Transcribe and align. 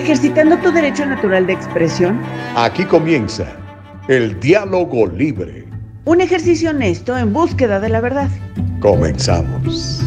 ejercitando 0.00 0.56
tu 0.58 0.72
derecho 0.72 1.04
natural 1.04 1.46
de 1.46 1.52
expresión. 1.52 2.18
Aquí 2.56 2.84
comienza 2.84 3.46
el 4.08 4.40
diálogo 4.40 5.06
libre. 5.06 5.66
Un 6.06 6.22
ejercicio 6.22 6.70
honesto 6.70 7.16
en 7.16 7.32
búsqueda 7.32 7.80
de 7.80 7.90
la 7.90 8.00
verdad. 8.00 8.28
Comenzamos. 8.80 10.02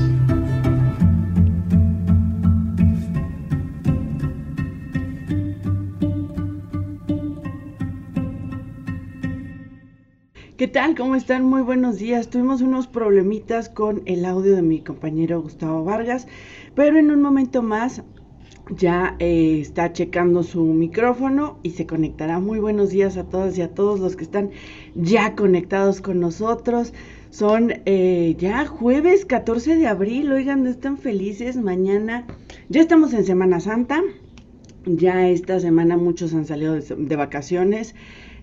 ¿Qué 10.58 10.68
tal? 10.68 10.96
¿Cómo 10.96 11.16
están? 11.16 11.44
Muy 11.44 11.62
buenos 11.62 12.00
días. 12.00 12.30
Tuvimos 12.30 12.62
unos 12.62 12.88
problemitas 12.88 13.70
con 13.70 14.02
el 14.06 14.26
audio 14.26 14.56
de 14.56 14.62
mi 14.62 14.82
compañero 14.82 15.42
Gustavo 15.42 15.84
Vargas, 15.84 16.26
pero 16.74 16.98
en 16.98 17.12
un 17.12 17.22
momento 17.22 17.62
más 17.62 18.02
ya 18.70 19.16
eh, 19.20 19.60
está 19.60 19.92
checando 19.92 20.44
su 20.44 20.64
micrófono 20.64 21.60
y 21.64 21.72
se 21.72 21.86
conectará. 21.86 22.40
Muy 22.40 22.60
buenos 22.60 22.92
días 22.92 23.18
a 23.18 23.26
todas 23.26 23.58
y 23.58 23.62
a 23.62 23.74
todos 23.74 24.00
los 24.00 24.16
que 24.16 24.24
están 24.24 24.52
ya 24.96 25.36
conectados 25.36 26.02
con 26.02 26.20
nosotros. 26.20 26.94
Son 27.30 27.74
eh, 27.86 28.36
ya 28.38 28.66
jueves 28.66 29.26
14 29.26 29.76
de 29.76 29.88
abril, 29.88 30.32
oigan, 30.32 30.66
están 30.68 30.98
felices. 30.98 31.58
Mañana 31.58 32.26
ya 32.70 32.82
estamos 32.82 33.14
en 33.14 33.26
Semana 33.26 33.60
Santa. 33.60 34.02
Ya 34.86 35.28
esta 35.30 35.60
semana 35.60 35.98
muchos 35.98 36.34
han 36.34 36.46
salido 36.46 36.76
de, 36.76 37.16
vacaciones. 37.16 37.96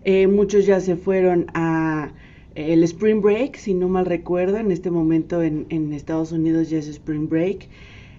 Eh, 0.04 0.26
muchos 0.26 0.66
ya 0.66 0.80
se 0.80 0.96
fueron 0.96 1.46
a 1.54 2.12
el 2.54 2.82
Spring 2.82 3.20
Break, 3.20 3.56
si 3.56 3.74
no 3.74 3.88
mal 3.88 4.06
recuerdo. 4.06 4.58
En 4.58 4.70
este 4.70 4.90
momento 4.90 5.42
en, 5.42 5.66
en 5.70 5.92
Estados 5.92 6.32
Unidos 6.32 6.68
ya 6.68 6.78
es 6.78 6.88
Spring 6.88 7.28
Break. 7.28 7.68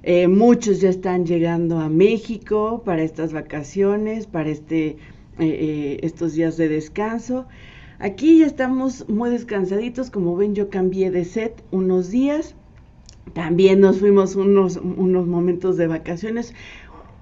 Eh, 0.03 0.27
muchos 0.27 0.81
ya 0.81 0.89
están 0.89 1.27
llegando 1.27 1.79
a 1.79 1.87
México 1.87 2.81
para 2.83 3.03
estas 3.03 3.33
vacaciones, 3.33 4.25
para 4.25 4.49
este, 4.49 4.87
eh, 4.87 4.97
eh, 5.39 5.99
estos 6.01 6.33
días 6.33 6.57
de 6.57 6.69
descanso. 6.69 7.45
Aquí 7.99 8.39
ya 8.39 8.47
estamos 8.47 9.07
muy 9.09 9.29
descansaditos, 9.29 10.09
como 10.09 10.35
ven 10.35 10.55
yo 10.55 10.71
cambié 10.71 11.11
de 11.11 11.23
set 11.23 11.63
unos 11.69 12.09
días, 12.09 12.55
también 13.33 13.79
nos 13.79 13.99
fuimos 13.99 14.35
unos, 14.35 14.77
unos 14.77 15.27
momentos 15.27 15.77
de 15.77 15.85
vacaciones, 15.85 16.55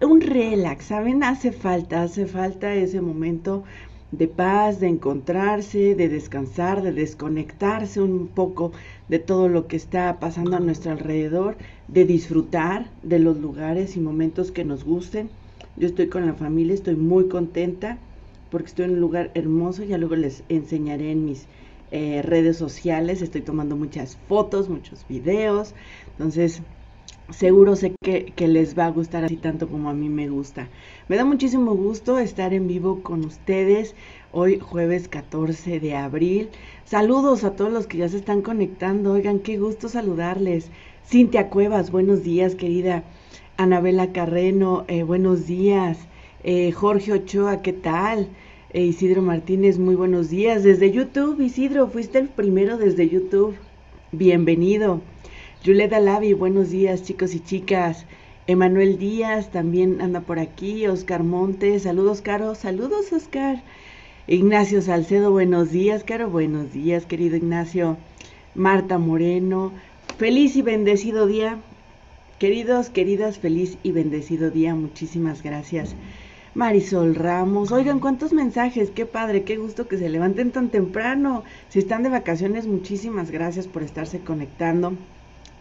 un 0.02 0.22
relax, 0.22 0.86
¿saben? 0.86 1.22
Hace 1.24 1.52
falta, 1.52 2.04
hace 2.04 2.28
falta 2.28 2.74
ese 2.74 3.02
momento 3.02 3.66
de 4.12 4.30
paz, 4.30 4.80
de 4.80 4.88
encontrarse, 4.88 5.96
de 5.96 6.08
descansar, 6.08 6.82
de 6.82 6.94
desconectarse 6.94 8.02
un 8.02 8.28
poco 8.28 8.72
de 9.10 9.20
todo 9.20 9.50
lo 9.50 9.68
que 9.68 9.76
está 9.76 10.20
pasando 10.20 10.56
a 10.56 10.60
nuestro 10.60 10.92
alrededor, 10.92 11.58
de 11.88 12.06
disfrutar 12.06 12.90
de 13.04 13.20
los 13.20 13.38
lugares 13.38 13.98
y 13.98 14.00
momentos 14.00 14.52
que 14.52 14.64
nos 14.64 14.86
gusten. 14.86 15.30
Yo 15.76 15.88
estoy 15.88 16.08
con 16.08 16.26
la 16.26 16.34
familia, 16.34 16.74
estoy 16.74 16.96
muy 16.96 17.28
contenta 17.28 17.98
porque 18.52 18.68
estoy 18.68 18.86
en 18.86 18.92
un 18.92 19.02
lugar 19.02 19.32
hermoso, 19.34 19.84
ya 19.84 19.98
luego 19.98 20.16
les 20.16 20.44
enseñaré 20.50 21.12
en 21.12 21.26
mis 21.26 21.46
eh, 21.92 22.22
redes 22.24 22.58
sociales, 22.58 23.22
estoy 23.22 23.42
tomando 23.42 23.76
muchas 23.76 24.18
fotos, 24.28 24.70
muchos 24.70 25.06
videos, 25.08 25.74
entonces 26.12 26.62
seguro 27.32 27.76
sé 27.76 27.96
que, 28.02 28.26
que, 28.36 28.48
les 28.48 28.78
va 28.78 28.86
a 28.86 28.92
gustar 28.92 29.24
así 29.24 29.38
tanto 29.38 29.68
como 29.68 29.90
a 29.90 29.94
mí 29.94 30.10
me 30.10 30.30
gusta. 30.30 30.68
Me 31.08 31.16
da 31.16 31.26
muchísimo 31.26 31.76
gusto 31.76 32.18
estar 32.18 32.54
en 32.54 32.68
vivo 32.68 33.02
con 33.04 33.24
ustedes 33.26 33.96
hoy 34.32 34.60
jueves 34.60 35.08
14 35.08 35.80
de 35.80 35.96
abril. 35.96 36.50
Saludos 36.90 37.44
a 37.44 37.52
todos 37.52 37.72
los 37.72 37.86
que 37.86 38.00
ya 38.00 38.10
se 38.10 38.18
están 38.18 38.42
conectando. 38.42 39.14
Oigan, 39.14 39.42
qué 39.42 39.60
gusto 39.60 39.90
saludarles. 39.90 40.72
Cintia 41.08 41.52
Cuevas, 41.52 41.92
buenos 41.92 42.24
días, 42.24 42.56
querida. 42.56 43.04
Anabela 43.58 44.12
Carreno, 44.12 44.86
eh, 44.88 45.04
buenos 45.04 45.46
días. 45.46 46.00
Eh, 46.44 46.72
Jorge 46.72 47.14
Ochoa, 47.14 47.62
¿qué 47.62 47.74
tal? 47.74 48.30
Eh, 48.74 48.86
Isidro 48.86 49.22
Martínez, 49.22 49.78
muy 49.78 49.94
buenos 49.94 50.32
días. 50.32 50.64
Desde 50.64 50.90
YouTube, 50.90 51.40
Isidro, 51.40 51.90
fuiste 51.90 52.18
el 52.18 52.28
primero 52.28 52.80
desde 52.80 53.08
YouTube. 53.08 53.56
Bienvenido. 54.12 55.02
Yuleta 55.64 56.00
Lavi, 56.00 56.34
buenos 56.34 56.72
días 56.72 57.04
chicos 57.04 57.36
y 57.36 57.40
chicas. 57.40 58.08
Emanuel 58.48 58.98
Díaz 58.98 59.52
también 59.52 60.02
anda 60.02 60.22
por 60.22 60.40
aquí. 60.40 60.88
Oscar 60.88 61.22
Montes, 61.22 61.84
saludos 61.84 62.24
Caro, 62.24 62.56
saludos 62.56 63.14
Oscar. 63.14 63.62
Ignacio 64.32 64.84
Salcedo, 64.84 65.32
buenos 65.32 65.72
días, 65.72 66.04
Caro, 66.04 66.30
buenos 66.30 66.72
días, 66.72 67.08
querido 67.08 67.36
Ignacio. 67.36 67.98
Marta 68.54 69.00
Moreno, 69.00 69.72
feliz 70.20 70.56
y 70.56 70.62
bendecido 70.62 71.26
día. 71.26 71.58
Queridos, 72.38 72.92
queridas, 72.92 73.40
feliz 73.40 73.80
y 73.82 73.92
bendecido 73.92 74.52
día, 74.52 74.76
muchísimas 74.76 75.42
gracias. 75.42 75.96
Marisol 76.54 77.16
Ramos, 77.16 77.72
oigan 77.72 78.00
cuántos 78.00 78.32
mensajes, 78.32 78.92
qué 78.92 79.08
padre, 79.08 79.46
qué 79.46 79.58
gusto 79.58 79.88
que 79.88 79.98
se 79.98 80.10
levanten 80.10 80.52
tan 80.52 80.70
temprano. 80.70 81.44
Si 81.70 81.80
están 81.80 82.04
de 82.04 82.10
vacaciones, 82.10 82.68
muchísimas 82.68 83.32
gracias 83.32 83.66
por 83.66 83.82
estarse 83.82 84.20
conectando. 84.20 84.94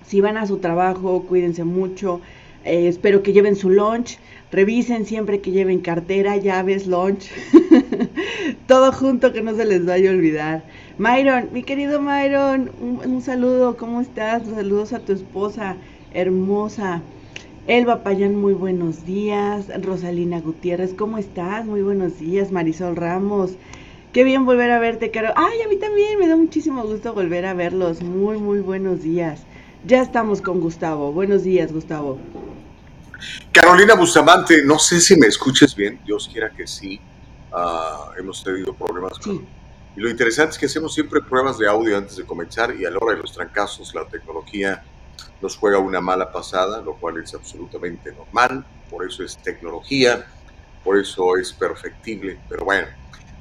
Si 0.06 0.20
van 0.20 0.36
a 0.36 0.46
su 0.46 0.58
trabajo, 0.58 1.22
cuídense 1.22 1.64
mucho. 1.64 2.20
Eh, 2.66 2.86
espero 2.88 3.22
que 3.22 3.32
lleven 3.32 3.56
su 3.56 3.70
lunch. 3.70 4.18
Revisen 4.52 5.06
siempre 5.06 5.40
que 5.40 5.52
lleven 5.52 5.80
cartera, 5.80 6.36
llaves, 6.36 6.86
lunch. 6.86 7.30
Todo 8.66 8.92
junto 8.92 9.32
que 9.32 9.42
no 9.42 9.54
se 9.54 9.64
les 9.64 9.84
vaya 9.84 10.10
a 10.10 10.14
olvidar. 10.14 10.64
Myron, 10.98 11.50
mi 11.52 11.62
querido 11.62 12.00
Myron, 12.00 12.70
un, 12.80 13.22
saludo, 13.22 13.76
¿cómo 13.76 14.00
estás? 14.00 14.42
Saludos 14.46 14.92
a 14.92 15.00
tu 15.00 15.12
esposa 15.12 15.76
hermosa. 16.12 17.02
Elba 17.66 18.02
Payán, 18.02 18.34
muy 18.34 18.54
buenos 18.54 19.04
días. 19.04 19.66
Rosalina 19.82 20.40
Gutiérrez, 20.40 20.94
¿cómo 20.94 21.18
estás? 21.18 21.66
Muy 21.66 21.82
buenos 21.82 22.18
días. 22.18 22.50
Marisol 22.50 22.96
Ramos, 22.96 23.52
qué 24.12 24.24
bien 24.24 24.46
volver 24.46 24.70
a 24.70 24.78
verte, 24.78 25.10
Caro. 25.10 25.32
Ay, 25.36 25.60
a 25.62 25.68
mí 25.68 25.76
también 25.76 26.18
me 26.18 26.28
da 26.28 26.36
muchísimo 26.36 26.82
gusto 26.84 27.14
volver 27.14 27.46
a 27.46 27.54
verlos. 27.54 28.02
Muy, 28.02 28.38
muy 28.38 28.60
buenos 28.60 29.02
días. 29.02 29.42
Ya 29.86 30.02
estamos 30.02 30.40
con 30.40 30.60
Gustavo. 30.60 31.12
Buenos 31.12 31.44
días, 31.44 31.72
Gustavo. 31.72 32.18
Carolina 33.52 33.94
Bustamante, 33.94 34.62
no 34.64 34.78
sé 34.78 35.00
si 35.00 35.16
me 35.16 35.26
escuches 35.26 35.74
bien, 35.74 36.00
Dios 36.04 36.28
quiera 36.32 36.50
que 36.50 36.66
sí. 36.66 37.00
Uh, 37.52 38.18
hemos 38.18 38.42
tenido 38.42 38.74
problemas 38.74 39.18
con... 39.18 39.46
Y 39.96 40.00
lo 40.00 40.10
interesante 40.10 40.52
es 40.52 40.58
que 40.58 40.66
hacemos 40.66 40.94
siempre 40.94 41.20
pruebas 41.20 41.58
de 41.58 41.66
audio 41.66 41.96
antes 41.96 42.16
de 42.16 42.24
comenzar 42.24 42.74
y 42.76 42.84
a 42.84 42.90
la 42.90 42.98
hora 42.98 43.16
de 43.16 43.22
los 43.22 43.32
trancazos 43.32 43.94
la 43.94 44.06
tecnología 44.06 44.84
nos 45.40 45.56
juega 45.56 45.78
una 45.78 46.00
mala 46.00 46.30
pasada, 46.30 46.80
lo 46.80 46.94
cual 46.94 47.18
es 47.18 47.34
absolutamente 47.34 48.12
normal, 48.12 48.64
por 48.90 49.06
eso 49.06 49.24
es 49.24 49.36
tecnología, 49.38 50.26
por 50.84 50.98
eso 50.98 51.36
es 51.36 51.52
perfectible, 51.52 52.38
pero 52.48 52.64
bueno, 52.64 52.86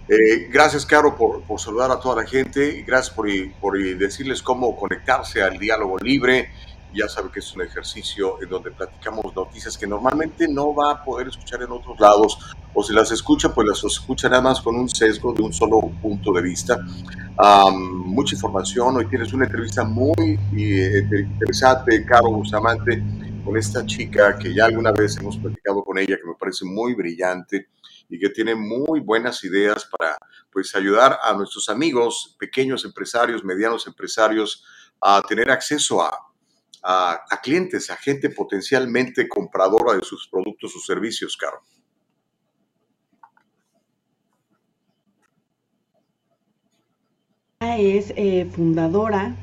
eh, 0.10 0.48
gracias, 0.50 0.86
Caro, 0.86 1.18
por, 1.18 1.44
por, 1.44 1.60
saludar 1.60 1.92
a 1.92 2.00
toda 2.00 2.24
la 2.24 2.28
gente. 2.28 2.78
Y 2.78 2.84
gracias 2.84 3.14
por, 3.14 3.28
por, 3.60 3.78
decirles 3.78 4.42
cómo 4.42 4.76
conectarse 4.78 5.42
al 5.42 5.60
diálogo 5.60 5.98
libre. 5.98 6.50
Ya 6.94 7.08
sabe 7.08 7.30
que 7.32 7.40
es 7.40 7.54
un 7.56 7.62
ejercicio 7.62 8.42
en 8.42 8.50
donde 8.50 8.72
platicamos 8.72 9.36
noticias 9.36 9.78
que 9.78 9.86
normalmente 9.86 10.48
no 10.48 10.74
va 10.74 10.92
a 10.92 11.04
poder 11.04 11.28
escuchar 11.28 11.62
en 11.62 11.72
otros 11.72 12.00
lados, 12.00 12.38
o 12.74 12.84
si 12.84 12.94
las 12.94 13.12
escucha, 13.12 13.54
pues 13.54 13.68
las 13.68 13.84
escucha 13.84 14.30
nada 14.30 14.42
más 14.42 14.62
con 14.62 14.76
un 14.76 14.90
sesgo 14.90 15.34
de 15.34 15.42
un 15.42 15.54
solo 15.54 15.80
punto 16.02 16.32
de 16.34 16.42
vista. 16.42 16.80
mucha 17.72 18.36
información, 18.36 18.98
hoy 18.98 19.08
tienes 19.08 19.34
una 19.34 19.46
entrevista 19.46 19.84
muy 19.84 20.40
eh, 20.56 21.04
interesante, 21.12 22.06
Caro 22.06 22.32
Bustamante, 22.32 23.04
con 23.44 23.56
esta 23.58 23.86
chica 23.86 24.38
que 24.38 24.54
ya 24.54 24.66
alguna 24.66 24.92
vez 24.92 25.18
hemos 25.18 25.38
platicado 25.38 25.84
con 25.84 25.98
ella, 25.98 26.18
que 26.18 26.28
me 26.28 26.36
parece 26.40 26.66
muy 26.66 26.94
brillante 26.96 27.70
y 28.10 28.20
que 28.20 28.30
tiene 28.30 28.56
muy 28.56 29.00
buenas 29.00 29.44
ideas 29.44 29.86
para 29.86 30.18
pues 30.52 30.76
ayudar 30.76 31.20
a 31.24 31.34
nuestros 31.34 31.70
amigos, 31.70 32.36
pequeños 32.40 32.86
empresarios, 32.86 33.44
medianos 33.44 33.88
empresarios, 33.88 34.64
a 35.02 35.22
tener 35.22 35.52
acceso 35.52 36.02
a, 36.02 36.27
a, 36.90 37.42
clientes, 37.44 37.90
a 37.90 37.98
gente 37.98 38.30
potencialmente 38.30 39.28
compradora 39.28 39.94
de 39.94 40.04
sus 40.04 40.28
productos 40.30 40.74
o 40.76 40.80
servicios, 40.80 41.36
Caro. 41.36 41.62
Es 47.60 48.14
eh, 48.16 48.48
fundadora 48.52 49.36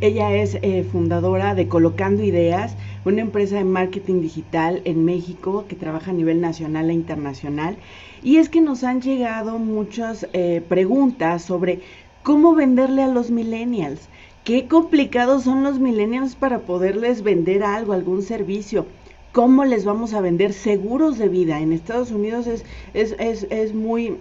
ella 0.00 0.34
es 0.34 0.56
eh, 0.62 0.82
fundadora 0.90 1.54
de 1.54 1.68
Colocando 1.68 2.22
Ideas, 2.22 2.74
una 3.04 3.20
empresa 3.20 3.56
de 3.56 3.64
marketing 3.64 4.22
digital 4.22 4.80
en 4.86 5.04
México 5.04 5.66
que 5.68 5.76
trabaja 5.76 6.10
a 6.10 6.14
nivel 6.14 6.40
nacional 6.40 6.88
e 6.88 6.94
internacional. 6.94 7.76
Y 8.22 8.38
es 8.38 8.48
que 8.48 8.62
nos 8.62 8.82
han 8.82 9.02
llegado 9.02 9.58
muchas 9.58 10.26
eh, 10.32 10.62
preguntas 10.66 11.42
sobre 11.42 11.80
cómo 12.22 12.54
venderle 12.54 13.02
a 13.02 13.08
los 13.08 13.30
millennials. 13.30 14.08
Qué 14.48 14.66
complicados 14.66 15.42
son 15.42 15.62
los 15.62 15.78
millennials 15.78 16.34
para 16.34 16.60
poderles 16.60 17.22
vender 17.22 17.62
algo, 17.62 17.92
algún 17.92 18.22
servicio. 18.22 18.86
¿Cómo 19.30 19.66
les 19.66 19.84
vamos 19.84 20.14
a 20.14 20.22
vender 20.22 20.54
seguros 20.54 21.18
de 21.18 21.28
vida? 21.28 21.60
En 21.60 21.74
Estados 21.74 22.12
Unidos 22.12 22.46
es, 22.46 22.64
es, 22.94 23.14
es, 23.18 23.46
es 23.50 23.74
muy... 23.74 24.16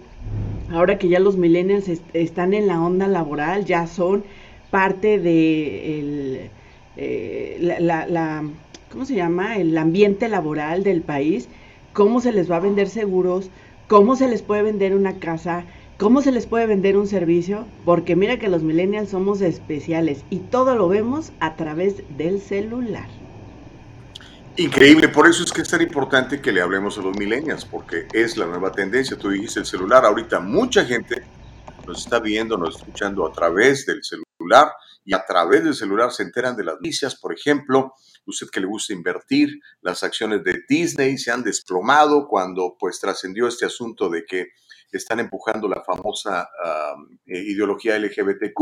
Ahora 0.69 0.97
que 0.97 1.07
ya 1.07 1.21
los 1.21 1.37
millennials 1.37 1.89
están 2.11 2.53
en 2.53 2.67
la 2.67 2.81
onda 2.81 3.07
laboral, 3.07 3.63
ya 3.63 3.87
son 3.87 4.25
parte 4.69 5.17
de 5.17 6.51
eh, 6.97 7.57
la, 7.79 8.43
¿cómo 8.91 9.05
se 9.05 9.15
llama? 9.15 9.55
El 9.55 9.77
ambiente 9.77 10.27
laboral 10.27 10.83
del 10.83 11.03
país, 11.03 11.47
cómo 11.93 12.19
se 12.19 12.33
les 12.33 12.51
va 12.51 12.57
a 12.57 12.59
vender 12.59 12.89
seguros, 12.89 13.49
cómo 13.87 14.17
se 14.17 14.27
les 14.27 14.41
puede 14.41 14.63
vender 14.63 14.93
una 14.93 15.19
casa, 15.19 15.63
cómo 15.97 16.21
se 16.21 16.31
les 16.31 16.45
puede 16.45 16.67
vender 16.67 16.95
un 16.95 17.07
servicio, 17.07 17.67
porque 17.83 18.15
mira 18.15 18.37
que 18.37 18.49
los 18.49 18.61
millennials 18.61 19.09
somos 19.09 19.41
especiales 19.41 20.23
y 20.29 20.39
todo 20.39 20.75
lo 20.75 20.87
vemos 20.87 21.31
a 21.39 21.55
través 21.55 22.03
del 22.17 22.39
celular. 22.39 23.07
Increíble, 24.57 25.07
por 25.09 25.27
eso 25.27 25.43
es 25.43 25.51
que 25.51 25.61
es 25.61 25.69
tan 25.69 25.81
importante 25.81 26.41
que 26.41 26.51
le 26.51 26.61
hablemos 26.61 26.97
a 26.97 27.01
los 27.01 27.15
millennials, 27.17 27.65
porque 27.65 28.07
es 28.13 28.37
la 28.37 28.47
nueva 28.47 28.71
tendencia. 28.71 29.17
Tú 29.17 29.29
dijiste 29.29 29.59
el 29.59 29.65
celular, 29.65 30.05
ahorita 30.05 30.39
mucha 30.39 30.83
gente 30.83 31.23
nos 31.85 32.03
está 32.03 32.19
viendo, 32.19 32.57
nos 32.57 32.69
está 32.69 32.85
escuchando 32.85 33.25
a 33.27 33.31
través 33.31 33.85
del 33.85 34.01
celular 34.03 34.71
y 35.05 35.13
a 35.13 35.23
través 35.25 35.63
del 35.63 35.75
celular 35.75 36.11
se 36.11 36.23
enteran 36.23 36.55
de 36.55 36.63
las 36.63 36.75
noticias, 36.75 37.15
por 37.15 37.33
ejemplo, 37.33 37.93
usted 38.25 38.47
que 38.51 38.59
le 38.59 38.65
gusta 38.65 38.93
invertir, 38.93 39.59
las 39.81 40.03
acciones 40.03 40.43
de 40.43 40.63
Disney 40.67 41.17
se 41.17 41.31
han 41.31 41.43
desplomado 41.43 42.27
cuando 42.27 42.75
pues 42.79 42.99
trascendió 42.99 43.47
este 43.47 43.65
asunto 43.65 44.09
de 44.09 44.25
que 44.25 44.47
están 44.91 45.19
empujando 45.19 45.67
la 45.67 45.83
famosa 45.83 46.49
eh, 47.25 47.39
ideología 47.39 47.97
LGBTQ, 47.97 48.59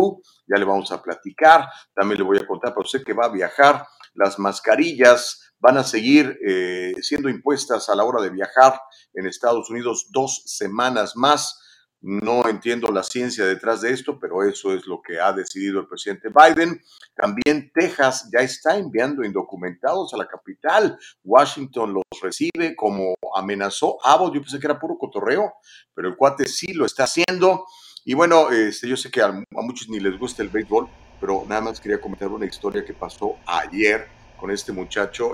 ya 0.48 0.57
le 0.57 0.66
vamos 0.66 0.92
a 0.92 1.01
platicar, 1.01 1.68
también 1.94 2.19
le 2.19 2.25
voy 2.25 2.38
a 2.38 2.48
contar 2.48 2.72
para 2.72 2.86
usted 2.86 3.04
que 3.04 3.13
va 3.13 3.25
a 3.25 3.31
viajar, 3.31 3.86
las 4.13 4.39
mascarillas 4.39 5.54
van 5.60 5.77
a 5.77 5.83
seguir 5.83 6.38
eh, 6.48 6.94
siendo 7.01 7.30
impuestas 7.30 7.89
a 7.89 7.95
la 7.95 8.04
hora 8.04 8.22
de 8.22 8.30
viajar 8.30 8.80
en 9.13 9.27
Estados 9.27 9.69
Unidos 9.69 10.07
dos 10.12 10.44
semanas 10.45 11.16
más 11.16 11.62
no 12.06 12.48
entiendo 12.48 12.90
la 12.92 13.02
ciencia 13.02 13.48
detrás 13.48 13.81
de 13.81 13.92
esto, 13.92 14.19
pero 14.19 14.44
eso 14.44 14.72
es 14.75 14.86
lo 14.86 15.02
que 15.02 15.19
ha 15.19 15.34
decidido 15.34 15.80
el 15.80 15.88
presidente 15.88 16.30
Biden. 16.30 16.80
También 17.16 17.72
Texas 17.74 18.30
ya 18.31 18.42
está 18.42 18.78
enviando 18.78 19.24
indocumentados 19.24 20.13
a 20.13 20.18
la 20.18 20.28
capital. 20.28 21.00
Washington 21.24 21.96
los 21.96 22.04
recibe 22.22 22.75
como 22.75 23.16
amenazó 23.36 23.98
Abbott. 24.04 24.36
Yo 24.36 24.42
pensé 24.42 24.60
que 24.60 24.68
era 24.68 24.80
puro 24.80 25.00
cotorreo, 25.00 25.52
pero 25.96 26.07
el 26.07 26.16
cuate 26.16 26.46
sí 26.46 26.74
lo 26.74 26.86
está 26.86 27.06
haciendo. 27.06 27.66
Y 28.04 28.13
bueno, 28.13 28.52
este, 28.52 28.88
yo 28.88 28.96
sé 28.98 29.10
que 29.10 29.24
a, 29.24 29.34
muchos 29.50 29.90
ni 29.90 30.00
les 30.00 30.19
gusta 30.19 30.44
el 30.44 30.50
béisbol, 30.50 30.88
pero 31.19 31.44
nada 31.50 31.62
más 31.62 31.81
quería 31.81 32.00
comentar 32.00 32.28
una 32.28 32.46
historia 32.46 32.86
que 32.86 32.94
pasó 32.94 33.38
ayer 33.48 34.07
con 34.40 34.52
este 34.52 34.72
muchacho, 34.72 35.34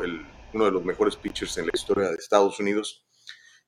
uno 0.53 0.65
de 0.65 0.71
los 0.71 0.85
mejores 0.85 1.17
pitchers 1.17 1.57
en 1.57 1.65
la 1.65 1.71
historia 1.73 2.07
de 2.07 2.15
Estados 2.15 2.57
Unidos 2.61 3.03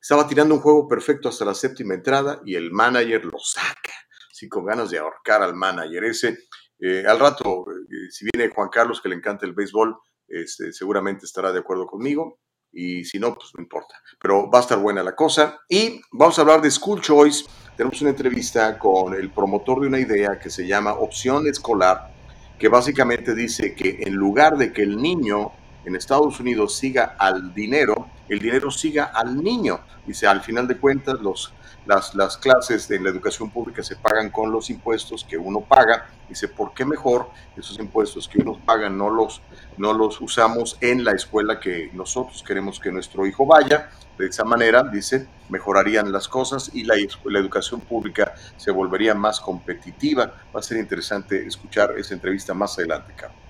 estaba 0.03 0.27
tirando 0.27 0.55
un 0.55 0.59
juego 0.59 0.85
perfecto 0.85 1.29
hasta 1.29 1.45
la 1.45 1.53
séptima 1.53 1.93
entrada 1.93 2.41
y 2.45 2.55
el 2.55 2.71
manager 2.71 3.23
lo 3.23 3.39
saca, 3.39 3.93
así 4.29 4.49
con 4.49 4.65
ganas 4.65 4.89
de 4.89 4.97
ahorcar 4.97 5.41
al 5.41 5.55
manager 5.55 6.03
ese. 6.03 6.39
Eh, 6.77 7.05
al 7.07 7.17
rato, 7.17 7.63
eh, 7.71 8.11
si 8.11 8.25
viene 8.33 8.53
Juan 8.53 8.67
Carlos, 8.67 8.99
que 8.99 9.07
le 9.07 9.15
encanta 9.15 9.45
el 9.45 9.53
béisbol, 9.53 9.95
este, 10.27 10.73
seguramente 10.73 11.25
estará 11.25 11.53
de 11.53 11.59
acuerdo 11.59 11.87
conmigo. 11.87 12.41
Y 12.69 13.05
si 13.05 13.17
no, 13.17 13.33
pues 13.33 13.51
no 13.55 13.63
importa. 13.63 13.95
Pero 14.19 14.51
va 14.51 14.57
a 14.57 14.61
estar 14.63 14.77
buena 14.77 15.03
la 15.03 15.15
cosa. 15.15 15.61
Y 15.69 16.01
vamos 16.11 16.37
a 16.37 16.41
hablar 16.41 16.61
de 16.61 16.69
School 16.69 16.99
Choice. 16.99 17.45
Tenemos 17.77 18.01
una 18.01 18.09
entrevista 18.09 18.77
con 18.77 19.13
el 19.13 19.31
promotor 19.31 19.79
de 19.79 19.87
una 19.87 20.01
idea 20.01 20.37
que 20.37 20.49
se 20.49 20.67
llama 20.67 20.95
Opción 20.95 21.47
Escolar, 21.47 22.13
que 22.59 22.67
básicamente 22.67 23.33
dice 23.33 23.73
que 23.73 23.99
en 24.01 24.15
lugar 24.15 24.57
de 24.57 24.73
que 24.73 24.81
el 24.81 24.97
niño 24.97 25.53
en 25.85 25.95
Estados 25.95 26.41
Unidos 26.41 26.75
siga 26.75 27.15
al 27.17 27.53
dinero, 27.53 28.09
el 28.29 28.39
dinero 28.39 28.71
siga 28.71 29.05
al 29.05 29.43
niño. 29.43 29.81
Dice, 30.05 30.27
al 30.27 30.41
final 30.41 30.67
de 30.67 30.77
cuentas, 30.77 31.19
los, 31.21 31.53
las, 31.85 32.15
las 32.15 32.37
clases 32.37 32.87
de 32.87 32.99
la 32.99 33.09
educación 33.09 33.49
pública 33.49 33.83
se 33.83 33.95
pagan 33.95 34.29
con 34.29 34.51
los 34.51 34.69
impuestos 34.69 35.23
que 35.23 35.37
uno 35.37 35.61
paga. 35.61 36.09
Dice, 36.27 36.47
¿por 36.47 36.73
qué 36.73 36.85
mejor 36.85 37.29
esos 37.55 37.77
impuestos 37.79 38.27
que 38.27 38.41
uno 38.41 38.59
paga 38.65 38.89
no 38.89 39.09
los, 39.09 39.41
no 39.77 39.93
los 39.93 40.19
usamos 40.21 40.77
en 40.81 41.03
la 41.03 41.11
escuela 41.11 41.59
que 41.59 41.89
nosotros 41.93 42.43
queremos 42.43 42.79
que 42.79 42.91
nuestro 42.91 43.25
hijo 43.25 43.45
vaya? 43.45 43.89
De 44.17 44.27
esa 44.27 44.43
manera, 44.43 44.83
dice, 44.83 45.27
mejorarían 45.49 46.11
las 46.11 46.27
cosas 46.27 46.69
y 46.73 46.83
la, 46.83 46.95
la 47.25 47.39
educación 47.39 47.81
pública 47.81 48.33
se 48.57 48.71
volvería 48.71 49.15
más 49.15 49.39
competitiva. 49.39 50.33
Va 50.55 50.59
a 50.59 50.63
ser 50.63 50.77
interesante 50.77 51.45
escuchar 51.45 51.93
esa 51.97 52.13
entrevista 52.13 52.53
más 52.53 52.77
adelante, 52.77 53.13
Carlos. 53.15 53.42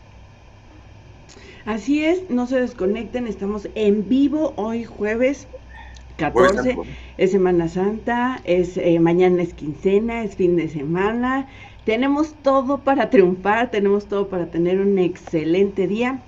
Así 1.66 2.04
es, 2.04 2.30
no 2.30 2.46
se 2.46 2.60
desconecten, 2.60 3.26
estamos 3.26 3.70
en 3.76 4.10
vivo 4.10 4.54
hoy 4.58 4.84
jueves 4.84 5.48
14, 6.18 6.78
es 7.18 7.32
Semana 7.32 7.70
Santa, 7.70 8.42
es 8.44 8.76
eh, 8.76 9.00
mañana 9.00 9.42
es 9.42 9.54
quincena, 9.54 10.24
es 10.24 10.36
fin 10.36 10.58
de 10.58 10.68
semana, 10.68 11.48
tenemos 11.86 12.36
todo 12.42 12.84
para 12.84 13.10
triunfar, 13.10 13.72
tenemos 13.72 14.08
todo 14.08 14.28
para 14.28 14.52
tener 14.52 14.82
un 14.82 15.00
excelente 15.00 15.88
día. 15.88 16.22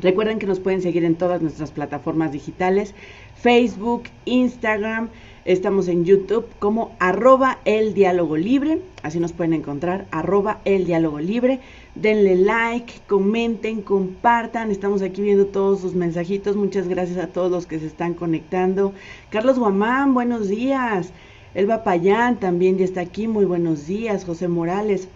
Recuerden 0.00 0.38
que 0.38 0.46
nos 0.46 0.60
pueden 0.60 0.82
seguir 0.82 1.04
en 1.04 1.14
todas 1.14 1.42
nuestras 1.42 1.70
plataformas 1.70 2.32
digitales, 2.32 2.94
Facebook, 3.36 4.04
Instagram, 4.24 5.10
estamos 5.44 5.88
en 5.88 6.04
YouTube 6.04 6.46
como 6.58 6.94
arroba 6.98 7.58
el 7.64 7.94
diálogo 7.94 8.36
libre, 8.36 8.80
así 9.02 9.20
nos 9.20 9.32
pueden 9.32 9.52
encontrar, 9.52 10.06
arroba 10.10 10.60
el 10.64 10.86
diálogo 10.86 11.18
libre 11.20 11.60
denle 11.94 12.36
like, 12.36 13.00
comenten, 13.06 13.82
compartan. 13.82 14.70
Estamos 14.70 15.02
aquí 15.02 15.22
viendo 15.22 15.46
todos 15.46 15.80
sus 15.80 15.94
mensajitos. 15.94 16.56
Muchas 16.56 16.88
gracias 16.88 17.18
a 17.18 17.28
todos 17.28 17.50
los 17.50 17.66
que 17.66 17.78
se 17.78 17.86
están 17.86 18.14
conectando. 18.14 18.92
Carlos 19.30 19.58
Guamán, 19.58 20.14
buenos 20.14 20.48
días. 20.48 21.10
Elba 21.54 21.84
Payán 21.84 22.40
también 22.40 22.78
ya 22.78 22.84
está 22.84 23.00
aquí. 23.00 23.28
Muy 23.28 23.44
buenos 23.44 23.86
días. 23.86 24.24
José 24.24 24.48
Morales. 24.48 25.08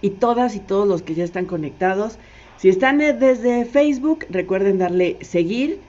Y 0.00 0.10
todas 0.10 0.54
y 0.54 0.60
todos 0.60 0.86
los 0.86 1.02
que 1.02 1.14
ya 1.14 1.24
están 1.24 1.46
conectados. 1.46 2.18
Si 2.56 2.68
están 2.68 2.98
desde 2.98 3.64
Facebook, 3.64 4.26
recuerden 4.30 4.78
darle 4.78 5.18
seguir 5.20 5.80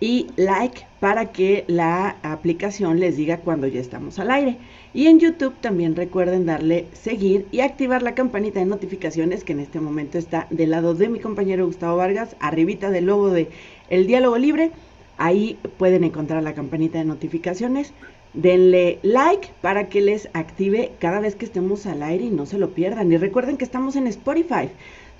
y 0.00 0.26
like 0.36 0.86
para 0.98 1.30
que 1.30 1.64
la 1.68 2.16
aplicación 2.22 2.98
les 2.98 3.16
diga 3.16 3.38
cuando 3.38 3.66
ya 3.66 3.80
estamos 3.80 4.18
al 4.18 4.30
aire. 4.30 4.56
Y 4.94 5.06
en 5.06 5.20
YouTube 5.20 5.54
también 5.60 5.94
recuerden 5.94 6.46
darle 6.46 6.86
seguir 6.92 7.46
y 7.52 7.60
activar 7.60 8.02
la 8.02 8.14
campanita 8.14 8.60
de 8.60 8.66
notificaciones 8.66 9.44
que 9.44 9.52
en 9.52 9.60
este 9.60 9.80
momento 9.80 10.18
está 10.18 10.46
del 10.50 10.70
lado 10.70 10.94
de 10.94 11.08
mi 11.08 11.20
compañero 11.20 11.66
Gustavo 11.66 11.98
Vargas, 11.98 12.34
arribita 12.40 12.90
del 12.90 13.06
logo 13.06 13.30
de 13.30 13.48
El 13.90 14.06
Diálogo 14.06 14.38
Libre. 14.38 14.70
Ahí 15.18 15.58
pueden 15.76 16.02
encontrar 16.02 16.42
la 16.42 16.54
campanita 16.54 16.98
de 16.98 17.04
notificaciones. 17.04 17.92
Denle 18.32 18.98
like 19.02 19.50
para 19.60 19.88
que 19.88 20.00
les 20.00 20.28
active 20.32 20.92
cada 20.98 21.20
vez 21.20 21.36
que 21.36 21.44
estemos 21.44 21.86
al 21.86 22.02
aire 22.02 22.24
y 22.24 22.30
no 22.30 22.46
se 22.46 22.58
lo 22.58 22.70
pierdan. 22.70 23.12
Y 23.12 23.18
recuerden 23.18 23.56
que 23.56 23.64
estamos 23.64 23.94
en 23.96 24.06
Spotify. 24.06 24.70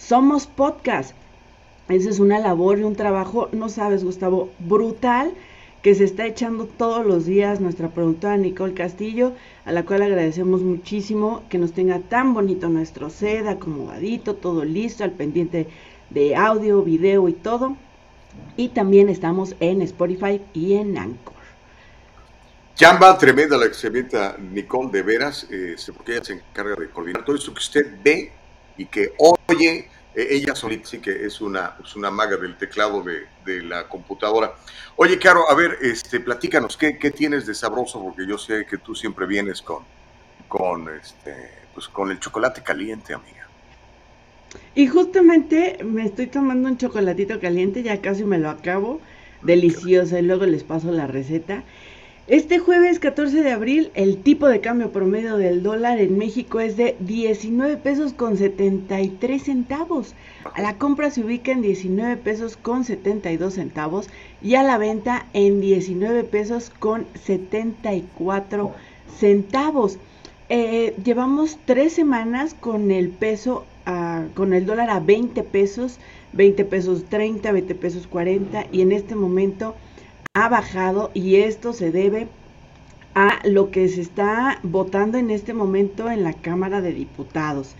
Somos 0.09 0.49
podcast. 0.49 1.15
Esa 1.89 2.11
es 2.11 2.19
una 2.19 2.41
labor 2.41 2.81
y 2.81 2.83
un 2.83 2.97
trabajo, 2.97 3.49
no 3.53 3.69
sabes, 3.69 4.03
Gustavo, 4.03 4.51
brutal 4.59 5.33
que 5.81 5.95
se 5.95 6.03
está 6.03 6.27
echando 6.27 6.67
todos 6.67 7.07
los 7.07 7.25
días 7.25 7.61
nuestra 7.61 7.89
productora 7.89 8.37
Nicole 8.37 8.75
Castillo, 8.75 9.33
a 9.65 9.71
la 9.71 9.85
cual 9.85 10.03
agradecemos 10.03 10.63
muchísimo 10.63 11.45
que 11.49 11.59
nos 11.59 11.73
tenga 11.73 12.01
tan 12.01 12.35
bonito 12.35 12.69
nuestro 12.69 13.11
set, 13.11 13.47
acomodadito, 13.47 14.35
todo 14.35 14.65
listo, 14.65 15.05
al 15.05 15.13
pendiente 15.13 15.69
de 16.11 16.35
audio, 16.35 16.83
video 16.83 17.29
y 17.29 17.33
todo. 17.33 17.77
Y 18.57 18.71
también 18.71 19.09
estamos 19.09 19.55
en 19.61 19.83
Spotify 19.83 20.41
y 20.53 20.75
en 20.75 20.99
Anchor. 20.99 21.35
Chamba 22.75 23.17
tremenda 23.19 23.57
la 23.57 23.67
excelente 23.67 24.19
Nicole, 24.53 24.91
de 24.91 25.03
veras, 25.03 25.47
eh, 25.49 25.77
porque 25.95 26.15
ella 26.15 26.25
se 26.25 26.33
encarga 26.33 26.75
de 26.75 26.91
coordinar 26.91 27.25
todo 27.25 27.37
esto 27.37 27.55
que 27.55 27.61
usted 27.61 27.87
ve 28.03 28.33
y 28.77 28.87
que 28.87 29.13
oye 29.19 29.92
ella 30.15 30.55
solita 30.55 30.87
sí 30.87 30.99
que 30.99 31.25
es 31.25 31.41
una, 31.41 31.77
es 31.83 31.97
una 31.97 32.11
maga 32.11 32.37
del 32.37 32.57
teclado 32.57 33.03
de, 33.03 33.27
de, 33.45 33.63
la 33.63 33.89
computadora. 33.89 34.55
Oye, 34.97 35.19
Caro, 35.19 35.51
a 35.51 35.55
ver, 35.55 35.79
este, 35.81 36.21
platícanos, 36.21 36.77
¿qué, 36.77 36.99
¿qué, 36.99 37.11
tienes 37.11 37.47
de 37.47 37.55
sabroso? 37.55 38.03
Porque 38.03 38.27
yo 38.27 38.37
sé 38.37 38.67
que 38.67 38.79
tú 38.79 38.95
siempre 38.95 39.27
vienes 39.27 39.63
con, 39.63 39.85
con, 40.49 40.89
este, 40.95 41.51
pues, 41.73 41.89
con 41.89 42.11
el 42.11 42.21
chocolate 42.21 42.63
caliente, 42.63 43.15
amiga. 43.15 43.49
Y 44.75 44.87
justamente 44.87 45.79
me 45.83 46.05
estoy 46.05 46.27
tomando 46.27 46.69
un 46.69 46.77
chocolatito 46.77 47.41
caliente, 47.41 47.83
ya 47.83 48.01
casi 48.03 48.25
me 48.25 48.39
lo 48.39 48.51
acabo, 48.51 49.01
delicioso, 49.43 50.19
y 50.19 50.23
luego 50.23 50.45
les 50.45 50.63
paso 50.63 50.93
la 50.93 51.07
receta. 51.07 51.63
Este 52.29 52.61
jueves 52.61 53.01
14 53.01 53.43
de 53.43 53.51
abril 53.51 53.91
el 53.95 54.23
tipo 54.23 54.47
de 54.47 54.61
cambio 54.61 54.93
promedio 54.93 55.39
del 55.39 55.65
dólar 55.65 55.99
en 55.99 56.19
México 56.19 56.61
es 56.61 56.77
de 56.77 56.95
19 57.01 57.79
pesos 57.79 58.13
con 58.13 58.37
73 58.37 59.43
centavos. 59.43 60.15
A 60.55 60.63
la 60.63 60.79
compra 60.79 61.11
se 61.11 61.25
ubica 61.25 61.51
en 61.51 61.63
19 61.63 62.17
pesos 62.19 62.57
con 62.57 62.85
72 62.85 63.55
centavos 63.55 64.09
y 64.41 64.55
a 64.55 64.63
la 64.63 64.79
venta 64.79 65.27
en 65.33 65.61
19 65.61 66.23
pesos 66.23 66.71
con 66.71 67.07
74 67.25 68.71
centavos. 69.19 69.99
Eh, 70.49 70.95
llevamos 71.05 71.59
tres 71.65 71.93
semanas 71.93 72.55
con 72.55 72.93
el 72.93 73.09
peso, 73.09 73.67
con 74.37 74.53
el 74.55 74.65
dólar 74.65 74.91
a 74.91 75.01
20 75.01 75.43
pesos, 75.43 75.99
20 76.35 76.65
pesos 76.67 77.05
30, 77.07 77.51
20 77.51 77.75
pesos 77.75 78.07
40 78.07 78.67
y 78.71 78.83
en 78.83 78.93
este 78.93 79.17
momento 79.17 79.75
ha 80.35 80.49
bajado 80.49 81.11
y 81.13 81.37
esto 81.37 81.75
se 81.75 81.93
debe 81.93 82.27
a 83.15 83.41
lo 83.45 83.71
que 83.71 83.87
se 83.89 84.01
está 84.01 84.59
votando 84.63 85.19
en 85.19 85.31
este 85.31 85.53
momento 85.53 86.11
en 86.11 86.25
la 86.25 86.33
Cámara 86.33 86.81
de 86.81 86.95
Diputados. 86.95 87.75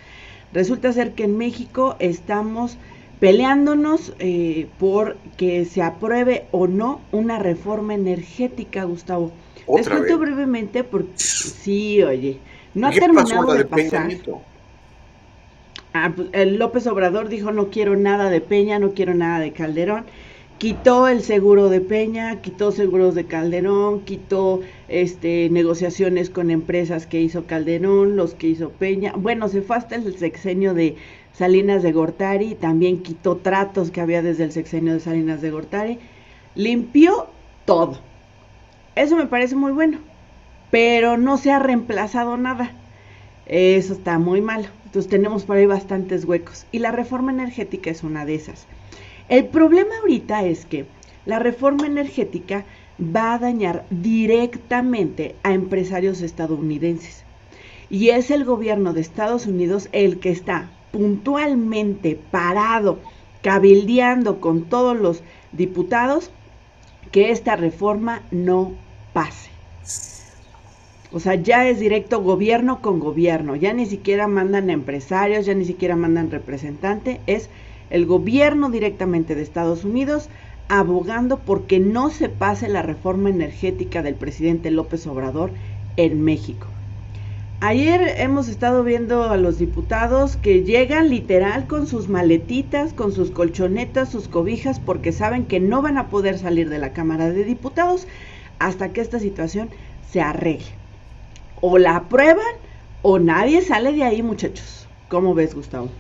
Resulta 0.53 0.93
ser 0.93 1.13
que 1.13 1.25
en 1.25 1.39
México 1.39 1.97
estamos 1.99 2.77
peleándonos 3.21 4.13
eh, 4.19 4.67
por 4.79 5.17
que 5.39 5.65
se 5.65 5.81
apruebe 5.81 6.45
o 6.51 6.67
no 6.67 7.01
una 7.11 7.39
reforma 7.39 7.95
energética, 7.95 8.85
Gustavo. 8.85 9.33
Les 9.75 9.89
cuento 9.89 10.19
brevemente 10.19 10.85
porque 10.85 11.13
sí, 11.17 12.03
oye, 12.03 12.39
no 12.75 12.89
ha 12.89 12.91
terminado 12.91 13.55
de, 13.55 13.65
pasar. 13.65 14.11
Ah, 15.95 16.13
pues, 16.15 16.29
el 16.33 16.59
López 16.59 16.87
Obrador 16.87 17.31
dijo 17.31 17.51
no 17.51 17.71
quiero 17.71 17.97
nada 17.97 18.29
de 18.29 18.43
Peña, 18.43 18.79
no 18.79 18.93
quiero 18.93 19.15
nada 19.15 19.39
de 19.39 19.53
Calderón. 19.53 20.05
Quitó 20.63 21.09
el 21.09 21.23
seguro 21.23 21.69
de 21.71 21.81
Peña, 21.81 22.41
quitó 22.41 22.71
seguros 22.71 23.17
de 23.17 23.27
Calderón, 23.27 24.03
quitó 24.05 24.61
este, 24.87 25.51
negociaciones 25.51 26.31
con 26.31 26.53
empresas 26.53 27.09
que 27.09 27.21
hizo 27.21 27.47
Calderón, 27.47 28.15
los 28.15 28.35
que 28.35 28.47
hizo 28.47 28.71
Peña. 28.71 29.13
Bueno, 29.17 29.49
se 29.49 29.63
fue 29.63 29.75
hasta 29.75 29.97
el 29.97 30.17
sexenio 30.17 30.73
de 30.73 30.95
Salinas 31.33 31.83
de 31.83 31.91
Gortari, 31.91 32.55
también 32.55 33.03
quitó 33.03 33.39
tratos 33.39 33.91
que 33.91 34.01
había 34.01 34.23
desde 34.23 34.45
el 34.45 34.53
sexenio 34.53 34.93
de 34.93 35.01
Salinas 35.01 35.43
de 35.43 35.51
Gortari, 35.51 35.99
limpió 36.55 37.27
todo. 37.65 37.99
Eso 38.95 39.17
me 39.17 39.27
parece 39.27 39.57
muy 39.57 39.73
bueno, 39.73 39.99
pero 40.71 41.17
no 41.19 41.39
se 41.39 41.51
ha 41.51 41.59
reemplazado 41.59 42.37
nada. 42.37 42.71
Eso 43.47 43.95
está 43.95 44.21
muy 44.21 44.41
malo. 44.41 44.69
Entonces 44.85 45.11
tenemos 45.11 45.43
por 45.43 45.57
ahí 45.57 45.67
bastantes 45.67 46.25
huecos 46.25 46.67
y 46.71 46.79
la 46.79 46.93
reforma 46.93 47.33
energética 47.33 47.91
es 47.91 48.05
una 48.05 48.25
de 48.25 48.37
esas. 48.37 48.69
El 49.33 49.47
problema 49.47 49.95
ahorita 49.99 50.45
es 50.45 50.67
que 50.67 50.85
la 51.25 51.39
reforma 51.39 51.87
energética 51.87 52.67
va 53.01 53.33
a 53.33 53.39
dañar 53.39 53.87
directamente 53.89 55.37
a 55.43 55.55
empresarios 55.55 56.21
estadounidenses. 56.21 57.25
Y 57.89 58.11
es 58.11 58.31
el 58.31 58.45
gobierno 58.45 58.93
de 58.93 59.01
Estados 59.01 59.47
Unidos 59.47 59.89
el 59.93 60.21
que 60.21 60.29
está 60.29 60.69
puntualmente 60.91 62.21
parado, 62.31 62.99
cabildeando 63.41 64.39
con 64.39 64.65
todos 64.65 64.99
los 64.99 65.23
diputados 65.53 66.31
que 67.11 67.31
esta 67.31 67.57
reforma 67.57 68.21
no 68.31 68.73
pase. 69.15 69.49
O 71.11 71.21
sea, 71.21 71.37
ya 71.37 71.67
es 71.67 71.81
directo 71.81 72.23
gobierno 72.23 72.83
con 72.83 73.01
gobierno, 73.01 73.57
ya 73.57 73.73
ni 73.73 73.87
siquiera 73.87 74.29
mandan 74.29 74.69
empresarios, 74.69 75.47
ya 75.47 75.55
ni 75.55 75.65
siquiera 75.65 75.97
mandan 75.97 76.31
representante, 76.31 77.23
es 77.27 77.49
el 77.93 78.07
gobierno 78.07 78.71
directamente 78.71 79.35
de 79.35 79.43
Estados 79.43 79.85
Unidos 79.85 80.31
abogando 80.69 81.41
porque 81.41 81.79
no 81.79 82.09
se 82.09 82.31
pase 82.31 82.67
la 82.69 82.81
reforma 82.81 83.29
energética 83.29 84.01
del 84.01 84.15
presidente 84.15 84.71
López 84.71 85.07
Obrador 85.07 85.51
en 85.99 86.23
México. 86.23 86.69
Ayer 87.61 88.15
hemos 88.17 88.49
estado 88.49 88.83
viendo 88.83 89.25
a 89.25 89.37
los 89.37 89.59
diputados 89.59 90.39
que 90.39 90.63
llegan 90.63 91.11
literal 91.11 91.67
con 91.67 91.87
sus 91.87 92.09
maletitas, 92.09 92.95
con 92.95 93.13
sus 93.13 93.31
colchonetas, 93.31 94.09
sus 94.09 94.27
cobijas, 94.27 94.81
porque 94.81 95.13
saben 95.13 95.45
que 95.45 95.61
no 95.61 95.83
van 95.83 95.99
a 95.99 96.09
poder 96.09 96.39
salir 96.39 96.71
de 96.71 96.79
la 96.79 96.95
Cámara 96.95 97.31
de 97.31 97.45
Diputados 97.45 98.09
hasta 98.59 98.95
que 98.95 99.03
esta 99.03 99.19
situación 99.19 99.69
se 100.11 100.23
arregle. 100.23 100.65
O 101.61 101.77
la 101.77 101.97
aprueban 101.97 102.55
o 103.03 103.19
nadie 103.19 103.61
sale 103.61 103.93
de 103.93 104.05
ahí, 104.05 104.23
muchachos. 104.23 104.89
¿Cómo 105.09 105.35
ves, 105.35 105.55
Gustavo? 105.55 105.91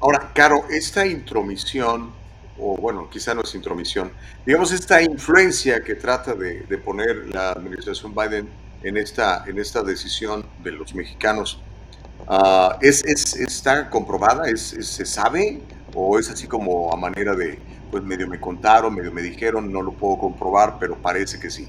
Ahora, 0.00 0.30
Caro, 0.32 0.64
esta 0.70 1.06
intromisión, 1.06 2.10
o 2.58 2.76
bueno, 2.76 3.08
quizá 3.10 3.34
no 3.34 3.42
es 3.42 3.54
intromisión, 3.54 4.12
digamos 4.46 4.72
esta 4.72 5.02
influencia 5.02 5.80
que 5.80 5.96
trata 5.96 6.34
de, 6.34 6.60
de 6.62 6.78
poner 6.78 7.26
la 7.28 7.50
administración 7.50 8.14
Biden 8.14 8.48
en 8.82 8.96
esta, 8.96 9.44
en 9.46 9.58
esta 9.58 9.82
decisión 9.82 10.44
de 10.62 10.72
los 10.72 10.94
mexicanos. 10.94 11.60
Ah, 12.28 12.78
¿es, 12.80 13.04
es, 13.04 13.34
¿Está 13.36 13.90
comprobada? 13.90 14.48
¿Es, 14.48 14.60
¿Se 14.60 15.04
sabe? 15.04 15.60
¿O 15.94 16.18
es 16.18 16.30
así 16.30 16.46
como 16.46 16.92
a 16.92 16.96
manera 16.96 17.34
de, 17.34 17.58
pues 17.90 18.02
medio 18.04 18.28
me 18.28 18.38
contaron, 18.38 18.94
medio 18.94 19.10
me 19.12 19.22
dijeron, 19.22 19.72
no 19.72 19.82
lo 19.82 19.92
puedo 19.92 20.18
comprobar, 20.18 20.76
pero 20.78 20.96
parece 20.96 21.40
que 21.40 21.50
sí? 21.50 21.66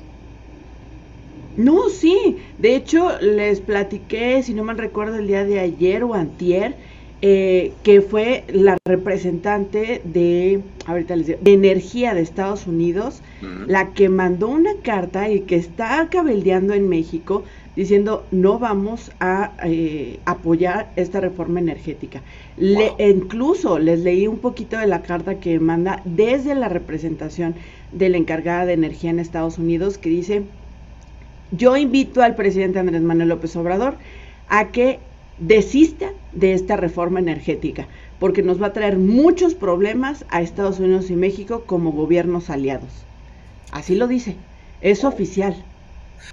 No, 1.55 1.89
sí. 1.89 2.37
De 2.57 2.75
hecho, 2.75 3.19
les 3.19 3.59
platiqué, 3.59 4.43
si 4.43 4.53
no 4.53 4.63
me 4.63 4.73
recuerdo, 4.73 5.15
el 5.15 5.27
día 5.27 5.45
de 5.45 5.59
ayer 5.59 6.03
o 6.03 6.13
antier, 6.13 6.77
eh, 7.21 7.73
que 7.83 8.01
fue 8.01 8.45
la 8.47 8.77
representante 8.85 10.01
de, 10.05 10.61
ahorita 10.85 11.15
les 11.17 11.27
digo, 11.27 11.39
de 11.41 11.53
energía 11.53 12.13
de 12.13 12.21
Estados 12.21 12.65
Unidos, 12.65 13.21
la 13.67 13.91
que 13.93 14.09
mandó 14.09 14.47
una 14.47 14.71
carta 14.83 15.29
y 15.29 15.41
que 15.41 15.55
está 15.55 16.07
cabildeando 16.09 16.73
en 16.73 16.87
México 16.87 17.43
diciendo 17.75 18.25
no 18.31 18.59
vamos 18.59 19.11
a 19.19 19.51
eh, 19.63 20.19
apoyar 20.25 20.91
esta 20.95 21.19
reforma 21.19 21.59
energética. 21.59 22.21
Le, 22.57 22.93
incluso 22.99 23.79
les 23.79 23.99
leí 23.99 24.27
un 24.27 24.39
poquito 24.39 24.77
de 24.77 24.87
la 24.87 25.01
carta 25.01 25.39
que 25.39 25.59
manda 25.59 26.01
desde 26.03 26.55
la 26.55 26.67
representación 26.67 27.55
de 27.91 28.09
la 28.09 28.17
encargada 28.17 28.65
de 28.65 28.73
energía 28.73 29.09
en 29.11 29.19
Estados 29.19 29.57
Unidos 29.57 29.97
que 29.97 30.09
dice, 30.09 30.43
yo 31.51 31.77
invito 31.77 32.21
al 32.21 32.35
presidente 32.35 32.79
Andrés 32.79 33.01
Manuel 33.01 33.29
López 33.29 33.55
Obrador 33.55 33.95
a 34.49 34.69
que 34.69 34.99
desista 35.39 36.11
de 36.33 36.53
esta 36.53 36.75
reforma 36.75 37.19
energética, 37.19 37.87
porque 38.19 38.43
nos 38.43 38.61
va 38.61 38.67
a 38.67 38.73
traer 38.73 38.97
muchos 38.97 39.55
problemas 39.55 40.25
a 40.29 40.41
Estados 40.41 40.79
Unidos 40.79 41.09
y 41.09 41.15
México 41.15 41.63
como 41.65 41.91
gobiernos 41.91 42.49
aliados. 42.49 42.91
Así 43.71 43.95
lo 43.95 44.07
dice, 44.07 44.35
es 44.81 45.03
oficial. 45.03 45.55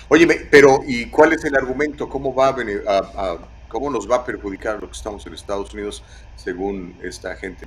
Oye, 0.09 0.27
pero 0.51 0.81
¿y 0.87 1.07
cuál 1.07 1.33
es 1.33 1.45
el 1.45 1.55
argumento? 1.55 2.09
¿Cómo, 2.09 2.35
va 2.35 2.49
a, 2.49 3.39
¿Cómo 3.69 3.91
nos 3.91 4.11
va 4.11 4.17
a 4.17 4.25
perjudicar 4.25 4.81
lo 4.81 4.89
que 4.89 4.97
estamos 4.97 5.27
en 5.27 5.35
Estados 5.35 5.73
Unidos 5.75 6.03
según 6.37 6.95
esta 7.03 7.37
gente? 7.37 7.67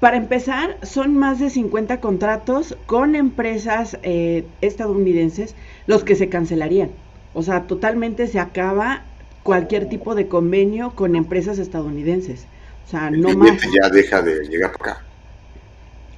Para 0.00 0.16
empezar, 0.16 0.76
son 0.82 1.16
más 1.16 1.40
de 1.40 1.50
50 1.50 2.00
contratos 2.00 2.76
con 2.86 3.16
empresas 3.16 3.98
eh, 4.04 4.46
estadounidenses 4.60 5.56
los 5.88 6.04
que 6.04 6.14
se 6.14 6.28
cancelarían. 6.28 6.90
O 7.34 7.42
sea, 7.42 7.66
totalmente 7.66 8.28
se 8.28 8.38
acaba 8.38 9.02
cualquier 9.48 9.88
tipo 9.88 10.14
de 10.14 10.28
convenio 10.28 10.92
con 10.94 11.16
empresas 11.16 11.58
estadounidenses. 11.58 12.44
O 12.86 12.90
sea, 12.90 13.10
no 13.10 13.32
más. 13.32 13.58
ya 13.62 13.88
deja 13.88 14.20
de 14.20 14.46
llegar 14.46 14.72
acá. 14.72 15.02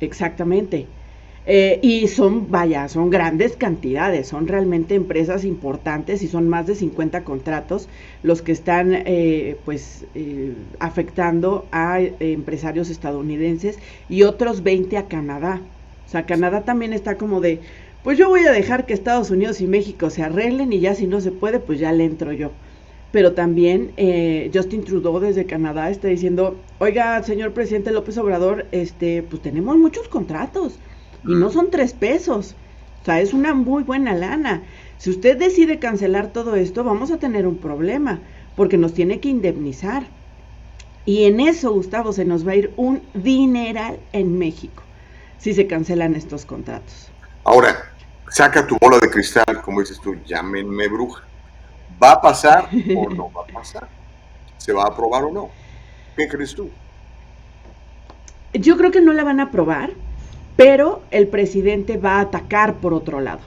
Exactamente. 0.00 0.88
Eh, 1.46 1.78
y 1.80 2.08
son, 2.08 2.50
vaya, 2.50 2.88
son 2.88 3.08
grandes 3.08 3.54
cantidades, 3.54 4.26
son 4.26 4.49
realmente 4.49 4.96
empresas 4.96 5.44
importantes 5.44 6.25
y 6.25 6.26
son 6.28 6.49
más 6.49 6.66
de 6.66 6.75
50 6.75 7.22
contratos 7.22 7.88
los 8.25 8.42
que 8.42 8.50
están 8.50 8.92
eh, 8.92 9.56
pues 9.64 10.06
eh, 10.16 10.52
afectando 10.80 11.66
a 11.70 12.00
empresarios 12.00 12.90
estadounidenses 12.90 13.78
y 14.08 14.25
otros 14.25 14.64
20 14.64 14.96
a 14.96 15.06
Canadá. 15.06 15.60
O 16.04 16.10
sea, 16.10 16.26
Canadá 16.26 16.64
también 16.64 16.92
está 16.92 17.14
como 17.14 17.40
de, 17.40 17.60
pues 18.02 18.18
yo 18.18 18.28
voy 18.28 18.44
a 18.44 18.50
dejar 18.50 18.87
que 18.87 18.92
Estados 18.92 19.30
Unidos 19.30 19.60
y 19.60 19.68
México 19.68 20.10
se 20.10 20.25
arreglen 20.25 20.72
y 20.72 20.80
ya 20.80 20.96
si 20.96 21.06
no 21.06 21.20
se 21.20 21.30
puede, 21.30 21.60
pues 21.60 21.78
ya 21.78 21.92
le 21.92 22.06
entro 22.06 22.32
yo 22.32 22.50
pero 23.12 23.33
también 23.33 23.93
eh, 23.97 24.50
Justin 24.55 24.85
Trudeau 24.85 25.19
desde 25.19 25.47
Canadá 25.47 25.90
está 25.90 26.09
diciendo, 26.09 26.57
oiga, 26.79 27.23
señor 27.23 27.52
presidente 27.52 27.90
López 27.90 28.17
Obrador, 28.19 28.67
este, 28.73 29.23
pues 29.23 29.43
tenemos 29.43 29.76
muchos 29.76 30.09
contratos 30.09 30.79
y 31.26 31.35
no 31.35 31.50
son 31.50 31.71
tres 31.71 31.93
pesos, 31.93 32.55
o 33.02 33.05
sea, 33.05 33.21
es 33.21 33.33
una 33.33 33.55
muy 33.55 33.83
buena 33.83 34.14
lana. 34.14 34.62
Si 34.99 35.11
usted 35.11 35.38
decide 35.38 35.79
cancelar 35.79 36.33
todo 36.33 36.55
esto, 36.57 36.85
vamos 36.85 37.11
a 37.11 37.19
tener 37.19 37.47
un 37.47 37.57
problema, 37.57 38.21
porque 38.57 38.76
nos 38.76 38.95
tiene 38.95 39.21
que 39.21 39.29
indemnizar. 39.29 40.07
Y 41.07 41.25
en 41.25 41.40
eso, 41.40 41.73
Gustavo, 41.73 42.12
se 42.12 42.25
nos 42.25 42.47
va 42.47 42.52
a 42.52 42.57
ir 42.57 42.73
un 42.76 43.02
dineral 43.14 43.99
en 44.12 44.38
México, 44.38 44.83
si 45.38 45.55
se 45.55 45.67
cancelan 45.67 46.14
estos 46.14 46.45
contratos. 46.45 47.11
Ahora, 47.45 47.90
saca 48.29 48.67
tu 48.67 48.76
bola 48.81 48.99
de 48.99 49.09
cristal, 49.11 49.62
como 49.64 49.81
dices 49.81 49.99
tú, 50.00 50.14
llámenme 50.26 50.87
bruja. 50.88 51.25
¿Va 52.02 52.12
a 52.12 52.21
pasar 52.21 52.69
o 52.97 53.11
no 53.11 53.30
va 53.30 53.42
a 53.42 53.52
pasar? 53.52 53.88
¿Se 54.59 54.73
va 54.73 54.85
a 54.85 54.88
aprobar 54.88 55.25
o 55.25 55.33
no? 55.33 55.50
¿Qué 56.16 56.28
crees 56.28 56.54
tú? 56.54 56.71
Yo 58.52 58.76
creo 58.76 58.90
que 58.90 59.00
no 59.00 59.12
la 59.12 59.25
van 59.25 59.40
a 59.40 59.45
aprobar, 59.45 59.90
pero 60.57 61.02
el 61.11 61.28
presidente 61.28 61.97
va 61.97 62.16
a 62.16 62.21
atacar 62.21 62.76
por 62.76 62.95
otro 62.95 63.21
lado. 63.21 63.40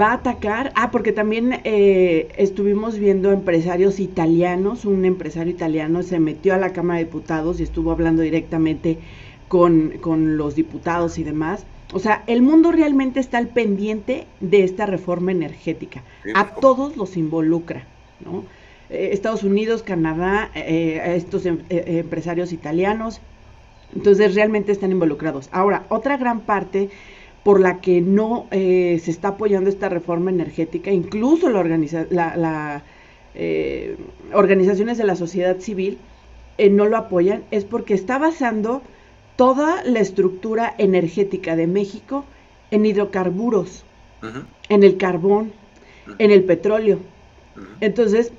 Va 0.00 0.10
a 0.10 0.14
atacar, 0.14 0.72
ah, 0.74 0.90
porque 0.90 1.12
también 1.12 1.60
eh, 1.64 2.28
estuvimos 2.36 2.98
viendo 2.98 3.30
empresarios 3.30 4.00
italianos, 4.00 4.86
un 4.86 5.04
empresario 5.04 5.52
italiano 5.52 6.02
se 6.02 6.18
metió 6.18 6.54
a 6.54 6.58
la 6.58 6.72
Cámara 6.72 6.98
de 6.98 7.04
Diputados 7.04 7.60
y 7.60 7.64
estuvo 7.64 7.92
hablando 7.92 8.22
directamente 8.22 8.98
con, 9.46 9.98
con 10.00 10.36
los 10.36 10.54
diputados 10.54 11.18
y 11.18 11.24
demás 11.24 11.66
o 11.92 11.98
sea, 11.98 12.24
el 12.26 12.42
mundo 12.42 12.72
realmente 12.72 13.20
está 13.20 13.38
al 13.38 13.48
pendiente 13.48 14.26
de 14.40 14.64
esta 14.64 14.86
reforma 14.86 15.32
energética. 15.32 16.02
A 16.34 16.54
todos 16.54 16.96
los 16.96 17.16
involucra, 17.16 17.84
¿no? 18.24 18.44
Eh, 18.90 19.10
Estados 19.12 19.42
Unidos, 19.42 19.82
Canadá, 19.82 20.50
eh, 20.54 21.14
estos 21.16 21.46
em, 21.46 21.60
eh, 21.70 22.00
empresarios 22.00 22.52
italianos. 22.52 23.20
Entonces 23.94 24.34
realmente 24.34 24.72
están 24.72 24.90
involucrados. 24.90 25.48
Ahora, 25.52 25.84
otra 25.88 26.16
gran 26.16 26.40
parte 26.40 26.90
por 27.44 27.60
la 27.60 27.80
que 27.80 28.00
no 28.00 28.46
se 28.50 28.94
está 28.94 29.28
apoyando 29.28 29.68
esta 29.68 29.90
reforma 29.90 30.30
energética, 30.30 30.90
incluso 30.90 31.50
la, 31.50 32.82
organizaciones 34.32 34.96
de 34.96 35.04
la 35.04 35.14
sociedad 35.14 35.58
civil, 35.58 35.98
eh, 36.56 36.70
no 36.70 36.86
lo 36.86 36.96
apoyan 36.96 37.42
es 37.50 37.64
porque 37.64 37.94
está 37.94 38.18
basando 38.18 38.82
toda 39.36 39.82
la 39.84 40.00
estructura 40.00 40.74
energética 40.78 41.56
de 41.56 41.66
México 41.66 42.24
en 42.70 42.86
hidrocarburos, 42.86 43.84
en 44.68 44.82
el 44.82 44.96
carbón, 44.96 45.52
en 46.18 46.30
el 46.30 46.44
petróleo. 46.44 46.98
Entonces, 47.80 48.32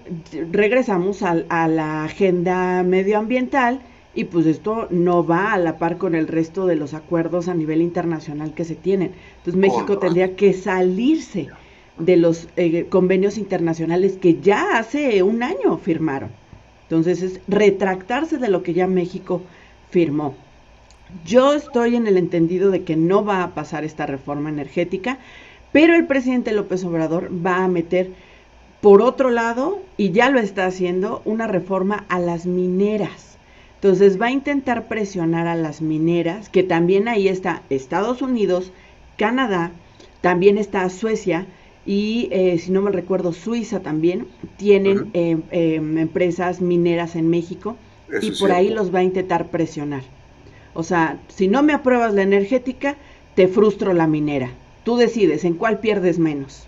regresamos 0.52 1.22
a, 1.22 1.68
la 1.68 2.04
agenda 2.04 2.84
medioambiental 2.84 3.82
y 4.14 4.25
pues 4.25 4.46
esto 4.46 4.88
no 4.90 5.25
va 5.25 5.54
a 5.54 5.58
la 5.58 5.78
par 5.78 5.98
con 5.98 6.16
el 6.16 6.28
resto 6.28 6.66
de 6.66 6.75
los 6.75 6.94
acuerdos 6.94 7.48
a 7.48 7.54
nivel 7.54 7.82
internacional 7.82 8.54
que 8.54 8.66
se 8.66 8.75
tienen. 8.75 9.12
Entonces, 9.38 9.56
México 9.56 10.00
tendría 10.00 10.36
que 10.36 10.54
salirse 10.54 11.50
de 11.98 12.18
los 12.18 12.50
eh, 12.58 12.88
convenios 12.90 13.38
internacionales 13.38 14.18
que 14.20 14.40
ya 14.42 14.78
hace 14.78 15.24
un 15.24 15.44
año 15.44 15.78
firmaron. 15.78 16.30
Entonces, 16.84 17.22
es 17.22 17.40
retractarse 17.48 18.38
de 18.38 18.50
lo 18.50 18.64
que 18.64 18.74
ya 18.74 18.88
México 18.88 19.42
firmó. 19.92 20.36
Yo 21.26 21.54
estoy 21.54 21.96
en 21.96 22.08
el 22.08 22.18
entendido 22.18 22.72
de 22.72 22.84
que 22.84 22.96
no 22.96 23.24
va 23.24 23.44
a 23.44 23.54
pasar 23.54 23.84
esta 23.84 24.06
reforma 24.06 24.50
energética, 24.50 25.20
pero 25.72 25.96
el 25.96 26.08
presidente 26.08 26.52
López 26.52 26.84
Obrador 26.84 27.30
va 27.46 27.64
a 27.64 27.68
meter, 27.68 28.12
por 28.82 29.02
otro 29.02 29.30
lado, 29.30 29.82
y 29.98 30.12
ya 30.12 30.30
lo 30.30 30.40
está 30.40 30.66
haciendo, 30.66 31.22
una 31.26 31.48
reforma 31.48 32.06
a 32.10 32.20
las 32.20 32.46
mineras. 32.46 33.38
Entonces 33.76 34.20
va 34.20 34.28
a 34.28 34.32
intentar 34.32 34.88
presionar 34.88 35.48
a 35.48 35.56
las 35.56 35.82
mineras, 35.82 36.50
que 36.50 36.64
también 36.64 37.08
ahí 37.08 37.28
está 37.28 37.62
Estados 37.70 38.22
Unidos, 38.22 38.72
Canadá, 39.18 39.72
también 40.22 40.58
está 40.58 40.90
Suecia 40.90 41.46
y, 41.86 42.30
eh, 42.32 42.58
si 42.58 42.72
no 42.72 42.82
me 42.82 42.92
recuerdo, 42.92 43.32
Suiza 43.32 43.82
también, 43.82 44.28
tienen 44.58 45.12
em, 45.14 45.44
em, 45.52 45.98
empresas 46.00 46.62
mineras 46.62 47.16
en 47.16 47.30
México 47.30 47.76
y 48.22 48.32
por 48.32 48.52
ahí 48.52 48.70
los 48.70 48.94
va 48.94 49.00
a 49.00 49.04
intentar 49.04 49.48
presionar. 49.48 50.02
O 50.75 50.84
sea, 50.84 51.20
si 51.29 51.48
no 51.48 51.63
me 51.63 51.74
apruebas 51.74 52.13
la 52.13 52.22
energética, 52.22 52.98
te 53.34 53.48
frustro 53.48 53.94
la 53.94 54.08
minera. 54.08 54.51
Tú 54.84 54.98
decides 54.98 55.46
en 55.46 55.55
cuál 55.55 55.79
pierdes 55.79 56.20
menos. 56.20 56.67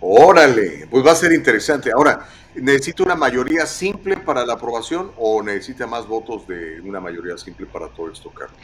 Órale, 0.00 0.88
pues 0.90 1.06
va 1.06 1.12
a 1.12 1.14
ser 1.14 1.32
interesante. 1.32 1.92
Ahora, 1.92 2.26
¿necesita 2.54 3.04
una 3.04 3.14
mayoría 3.14 3.66
simple 3.66 4.16
para 4.16 4.44
la 4.44 4.54
aprobación 4.54 5.12
o 5.18 5.42
necesita 5.42 5.86
más 5.86 6.08
votos 6.08 6.48
de 6.48 6.80
una 6.80 7.00
mayoría 7.00 7.36
simple 7.36 7.66
para 7.66 7.86
todo 7.88 8.10
esto, 8.10 8.30
Carlos? 8.30 8.58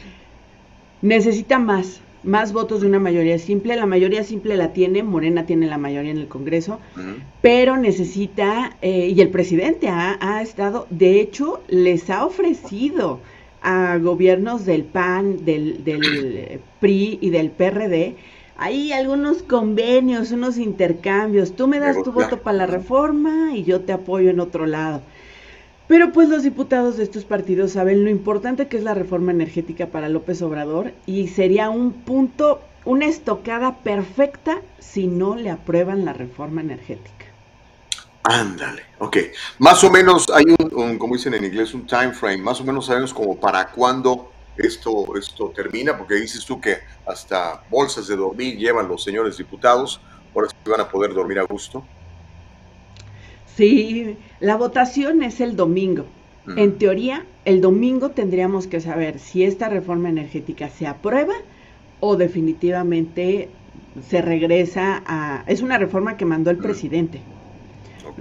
Necesita 1.01 1.59
más, 1.59 2.01
más 2.23 2.51
votos 2.51 2.81
de 2.81 2.87
una 2.87 2.99
mayoría 2.99 3.37
simple. 3.37 3.75
La 3.75 3.85
mayoría 3.85 4.23
simple 4.23 4.57
la 4.57 4.73
tiene, 4.73 5.03
Morena 5.03 5.45
tiene 5.45 5.67
la 5.67 5.77
mayoría 5.77 6.11
en 6.11 6.17
el 6.17 6.27
Congreso, 6.27 6.79
pero 7.43 7.77
necesita, 7.77 8.75
eh, 8.81 9.13
y 9.15 9.21
el 9.21 9.29
presidente 9.29 9.89
ha, 9.89 10.17
ha 10.19 10.41
estado, 10.41 10.87
de 10.89 11.21
hecho, 11.21 11.61
les 11.67 12.09
ha 12.09 12.25
ofrecido 12.25 13.21
a 13.61 13.97
gobiernos 13.97 14.65
del 14.65 14.83
PAN, 14.83 15.45
del, 15.45 15.83
del 15.83 16.61
PRI 16.79 17.19
y 17.21 17.29
del 17.29 17.51
PRD, 17.51 18.15
hay 18.61 18.91
algunos 18.91 19.41
convenios, 19.41 20.31
unos 20.31 20.57
intercambios. 20.57 21.55
Tú 21.55 21.67
me 21.67 21.79
das 21.79 22.01
tu 22.03 22.11
voto 22.11 22.41
para 22.41 22.57
la 22.57 22.65
reforma 22.65 23.55
y 23.55 23.63
yo 23.63 23.81
te 23.81 23.93
apoyo 23.93 24.29
en 24.29 24.41
otro 24.41 24.65
lado. 24.65 25.01
Pero 25.87 26.11
pues 26.11 26.29
los 26.29 26.43
diputados 26.43 26.97
de 26.97 27.03
estos 27.03 27.25
partidos 27.25 27.71
saben 27.71 28.03
lo 28.03 28.09
importante 28.09 28.67
que 28.67 28.77
es 28.77 28.83
la 28.83 28.93
reforma 28.93 29.31
energética 29.31 29.87
para 29.87 30.09
López 30.09 30.41
Obrador 30.41 30.91
y 31.05 31.29
sería 31.29 31.69
un 31.69 31.93
punto, 31.93 32.59
una 32.85 33.07
estocada 33.07 33.79
perfecta 33.79 34.61
si 34.77 35.07
no 35.07 35.35
le 35.35 35.49
aprueban 35.49 36.05
la 36.05 36.13
reforma 36.13 36.61
energética. 36.61 37.18
Ándale, 38.23 38.83
ok. 38.99 39.17
Más 39.59 39.83
o 39.83 39.89
menos 39.89 40.29
hay 40.29 40.45
un, 40.73 40.97
como 40.97 41.15
dicen 41.15 41.33
en 41.33 41.45
inglés, 41.45 41.73
un 41.73 41.87
time 41.87 42.11
frame. 42.11 42.37
Más 42.37 42.59
o 42.59 42.63
menos 42.63 42.85
sabemos 42.85 43.13
como 43.13 43.39
para 43.39 43.71
cuándo 43.71 44.31
esto, 44.57 45.15
esto 45.17 45.51
termina, 45.55 45.97
porque 45.97 46.15
dices 46.15 46.45
tú 46.45 46.59
que 46.59 46.77
hasta 47.05 47.63
bolsas 47.69 48.07
de 48.07 48.15
dormir 48.15 48.57
llevan 48.57 48.87
los 48.87 49.03
señores 49.03 49.37
diputados, 49.37 50.01
ahora 50.35 50.49
sí 50.49 50.69
van 50.69 50.81
a 50.81 50.89
poder 50.89 51.13
dormir 51.13 51.39
a 51.39 51.43
gusto. 51.43 51.83
Sí, 53.55 54.17
la 54.39 54.57
votación 54.57 55.23
es 55.23 55.41
el 55.41 55.55
domingo. 55.55 56.05
Mm. 56.45 56.57
En 56.57 56.77
teoría, 56.77 57.25
el 57.45 57.61
domingo 57.61 58.11
tendríamos 58.11 58.67
que 58.67 58.81
saber 58.81 59.19
si 59.19 59.43
esta 59.43 59.69
reforma 59.69 60.09
energética 60.09 60.69
se 60.69 60.87
aprueba 60.87 61.33
o 61.99 62.15
definitivamente 62.15 63.49
se 64.07 64.21
regresa 64.21 65.03
a... 65.05 65.43
Es 65.47 65.61
una 65.61 65.77
reforma 65.77 66.15
que 66.15 66.25
mandó 66.25 66.51
el 66.51 66.57
mm. 66.57 66.61
presidente. 66.61 67.21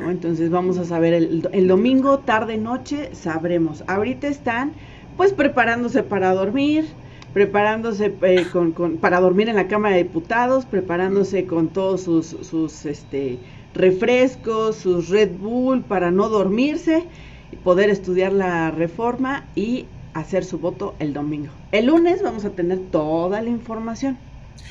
Entonces 0.08 0.50
vamos 0.50 0.78
a 0.78 0.84
saber 0.84 1.14
el, 1.14 1.68
domingo, 1.68 2.20
tarde, 2.20 2.56
noche, 2.56 3.10
sabremos. 3.12 3.84
Ahorita 3.86 4.28
están 4.28 4.72
pues 5.16 5.32
preparándose 5.32 6.02
para 6.02 6.32
dormir, 6.32 6.86
preparándose 7.32 8.14
eh, 8.22 8.46
con, 8.52 8.72
para 8.98 9.20
dormir 9.20 9.48
en 9.48 9.56
la 9.56 9.68
Cámara 9.68 9.96
de 9.96 10.04
Diputados, 10.04 10.64
preparándose 10.64 11.46
con 11.46 11.68
todos 11.68 12.02
sus, 12.02 12.26
sus 12.26 12.86
este, 12.86 13.38
refrescos, 13.74 14.76
sus 14.76 15.08
Red 15.08 15.30
Bull 15.38 15.82
para 15.82 16.10
no 16.10 16.28
dormirse 16.28 17.04
y 17.52 17.56
poder 17.56 17.90
estudiar 17.90 18.32
la 18.32 18.70
reforma 18.70 19.46
y 19.54 19.86
hacer 20.14 20.44
su 20.44 20.58
voto 20.58 20.94
el 20.98 21.12
domingo. 21.12 21.52
El 21.72 21.86
lunes 21.86 22.22
vamos 22.22 22.44
a 22.44 22.50
tener 22.50 22.78
toda 22.90 23.42
la 23.42 23.50
información. 23.50 24.18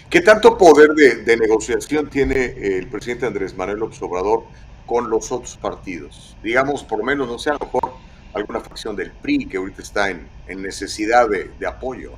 ¿Qué 0.09 0.21
tanto 0.21 0.57
poder 0.57 0.91
de, 0.93 1.23
de 1.23 1.37
negociación 1.37 2.09
tiene 2.09 2.55
el 2.57 2.87
presidente 2.87 3.25
Andrés 3.25 3.55
Manuel 3.55 3.79
López 3.79 4.01
Obrador 4.01 4.43
con 4.87 5.09
los 5.11 5.31
otros 5.31 5.57
partidos. 5.57 6.35
Digamos, 6.41 6.83
por 6.83 6.97
lo 6.97 7.05
menos, 7.05 7.27
no 7.27 7.37
sé, 7.37 7.51
a 7.51 7.53
lo 7.53 7.59
mejor 7.59 7.93
alguna 8.33 8.61
facción 8.61 8.95
del 8.95 9.11
PRI 9.11 9.45
que 9.45 9.57
ahorita 9.57 9.81
está 9.83 10.09
en, 10.09 10.27
necesidad 10.47 11.27
de, 11.29 11.67
apoyo. 11.67 12.13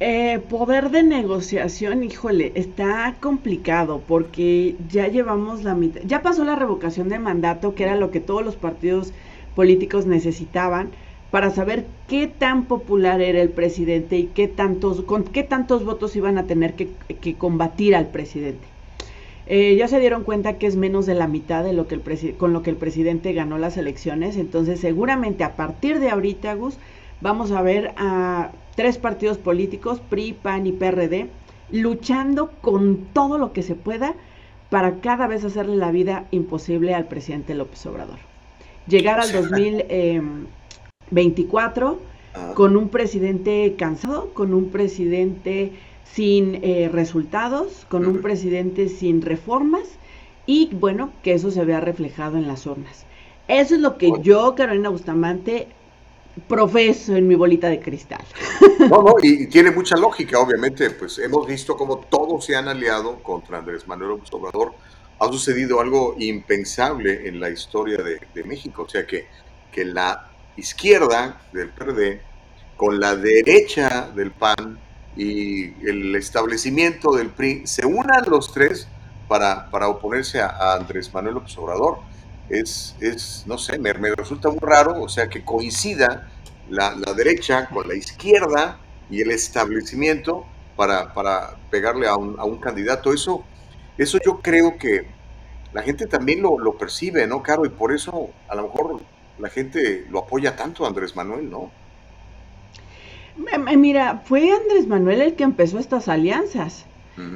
Eh, 0.00 0.40
poder 0.50 0.90
de 0.90 1.04
negociación, 1.04 2.02
híjole, 2.02 2.52
está 2.56 3.14
complicado 3.20 4.02
porque 4.06 4.74
ya 4.90 5.06
llevamos 5.06 5.62
la 5.62 5.76
mitad, 5.76 6.00
ya 6.04 6.22
pasó 6.22 6.44
la 6.44 6.56
revocación 6.56 7.08
de 7.08 7.20
mandato, 7.20 7.76
que 7.76 7.84
era 7.84 7.94
lo 7.94 8.10
que 8.10 8.18
todos 8.18 8.44
los 8.44 8.56
partidos 8.56 9.12
políticos 9.54 10.06
necesitaban 10.06 10.90
para 11.30 11.50
saber 11.50 11.86
qué 12.08 12.26
tan 12.26 12.64
popular 12.64 13.20
era 13.20 13.40
el 13.40 13.50
presidente 13.50 14.18
y 14.18 14.24
qué 14.26 14.48
tantos, 14.48 15.02
con 15.02 15.22
qué 15.22 15.44
tantos 15.44 15.84
votos 15.84 16.16
iban 16.16 16.36
a 16.36 16.46
tener 16.46 16.74
que 16.74 17.34
combatir 17.36 17.94
al 17.94 18.08
presidente. 18.08 18.71
Eh, 19.46 19.74
ya 19.76 19.88
se 19.88 19.98
dieron 19.98 20.22
cuenta 20.22 20.58
que 20.58 20.66
es 20.66 20.76
menos 20.76 21.06
de 21.06 21.14
la 21.14 21.26
mitad 21.26 21.64
de 21.64 21.72
lo 21.72 21.88
que 21.88 21.96
el 21.96 22.36
con 22.36 22.52
lo 22.52 22.62
que 22.62 22.70
el 22.70 22.76
presidente 22.76 23.32
ganó 23.32 23.58
las 23.58 23.76
elecciones, 23.76 24.36
entonces 24.36 24.80
seguramente 24.80 25.42
a 25.42 25.56
partir 25.56 25.98
de 25.98 26.10
ahorita, 26.10 26.54
Gus, 26.54 26.76
vamos 27.20 27.50
a 27.50 27.62
ver 27.62 27.92
a 27.96 28.52
tres 28.76 28.98
partidos 28.98 29.38
políticos, 29.38 30.00
PRI, 30.00 30.34
PAN 30.34 30.66
y 30.66 30.72
PRD, 30.72 31.28
luchando 31.72 32.50
con 32.60 33.06
todo 33.12 33.38
lo 33.38 33.52
que 33.52 33.62
se 33.62 33.74
pueda 33.74 34.14
para 34.70 35.00
cada 35.00 35.26
vez 35.26 35.44
hacerle 35.44 35.76
la 35.76 35.90
vida 35.90 36.26
imposible 36.30 36.94
al 36.94 37.06
presidente 37.06 37.54
López 37.54 37.84
Obrador. 37.86 38.18
Llegar 38.86 39.18
al 39.20 39.32
2024 39.32 41.90
em, 41.90 41.96
ah. 42.34 42.52
con 42.54 42.76
un 42.76 42.88
presidente 42.88 43.74
cansado, 43.76 44.32
con 44.32 44.54
un 44.54 44.70
presidente 44.70 45.72
sin 46.04 46.60
eh, 46.62 46.88
resultados, 46.92 47.86
con 47.88 48.06
un 48.06 48.20
presidente 48.20 48.88
sin 48.88 49.22
reformas 49.22 49.84
y 50.46 50.70
bueno, 50.72 51.12
que 51.22 51.34
eso 51.34 51.50
se 51.50 51.64
vea 51.64 51.80
reflejado 51.80 52.36
en 52.36 52.46
las 52.46 52.66
urnas. 52.66 53.04
Eso 53.48 53.74
es 53.74 53.80
lo 53.80 53.98
que 53.98 54.10
yo, 54.22 54.54
Carolina 54.54 54.88
Bustamante, 54.88 55.68
profeso 56.48 57.14
en 57.16 57.28
mi 57.28 57.34
bolita 57.34 57.68
de 57.68 57.80
cristal. 57.80 58.24
No, 58.90 59.02
no, 59.02 59.14
y, 59.22 59.46
tiene 59.46 59.70
mucha 59.70 59.96
lógica, 59.96 60.38
obviamente, 60.38 60.90
pues 60.90 61.18
hemos 61.18 61.46
visto 61.46 61.76
cómo 61.76 61.98
todos 61.98 62.44
se 62.44 62.56
han 62.56 62.68
aliado 62.68 63.22
contra 63.22 63.58
Andrés 63.58 63.86
Manuel 63.86 64.10
López 64.10 64.32
Obrador. 64.32 64.72
Ha 65.18 65.28
sucedido 65.28 65.80
algo 65.80 66.16
impensable 66.18 67.28
en 67.28 67.38
la 67.38 67.50
historia 67.50 67.98
de, 67.98 68.20
de 68.34 68.44
México, 68.44 68.82
o 68.82 68.88
sea 68.88 69.06
que, 69.06 69.26
que 69.70 69.84
la 69.84 70.30
izquierda 70.56 71.40
del 71.52 71.68
PRD 71.68 72.20
con 72.76 72.98
la 72.98 73.14
derecha 73.14 74.10
del 74.14 74.32
PAN 74.32 74.78
y 75.16 75.86
el 75.86 76.14
establecimiento 76.16 77.12
del 77.12 77.28
PRI 77.28 77.66
se 77.66 77.84
unan 77.84 78.22
los 78.26 78.52
tres 78.52 78.88
para, 79.28 79.70
para 79.70 79.88
oponerse 79.88 80.40
a, 80.40 80.74
Andrés 80.74 81.12
Manuel 81.12 81.34
López 81.34 81.56
Obrador. 81.58 81.98
Es, 82.48 82.96
es 83.00 83.44
no 83.46 83.58
sé, 83.58 83.78
me, 83.78 83.92
resulta 83.92 84.48
muy 84.50 84.60
raro, 84.60 85.02
o 85.02 85.08
sea, 85.08 85.28
que 85.28 85.44
coincida 85.44 86.28
la, 86.68 86.94
derecha 87.16 87.68
con 87.68 87.88
la 87.88 87.94
izquierda 87.94 88.78
y 89.10 89.20
el 89.20 89.30
establecimiento 89.30 90.44
para, 90.76 91.14
para 91.14 91.56
pegarle 91.70 92.08
a 92.08 92.16
un, 92.16 92.38
a 92.38 92.44
un, 92.44 92.58
candidato. 92.58 93.12
Eso, 93.12 93.44
eso 93.98 94.18
yo 94.24 94.40
creo 94.40 94.78
que 94.78 95.06
la 95.72 95.82
gente 95.82 96.06
también 96.06 96.42
lo, 96.42 96.58
lo 96.58 96.76
percibe, 96.76 97.26
¿no, 97.26 97.42
Caro? 97.42 97.64
Y 97.64 97.70
por 97.70 97.92
eso 97.92 98.30
a 98.48 98.54
lo 98.54 98.64
mejor 98.64 99.00
la 99.38 99.48
gente 99.48 100.06
lo 100.10 100.20
apoya 100.20 100.56
tanto 100.56 100.84
a 100.84 100.88
Andrés 100.88 101.16
Manuel, 101.16 101.50
¿no? 101.50 101.70
Mira, 103.76 104.22
fue 104.24 104.50
Andrés 104.52 104.86
Manuel 104.86 105.20
el 105.20 105.34
que 105.34 105.44
empezó 105.44 105.78
estas 105.78 106.08
alianzas. 106.08 106.86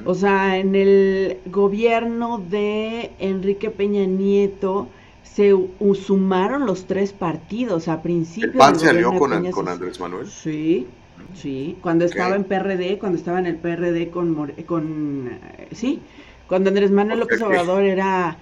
O 0.05 0.15
sea, 0.15 0.57
en 0.57 0.75
el 0.75 1.39
gobierno 1.47 2.39
de 2.39 3.13
Enrique 3.19 3.71
Peña 3.71 4.05
Nieto 4.07 4.89
se 5.23 5.55
sumaron 5.95 6.65
los 6.65 6.87
tres 6.87 7.13
partidos 7.13 7.89
a 7.89 8.01
principio. 8.03 8.53
¿El 8.53 8.59
PAN 8.59 8.81
se 8.81 8.89
alió 8.89 9.13
con, 9.19 9.33
Andrés 9.69 10.01
Manuel? 10.01 10.29
Sí, 10.29 10.87
sí. 11.35 11.77
Cuando 11.83 12.07
estaba 12.07 12.37
en 12.37 12.45
PRD, 12.45 12.99
cuando 12.99 13.19
estaba 13.19 13.39
en 13.39 13.47
el 13.47 13.57
PRD 13.57 14.09
con. 14.09 14.53
con 14.65 15.31
sí, 15.73 16.01
cuando 16.49 16.71
Andrés 16.71 16.91
Manuel 16.91 17.21
López 17.21 17.43
Obrador 17.43 17.83
era 17.83 18.39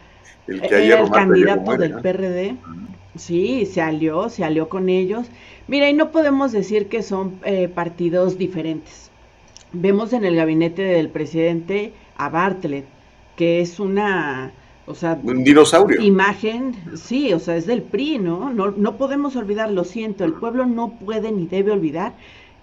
el, 0.47 0.61
candidato 1.11 1.77
del 1.77 1.95
PRD. 1.95 2.57
Sí, 3.17 3.67
se 3.67 3.81
alió, 3.81 4.29
se 4.29 4.45
alió 4.45 4.69
con 4.69 4.89
ellos. 4.89 5.27
Mira, 5.69 5.89
y 5.89 5.95
no 5.95 6.11
podemos 6.11 6.53
decir 6.53 6.89
que 6.89 7.03
son 7.03 7.39
eh, 7.45 7.69
partidos 7.69 8.39
diferentes. 8.39 9.11
Vemos 9.73 10.13
en 10.13 10.25
el 10.25 10.37
gabinete 10.37 10.83
del 10.83 11.09
presidente 11.09 11.93
a 12.17 12.29
Bartlett, 12.29 12.87
que 13.37 13.61
es 13.61 13.81
una 13.81 14.53
o 14.87 14.95
sea, 14.95 15.19
un 15.23 15.45
dinosaurio. 15.45 16.01
Imagen, 16.01 16.75
sí, 16.95 17.33
o 17.33 17.39
sea, 17.39 17.57
es 17.57 17.67
del 17.67 17.83
PRI, 17.83 18.19
¿no? 18.19 18.53
¿no? 18.53 18.73
No 18.73 18.97
podemos 18.99 19.35
olvidar, 19.35 19.71
lo 19.71 19.85
siento, 19.85 20.25
el 20.25 20.35
pueblo 20.35 20.67
no 20.67 20.99
puede 20.99 21.33
ni 21.33 21.47
debe 21.47 21.73
olvidar 21.73 22.13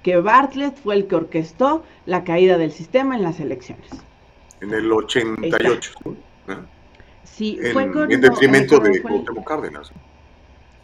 que 0.04 0.18
Bartlett 0.18 0.76
fue 0.78 0.96
el 0.96 1.08
que 1.08 1.16
orquestó 1.16 1.84
la 2.06 2.24
caída 2.24 2.58
del 2.58 2.72
sistema 2.72 3.16
en 3.16 3.24
las 3.24 3.40
elecciones. 3.40 3.90
En 4.62 4.74
el 4.74 4.92
88. 4.92 5.94
Sí, 7.24 7.58
fue 7.74 7.92
con, 7.92 8.12
en 8.12 8.22
detrimento 8.22 8.80
de 8.80 9.02
Cuauhtémoc 9.02 9.48
Cárdenas. 9.48 9.92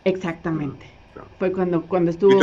Exactamente. 0.04 0.86
Fue 1.40 1.52
cuando, 1.52 1.82
cuando 1.84 2.12
estuvo 2.12 2.40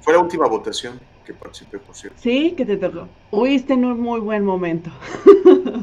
Fue 0.00 0.12
la 0.12 0.18
última 0.18 0.46
votación 0.46 0.98
que 1.24 1.34
participé, 1.34 1.78
por 1.78 1.94
cierto. 1.94 2.18
Sí, 2.20 2.54
que 2.56 2.64
te 2.64 2.76
tocó. 2.76 3.08
Huiste 3.30 3.74
en 3.74 3.84
un 3.84 4.00
muy 4.00 4.20
buen 4.20 4.44
momento. 4.44 4.90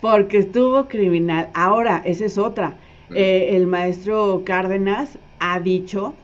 porque 0.00 0.38
estuvo 0.38 0.86
criminal. 0.88 1.50
Ahora, 1.54 2.02
esa 2.04 2.24
es 2.24 2.38
otra. 2.38 2.76
Mm. 3.10 3.16
Eh, 3.16 3.56
el 3.56 3.66
maestro 3.66 4.42
Cárdenas 4.44 5.18
ha 5.38 5.60
dicho, 5.60 6.14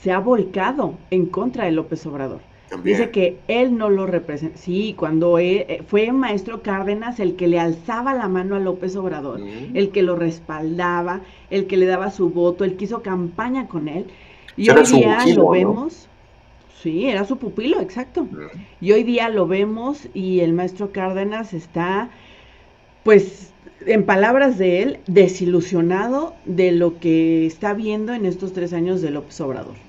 se 0.00 0.12
ha 0.12 0.18
volcado 0.18 0.94
en 1.10 1.26
contra 1.26 1.64
de 1.64 1.72
López 1.72 2.04
Obrador. 2.06 2.40
Dice 2.82 3.10
que 3.10 3.38
él 3.48 3.76
no 3.76 3.88
lo 3.88 4.06
representa. 4.06 4.58
Sí, 4.58 4.94
cuando 4.96 5.38
eh, 5.38 5.82
fue 5.86 6.12
maestro 6.12 6.62
Cárdenas 6.62 7.18
el 7.20 7.34
que 7.36 7.48
le 7.48 7.58
alzaba 7.58 8.14
la 8.14 8.28
mano 8.28 8.56
a 8.56 8.60
López 8.60 8.94
Obrador, 8.96 9.40
mm. 9.40 9.76
el 9.76 9.90
que 9.90 10.02
lo 10.02 10.16
respaldaba, 10.16 11.22
el 11.50 11.66
que 11.66 11.76
le 11.76 11.86
daba 11.86 12.10
su 12.10 12.30
voto, 12.30 12.64
el 12.64 12.76
que 12.76 12.84
hizo 12.84 13.02
campaña 13.02 13.68
con 13.68 13.88
él. 13.88 14.06
Y 14.56 14.70
hoy 14.70 14.82
día 14.84 15.24
lo 15.34 15.50
vemos. 15.50 16.08
Sí, 16.82 17.06
era 17.06 17.24
su 17.24 17.38
pupilo, 17.38 17.80
exacto. 17.80 18.24
Mm. 18.24 18.36
Y 18.80 18.92
hoy 18.92 19.02
día 19.02 19.28
lo 19.28 19.46
vemos 19.46 20.08
y 20.14 20.40
el 20.40 20.52
maestro 20.52 20.92
Cárdenas 20.92 21.54
está 21.54 22.10
pues 23.02 23.52
en 23.86 24.04
palabras 24.04 24.58
de 24.58 24.82
él, 24.82 24.98
desilusionado 25.06 26.34
de 26.44 26.72
lo 26.72 26.98
que 26.98 27.46
está 27.46 27.72
viendo 27.72 28.12
en 28.12 28.26
estos 28.26 28.52
tres 28.52 28.72
años 28.72 29.00
de 29.00 29.10
López 29.10 29.40
Obrador. 29.40 29.87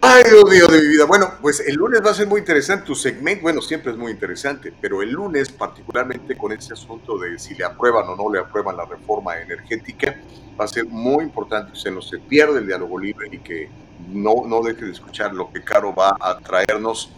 Ay, 0.00 0.22
Dios 0.30 0.44
mío 0.48 0.68
de 0.68 0.80
mi 0.80 0.88
vida. 0.88 1.06
Bueno, 1.06 1.32
pues 1.42 1.58
el 1.66 1.74
lunes 1.74 2.00
va 2.04 2.12
a 2.12 2.14
ser 2.14 2.28
muy 2.28 2.38
interesante 2.38 2.86
tu 2.86 2.94
segmento. 2.94 3.42
Bueno, 3.42 3.60
siempre 3.60 3.90
es 3.90 3.98
muy 3.98 4.12
interesante, 4.12 4.72
pero 4.80 5.02
el 5.02 5.10
lunes, 5.10 5.50
particularmente 5.50 6.36
con 6.36 6.52
ese 6.52 6.72
asunto 6.72 7.18
de 7.18 7.36
si 7.38 7.56
le 7.56 7.64
aprueban 7.64 8.08
o 8.08 8.14
no 8.14 8.32
le 8.32 8.38
aprueban 8.38 8.76
la 8.76 8.84
reforma 8.84 9.36
energética, 9.40 10.16
va 10.58 10.66
a 10.66 10.68
ser 10.68 10.86
muy 10.86 11.24
importante 11.24 11.72
que 11.72 11.78
se 11.80 11.90
no 11.90 12.00
se 12.00 12.18
pierda 12.18 12.60
el 12.60 12.68
diálogo 12.68 12.96
libre 12.96 13.28
y 13.32 13.38
que 13.38 13.68
no, 14.08 14.44
no 14.46 14.62
deje 14.62 14.84
de 14.84 14.92
escuchar 14.92 15.34
lo 15.34 15.50
que 15.52 15.64
Caro 15.64 15.92
va 15.92 16.16
a 16.20 16.38
traernos. 16.38 17.10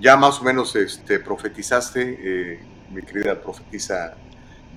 Ya 0.00 0.16
más 0.16 0.40
o 0.40 0.44
menos 0.44 0.74
este, 0.76 1.18
profetizaste 1.20 2.18
eh, 2.22 2.60
mi 2.90 3.02
querida 3.02 3.38
profetisa 3.38 4.16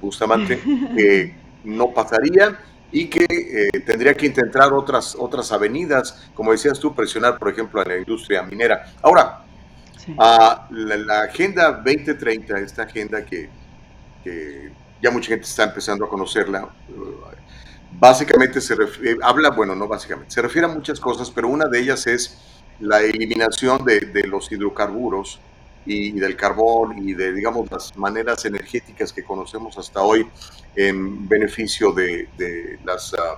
Bustamante, 0.02 0.60
que 0.98 1.34
no 1.64 1.94
pasaría 1.94 2.60
y 2.91 3.08
que 3.08 3.26
eh, 3.30 3.80
tendría 3.86 4.13
que 4.13 4.26
intentar 4.26 4.73
otras, 4.73 5.15
otras 5.17 5.52
avenidas, 5.52 6.30
como 6.34 6.52
decías 6.52 6.80
tú, 6.80 6.95
presionar, 6.95 7.38
por 7.38 7.50
ejemplo, 7.50 7.82
a 7.82 7.86
la 7.86 7.97
industria 7.97 8.43
minera. 8.43 8.93
Ahora, 9.02 9.43
a 10.17 10.67
la, 10.71 11.21
Agenda 11.23 11.71
2030, 11.71 12.60
esta 12.60 12.84
agenda 12.84 13.26
que, 13.26 13.50
ya 15.02 15.12
mucha 15.12 15.30
gente 15.30 15.45
está 15.45 15.63
empezando 15.63 16.06
a 16.06 16.10
conocerla, 16.10 16.69
básicamente 18.00 18.60
se 18.62 18.76
refiere, 18.76 19.17
habla, 19.21 19.52
bueno, 19.52 19.76
no 19.76 19.88
básicamente, 19.88 20.32
se 20.32 20.41
refiere 20.41 20.67
a 20.67 20.69
muchas 20.69 21.00
cosas, 21.00 21.30
pero 21.32 21.47
una 21.47 21.67
de 21.67 21.80
ellas 21.80 22.08
es 22.08 22.38
la 22.80 23.02
eliminación 23.02 23.84
de, 23.86 24.00
de 24.02 24.28
los 24.28 24.52
hidrocarburos 24.52 25.39
y, 25.88 26.12
del 26.12 26.36
carbón 26.36 27.08
y 27.08 27.13
de, 27.13 27.34
digamos, 27.34 27.71
las 27.71 27.95
maneras 27.97 28.43
energéticas 28.45 29.13
que 29.13 29.23
conocemos 29.23 29.78
hasta 29.78 30.02
hoy 30.02 30.28
en 30.76 31.28
beneficio 31.28 31.93
de, 31.93 32.28
las, 32.84 33.13
ah, 33.13 33.38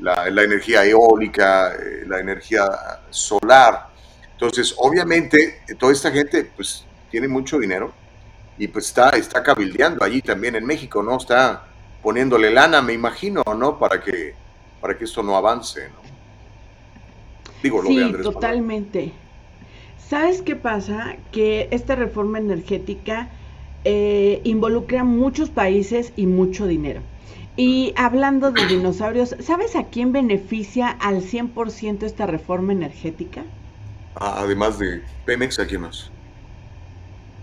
la, 0.00 0.42
energía 0.42 0.84
eólica, 0.84 1.74
eh, 1.74 2.04
la 2.06 2.18
energía 2.18 2.66
solar. 3.10 3.88
Entonces, 4.32 4.74
obviamente, 4.78 5.60
toda 5.78 5.92
esta 5.92 6.10
gente, 6.10 6.50
pues, 6.56 6.84
tiene 7.10 7.28
mucho 7.28 7.58
dinero 7.58 7.92
y 8.58 8.68
pues 8.68 8.86
está, 8.86 9.10
está 9.10 9.42
cabildeando 9.42 10.04
allí 10.04 10.22
también 10.22 10.56
en 10.56 10.64
México, 10.64 11.02
¿no? 11.02 11.18
Está 11.18 11.66
poniéndole 12.02 12.50
lana, 12.50 12.80
me 12.80 12.94
imagino, 12.94 13.42
¿no? 13.56 13.78
Para 13.78 14.02
que, 14.02 14.34
para 14.80 14.96
que 14.96 15.04
esto 15.04 15.22
no 15.22 15.36
avance, 15.36 15.88
¿no? 15.88 16.06
Digo, 17.62 17.82
lo 17.82 17.88
sí, 17.88 18.12
totalmente. 18.22 19.12
¿Sabes 19.98 20.42
qué 20.42 20.56
pasa? 20.56 21.16
Que 21.32 21.68
esta 21.70 21.96
reforma 21.96 22.38
energética 22.38 23.28
eh, 23.84 24.40
involucra 24.44 25.04
muchos 25.04 25.50
países 25.50 26.12
y 26.16 26.26
mucho 26.26 26.66
dinero. 26.66 27.00
Y 27.56 27.94
hablando 27.96 28.52
de 28.52 28.66
dinosaurios, 28.66 29.34
¿sabes 29.40 29.76
a 29.76 29.84
quién 29.84 30.12
beneficia 30.12 30.88
al 30.88 31.22
100% 31.22 32.02
esta 32.02 32.26
reforma 32.26 32.72
energética? 32.72 33.44
Además 34.14 34.78
de 34.78 35.02
Pemex, 35.24 35.58
¿a 35.58 35.66
quién 35.66 35.82
más? 35.82 36.10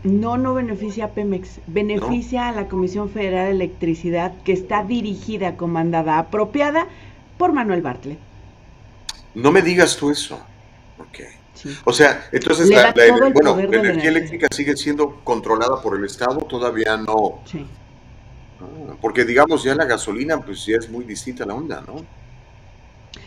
No, 0.03 0.37
no 0.37 0.53
beneficia 0.53 1.05
a 1.05 1.09
Pemex, 1.09 1.61
beneficia 1.65 2.49
a 2.49 2.51
la 2.51 2.67
Comisión 2.67 3.09
Federal 3.09 3.45
de 3.45 3.51
Electricidad 3.51 4.33
que 4.43 4.51
está 4.51 4.83
dirigida, 4.83 5.55
comandada, 5.55 6.19
apropiada 6.19 6.87
por 7.37 7.53
Manuel 7.53 7.81
Bartlett. 7.81 8.19
No 9.33 9.51
me 9.51 9.61
digas 9.61 9.97
tú 9.97 10.11
eso. 10.11 10.39
Ok. 10.99 11.21
O 11.85 11.93
sea, 11.93 12.27
entonces 12.31 12.69
la, 12.69 12.93
bueno, 13.31 13.55
la 13.55 13.79
energía 13.79 14.09
eléctrica 14.09 14.47
sigue 14.51 14.75
siendo 14.75 15.21
controlada 15.23 15.81
por 15.81 15.97
el 15.97 16.03
Estado, 16.03 16.39
todavía 16.39 16.97
no. 16.97 17.39
Sí. 17.45 17.65
Ah, 18.59 18.95
porque 19.01 19.23
digamos 19.23 19.63
ya 19.63 19.75
la 19.75 19.85
gasolina 19.85 20.39
pues 20.41 20.65
ya 20.65 20.77
es 20.77 20.89
muy 20.89 21.05
distinta 21.05 21.45
la 21.45 21.53
onda, 21.53 21.83
¿no? 21.85 22.05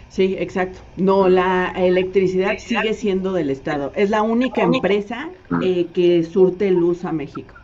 Sí, 0.08 0.34
exacto. 0.38 0.78
No, 0.96 1.28
la 1.28 1.72
electricidad 1.76 2.56
sigue 2.58 2.94
siendo 2.94 3.32
del 3.32 3.50
Estado. 3.50 3.92
Es 3.94 4.08
la 4.08 4.22
única 4.22 4.62
empresa 4.62 5.28
eh, 5.62 5.88
que 5.92 6.24
surte 6.24 6.70
luz 6.70 7.04
a 7.04 7.12
México. 7.12 7.54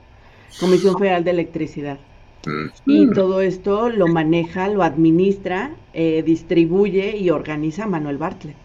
Comisión 0.60 0.98
Federal 0.98 1.24
de 1.24 1.30
Electricidad. 1.30 1.98
Mm. 2.44 2.66
Y 2.84 3.10
todo 3.12 3.40
esto 3.40 3.88
lo 3.88 4.06
maneja, 4.06 4.68
lo 4.68 4.82
administra, 4.82 5.70
eh, 5.94 6.22
distribuye 6.26 7.16
y 7.16 7.30
organiza 7.30 7.86
Manuel 7.86 8.18
Bartlett. 8.18 8.56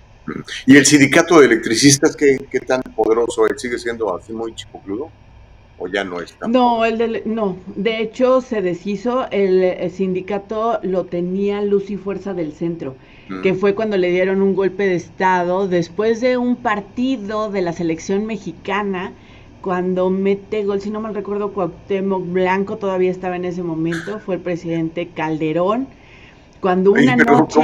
¿Y 0.65 0.75
el 0.75 0.85
sindicato 0.85 1.39
de 1.39 1.47
electricistas 1.47 2.15
qué, 2.15 2.37
qué 2.51 2.59
tan 2.59 2.81
poderoso 2.95 3.47
es? 3.47 3.61
¿Sigue 3.61 3.77
siendo 3.77 4.15
así 4.15 4.33
muy 4.33 4.53
chipocludo? 4.55 5.09
¿O 5.79 5.87
ya 5.87 6.03
no 6.03 6.19
está? 6.19 6.47
No, 6.47 6.85
el 6.85 6.97
de, 6.97 7.21
no, 7.25 7.57
de 7.75 8.01
hecho 8.01 8.41
se 8.41 8.61
deshizo, 8.61 9.27
el, 9.29 9.91
sindicato 9.91 10.79
lo 10.81 11.05
tenía 11.05 11.61
Luz 11.61 11.91
y 11.91 11.97
Fuerza 11.97 12.33
del 12.33 12.53
Centro, 12.53 12.95
mm. 13.29 13.41
que 13.41 13.53
fue 13.53 13.75
cuando 13.75 13.95
le 13.95 14.09
dieron 14.09 14.41
un 14.41 14.55
golpe 14.55 14.87
de 14.87 14.95
Estado 14.95 15.67
después 15.67 16.19
de 16.19 16.37
un 16.37 16.55
partido 16.55 17.51
de 17.51 17.61
la 17.61 17.73
selección 17.73 18.25
mexicana, 18.25 19.13
cuando 19.61 20.09
mete 20.09 20.63
gol, 20.63 20.81
si 20.81 20.89
no 20.89 20.99
mal 20.99 21.13
recuerdo, 21.13 21.51
Cuauhtémoc 21.51 22.25
Blanco 22.25 22.77
todavía 22.77 23.11
estaba 23.11 23.35
en 23.35 23.45
ese 23.45 23.61
momento, 23.61 24.19
fue 24.19 24.35
el 24.35 24.41
presidente 24.41 25.09
Calderón, 25.09 25.87
cuando 26.67 26.91
una 26.91 27.15
noche... 27.15 27.61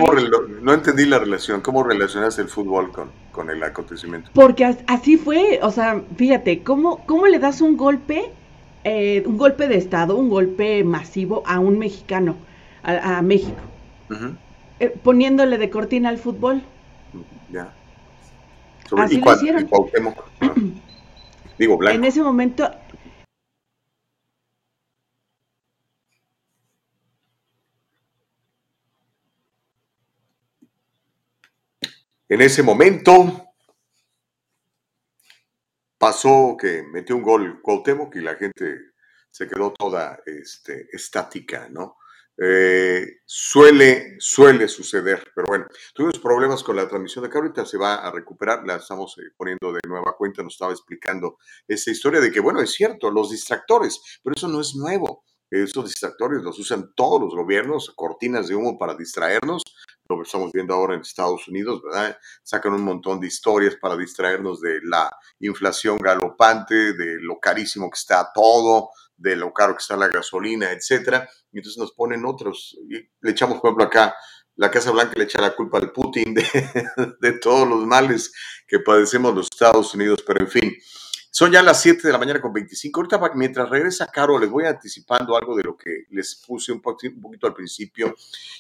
no 0.62 0.74
entendí 0.74 1.06
la 1.06 1.20
relación. 1.20 1.60
¿Cómo 1.60 1.84
relacionas 1.84 2.40
el 2.40 2.48
fútbol 2.48 2.94
con, 2.94 3.12
con 3.34 3.50
el 3.50 3.62
acontecimiento? 3.62 4.30
Porque 4.34 4.64
así 4.88 5.18
fue. 5.18 5.60
O 5.62 5.72
sea, 5.72 6.02
fíjate, 6.16 6.64
¿cómo, 6.64 7.06
cómo 7.06 7.28
le 7.28 7.38
das 7.38 7.60
un 7.60 7.76
golpe, 7.76 8.32
eh, 8.86 9.22
un 9.26 9.38
golpe 9.38 9.68
de 9.68 9.76
Estado, 9.76 10.16
un 10.16 10.30
golpe 10.30 10.86
masivo 10.86 11.44
a 11.46 11.60
un 11.60 11.80
mexicano, 11.80 12.38
a, 12.82 13.22
México? 13.22 13.60
Eh, 14.80 14.98
poniéndole 15.04 15.58
de 15.58 15.70
cortina 15.70 16.08
al 16.08 16.18
fútbol. 16.18 16.62
Ya. 17.52 17.74
así 19.00 19.20
lo 19.20 19.36
hicieron. 19.36 19.70
Digo, 21.60 21.76
blanco. 21.76 21.98
En 21.98 22.06
ese 22.06 22.24
momento 22.24 22.72
En 32.34 32.42
ese 32.42 32.64
momento 32.64 33.54
pasó 36.00 36.58
que 36.60 36.82
metió 36.82 37.16
un 37.16 37.22
gol 37.22 37.62
Cuauhtémoc 37.62 38.16
y 38.16 38.22
la 38.22 38.34
gente 38.34 38.94
se 39.30 39.48
quedó 39.48 39.72
toda 39.72 40.20
este, 40.26 40.88
estática, 40.92 41.70
¿no? 41.70 41.98
eh, 42.42 43.06
suele, 43.24 44.16
suele 44.18 44.68
suceder, 44.68 45.32
pero 45.36 45.46
bueno, 45.48 45.68
tuvimos 45.94 46.18
problemas 46.18 46.64
con 46.64 46.76
la 46.76 46.88
transmisión 46.88 47.22
de 47.22 47.28
acá, 47.28 47.38
ahorita 47.38 47.66
se 47.68 47.78
va 47.78 47.96
a 47.96 48.12
recuperar, 48.12 48.66
la 48.66 48.78
estamos 48.78 49.16
eh, 49.20 49.32
poniendo 49.38 49.72
de 49.72 49.82
nueva 49.88 50.16
cuenta, 50.18 50.42
nos 50.42 50.54
estaba 50.54 50.72
explicando 50.72 51.38
esa 51.68 51.92
historia 51.92 52.20
de 52.20 52.32
que, 52.32 52.40
bueno, 52.40 52.62
es 52.62 52.74
cierto, 52.74 53.12
los 53.12 53.30
distractores, 53.30 54.02
pero 54.24 54.36
eso 54.36 54.48
no 54.48 54.60
es 54.60 54.74
nuevo. 54.76 55.24
Esos 55.52 55.86
distractores 55.86 56.42
los 56.42 56.58
usan 56.58 56.96
todos 56.96 57.22
los 57.22 57.36
gobiernos, 57.36 57.94
cortinas 57.96 58.48
de 58.48 58.56
humo 58.56 58.80
para 58.80 58.96
distraernos, 58.96 59.62
lo 60.10 60.18
que 60.18 60.24
estamos 60.24 60.52
viendo 60.52 60.74
ahora 60.74 60.96
en 60.96 61.02
Estados 61.02 61.48
Unidos, 61.48 61.82
¿verdad? 61.84 62.18
Sacan 62.44 62.74
un 62.74 62.84
montón 62.84 63.20
de 63.20 63.28
historias 63.28 63.76
para 63.76 63.96
distraernos 63.96 64.62
de 64.62 64.80
la 64.84 65.10
inflación 65.40 65.98
galopante, 65.98 66.94
de 66.94 67.18
lo 67.22 67.40
carísimo 67.40 67.90
que 67.90 67.98
está 67.98 68.32
todo, 68.34 68.90
de 69.16 69.36
lo 69.36 69.54
caro 69.54 69.76
que 69.76 69.82
está 69.82 69.96
la 69.96 70.10
gasolina, 70.10 70.72
etcétera. 70.72 71.30
Y 71.52 71.60
entonces 71.60 71.80
nos 71.80 71.94
ponen 71.94 72.26
otros. 72.26 72.78
le 72.88 73.32
echamos, 73.32 73.60
por 73.60 73.70
ejemplo, 73.70 73.86
acá, 73.86 74.16
la 74.56 74.70
Casa 74.70 74.92
Blanca 74.92 75.14
le 75.16 75.24
echa 75.24 75.42
la 75.42 75.56
culpa 75.56 75.80
al 75.80 75.92
Putin 75.92 76.34
de, 76.34 76.44
de 77.22 77.32
todos 77.34 77.68
los 77.68 77.86
males 77.86 78.34
que 78.68 78.80
padecemos 78.80 79.34
los 79.34 79.48
Estados 79.52 79.94
Unidos, 79.94 80.24
pero 80.26 80.42
en 80.42 80.50
fin. 80.50 80.74
Son 81.36 81.52
ya 81.52 81.64
las 81.64 81.82
7 81.82 82.04
de 82.04 82.12
la 82.12 82.20
mañana 82.20 82.40
con 82.40 82.54
25. 82.54 83.00
Ahorita, 83.00 83.20
mientras 83.34 83.68
regresa 83.68 84.06
Caro, 84.06 84.38
les 84.38 84.52
voy 84.52 84.66
anticipando 84.66 85.36
algo 85.36 85.56
de 85.56 85.64
lo 85.64 85.76
que 85.76 86.04
les 86.12 86.36
puse 86.36 86.72
un 86.72 86.80
poquito, 86.80 87.48
al 87.48 87.56
principio, 87.56 88.16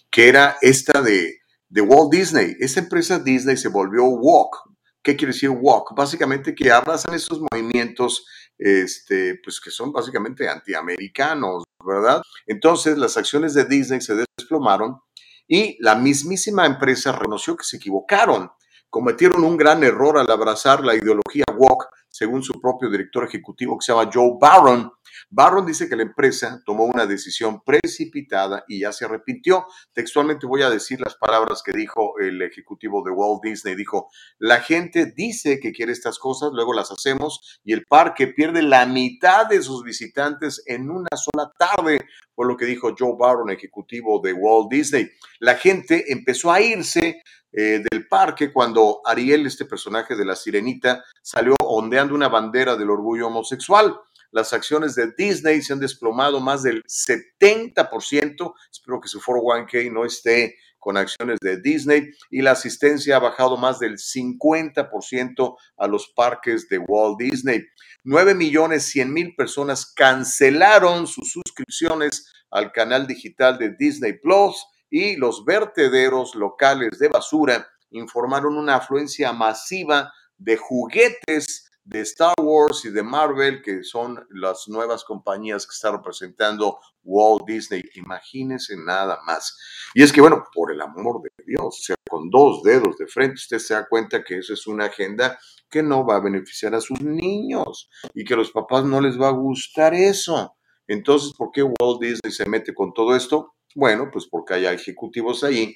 que 0.09 0.27
era 0.27 0.57
esta 0.59 0.99
de, 0.99 1.41
de 1.69 1.81
Walt 1.81 2.11
Disney. 2.11 2.55
Esta 2.59 2.79
empresa 2.79 3.19
Disney 3.19 3.57
se 3.57 3.67
volvió 3.67 4.05
Walk. 4.05 4.71
¿Qué 5.03 5.15
quiere 5.15 5.33
decir 5.33 5.51
Walk? 5.51 5.93
Básicamente 5.95 6.55
que 6.55 6.71
abrazan 6.71 7.13
estos 7.13 7.39
movimientos 7.51 8.25
este, 8.57 9.39
pues 9.43 9.61
que 9.61 9.69
son 9.69 9.91
básicamente 9.91 10.49
antiamericanos, 10.49 11.65
¿verdad? 11.85 12.23
Entonces 12.47 12.97
las 12.97 13.17
acciones 13.17 13.53
de 13.53 13.65
Disney 13.65 14.01
se 14.01 14.15
desplomaron 14.15 14.99
y 15.47 15.77
la 15.79 15.93
mismísima 15.93 16.65
empresa 16.65 17.11
reconoció 17.11 17.55
que 17.55 17.65
se 17.65 17.77
equivocaron, 17.77 18.49
cometieron 18.89 19.43
un 19.43 19.57
gran 19.57 19.83
error 19.83 20.17
al 20.17 20.31
abrazar 20.31 20.83
la 20.83 20.95
ideología 20.95 21.45
woke 21.55 21.85
según 22.23 22.41
su 22.41 22.61
propio 22.61 22.89
director 22.89 23.25
ejecutivo 23.25 23.77
que 23.77 23.83
se 23.83 23.91
llama 23.91 24.09
Joe 24.11 24.37
Barron. 24.39 24.89
Barron 25.29 25.65
dice 25.65 25.89
que 25.89 25.97
la 25.97 26.03
empresa 26.03 26.61
tomó 26.65 26.85
una 26.85 27.05
decisión 27.05 27.61
precipitada 27.61 28.63
y 28.65 28.79
ya 28.79 28.93
se 28.93 29.03
arrepintió. 29.03 29.65
Textualmente 29.91 30.47
voy 30.47 30.61
a 30.61 30.69
decir 30.69 31.01
las 31.01 31.15
palabras 31.15 31.61
que 31.61 31.73
dijo 31.73 32.17
el 32.19 32.41
ejecutivo 32.41 33.03
de 33.03 33.11
Walt 33.11 33.43
Disney. 33.43 33.75
Dijo, 33.75 34.07
la 34.39 34.61
gente 34.61 35.11
dice 35.13 35.59
que 35.59 35.73
quiere 35.73 35.91
estas 35.91 36.17
cosas, 36.17 36.51
luego 36.53 36.73
las 36.73 36.91
hacemos 36.91 37.59
y 37.65 37.73
el 37.73 37.83
parque 37.85 38.27
pierde 38.27 38.61
la 38.61 38.85
mitad 38.85 39.45
de 39.45 39.61
sus 39.61 39.83
visitantes 39.83 40.63
en 40.65 40.89
una 40.89 41.09
sola 41.17 41.51
tarde, 41.59 42.05
por 42.33 42.47
lo 42.47 42.55
que 42.55 42.65
dijo 42.65 42.95
Joe 42.97 43.15
Barron, 43.19 43.49
ejecutivo 43.49 44.21
de 44.23 44.31
Walt 44.31 44.71
Disney. 44.71 45.09
La 45.39 45.55
gente 45.55 46.05
empezó 46.13 46.53
a 46.53 46.61
irse 46.61 47.21
eh, 47.53 47.83
del 47.91 48.07
parque 48.07 48.51
cuando 48.51 49.01
Ariel, 49.05 49.45
este 49.45 49.65
personaje 49.65 50.15
de 50.15 50.25
la 50.25 50.35
sirenita, 50.35 51.03
salió 51.21 51.55
ondeando 51.59 52.15
una 52.15 52.27
bandera 52.27 52.75
del 52.75 52.89
orgullo 52.89 53.27
homosexual. 53.27 53.95
Las 54.31 54.51
acciones 54.53 54.95
de 54.95 55.11
Disney 55.15 55.61
se 55.61 55.73
han 55.73 55.79
desplomado 55.79 56.39
más 56.39 56.63
del 56.63 56.81
70%. 56.83 58.53
Espero 58.71 58.99
que 58.99 59.07
su 59.07 59.21
401k 59.21 59.91
no 59.91 60.05
esté 60.05 60.55
con 60.79 60.97
acciones 60.97 61.37
de 61.39 61.61
Disney 61.61 62.11
y 62.29 62.41
la 62.41 62.51
asistencia 62.51 63.15
ha 63.15 63.19
bajado 63.19 63.55
más 63.55 63.79
del 63.79 63.97
50% 63.97 65.55
a 65.77 65.87
los 65.87 66.09
parques 66.09 66.67
de 66.67 66.79
Walt 66.79 67.19
Disney. 67.19 67.63
9 68.03 68.33
millones 68.33 68.85
100 68.85 69.13
mil 69.13 69.35
personas 69.35 69.85
cancelaron 69.85 71.07
sus 71.07 71.31
suscripciones 71.31 72.33
al 72.51 72.71
canal 72.71 73.07
digital 73.07 73.57
de 73.57 73.75
Disney 73.77 74.13
Plus 74.13 74.65
y 74.93 75.15
los 75.15 75.43
vertederos 75.43 76.35
locales 76.35 76.99
de 76.99 77.07
basura 77.07 77.67
informaron 77.89 78.55
una 78.55 78.75
afluencia 78.75 79.33
masiva 79.33 80.13
de 80.37 80.55
juguetes 80.55 81.71
de 81.83 82.01
Star 82.01 82.35
Wars 82.39 82.85
y 82.85 82.91
de 82.91 83.01
Marvel, 83.01 83.63
que 83.63 83.83
son 83.83 84.23
las 84.29 84.67
nuevas 84.67 85.03
compañías 85.03 85.65
que 85.65 85.73
está 85.73 85.93
representando 85.93 86.77
Walt 87.01 87.43
Disney. 87.47 87.83
Imagínense 87.95 88.75
nada 88.77 89.17
más. 89.25 89.57
Y 89.95 90.03
es 90.03 90.13
que, 90.13 90.21
bueno, 90.21 90.43
por 90.53 90.71
el 90.71 90.79
amor 90.79 91.23
de 91.23 91.43
Dios, 91.43 91.65
o 91.65 91.83
sea, 91.83 91.95
con 92.07 92.29
dos 92.29 92.61
dedos 92.61 92.95
de 92.99 93.07
frente, 93.07 93.33
usted 93.33 93.57
se 93.57 93.73
da 93.73 93.87
cuenta 93.89 94.23
que 94.23 94.37
eso 94.37 94.53
es 94.53 94.67
una 94.67 94.85
agenda 94.85 95.39
que 95.71 95.81
no 95.81 96.05
va 96.05 96.17
a 96.17 96.21
beneficiar 96.21 96.75
a 96.75 96.81
sus 96.81 97.01
niños 97.01 97.89
y 98.13 98.23
que 98.25 98.35
a 98.35 98.37
los 98.37 98.51
papás 98.51 98.85
no 98.85 99.01
les 99.01 99.19
va 99.19 99.29
a 99.29 99.31
gustar 99.31 99.95
eso. 99.95 100.55
Entonces, 100.85 101.33
¿por 101.35 101.49
qué 101.51 101.63
Walt 101.63 101.99
Disney 101.99 102.31
se 102.31 102.47
mete 102.47 102.75
con 102.75 102.93
todo 102.93 103.15
esto? 103.15 103.55
Bueno, 103.75 104.09
pues 104.11 104.27
porque 104.27 104.53
hay 104.53 104.65
ejecutivos 104.65 105.43
ahí 105.43 105.73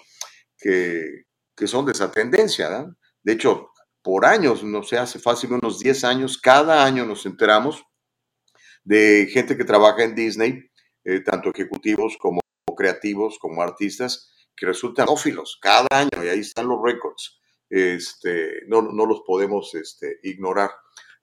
que, 0.57 1.25
son 1.65 1.85
de 1.85 1.91
esa 1.93 2.11
tendencia. 2.11 2.85
De 3.23 3.33
hecho, 3.33 3.69
por 4.01 4.25
años, 4.25 4.63
no 4.63 4.83
sé, 4.83 4.97
hace 4.97 5.19
fácil 5.19 5.53
unos 5.53 5.79
10 5.79 6.03
años, 6.03 6.37
cada 6.37 6.85
año 6.85 7.05
nos 7.05 7.25
enteramos 7.25 7.83
de 8.83 9.27
gente 9.31 9.57
que 9.57 9.65
trabaja 9.65 10.03
en 10.03 10.15
Disney, 10.15 10.69
eh, 11.03 11.21
tanto 11.21 11.49
ejecutivos 11.49 12.17
como 12.19 12.39
creativos, 12.75 13.37
como 13.39 13.61
artistas, 13.61 14.31
que 14.55 14.65
resultan 14.65 15.07
ófilos 15.09 15.57
cada 15.61 15.87
año 15.91 16.23
y 16.23 16.29
ahí 16.29 16.39
están 16.39 16.67
los 16.67 16.79
récords. 16.83 17.39
Este, 17.69 18.61
no, 18.67 18.81
no 18.81 19.05
los 19.05 19.21
podemos 19.25 19.73
este, 19.75 20.19
ignorar. 20.23 20.71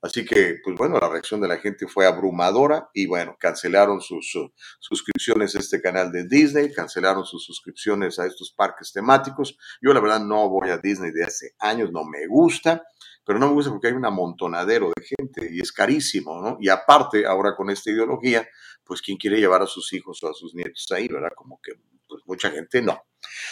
Así 0.04 0.22
que, 0.22 0.60
pues 0.62 0.76
bueno, 0.76 0.98
la 1.00 1.08
reacción 1.08 1.40
de 1.40 1.48
la 1.48 1.56
gente 1.56 1.86
fue 1.86 2.04
abrumadora 2.04 2.90
y 2.92 3.06
bueno, 3.06 3.38
cancelaron 3.40 4.02
sus 4.02 4.38
suscripciones 4.78 5.56
a 5.56 5.60
este 5.60 5.80
canal 5.80 6.12
de 6.12 6.28
Disney, 6.28 6.70
cancelaron 6.70 7.24
sus 7.24 7.42
suscripciones 7.42 8.18
a 8.18 8.26
estos 8.26 8.52
parques 8.52 8.92
temáticos. 8.92 9.56
Yo 9.80 9.94
la 9.94 10.00
verdad 10.00 10.20
no 10.20 10.50
voy 10.50 10.68
a 10.68 10.76
Disney 10.76 11.10
de 11.10 11.24
hace 11.24 11.54
años, 11.58 11.90
no 11.90 12.04
me 12.04 12.26
gusta, 12.26 12.82
pero 13.24 13.38
no 13.38 13.46
me 13.46 13.54
gusta 13.54 13.70
porque 13.70 13.86
hay 13.86 13.94
un 13.94 14.04
amontonadero 14.04 14.92
de 14.94 15.06
gente 15.06 15.48
y 15.50 15.60
es 15.60 15.72
carísimo, 15.72 16.38
¿no? 16.38 16.58
Y 16.60 16.68
aparte, 16.68 17.24
ahora 17.24 17.56
con 17.56 17.70
esta 17.70 17.90
ideología, 17.90 18.46
pues 18.84 19.00
quién 19.00 19.16
quiere 19.16 19.40
llevar 19.40 19.62
a 19.62 19.66
sus 19.66 19.90
hijos 19.94 20.22
o 20.22 20.28
a 20.28 20.34
sus 20.34 20.54
nietos 20.54 20.86
ahí, 20.90 21.08
¿verdad? 21.08 21.32
Como 21.34 21.58
que 21.62 21.72
pues 22.06 22.22
mucha 22.26 22.50
gente 22.50 22.82
no. 22.82 23.06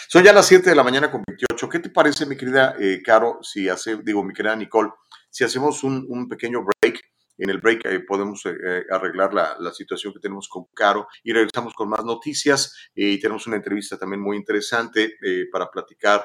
Son 0.07 0.23
ya 0.23 0.31
las 0.31 0.45
7 0.45 0.69
de 0.69 0.75
la 0.75 0.83
mañana 0.83 1.09
con 1.09 1.23
28. 1.25 1.67
¿Qué 1.67 1.79
te 1.79 1.89
parece, 1.89 2.27
mi 2.27 2.37
querida 2.37 2.75
eh, 2.79 3.01
Caro, 3.03 3.39
si 3.41 3.67
hace, 3.67 3.97
digo, 4.03 4.23
mi 4.23 4.35
querida 4.35 4.55
Nicole? 4.55 4.91
Si 5.33 5.43
hacemos 5.43 5.83
un, 5.83 6.29
pequeño 6.29 6.63
break, 6.63 7.01
en 7.39 7.49
el 7.49 7.57
break 7.57 7.85
eh, 7.85 8.01
podemos 8.01 8.45
eh, 8.45 8.55
eh, 8.63 8.83
arreglar 8.91 9.33
la, 9.33 9.73
situación 9.73 10.13
que 10.13 10.19
tenemos 10.19 10.47
con 10.47 10.65
Caro 10.75 11.07
y 11.23 11.33
regresamos 11.33 11.73
con 11.73 11.89
más 11.89 12.05
noticias 12.05 12.91
y 12.93 13.19
tenemos 13.19 13.47
una 13.47 13.55
entrevista 13.55 13.97
también 13.97 14.21
muy 14.21 14.37
interesante 14.37 15.15
para 15.51 15.71
platicar 15.71 16.23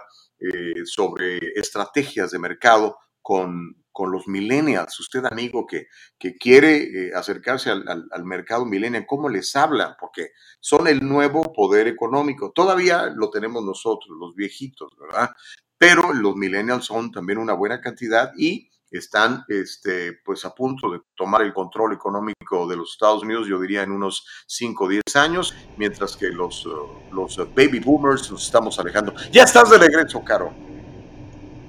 sobre 0.85 1.38
estrategias 1.59 2.33
de 2.33 2.38
mercado 2.38 2.99
con, 3.23 3.83
con, 3.90 4.12
los 4.12 4.29
millennials. 4.29 5.01
Usted, 5.01 5.25
amigo, 5.25 5.66
que, 5.66 5.87
que 6.18 6.37
quiere 6.37 7.11
acercarse 7.14 7.71
al, 7.71 8.07
al, 8.11 8.25
mercado 8.27 8.66
millennial, 8.66 9.07
¿cómo 9.09 9.31
les 9.31 9.57
habla? 9.57 9.97
Porque 9.99 10.33
son 10.61 10.87
el 10.87 11.01
nuevo 11.01 11.55
poder 11.55 11.88
económico. 11.88 12.53
Todavía 12.53 13.07
lo 13.07 13.31
tenemos 13.31 13.64
nosotros, 13.64 14.14
los 14.21 14.35
viejitos, 14.35 14.90
¿verdad? 15.01 15.31
Pero 15.79 16.12
los 16.12 16.37
millennials 16.37 16.85
son 16.85 17.11
también 17.11 17.38
una 17.38 17.55
buena 17.55 17.81
cantidad 17.81 18.33
y 18.37 18.68
están 18.90 19.44
este, 19.48 20.14
pues 20.24 20.44
a 20.44 20.55
punto 20.55 20.90
de 20.90 21.01
tomar 21.14 21.42
el 21.42 21.53
control 21.53 21.92
económico 21.92 22.66
de 22.66 22.77
los 22.77 22.92
Estados 22.92 23.22
Unidos, 23.22 23.46
yo 23.48 23.61
diría 23.61 23.83
en 23.83 23.92
unos 23.92 24.27
5 24.46 24.85
o 24.85 24.88
10 24.88 25.03
años, 25.16 25.55
mientras 25.77 26.16
que 26.16 26.29
los, 26.29 26.64
uh, 26.66 26.88
los 27.12 27.38
uh, 27.38 27.46
baby 27.55 27.81
boomers 27.81 28.31
nos 28.31 28.44
estamos 28.44 28.79
alejando. 28.79 29.14
Ya 29.31 29.42
estás 29.42 29.70
de 29.70 29.79
regreso, 29.79 30.22
Caro. 30.24 30.53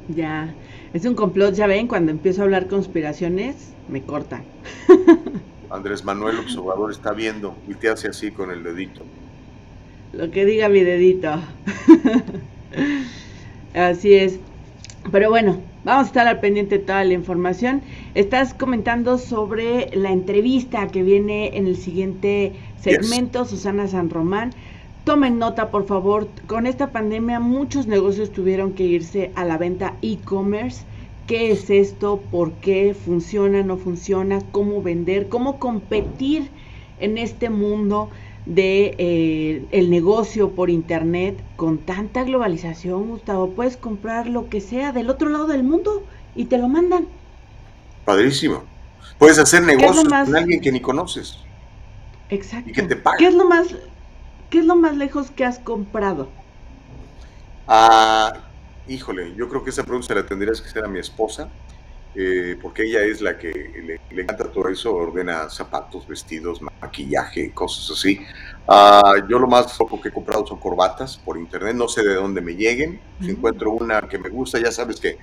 Ya, 0.08 0.56
es 0.94 1.06
un 1.06 1.16
complot, 1.16 1.54
ya 1.54 1.68
ven, 1.68 1.88
cuando 1.88 2.12
empiezo 2.12 2.42
a 2.42 2.46
hablar 2.46 2.68
conspiraciones, 2.68 3.74
me 3.88 4.04
cortan. 4.04 4.44
Andrés 5.70 6.04
Manuel 6.04 6.40
Observador 6.40 6.92
está 6.92 7.12
viendo 7.12 7.56
y 7.68 7.76
te 7.76 7.90
hace 7.90 8.08
así 8.08 8.32
con 8.32 8.50
el 8.50 8.64
dedito. 8.64 9.04
Lo 10.14 10.32
que 10.32 10.46
diga 10.46 10.70
mi 10.70 10.82
dedito. 10.82 11.40
así 13.76 14.16
es. 14.16 14.40
Pero 15.12 15.30
bueno, 15.30 15.58
vamos 15.84 16.04
a 16.04 16.08
estar 16.08 16.28
al 16.28 16.40
pendiente 16.40 16.78
de 16.78 16.84
toda 16.84 17.04
la 17.04 17.14
información. 17.14 17.82
Estás 18.16 18.54
comentando 18.54 19.18
sobre 19.18 19.90
la 19.96 20.12
entrevista 20.12 20.88
que 20.88 21.04
viene 21.04 21.58
en 21.58 21.68
el 21.68 21.78
siguiente 21.78 22.54
segmento, 22.80 23.46
Susana 23.46 23.88
San 23.88 24.10
Román. 24.10 24.52
Tomen 25.06 25.40
nota, 25.40 25.72
por 25.72 25.86
favor. 25.88 26.28
Con 26.48 26.68
esta 26.68 26.92
pandemia 26.92 27.40
muchos 27.40 27.88
negocios 27.88 28.32
tuvieron 28.32 28.74
que 28.74 28.84
irse 28.84 29.32
a 29.36 29.46
la 29.46 29.58
venta 29.58 29.96
e-commerce. 30.02 30.84
¿Qué 31.26 31.52
es 31.52 31.70
esto? 31.70 32.22
¿Por 32.30 32.52
qué 32.54 32.94
funciona? 32.94 33.64
¿No 33.64 33.78
funciona? 33.78 34.42
¿Cómo 34.52 34.82
vender? 34.84 35.30
¿Cómo 35.30 35.60
competir 35.60 36.50
en 37.00 37.18
este 37.18 37.50
mundo? 37.50 38.10
De 38.46 38.96
eh, 38.98 39.66
el 39.72 39.90
negocio 39.90 40.52
por 40.52 40.70
internet 40.70 41.38
con 41.56 41.78
tanta 41.78 42.24
globalización, 42.24 43.10
Gustavo, 43.10 43.52
puedes 43.52 43.78
comprar 43.78 44.28
lo 44.28 44.50
que 44.50 44.62
sea 44.62 44.92
del 44.92 45.10
otro 45.10 45.30
lado 45.30 45.48
del 45.48 45.64
mundo 45.64 46.04
y 46.36 46.46
te 46.46 46.58
lo 46.58 46.68
mandan. 46.68 47.08
Padrísimo. 48.06 48.64
Puedes 49.18 49.38
hacer 49.38 49.64
negocios 49.64 50.06
con 50.06 50.36
alguien 50.36 50.62
que 50.62 50.72
ni 50.72 50.80
conoces. 50.80 51.38
Exacto. 52.30 52.70
Y 52.70 52.74
que 52.74 52.84
te 52.84 52.96
pague. 52.96 53.18
¿Qué 53.18 53.28
es 53.28 53.34
lo 53.34 53.48
más 53.48 53.68
¿qué 54.50 54.60
es 54.60 54.66
lo 54.66 54.76
más 54.76 54.96
lejos 54.96 55.32
que 55.32 55.46
has 55.46 55.60
comprado? 55.60 56.30
Ah, 57.68 58.34
híjole, 58.88 59.36
yo 59.36 59.48
creo 59.48 59.64
que 59.64 59.70
esa 59.70 59.84
pregunta 59.84 60.08
se 60.08 60.16
la 60.16 60.26
tendrías 60.26 60.62
que 60.62 60.68
hacer 60.68 60.84
a 60.84 60.88
mi 60.88 61.00
esposa, 61.00 61.50
eh, 62.16 62.58
porque 62.62 62.84
ella 62.84 63.04
es 63.04 63.22
la 63.22 63.38
que 63.38 63.50
le, 63.52 64.02
le, 64.16 64.22
encanta 64.24 64.52
todo 64.52 64.70
eso, 64.70 64.96
ordena 64.96 65.50
zapatos, 65.50 66.08
vestidos, 66.08 66.62
maquillaje, 66.82 67.52
cosas 67.52 67.98
así. 67.98 68.20
Ah, 68.68 69.14
yo 69.30 69.40
lo 69.40 69.48
más 69.48 69.78
poco 69.78 70.02
que 70.02 70.10
he 70.10 70.12
comprado 70.12 70.46
son 70.46 70.60
corbatas 70.60 71.18
por 71.18 71.38
internet, 71.38 71.76
no 71.76 71.88
sé 71.88 72.04
de 72.04 72.16
dónde 72.16 72.42
me 72.42 72.56
lleguen. 72.56 73.00
Si 73.22 73.32
encuentro 73.32 73.72
una 73.72 74.02
que 74.02 74.18
me 74.18 74.30
gusta, 74.30 74.60
ya 74.60 74.72
sabes 74.72 75.00
que 75.00 75.18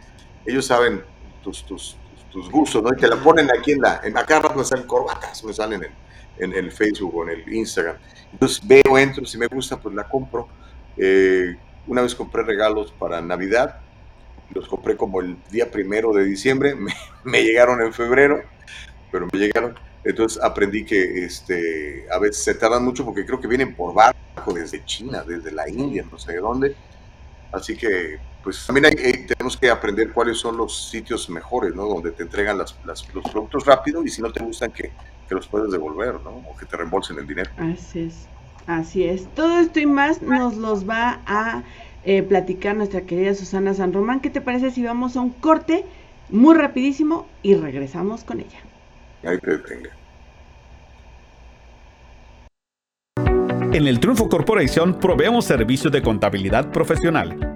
ellos 0.44 0.66
saben 0.66 1.03
tus, 1.42 1.64
tus, 1.64 1.96
tus 2.31 2.51
gustos, 2.51 2.83
¿no? 2.83 2.90
Y 2.96 3.01
te 3.01 3.09
la 3.09 3.16
ponen 3.16 3.51
aquí 3.51 3.72
en 3.72 3.81
la, 3.81 4.01
en 4.05 4.16
acá 4.16 4.40
me 4.55 4.64
salen 4.64 4.87
corbatas, 4.87 5.42
me 5.44 5.53
salen 5.53 5.83
en, 5.85 5.92
en 6.38 6.53
el 6.53 6.70
Facebook 6.70 7.14
o 7.16 7.22
en 7.25 7.40
el 7.40 7.53
Instagram. 7.53 7.96
Entonces 8.33 8.66
veo, 8.66 8.99
entro, 8.99 9.25
si 9.25 9.38
me 9.38 9.46
gusta, 9.46 9.79
pues 9.79 9.94
la 9.94 10.05
compro. 10.05 10.49
Eh, 10.96 11.57
una 11.87 12.03
vez 12.03 12.14
compré 12.14 12.42
regalos 12.42 12.92
para 12.99 13.20
Navidad, 13.20 13.81
los 14.55 14.69
compré 14.69 14.97
como 14.97 15.21
el 15.21 15.37
día 15.51 15.71
primero 15.71 16.13
de 16.13 16.25
diciembre, 16.25 16.75
me, 16.77 16.93
me 17.25 17.43
llegaron 17.43 17.83
en 17.83 17.93
febrero, 17.93 18.41
pero 19.11 19.29
me 19.33 19.39
llegaron. 19.39 19.75
Entonces 20.05 20.41
aprendí 20.43 20.85
que 20.85 21.25
este, 21.25 22.07
a 22.13 22.19
veces 22.19 22.45
se 22.45 22.55
tardan 22.55 22.85
mucho 22.85 23.05
porque 23.05 23.27
creo 23.27 23.41
que 23.41 23.49
vienen 23.49 23.75
por 23.75 23.93
barco 23.93 24.53
desde 24.55 24.85
China, 24.85 25.25
desde 25.27 25.51
la 25.51 25.69
India, 25.69 26.05
no 26.11 26.17
sé 26.19 26.33
de 26.33 26.39
dónde. 26.39 26.77
Así 27.51 27.77
que, 27.77 28.19
pues 28.45 28.67
también 28.67 28.87
hay, 28.87 29.27
tenemos 29.27 29.57
que 29.57 29.69
aprender 29.69 30.13
cuáles 30.13 30.39
son 30.39 30.57
los 30.57 30.91
sitios 30.91 31.29
mejores, 31.29 31.75
¿no? 31.75 31.87
Donde 31.87 32.13
te 32.13 32.23
entregan 32.23 32.59
las, 32.59 32.77
las, 32.85 33.13
los 33.15 33.25
productos 33.25 33.67
rápido 33.67 34.05
y 34.05 34.09
si 34.09 34.23
no 34.23 34.31
te 34.31 34.45
gustan, 34.45 34.71
que, 34.71 34.93
que 35.29 35.35
los 35.35 35.49
puedes 35.49 35.71
devolver, 35.73 36.21
¿no? 36.21 36.31
O 36.31 36.57
que 36.57 36.67
te 36.67 36.77
reembolsen 36.77 37.19
el 37.19 37.27
dinero. 37.27 37.51
Así 37.57 38.03
es. 38.03 38.29
Así 38.67 39.05
es. 39.05 39.27
Todo 39.35 39.59
esto 39.59 39.81
y 39.81 39.87
más 39.87 40.23
nos 40.23 40.57
los 40.57 40.89
va 40.89 41.21
a 41.27 41.63
eh, 42.07 42.23
platicar 42.23 42.77
nuestra 42.77 43.03
querida 43.03 43.35
Susana 43.35 43.75
San 43.75 43.92
Román. 43.92 44.21
¿Qué 44.21 44.31
te 44.31 44.40
parece 44.40 44.71
si 44.71 44.83
vamos 44.83 45.16
a 45.16 45.21
un 45.21 45.31
corte 45.31 45.85
muy 46.31 46.55
rapidísimo 46.55 47.27
y 47.42 47.55
regresamos 47.55 48.25
con 48.25 48.40
ella? 48.40 48.59
Ahí 49.25 49.38
te 49.38 49.51
detenga. 49.51 49.90
En 53.73 53.87
el 53.87 54.01
Triunfo 54.01 54.29
Corporation 54.29 54.99
proveemos 54.99 55.45
servicios 55.45 55.92
de 55.92 56.01
contabilidad 56.01 56.71
profesional 56.71 57.56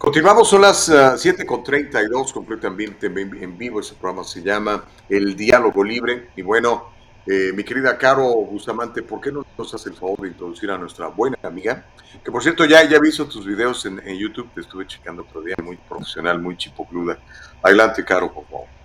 Continuamos, 0.00 0.48
son 0.48 0.62
las 0.62 0.88
uh, 0.88 0.92
7.32, 0.92 2.32
completamente 2.32 3.08
en 3.08 3.58
vivo. 3.58 3.80
Ese 3.80 3.94
programa 3.94 4.24
se 4.24 4.42
llama 4.42 4.82
El 5.10 5.36
Diálogo 5.36 5.84
Libre. 5.84 6.30
Y 6.36 6.40
bueno, 6.40 6.86
eh, 7.26 7.52
mi 7.54 7.64
querida 7.64 7.98
Caro 7.98 8.24
Bustamante, 8.46 9.02
¿por 9.02 9.20
qué 9.20 9.30
no 9.30 9.44
nos 9.58 9.74
hace 9.74 9.90
el 9.90 9.96
favor 9.96 10.22
de 10.22 10.28
introducir 10.28 10.70
a 10.70 10.78
nuestra 10.78 11.08
buena 11.08 11.36
amiga? 11.42 11.84
Que 12.24 12.32
por 12.32 12.42
cierto, 12.42 12.64
ya, 12.64 12.82
ya 12.88 12.96
he 12.96 13.00
visto 13.00 13.28
tus 13.28 13.44
videos 13.44 13.84
en, 13.84 14.00
en 14.08 14.16
YouTube, 14.16 14.48
te 14.54 14.62
estuve 14.62 14.86
checando 14.86 15.20
otro 15.20 15.42
día, 15.42 15.56
muy 15.62 15.76
profesional, 15.76 16.40
muy 16.40 16.56
chipocluda. 16.56 17.18
Adelante, 17.62 18.02
Caro, 18.02 18.32
por 18.32 18.46
favor. 18.46 18.79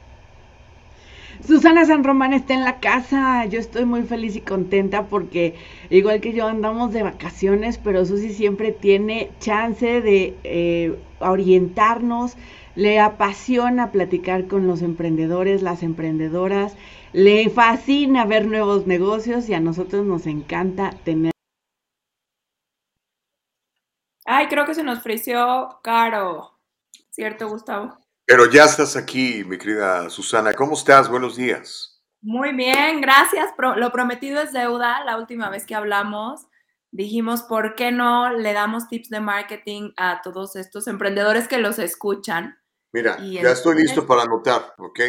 Susana 1.43 1.85
San 1.85 2.03
Román 2.03 2.33
está 2.33 2.53
en 2.53 2.63
la 2.63 2.79
casa. 2.79 3.45
Yo 3.45 3.59
estoy 3.59 3.85
muy 3.85 4.03
feliz 4.03 4.35
y 4.35 4.41
contenta 4.41 5.07
porque, 5.07 5.55
igual 5.89 6.21
que 6.21 6.33
yo, 6.33 6.47
andamos 6.47 6.93
de 6.93 7.03
vacaciones, 7.03 7.77
pero 7.77 8.05
Susi 8.05 8.33
siempre 8.33 8.71
tiene 8.71 9.31
chance 9.39 10.01
de 10.01 10.37
eh, 10.43 10.97
orientarnos. 11.19 12.35
Le 12.75 12.99
apasiona 12.99 13.91
platicar 13.91 14.47
con 14.47 14.67
los 14.67 14.81
emprendedores, 14.81 15.61
las 15.61 15.83
emprendedoras. 15.83 16.75
Le 17.13 17.49
fascina 17.49 18.25
ver 18.25 18.47
nuevos 18.47 18.87
negocios 18.87 19.47
y 19.49 19.53
a 19.53 19.59
nosotros 19.59 20.05
nos 20.05 20.27
encanta 20.27 20.91
tener. 21.03 21.31
Ay, 24.25 24.47
creo 24.47 24.65
que 24.65 24.73
se 24.73 24.83
nos 24.83 25.01
frició 25.01 25.79
caro. 25.83 26.59
¿Cierto, 27.11 27.47
Gustavo? 27.47 28.04
Pero 28.27 28.49
ya 28.49 28.65
estás 28.65 28.95
aquí, 28.95 29.43
mi 29.45 29.57
querida 29.57 30.09
Susana. 30.09 30.53
¿Cómo 30.53 30.73
estás? 30.73 31.07
Buenos 31.09 31.35
días. 31.35 32.03
Muy 32.21 32.53
bien, 32.53 32.99
gracias. 32.99 33.53
Lo 33.75 33.91
prometido 33.91 34.41
es 34.41 34.51
deuda. 34.51 35.03
La 35.03 35.17
última 35.17 35.51
vez 35.51 35.65
que 35.65 35.75
hablamos 35.75 36.47
dijimos, 36.89 37.43
¿por 37.43 37.75
qué 37.75 37.91
no 37.91 38.31
le 38.31 38.53
damos 38.53 38.88
tips 38.88 39.09
de 39.09 39.19
marketing 39.19 39.91
a 39.97 40.21
todos 40.23 40.55
estos 40.55 40.88
emprendedores 40.88 41.47
que 41.47 41.59
los 41.59 41.77
escuchan? 41.77 42.57
Mira, 42.93 43.17
y 43.19 43.33
ya 43.33 43.51
estoy 43.51 43.75
listo 43.75 44.07
para 44.07 44.23
anotar, 44.23 44.73
¿ok? 44.77 44.99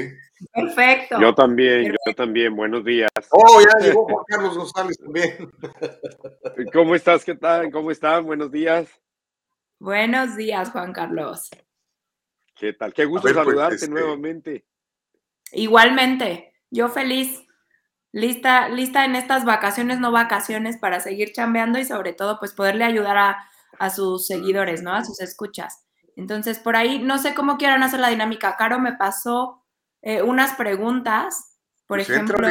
Perfecto. 0.52 1.20
Yo 1.20 1.34
también, 1.34 1.84
Perfecto. 1.84 2.02
yo 2.06 2.14
también. 2.14 2.54
Buenos 2.54 2.84
días. 2.84 3.08
Oh, 3.30 3.60
ya 3.60 3.86
llegó 3.86 4.04
Juan 4.04 4.24
Carlos 4.26 4.58
González 4.58 4.98
también. 4.98 5.50
¿Cómo 6.72 6.94
estás? 6.94 7.24
¿Qué 7.24 7.34
tal? 7.34 7.70
¿Cómo 7.70 7.90
están? 7.90 8.26
Buenos 8.26 8.50
días. 8.50 8.90
Buenos 9.78 10.36
días, 10.36 10.70
Juan 10.70 10.92
Carlos. 10.92 11.48
¿Qué 12.56 12.72
tal? 12.72 12.92
Qué 12.94 13.04
gusto 13.04 13.26
ver, 13.26 13.34
pues, 13.34 13.46
saludarte 13.46 13.74
pues, 13.74 13.82
este... 13.82 13.94
nuevamente. 13.94 14.66
Igualmente, 15.52 16.54
yo 16.70 16.88
feliz, 16.88 17.44
lista, 18.12 18.68
lista 18.68 19.04
en 19.04 19.14
estas 19.14 19.44
vacaciones, 19.44 20.00
no 20.00 20.10
vacaciones, 20.10 20.78
para 20.78 21.00
seguir 21.00 21.32
chambeando 21.32 21.78
y 21.78 21.84
sobre 21.84 22.14
todo, 22.14 22.38
pues 22.38 22.52
poderle 22.54 22.84
ayudar 22.84 23.18
a, 23.18 23.48
a 23.78 23.90
sus 23.90 24.26
seguidores, 24.26 24.82
¿no? 24.82 24.92
A 24.92 25.04
sus 25.04 25.20
escuchas. 25.20 25.86
Entonces, 26.16 26.58
por 26.58 26.76
ahí, 26.76 26.98
no 26.98 27.18
sé 27.18 27.34
cómo 27.34 27.58
quieran 27.58 27.82
hacer 27.82 28.00
la 28.00 28.08
dinámica. 28.08 28.56
Caro 28.56 28.78
me 28.78 28.94
pasó 28.94 29.62
eh, 30.00 30.22
unas 30.22 30.54
preguntas, 30.54 31.58
por 31.86 31.98
Pues 31.98 32.08
ejemplo, 32.08 32.48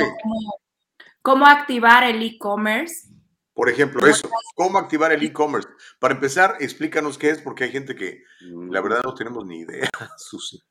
cómo 1.22 1.48
activar 1.48 2.04
el 2.04 2.22
e-commerce. 2.22 3.10
Por 3.56 3.70
ejemplo, 3.70 4.06
eso. 4.06 4.30
¿Cómo 4.54 4.78
activar 4.78 5.14
el 5.14 5.24
e-commerce? 5.24 5.70
Para 5.98 6.14
empezar, 6.14 6.58
explícanos 6.60 7.18
qué 7.18 7.30
es, 7.30 7.42
porque 7.42 7.64
hay 7.64 7.72
gente 7.72 7.96
que 7.96 8.22
la 8.42 8.82
verdad 8.82 9.02
no 9.04 9.16
tenemos 9.16 9.46
ni 9.46 9.60
idea, 9.60 9.90
Susi. 10.18 10.62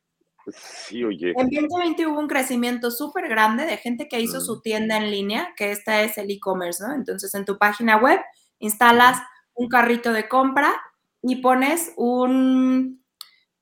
Sí, 0.53 1.03
oye. 1.03 1.33
En 1.35 1.49
2020 1.49 2.07
hubo 2.07 2.21
un 2.21 2.29
crecimiento 2.29 2.91
súper 2.91 3.27
grande 3.31 3.65
de 3.65 3.79
gente 3.79 4.07
que 4.07 4.21
hizo 4.21 4.43
su 4.43 4.61
tienda 4.61 4.99
en 4.99 5.11
línea, 5.11 5.55
que 5.57 5.73
esta 5.73 6.03
es 6.03 6.19
el 6.19 6.31
e-commerce, 6.31 6.85
¿no? 6.87 6.95
Entonces, 6.95 7.35
en 7.35 7.47
tu 7.47 7.57
página 7.57 7.97
web 7.97 8.21
instalas 8.59 9.19
un 9.55 9.69
carrito 9.69 10.13
de 10.13 10.29
compra 10.29 10.75
y 11.23 11.37
pones 11.37 11.95
un, 11.97 13.03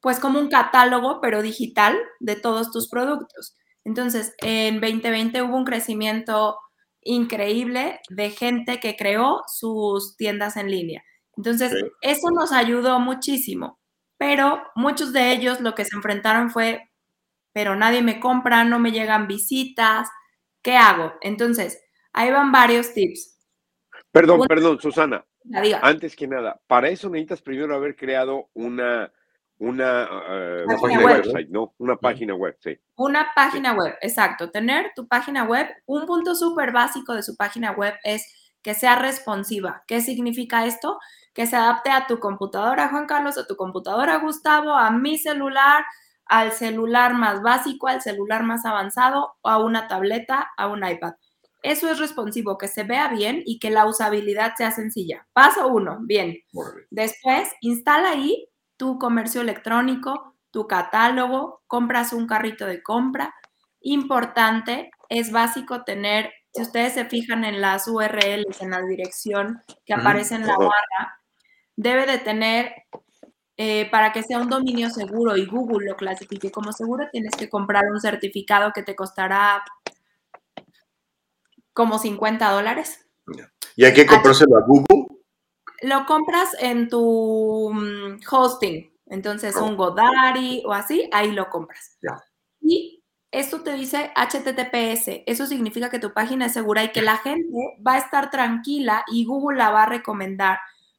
pues 0.00 0.18
como 0.18 0.40
un 0.40 0.48
catálogo, 0.48 1.20
pero 1.20 1.42
digital, 1.42 1.96
de 2.18 2.34
todos 2.34 2.72
tus 2.72 2.88
productos. 2.88 3.54
Entonces, 3.84 4.34
en 4.38 4.80
2020 4.80 5.42
hubo 5.42 5.56
un 5.56 5.64
crecimiento 5.64 6.58
increíble 7.02 8.00
de 8.08 8.30
gente 8.30 8.80
que 8.80 8.96
creó 8.96 9.42
sus 9.46 10.16
tiendas 10.16 10.56
en 10.56 10.70
línea. 10.70 11.02
Entonces, 11.36 11.72
eso 12.00 12.30
nos 12.30 12.52
ayudó 12.52 13.00
muchísimo, 13.00 13.80
pero 14.18 14.62
muchos 14.74 15.12
de 15.12 15.32
ellos 15.32 15.60
lo 15.60 15.74
que 15.74 15.84
se 15.84 15.96
enfrentaron 15.96 16.50
fue, 16.50 16.90
pero 17.52 17.74
nadie 17.74 18.02
me 18.02 18.20
compra, 18.20 18.64
no 18.64 18.78
me 18.78 18.92
llegan 18.92 19.26
visitas, 19.26 20.08
¿qué 20.62 20.76
hago? 20.76 21.14
Entonces, 21.22 21.82
ahí 22.12 22.30
van 22.30 22.52
varios 22.52 22.92
tips. 22.92 23.38
Perdón, 24.10 24.42
perdón, 24.46 24.80
Susana. 24.80 25.24
Antes 25.82 26.14
que 26.14 26.28
nada, 26.28 26.60
para 26.66 26.88
eso 26.88 27.08
necesitas 27.08 27.42
primero 27.42 27.74
haber 27.74 27.96
creado 27.96 28.50
una, 28.54 29.12
una, 29.62 30.08
eh, 30.28 30.64
Página 30.66 30.98
una 30.98 31.04
web. 31.04 31.16
website, 31.24 31.48
¿no? 31.50 31.74
Una 31.78 31.96
página 31.96 32.34
web, 32.34 32.56
sí. 32.58 32.76
Una 32.96 33.28
página 33.34 33.72
web, 33.74 33.94
exacto. 34.00 34.50
Tener 34.50 34.90
tu 34.96 35.06
página 35.06 35.44
web. 35.44 35.68
Un 35.86 36.04
punto 36.04 36.34
súper 36.34 36.72
básico 36.72 37.14
de 37.14 37.22
su 37.22 37.36
página 37.36 37.70
web 37.70 37.94
es 38.02 38.26
que 38.60 38.74
sea 38.74 38.96
responsiva. 38.96 39.84
¿Qué 39.86 40.00
significa 40.00 40.66
esto? 40.66 40.98
Que 41.32 41.46
se 41.46 41.54
adapte 41.54 41.90
a 41.90 42.08
tu 42.08 42.18
computadora, 42.18 42.88
Juan 42.88 43.06
Carlos, 43.06 43.38
a 43.38 43.46
tu 43.46 43.54
computadora, 43.54 44.16
Gustavo, 44.16 44.72
a 44.72 44.90
mi 44.90 45.16
celular, 45.16 45.84
al 46.26 46.50
celular 46.50 47.14
más 47.14 47.40
básico, 47.40 47.86
al 47.86 48.02
celular 48.02 48.42
más 48.42 48.64
avanzado, 48.64 49.36
o 49.42 49.48
a 49.48 49.58
una 49.58 49.86
tableta, 49.86 50.50
a 50.56 50.66
un 50.66 50.84
iPad. 50.84 51.12
Eso 51.62 51.88
es 51.88 52.00
responsivo, 52.00 52.58
que 52.58 52.66
se 52.66 52.82
vea 52.82 53.06
bien 53.06 53.42
y 53.46 53.60
que 53.60 53.70
la 53.70 53.86
usabilidad 53.86 54.54
sea 54.56 54.72
sencilla. 54.72 55.28
Paso 55.32 55.68
uno, 55.68 55.98
bien. 56.00 56.36
Después, 56.90 57.48
instala 57.60 58.10
ahí 58.10 58.48
tu 58.82 58.98
comercio 58.98 59.42
electrónico, 59.42 60.34
tu 60.50 60.66
catálogo, 60.66 61.62
compras 61.68 62.12
un 62.12 62.26
carrito 62.26 62.66
de 62.66 62.82
compra. 62.82 63.32
Importante, 63.80 64.90
es 65.08 65.30
básico 65.30 65.84
tener, 65.84 66.32
si 66.52 66.62
ustedes 66.62 66.94
se 66.94 67.04
fijan 67.04 67.44
en 67.44 67.60
las 67.60 67.86
URLs, 67.86 68.60
en 68.60 68.70
la 68.72 68.82
dirección 68.82 69.62
que 69.86 69.94
aparece 69.94 70.34
en 70.34 70.48
la 70.48 70.56
barra, 70.58 71.22
debe 71.76 72.06
de 72.06 72.18
tener, 72.18 72.72
eh, 73.56 73.88
para 73.88 74.12
que 74.12 74.24
sea 74.24 74.40
un 74.40 74.48
dominio 74.48 74.90
seguro 74.90 75.36
y 75.36 75.46
Google 75.46 75.86
lo 75.86 75.94
clasifique 75.94 76.50
como 76.50 76.72
seguro, 76.72 77.06
tienes 77.12 77.36
que 77.36 77.48
comprar 77.48 77.84
un 77.84 78.00
certificado 78.00 78.72
que 78.72 78.82
te 78.82 78.96
costará 78.96 79.62
como 81.72 82.00
50 82.00 82.50
dólares. 82.50 83.06
¿Y 83.76 83.84
hay 83.84 83.94
que 83.94 84.06
comprárselo 84.06 84.58
a 84.58 84.64
Google? 84.66 85.21
Lo 85.82 86.06
compras 86.06 86.56
en 86.60 86.88
tu 86.88 87.70
mm, 87.72 88.20
hosting, 88.30 88.92
entonces 89.06 89.56
un 89.56 89.76
Godaddy 89.76 90.62
o 90.64 90.72
así, 90.72 91.08
ahí 91.12 91.32
lo 91.32 91.50
compras. 91.50 91.98
Y 92.60 93.02
esto 93.30 93.62
te 93.62 93.72
dice 93.72 94.12
HTTPS, 94.14 95.22
eso 95.26 95.46
significa 95.46 95.90
que 95.90 95.98
tu 95.98 96.12
página 96.12 96.46
es 96.46 96.52
segura 96.52 96.84
y 96.84 96.92
que 96.92 97.02
la 97.02 97.16
gente 97.16 97.76
va 97.86 97.94
a 97.94 97.98
estar 97.98 98.30
tranquila 98.30 99.04
y 99.10 99.24
Google 99.24 99.58
la 99.58 99.70
va 99.70 99.84
a 99.84 99.86
recomendar 99.86 100.58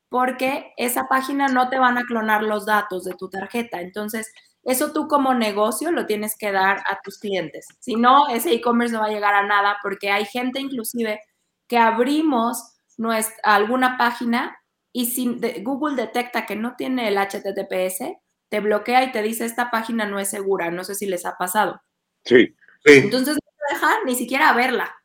porque 0.09 0.73
esa 0.77 1.07
página 1.07 1.47
no 1.47 1.69
te 1.69 1.79
van 1.79 1.97
a 1.97 2.03
clonar 2.03 2.43
los 2.43 2.67
datos 2.67 3.03
de 3.03 3.15
tu 3.15 3.29
tarjeta. 3.29 3.81
Entonces, 3.81 4.31
eso 4.63 4.93
tú 4.93 5.07
como 5.07 5.33
negocio 5.33 5.91
lo 5.91 6.05
tienes 6.05 6.37
que 6.37 6.51
dar 6.51 6.83
a 6.87 6.99
tus 7.03 7.17
clientes. 7.17 7.67
Si 7.79 7.95
no, 7.95 8.27
ese 8.27 8.53
e-commerce 8.53 8.93
no 8.93 9.01
va 9.01 9.07
a 9.07 9.11
llegar 9.11 9.33
a 9.33 9.47
nada 9.47 9.77
porque 9.81 10.11
hay 10.11 10.25
gente 10.25 10.59
inclusive 10.59 11.19
que 11.67 11.77
abrimos 11.77 12.75
nuestra, 12.97 13.37
alguna 13.43 13.97
página 13.97 14.55
y 14.93 15.07
si 15.07 15.39
Google 15.63 15.95
detecta 15.95 16.45
que 16.45 16.55
no 16.55 16.75
tiene 16.75 17.07
el 17.07 17.17
HTTPS, 17.17 18.15
te 18.49 18.59
bloquea 18.59 19.03
y 19.03 19.11
te 19.11 19.23
dice 19.23 19.45
esta 19.45 19.71
página 19.71 20.05
no 20.05 20.19
es 20.19 20.29
segura. 20.29 20.69
No 20.69 20.83
sé 20.83 20.93
si 20.93 21.07
les 21.07 21.25
ha 21.25 21.35
pasado. 21.35 21.81
Sí. 22.23 22.55
Entonces 22.85 23.33
no 23.33 23.41
te 23.41 23.73
deja 23.73 23.95
ni 24.05 24.15
siquiera 24.15 24.53
verla. 24.53 24.95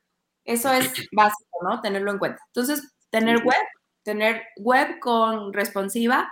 Eso 0.44 0.70
es 0.70 0.92
básico, 1.12 1.58
¿no? 1.62 1.80
Tenerlo 1.80 2.12
en 2.12 2.18
cuenta. 2.18 2.42
Entonces, 2.48 2.94
tener 3.08 3.42
web, 3.42 3.56
tener 4.02 4.42
web 4.58 4.98
con 5.00 5.54
responsiva, 5.54 6.30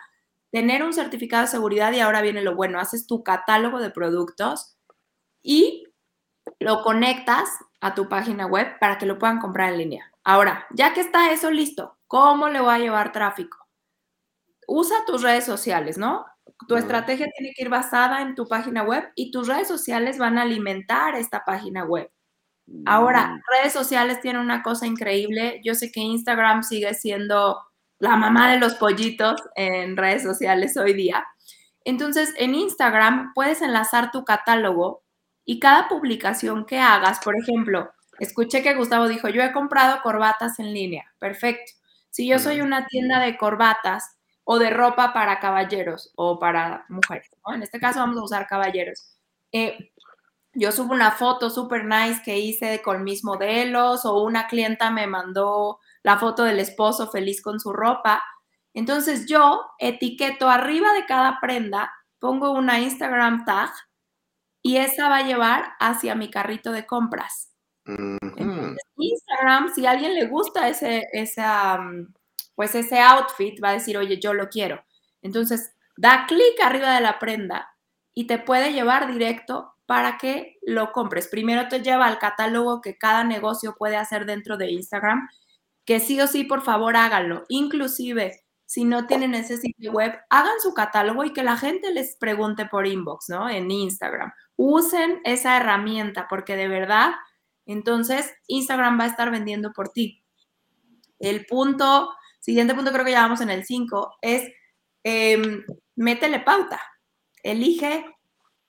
tener 0.50 0.82
un 0.82 0.92
certificado 0.92 1.42
de 1.42 1.48
seguridad 1.48 1.92
y 1.92 2.00
ahora 2.00 2.20
viene 2.20 2.42
lo 2.42 2.54
bueno, 2.54 2.78
haces 2.78 3.06
tu 3.06 3.24
catálogo 3.24 3.80
de 3.80 3.90
productos 3.90 4.76
y 5.42 5.84
lo 6.58 6.82
conectas 6.82 7.48
a 7.80 7.94
tu 7.94 8.10
página 8.10 8.46
web 8.46 8.78
para 8.78 8.98
que 8.98 9.06
lo 9.06 9.18
puedan 9.18 9.38
comprar 9.38 9.72
en 9.72 9.78
línea. 9.78 10.12
Ahora, 10.24 10.66
ya 10.74 10.92
que 10.92 11.00
está 11.00 11.32
eso 11.32 11.50
listo, 11.50 11.95
¿cómo 12.06 12.48
le 12.48 12.60
voy 12.60 12.74
a 12.74 12.78
llevar 12.78 13.12
tráfico? 13.12 13.58
Usa 14.66 15.04
tus 15.06 15.22
redes 15.22 15.44
sociales, 15.44 15.98
¿no? 15.98 16.26
Tu 16.68 16.76
estrategia 16.76 17.26
tiene 17.36 17.52
que 17.54 17.62
ir 17.62 17.68
basada 17.68 18.22
en 18.22 18.34
tu 18.34 18.48
página 18.48 18.82
web 18.82 19.10
y 19.14 19.30
tus 19.30 19.48
redes 19.48 19.68
sociales 19.68 20.18
van 20.18 20.38
a 20.38 20.42
alimentar 20.42 21.14
esta 21.14 21.44
página 21.44 21.84
web. 21.84 22.10
Ahora, 22.84 23.28
mm. 23.28 23.40
redes 23.52 23.72
sociales 23.72 24.20
tienen 24.20 24.42
una 24.42 24.62
cosa 24.62 24.86
increíble. 24.86 25.60
Yo 25.64 25.74
sé 25.74 25.92
que 25.92 26.00
Instagram 26.00 26.62
sigue 26.62 26.94
siendo 26.94 27.60
la 27.98 28.16
mamá 28.16 28.50
de 28.50 28.58
los 28.58 28.74
pollitos 28.74 29.40
en 29.54 29.96
redes 29.96 30.22
sociales 30.22 30.76
hoy 30.76 30.92
día. 30.92 31.24
Entonces, 31.84 32.34
en 32.38 32.54
Instagram 32.54 33.32
puedes 33.34 33.62
enlazar 33.62 34.10
tu 34.10 34.24
catálogo 34.24 35.04
y 35.44 35.60
cada 35.60 35.88
publicación 35.88 36.66
que 36.66 36.80
hagas, 36.80 37.20
por 37.20 37.36
ejemplo, 37.36 37.92
escuché 38.18 38.62
que 38.62 38.74
Gustavo 38.74 39.06
dijo, 39.06 39.28
yo 39.28 39.42
he 39.42 39.52
comprado 39.52 40.02
corbatas 40.02 40.58
en 40.58 40.74
línea. 40.74 41.04
Perfecto. 41.20 41.72
Si 42.16 42.26
yo 42.26 42.38
soy 42.38 42.62
una 42.62 42.86
tienda 42.86 43.20
de 43.20 43.36
corbatas 43.36 44.16
o 44.42 44.58
de 44.58 44.70
ropa 44.70 45.12
para 45.12 45.38
caballeros 45.38 46.14
o 46.16 46.38
para 46.38 46.86
mujeres, 46.88 47.28
En 47.54 47.62
este 47.62 47.78
caso 47.78 47.98
vamos 47.98 48.16
a 48.16 48.24
usar 48.24 48.46
caballeros. 48.46 49.18
Eh, 49.52 49.92
yo 50.54 50.72
subo 50.72 50.94
una 50.94 51.10
foto 51.10 51.50
super 51.50 51.84
nice 51.84 52.22
que 52.24 52.38
hice 52.38 52.80
con 52.80 53.04
mis 53.04 53.22
modelos 53.22 54.06
o 54.06 54.22
una 54.22 54.46
clienta 54.46 54.90
me 54.90 55.06
mandó 55.06 55.78
la 56.02 56.16
foto 56.16 56.44
del 56.44 56.58
esposo 56.58 57.10
feliz 57.10 57.42
con 57.42 57.60
su 57.60 57.74
ropa. 57.74 58.24
Entonces 58.72 59.26
yo 59.26 59.66
etiqueto 59.78 60.48
arriba 60.48 60.94
de 60.94 61.04
cada 61.04 61.38
prenda, 61.38 61.92
pongo 62.18 62.52
una 62.52 62.80
Instagram 62.80 63.44
tag 63.44 63.74
y 64.62 64.78
esa 64.78 65.10
va 65.10 65.18
a 65.18 65.26
llevar 65.26 65.74
hacia 65.80 66.14
mi 66.14 66.30
carrito 66.30 66.72
de 66.72 66.86
compras. 66.86 67.52
Instagram, 68.96 69.72
si 69.74 69.86
a 69.86 69.92
alguien 69.92 70.14
le 70.14 70.26
gusta 70.26 70.68
ese, 70.68 71.06
esa, 71.12 71.78
pues 72.54 72.74
ese 72.74 73.00
outfit, 73.00 73.62
va 73.62 73.70
a 73.70 73.74
decir, 73.74 73.96
oye, 73.96 74.18
yo 74.20 74.34
lo 74.34 74.48
quiero. 74.48 74.84
Entonces, 75.22 75.74
da 75.96 76.26
clic 76.26 76.60
arriba 76.62 76.94
de 76.94 77.00
la 77.00 77.18
prenda 77.18 77.68
y 78.14 78.26
te 78.26 78.38
puede 78.38 78.72
llevar 78.72 79.12
directo 79.12 79.74
para 79.86 80.18
que 80.18 80.58
lo 80.62 80.92
compres. 80.92 81.28
Primero 81.28 81.68
te 81.68 81.80
lleva 81.80 82.06
al 82.06 82.18
catálogo 82.18 82.80
que 82.80 82.98
cada 82.98 83.24
negocio 83.24 83.74
puede 83.78 83.96
hacer 83.96 84.26
dentro 84.26 84.56
de 84.56 84.70
Instagram 84.70 85.28
que 85.86 86.00
sí 86.00 86.20
o 86.20 86.26
sí, 86.26 86.44
por 86.44 86.62
favor, 86.62 86.96
háganlo. 86.96 87.44
Inclusive, 87.48 88.44
si 88.66 88.84
no 88.84 89.06
tienen 89.06 89.34
ese 89.34 89.56
sitio 89.56 89.92
web, 89.92 90.12
hagan 90.28 90.60
su 90.60 90.74
catálogo 90.74 91.24
y 91.24 91.32
que 91.32 91.44
la 91.44 91.56
gente 91.56 91.92
les 91.92 92.16
pregunte 92.16 92.66
por 92.66 92.86
inbox, 92.86 93.28
¿no? 93.28 93.48
En 93.48 93.70
Instagram. 93.70 94.32
Usen 94.56 95.20
esa 95.24 95.56
herramienta 95.56 96.26
porque 96.28 96.56
de 96.56 96.68
verdad, 96.68 97.12
entonces 97.66 98.32
Instagram 98.46 98.98
va 98.98 99.04
a 99.04 99.08
estar 99.08 99.30
vendiendo 99.30 99.72
por 99.72 99.90
ti. 99.90 100.22
El 101.18 101.46
punto, 101.46 102.10
siguiente 102.40 102.74
punto 102.74 102.92
creo 102.92 103.04
que 103.04 103.12
ya 103.12 103.22
vamos 103.22 103.40
en 103.40 103.50
el 103.50 103.64
5, 103.64 104.18
es 104.22 104.50
em, 105.02 105.64
métele 105.96 106.40
pauta. 106.40 106.80
Elige. 107.42 108.06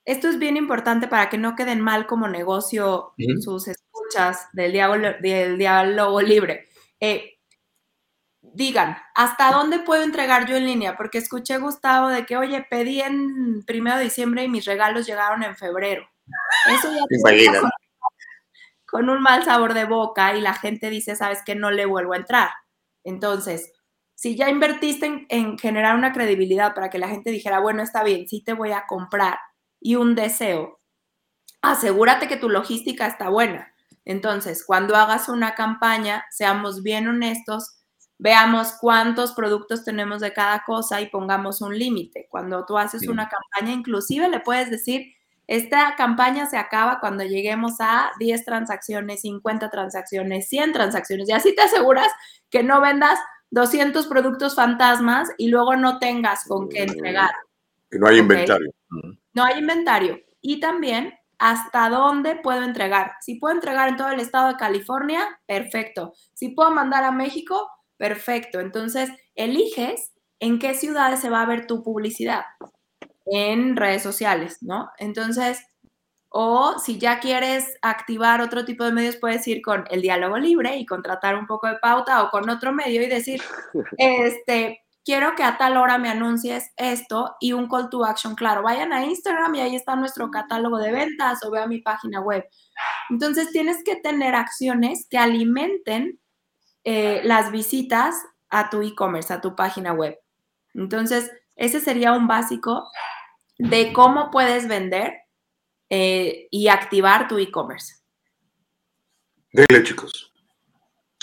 Esto 0.04 0.28
es 0.28 0.38
bien 0.38 0.56
importante 0.56 1.06
para 1.08 1.28
que 1.28 1.36
no 1.36 1.54
queden 1.54 1.80
mal 1.80 2.06
como 2.06 2.28
negocio 2.28 3.12
sus 3.40 3.68
escuchas 3.68 4.46
del 4.54 4.72
diálogo, 4.72 5.18
del 5.20 5.58
diálogo 5.58 6.22
libre 6.22 6.68
eh, 7.00 7.38
digan, 8.40 8.96
¿hasta 9.14 9.52
dónde 9.52 9.80
puedo 9.80 10.02
entregar 10.02 10.46
yo 10.46 10.56
en 10.56 10.66
línea? 10.66 10.96
Porque 10.96 11.18
escuché, 11.18 11.58
Gustavo, 11.58 12.08
de 12.08 12.26
que, 12.26 12.36
oye, 12.36 12.66
pedí 12.68 13.00
en 13.00 13.62
primero 13.64 13.98
de 13.98 14.04
diciembre 14.04 14.44
y 14.44 14.48
mis 14.48 14.64
regalos 14.64 15.06
llegaron 15.06 15.42
en 15.42 15.56
febrero. 15.56 16.08
Eso 16.66 16.92
ya 16.92 17.04
con, 18.90 19.10
un 19.10 19.22
mal 19.22 19.44
sabor 19.44 19.74
de 19.74 19.84
boca 19.84 20.34
y 20.36 20.40
la 20.40 20.54
gente 20.54 20.90
dice, 20.90 21.16
sabes 21.16 21.42
que 21.44 21.54
no 21.54 21.70
le 21.70 21.86
vuelvo 21.86 22.14
a 22.14 22.18
entrar. 22.18 22.50
Entonces, 23.04 23.72
si 24.14 24.36
ya 24.36 24.48
invertiste 24.48 25.06
en, 25.06 25.26
en, 25.28 25.58
generar 25.58 25.96
una 25.96 26.12
credibilidad 26.12 26.74
para 26.74 26.90
que 26.90 26.98
la 26.98 27.08
gente 27.08 27.30
dijera, 27.30 27.60
bueno, 27.60 27.82
está 27.82 28.02
bien, 28.02 28.28
sí 28.28 28.42
te 28.42 28.52
voy 28.52 28.72
a 28.72 28.86
comprar 28.86 29.38
y 29.80 29.94
un 29.94 30.14
deseo, 30.14 30.80
asegúrate 31.62 32.28
que 32.28 32.36
tu 32.36 32.48
logística 32.48 33.06
está 33.06 33.28
buena. 33.28 33.72
Entonces, 34.04 34.64
cuando 34.64 34.96
hagas 34.96 35.28
una 35.28 35.54
campaña, 35.54 36.24
seamos 36.30 36.82
bien 36.82 37.08
honestos, 37.08 37.78
veamos 38.18 38.72
cuántos 38.80 39.32
productos 39.32 39.84
tenemos 39.84 40.20
de 40.20 40.32
cada 40.32 40.64
cosa 40.64 41.00
y 41.00 41.10
pongamos 41.10 41.60
un 41.60 41.78
límite. 41.78 42.26
Cuando 42.30 42.64
tú 42.66 42.78
haces 42.78 43.06
una 43.06 43.28
campaña, 43.28 43.72
inclusive 43.72 44.28
le 44.28 44.40
puedes 44.40 44.70
decir, 44.70 45.12
esta 45.48 45.96
campaña 45.96 46.44
se 46.44 46.58
acaba 46.58 47.00
cuando 47.00 47.24
lleguemos 47.24 47.76
a 47.80 48.12
10 48.18 48.44
transacciones, 48.44 49.22
50 49.22 49.70
transacciones, 49.70 50.46
100 50.50 50.72
transacciones. 50.74 51.26
Y 51.28 51.32
así 51.32 51.54
te 51.54 51.62
aseguras 51.62 52.08
que 52.50 52.62
no 52.62 52.82
vendas 52.82 53.18
200 53.50 54.06
productos 54.08 54.54
fantasmas 54.54 55.30
y 55.38 55.48
luego 55.48 55.74
no 55.74 55.98
tengas 55.98 56.44
con 56.44 56.68
qué 56.68 56.82
entregar. 56.82 57.30
Que 57.90 57.98
no 57.98 58.08
hay 58.08 58.18
inventario. 58.18 58.70
No 59.32 59.42
hay 59.42 59.58
inventario. 59.58 60.20
Y 60.42 60.60
también 60.60 61.14
hasta 61.38 61.88
dónde 61.88 62.36
puedo 62.36 62.62
entregar. 62.62 63.12
Si 63.22 63.36
puedo 63.36 63.54
entregar 63.54 63.88
en 63.88 63.96
todo 63.96 64.10
el 64.10 64.20
estado 64.20 64.48
de 64.48 64.56
California, 64.56 65.40
perfecto. 65.46 66.12
Si 66.34 66.50
puedo 66.50 66.72
mandar 66.72 67.04
a 67.04 67.10
México, 67.10 67.70
perfecto. 67.96 68.60
Entonces, 68.60 69.08
eliges 69.34 70.12
en 70.40 70.58
qué 70.58 70.74
ciudades 70.74 71.20
se 71.20 71.30
va 71.30 71.40
a 71.40 71.46
ver 71.46 71.66
tu 71.66 71.82
publicidad 71.82 72.44
en 73.32 73.76
redes 73.76 74.02
sociales, 74.02 74.58
¿no? 74.60 74.90
Entonces, 74.98 75.60
o 76.30 76.78
si 76.78 76.98
ya 76.98 77.20
quieres 77.20 77.76
activar 77.82 78.40
otro 78.40 78.64
tipo 78.64 78.84
de 78.84 78.92
medios, 78.92 79.16
puedes 79.16 79.46
ir 79.48 79.62
con 79.62 79.84
el 79.90 80.02
diálogo 80.02 80.38
libre 80.38 80.76
y 80.76 80.86
contratar 80.86 81.36
un 81.36 81.46
poco 81.46 81.68
de 81.68 81.78
pauta 81.78 82.22
o 82.22 82.30
con 82.30 82.48
otro 82.50 82.72
medio 82.72 83.02
y 83.02 83.06
decir, 83.06 83.40
este, 83.96 84.82
quiero 85.04 85.34
que 85.34 85.42
a 85.42 85.56
tal 85.56 85.78
hora 85.78 85.96
me 85.96 86.10
anuncies 86.10 86.70
esto 86.76 87.36
y 87.40 87.54
un 87.54 87.66
call 87.66 87.88
to 87.88 88.04
action 88.04 88.34
claro. 88.34 88.62
Vayan 88.62 88.92
a 88.92 89.06
Instagram 89.06 89.54
y 89.54 89.60
ahí 89.60 89.76
está 89.76 89.96
nuestro 89.96 90.30
catálogo 90.30 90.78
de 90.78 90.92
ventas 90.92 91.42
o 91.44 91.50
vea 91.50 91.66
mi 91.66 91.80
página 91.80 92.20
web. 92.20 92.44
Entonces 93.08 93.50
tienes 93.50 93.82
que 93.82 93.96
tener 93.96 94.34
acciones 94.34 95.06
que 95.08 95.16
alimenten 95.16 96.20
eh, 96.84 97.22
las 97.24 97.50
visitas 97.50 98.14
a 98.50 98.68
tu 98.68 98.82
e-commerce, 98.82 99.32
a 99.32 99.40
tu 99.40 99.56
página 99.56 99.92
web. 99.92 100.18
Entonces, 100.74 101.30
ese 101.56 101.80
sería 101.80 102.12
un 102.12 102.26
básico 102.26 102.84
de 103.58 103.92
cómo 103.92 104.30
puedes 104.30 104.68
vender 104.68 105.14
eh, 105.90 106.48
y 106.50 106.68
activar 106.68 107.28
tu 107.28 107.38
e-commerce. 107.38 107.96
Dile, 109.52 109.82
chicos. 109.82 110.32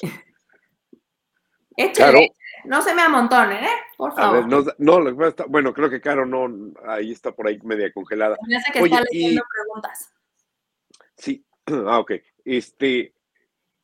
Échale, 1.77 2.33
no 2.65 2.81
se 2.81 2.93
me 2.93 3.01
amontonen, 3.01 3.63
¿eh? 3.63 3.77
Por 3.97 4.13
favor. 4.13 4.47
no, 4.47 4.63
no, 4.77 5.15
bueno, 5.47 5.73
creo 5.73 5.89
que 5.89 6.01
Caro 6.01 6.25
no, 6.25 6.73
ahí 6.87 7.11
está 7.11 7.31
por 7.31 7.47
ahí 7.47 7.59
media 7.63 7.91
congelada. 7.93 8.37
Me 8.47 8.57
hace 8.57 8.71
que 8.71 8.79
está 8.79 9.01
leyendo 9.11 9.43
preguntas. 9.49 10.11
Sí, 11.17 11.45
ah, 11.87 11.99
ok. 11.99 12.11
Este, 12.43 13.13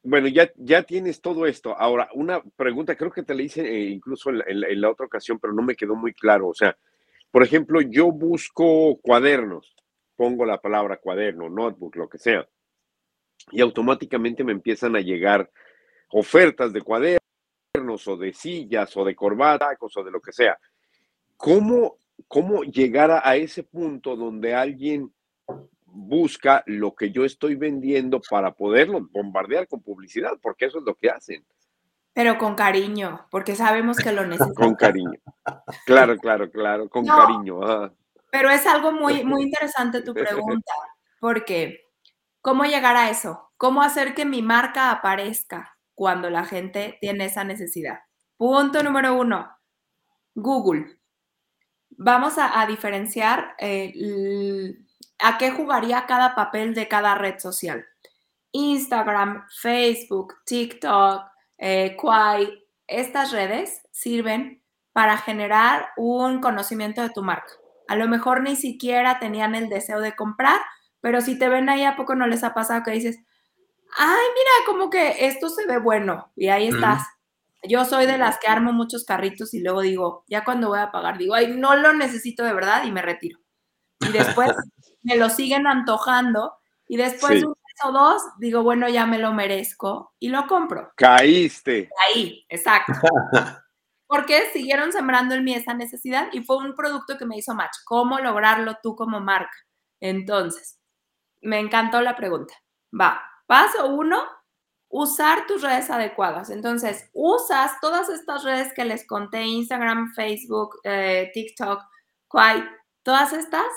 bueno, 0.03 0.27
ya, 0.27 0.51
ya 0.55 0.83
tienes 0.83 1.21
todo 1.21 1.45
esto. 1.45 1.77
Ahora, 1.77 2.09
una 2.13 2.41
pregunta, 2.55 2.95
creo 2.95 3.11
que 3.11 3.23
te 3.23 3.35
la 3.35 3.43
hice 3.43 3.61
eh, 3.61 3.89
incluso 3.89 4.29
en 4.31 4.81
la, 4.81 4.89
otra 4.89 5.05
ocasión, 5.05 5.39
pero 5.39 5.53
no 5.53 5.61
me 5.61 5.75
quedó 5.75 5.95
muy 5.95 6.13
claro. 6.13 6.47
O 6.47 6.53
sea, 6.53 6.75
por 7.31 7.43
ejemplo, 7.43 7.81
yo 7.81 8.11
busco 8.11 8.99
cuadernos, 9.01 9.75
pongo 10.15 10.45
la 10.45 10.61
palabra 10.61 10.97
cuaderno, 10.97 11.49
notebook, 11.49 11.95
lo 11.95 12.09
que 12.09 12.17
sea, 12.17 12.47
y 13.51 13.61
automáticamente 13.61 14.43
me 14.43 14.51
empiezan 14.51 14.95
a 14.95 15.01
llegar 15.01 15.49
ofertas 16.09 16.73
de 16.73 16.81
cuadernos 16.81 18.07
o 18.07 18.17
de 18.17 18.33
sillas 18.33 18.95
o 18.97 19.05
de 19.05 19.15
corbatas 19.15 19.77
o 19.95 20.03
de 20.03 20.11
lo 20.11 20.21
que 20.21 20.33
sea. 20.33 20.59
¿Cómo, 21.37 21.97
cómo 22.27 22.63
llegar 22.63 23.21
a 23.23 23.35
ese 23.35 23.63
punto 23.63 24.15
donde 24.15 24.53
alguien 24.53 25.11
busca 25.93 26.63
lo 26.65 26.95
que 26.95 27.11
yo 27.11 27.25
estoy 27.25 27.55
vendiendo 27.55 28.21
para 28.29 28.53
poderlo 28.53 29.07
bombardear 29.11 29.67
con 29.67 29.81
publicidad, 29.81 30.37
porque 30.41 30.65
eso 30.65 30.79
es 30.79 30.85
lo 30.85 30.95
que 30.95 31.09
hacen. 31.09 31.45
Pero 32.13 32.37
con 32.37 32.55
cariño, 32.55 33.27
porque 33.31 33.55
sabemos 33.55 33.97
que 33.97 34.11
lo 34.11 34.25
necesitan. 34.25 34.53
con 34.55 34.75
cariño. 34.75 35.19
Claro, 35.85 36.17
claro, 36.17 36.51
claro, 36.51 36.89
con 36.89 37.05
cariño. 37.05 37.59
Pero 38.31 38.49
es 38.49 38.65
algo 38.65 38.91
muy, 38.91 39.23
muy 39.23 39.43
interesante 39.43 40.01
tu 40.01 40.13
pregunta, 40.13 40.73
porque 41.19 41.89
¿cómo 42.41 42.63
llegar 42.65 42.95
a 42.95 43.09
eso? 43.09 43.51
¿Cómo 43.57 43.81
hacer 43.81 44.13
que 44.13 44.25
mi 44.25 44.41
marca 44.41 44.91
aparezca 44.91 45.77
cuando 45.93 46.29
la 46.29 46.45
gente 46.45 46.97
tiene 47.01 47.25
esa 47.25 47.43
necesidad? 47.43 47.99
Punto 48.37 48.83
número 48.83 49.13
uno, 49.13 49.49
Google. 50.33 50.97
Vamos 51.89 52.35
a, 52.37 52.65
diferenciar 52.65 53.55
eh, 53.59 53.93
¿A 55.23 55.37
qué 55.37 55.51
jugaría 55.51 56.07
cada 56.07 56.33
papel 56.33 56.73
de 56.73 56.87
cada 56.87 57.13
red 57.15 57.37
social? 57.37 57.85
Instagram, 58.51 59.45
Facebook, 59.61 60.33
TikTok, 60.45 61.30
eh, 61.61 61.95
Quai, 61.95 62.65
estas 62.87 63.31
redes 63.31 63.83
sirven 63.91 64.63
para 64.93 65.15
generar 65.17 65.89
un 65.95 66.41
conocimiento 66.41 67.03
de 67.03 67.11
tu 67.11 67.21
marca. 67.21 67.53
A 67.87 67.95
lo 67.95 68.07
mejor 68.07 68.41
ni 68.41 68.55
siquiera 68.55 69.19
tenían 69.19 69.53
el 69.53 69.69
deseo 69.69 70.01
de 70.01 70.15
comprar, 70.15 70.59
pero 71.01 71.21
si 71.21 71.37
te 71.37 71.49
ven 71.49 71.69
ahí, 71.69 71.83
¿a 71.83 71.95
poco 71.95 72.15
no 72.15 72.25
les 72.25 72.43
ha 72.43 72.55
pasado 72.55 72.81
que 72.83 72.91
dices, 72.91 73.19
ay, 73.95 74.25
mira, 74.33 74.51
como 74.65 74.89
que 74.89 75.27
esto 75.27 75.49
se 75.49 75.67
ve 75.67 75.77
bueno 75.77 76.31
y 76.35 76.49
ahí 76.49 76.67
estás? 76.67 77.03
Yo 77.63 77.85
soy 77.85 78.07
de 78.07 78.17
las 78.17 78.39
que 78.39 78.47
armo 78.47 78.73
muchos 78.73 79.05
carritos 79.05 79.53
y 79.53 79.61
luego 79.61 79.81
digo, 79.81 80.25
ya 80.27 80.43
cuando 80.43 80.69
voy 80.69 80.79
a 80.79 80.91
pagar, 80.91 81.19
digo, 81.19 81.35
ay, 81.35 81.55
no 81.57 81.75
lo 81.75 81.93
necesito 81.93 82.43
de 82.43 82.53
verdad 82.53 82.85
y 82.85 82.91
me 82.91 83.03
retiro. 83.03 83.39
Y 83.99 84.11
después 84.11 84.49
me 85.03 85.15
lo 85.15 85.29
siguen 85.29 85.67
antojando 85.67 86.53
y 86.87 86.97
después 86.97 87.43
un 87.43 87.53
o 87.83 87.91
dos 87.91 88.21
digo, 88.37 88.63
bueno, 88.63 88.87
ya 88.89 89.05
me 89.05 89.17
lo 89.17 89.33
merezco 89.33 90.13
y 90.19 90.29
lo 90.29 90.47
compro. 90.47 90.91
Caíste. 90.95 91.89
Ahí, 92.07 92.45
exacto. 92.49 92.93
Porque 94.07 94.49
siguieron 94.51 94.91
sembrando 94.91 95.35
en 95.35 95.43
mí 95.43 95.53
esa 95.53 95.73
necesidad 95.73 96.27
y 96.33 96.41
fue 96.41 96.57
un 96.57 96.75
producto 96.75 97.17
que 97.17 97.25
me 97.25 97.37
hizo 97.37 97.53
match. 97.53 97.77
¿Cómo 97.85 98.19
lograrlo 98.19 98.77
tú 98.83 98.95
como 98.95 99.21
marca? 99.21 99.55
Entonces, 100.01 100.79
me 101.41 101.59
encantó 101.59 102.01
la 102.01 102.15
pregunta. 102.15 102.53
Va, 102.99 103.21
paso 103.47 103.87
uno, 103.87 104.21
usar 104.89 105.47
tus 105.47 105.61
redes 105.61 105.89
adecuadas. 105.89 106.49
Entonces, 106.49 107.09
usas 107.13 107.79
todas 107.79 108.09
estas 108.09 108.43
redes 108.43 108.73
que 108.73 108.85
les 108.85 109.07
conté, 109.07 109.43
Instagram, 109.43 110.13
Facebook, 110.13 110.79
eh, 110.83 111.31
TikTok, 111.33 111.81
Quai, 112.27 112.63
todas 113.03 113.33
estas 113.33 113.67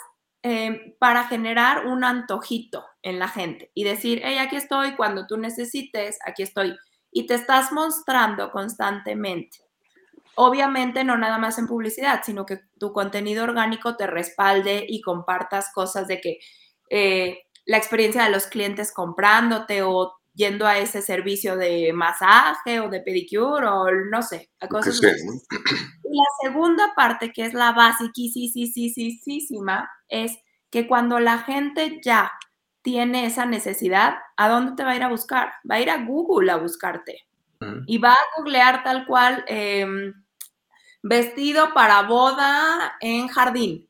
Em, 0.47 0.95
para 0.99 1.25
generar 1.25 1.87
un 1.87 2.05
antojito 2.05 2.85
en 3.01 3.19
la 3.19 3.29
gente 3.29 3.71
y 3.73 3.83
decir, 3.83 4.21
hey, 4.23 4.37
aquí 4.37 4.57
estoy 4.57 4.95
cuando 4.95 5.27
tú 5.27 5.39
necesites, 5.39 6.19
aquí 6.27 6.43
estoy. 6.43 6.77
Y 7.11 7.27
te 7.27 7.33
estás 7.33 7.73
mostrando 7.73 8.51
constantemente. 8.51 9.57
Obviamente 10.35 11.03
no 11.03 11.17
nada 11.17 11.39
más 11.39 11.59
en 11.59 11.67
publicidad, 11.67 12.21
sino 12.27 12.45
que 12.45 12.61
tu 12.79 12.93
contenido 12.93 13.43
orgánico 13.43 13.97
te 13.97 14.07
respalde 14.07 14.85
y 14.87 15.01
compartas 15.01 15.73
cosas 15.73 16.09
de 16.09 16.21
que 16.21 16.37
eh, 16.91 17.45
la 17.65 17.79
experiencia 17.79 18.25
de 18.25 18.31
los 18.31 18.47
clientes 18.47 18.93
comprándote 18.93 19.81
o 19.81 20.13
yendo 20.35 20.67
a 20.67 20.77
ese 20.77 21.01
servicio 21.01 21.57
de 21.57 21.91
masaje 21.95 22.81
o 22.81 22.91
de 22.91 23.01
pedicure 23.01 23.67
o 23.67 23.87
no 24.11 24.21
sé, 24.21 24.51
a 24.61 24.69
cosas. 24.69 25.01
Y 26.04 26.04
la 26.15 26.25
segunda 26.43 26.95
parte, 26.95 27.33
que 27.33 27.45
es 27.45 27.55
la 27.55 27.73
basiquísima, 27.73 29.91
es 30.09 30.39
que 30.71 30.87
cuando 30.87 31.21
la 31.21 31.39
gente 31.39 32.01
ya 32.03 32.33
tiene 32.83 33.27
esa 33.27 33.47
necesidad, 33.47 34.17
¿a 34.37 34.49
dónde 34.49 34.73
te 34.77 34.85
va 34.85 34.91
a 34.91 34.97
ir 34.97 35.03
a 35.03 35.09
buscar? 35.09 35.53
Va 35.69 35.77
a 35.77 35.81
ir 35.81 35.91
a 35.91 36.05
Google 36.05 36.53
a 36.53 36.57
buscarte. 36.57 37.27
Y 37.87 37.97
va 37.97 38.13
a 38.13 38.27
googlear 38.37 38.83
tal 38.83 39.07
cual 39.07 39.43
em, 39.49 40.13
vestido 41.03 41.73
para 41.73 42.03
boda 42.03 42.95
en 43.01 43.29
jardín. 43.29 43.89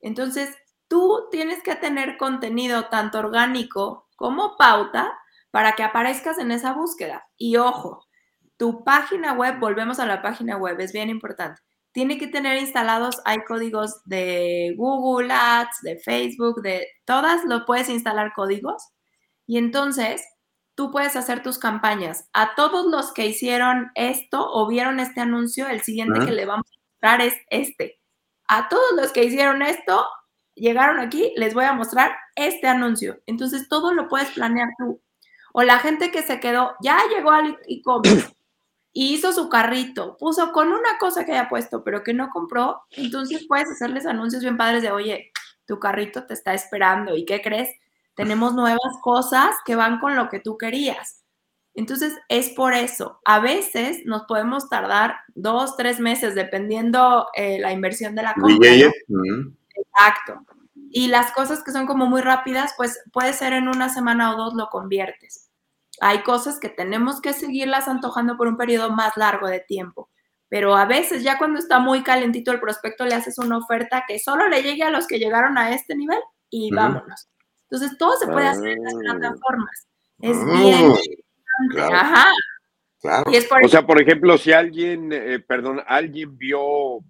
Entonces, 0.00 0.56
tú 0.88 1.28
tienes 1.30 1.62
que 1.62 1.76
tener 1.76 2.16
contenido 2.16 2.86
tanto 2.86 3.20
orgánico 3.20 4.08
como 4.16 4.56
pauta 4.56 5.16
para 5.52 5.72
que 5.72 5.84
aparezcas 5.84 6.38
en 6.38 6.50
esa 6.50 6.72
búsqueda. 6.72 7.24
Y 7.36 7.56
ojo, 7.56 8.03
tu 8.64 8.82
página 8.82 9.34
web, 9.34 9.60
volvemos 9.60 10.00
a 10.00 10.06
la 10.06 10.22
página 10.22 10.56
web, 10.56 10.80
es 10.80 10.90
bien 10.90 11.10
importante. 11.10 11.60
Tiene 11.92 12.16
que 12.16 12.28
tener 12.28 12.56
instalados, 12.56 13.20
hay 13.26 13.44
códigos 13.44 14.02
de 14.06 14.72
Google 14.78 15.30
Ads, 15.34 15.82
de 15.82 15.98
Facebook, 15.98 16.62
de 16.62 16.86
todas, 17.04 17.44
lo 17.44 17.66
puedes 17.66 17.90
instalar 17.90 18.32
códigos. 18.34 18.82
Y 19.46 19.58
entonces 19.58 20.24
tú 20.74 20.90
puedes 20.90 21.14
hacer 21.14 21.42
tus 21.42 21.58
campañas. 21.58 22.30
A 22.32 22.54
todos 22.54 22.86
los 22.86 23.12
que 23.12 23.26
hicieron 23.26 23.90
esto 23.96 24.50
o 24.50 24.66
vieron 24.66 24.98
este 24.98 25.20
anuncio, 25.20 25.68
el 25.68 25.82
siguiente 25.82 26.24
que 26.24 26.32
le 26.32 26.46
vamos 26.46 26.66
a 26.66 26.80
mostrar 26.90 27.20
es 27.20 27.34
este. 27.50 28.00
A 28.48 28.70
todos 28.70 28.92
los 28.96 29.12
que 29.12 29.24
hicieron 29.24 29.60
esto, 29.60 30.06
llegaron 30.54 31.00
aquí, 31.00 31.34
les 31.36 31.52
voy 31.52 31.66
a 31.66 31.74
mostrar 31.74 32.16
este 32.34 32.66
anuncio. 32.66 33.20
Entonces 33.26 33.68
todo 33.68 33.92
lo 33.92 34.08
puedes 34.08 34.30
planear 34.30 34.70
tú. 34.78 35.02
O 35.52 35.62
la 35.62 35.80
gente 35.80 36.10
que 36.10 36.22
se 36.22 36.40
quedó, 36.40 36.76
ya 36.80 36.98
llegó 37.14 37.30
al 37.30 37.58
e-commerce 37.68 38.33
y 38.96 39.12
hizo 39.12 39.32
su 39.32 39.48
carrito, 39.48 40.16
puso 40.16 40.52
con 40.52 40.68
una 40.68 40.98
cosa 41.00 41.26
que 41.26 41.32
haya 41.32 41.48
puesto, 41.48 41.82
pero 41.82 42.04
que 42.04 42.14
no 42.14 42.30
compró, 42.30 42.80
entonces 42.92 43.44
puedes 43.48 43.68
hacerles 43.68 44.06
anuncios 44.06 44.42
bien 44.42 44.56
padres 44.56 44.82
de, 44.82 44.92
oye, 44.92 45.32
tu 45.66 45.80
carrito 45.80 46.24
te 46.26 46.34
está 46.34 46.54
esperando 46.54 47.16
y 47.16 47.24
¿qué 47.24 47.42
crees? 47.42 47.68
Tenemos 48.14 48.54
nuevas 48.54 48.80
cosas 49.02 49.50
que 49.66 49.74
van 49.74 49.98
con 49.98 50.14
lo 50.14 50.28
que 50.28 50.38
tú 50.38 50.56
querías. 50.56 51.24
Entonces, 51.74 52.14
es 52.28 52.50
por 52.50 52.72
eso. 52.72 53.20
A 53.24 53.40
veces 53.40 54.02
nos 54.04 54.22
podemos 54.26 54.68
tardar 54.68 55.16
dos, 55.34 55.76
tres 55.76 55.98
meses, 55.98 56.36
dependiendo 56.36 57.26
eh, 57.34 57.58
la 57.58 57.72
inversión 57.72 58.14
de 58.14 58.22
la 58.22 58.34
compra. 58.34 58.70
Exacto. 59.74 60.40
Y 60.90 61.08
las 61.08 61.32
cosas 61.32 61.64
que 61.64 61.72
son 61.72 61.86
como 61.86 62.06
muy 62.06 62.20
rápidas, 62.20 62.74
pues 62.76 63.00
puede 63.12 63.32
ser 63.32 63.54
en 63.54 63.66
una 63.66 63.88
semana 63.88 64.32
o 64.32 64.36
dos 64.36 64.54
lo 64.54 64.68
conviertes. 64.68 65.43
Hay 66.00 66.22
cosas 66.22 66.58
que 66.58 66.68
tenemos 66.68 67.20
que 67.20 67.32
seguirlas 67.32 67.88
antojando 67.88 68.36
por 68.36 68.48
un 68.48 68.56
periodo 68.56 68.90
más 68.90 69.16
largo 69.16 69.48
de 69.48 69.60
tiempo. 69.60 70.10
Pero 70.48 70.76
a 70.76 70.84
veces 70.84 71.22
ya 71.22 71.38
cuando 71.38 71.58
está 71.58 71.78
muy 71.78 72.02
calentito 72.02 72.52
el 72.52 72.60
prospecto 72.60 73.04
le 73.04 73.14
haces 73.14 73.38
una 73.38 73.58
oferta 73.58 74.04
que 74.06 74.18
solo 74.18 74.48
le 74.48 74.62
llegue 74.62 74.82
a 74.82 74.90
los 74.90 75.06
que 75.06 75.18
llegaron 75.18 75.58
a 75.58 75.74
este 75.74 75.96
nivel 75.96 76.20
y 76.50 76.70
vámonos. 76.72 77.28
Entonces 77.70 77.98
todo 77.98 78.16
se 78.16 78.26
puede 78.28 78.46
hacer 78.46 78.68
en 78.68 78.84
las 78.84 78.94
ah. 78.94 78.98
plataformas. 79.00 79.88
Es 80.20 80.36
ah, 80.36 80.62
bien. 80.62 80.92
Ajá. 81.92 82.26
Claro. 83.00 83.30
o 83.64 83.68
sea, 83.68 83.86
por 83.86 84.00
ejemplo, 84.00 84.38
si 84.38 84.52
alguien, 84.52 85.12
eh, 85.12 85.38
perdón, 85.38 85.82
alguien 85.86 86.38
vio, 86.38 87.00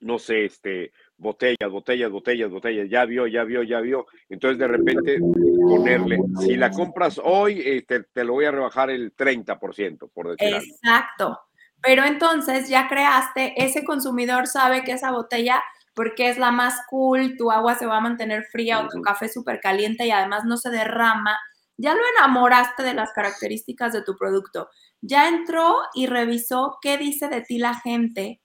no 0.00 0.18
sé, 0.18 0.46
este, 0.46 0.92
botellas, 1.18 1.70
botellas, 1.70 2.10
botellas, 2.10 2.50
botellas, 2.50 2.88
ya 2.90 3.04
vio, 3.04 3.26
ya 3.26 3.44
vio, 3.44 3.62
ya 3.62 3.80
vio. 3.80 4.06
Entonces 4.28 4.58
de 4.58 4.68
repente 4.68 5.18
ponerle, 5.18 6.18
si 6.40 6.56
la 6.56 6.70
compras 6.70 7.20
hoy, 7.22 7.60
eh, 7.60 7.82
te, 7.82 8.24
lo 8.24 8.34
voy 8.34 8.44
a 8.44 8.50
rebajar 8.50 8.90
el 8.90 9.14
30%, 9.14 10.10
por 10.12 10.36
decirlo. 10.36 10.58
Exacto. 10.58 11.40
Pero 11.82 12.04
entonces 12.04 12.68
ya 12.68 12.88
creaste, 12.88 13.54
ese 13.56 13.84
consumidor 13.84 14.46
sabe 14.46 14.82
que 14.82 14.92
esa 14.92 15.12
botella, 15.12 15.62
porque 15.94 16.28
es 16.28 16.38
la 16.38 16.50
más 16.50 16.80
cool, 16.88 17.36
tu 17.36 17.50
agua 17.50 17.74
se 17.76 17.86
va 17.86 17.98
a 17.98 18.00
mantener 18.00 18.44
fría 18.44 18.80
o 18.80 18.88
tu 18.88 19.00
café 19.02 19.28
súper 19.28 19.60
caliente 19.60 20.06
y 20.06 20.10
además 20.10 20.44
no 20.44 20.56
se 20.56 20.70
derrama, 20.70 21.38
ya 21.76 21.94
lo 21.94 22.00
enamoraste 22.16 22.82
de 22.82 22.94
las 22.94 23.12
características 23.12 23.92
de 23.92 24.02
tu 24.02 24.16
producto, 24.16 24.68
ya 25.00 25.28
entró 25.28 25.76
y 25.94 26.06
revisó 26.06 26.78
qué 26.80 26.96
dice 26.96 27.28
de 27.28 27.42
ti 27.42 27.58
la 27.58 27.74
gente, 27.74 28.40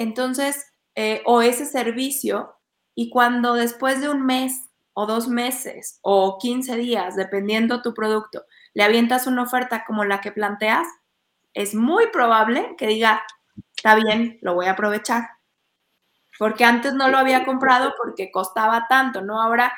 entonces, 0.00 0.64
eh, 0.94 1.22
o 1.24 1.42
ese 1.42 1.66
servicio, 1.66 2.56
y 2.94 3.10
cuando 3.10 3.54
después 3.54 4.00
de 4.00 4.08
un 4.08 4.26
mes 4.26 4.68
o 4.92 5.06
dos 5.06 5.28
meses 5.28 5.98
o 6.02 6.38
15 6.38 6.76
días, 6.76 7.16
dependiendo 7.16 7.82
tu 7.82 7.94
producto, 7.94 8.44
le 8.74 8.82
avientas 8.82 9.26
una 9.26 9.42
oferta 9.42 9.84
como 9.86 10.04
la 10.04 10.20
que 10.20 10.32
planteas, 10.32 10.86
es 11.54 11.74
muy 11.74 12.08
probable 12.08 12.74
que 12.76 12.86
diga, 12.86 13.22
está 13.74 13.94
bien, 13.94 14.38
lo 14.42 14.54
voy 14.54 14.66
a 14.66 14.72
aprovechar. 14.72 15.28
Porque 16.38 16.64
antes 16.64 16.94
no 16.94 17.08
lo 17.08 17.18
había 17.18 17.44
comprado 17.44 17.94
porque 17.96 18.30
costaba 18.30 18.86
tanto, 18.88 19.20
¿no? 19.20 19.40
Ahora 19.42 19.72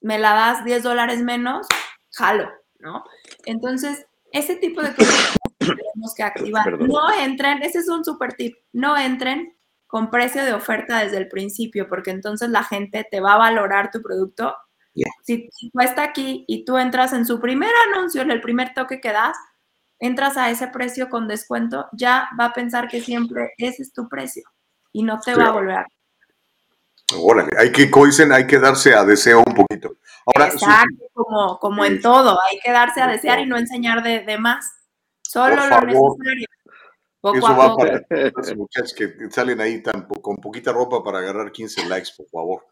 me 0.00 0.18
la 0.18 0.34
das 0.34 0.64
10 0.64 0.82
dólares 0.82 1.22
menos, 1.22 1.66
jalo, 2.12 2.50
¿no? 2.78 3.04
Entonces, 3.46 4.06
ese 4.32 4.56
tipo 4.56 4.82
de 4.82 4.94
cosas 4.94 5.36
tenemos 5.58 6.14
que 6.14 6.22
activar. 6.22 6.78
No 6.80 7.12
entren, 7.12 7.62
ese 7.62 7.78
es 7.78 7.88
un 7.88 8.04
super 8.04 8.34
tip, 8.34 8.56
no 8.72 8.96
entren 8.96 9.53
con 9.94 10.10
precio 10.10 10.44
de 10.44 10.52
oferta 10.52 10.98
desde 10.98 11.18
el 11.18 11.28
principio, 11.28 11.88
porque 11.88 12.10
entonces 12.10 12.48
la 12.48 12.64
gente 12.64 13.06
te 13.08 13.20
va 13.20 13.34
a 13.34 13.38
valorar 13.38 13.92
tu 13.92 14.02
producto. 14.02 14.52
Si, 15.22 15.48
si 15.52 15.70
cuesta 15.70 16.02
aquí 16.02 16.44
y 16.48 16.64
tú 16.64 16.78
entras 16.78 17.12
en 17.12 17.24
su 17.24 17.40
primer 17.40 17.70
anuncio, 17.88 18.22
en 18.22 18.32
el 18.32 18.40
primer 18.40 18.74
toque 18.74 19.00
que 19.00 19.12
das, 19.12 19.36
entras 20.00 20.36
a 20.36 20.50
ese 20.50 20.66
precio 20.66 21.08
con 21.08 21.28
descuento, 21.28 21.86
ya 21.92 22.28
va 22.40 22.46
a 22.46 22.52
pensar 22.52 22.88
que 22.88 23.00
siempre 23.00 23.52
ese 23.56 23.82
es 23.82 23.92
tu 23.92 24.08
precio 24.08 24.42
y 24.90 25.04
no 25.04 25.20
te 25.20 25.32
va 25.36 25.44
a 25.44 25.52
volver. 25.52 25.86
Órale, 27.16 27.52
hay 27.56 27.70
que, 27.70 27.88
como 27.88 28.06
dicen, 28.06 28.32
hay 28.32 28.48
que 28.48 28.58
darse 28.58 28.96
a 28.96 29.04
deseo 29.04 29.44
un 29.46 29.54
poquito. 29.54 29.94
Exacto, 30.34 31.04
como, 31.12 31.60
como 31.60 31.84
en 31.84 32.00
todo, 32.00 32.36
hay 32.50 32.58
que 32.58 32.72
darse 32.72 33.00
a 33.00 33.06
desear 33.06 33.38
y 33.38 33.46
no 33.46 33.56
enseñar 33.56 34.02
de, 34.02 34.38
más. 34.38 34.72
Solo 35.22 35.54
lo 35.54 35.80
necesario. 35.82 36.48
Eso 37.32 37.56
va 37.56 37.76
para 37.76 38.04
los 38.36 38.56
muchachos 38.56 38.94
que 38.94 39.14
salen 39.30 39.60
ahí 39.60 39.82
tan, 39.82 40.02
con 40.02 40.36
poquita 40.36 40.72
ropa 40.72 41.02
para 41.02 41.18
agarrar 41.18 41.50
15 41.50 41.86
likes, 41.86 42.10
por 42.16 42.28
favor. 42.28 42.66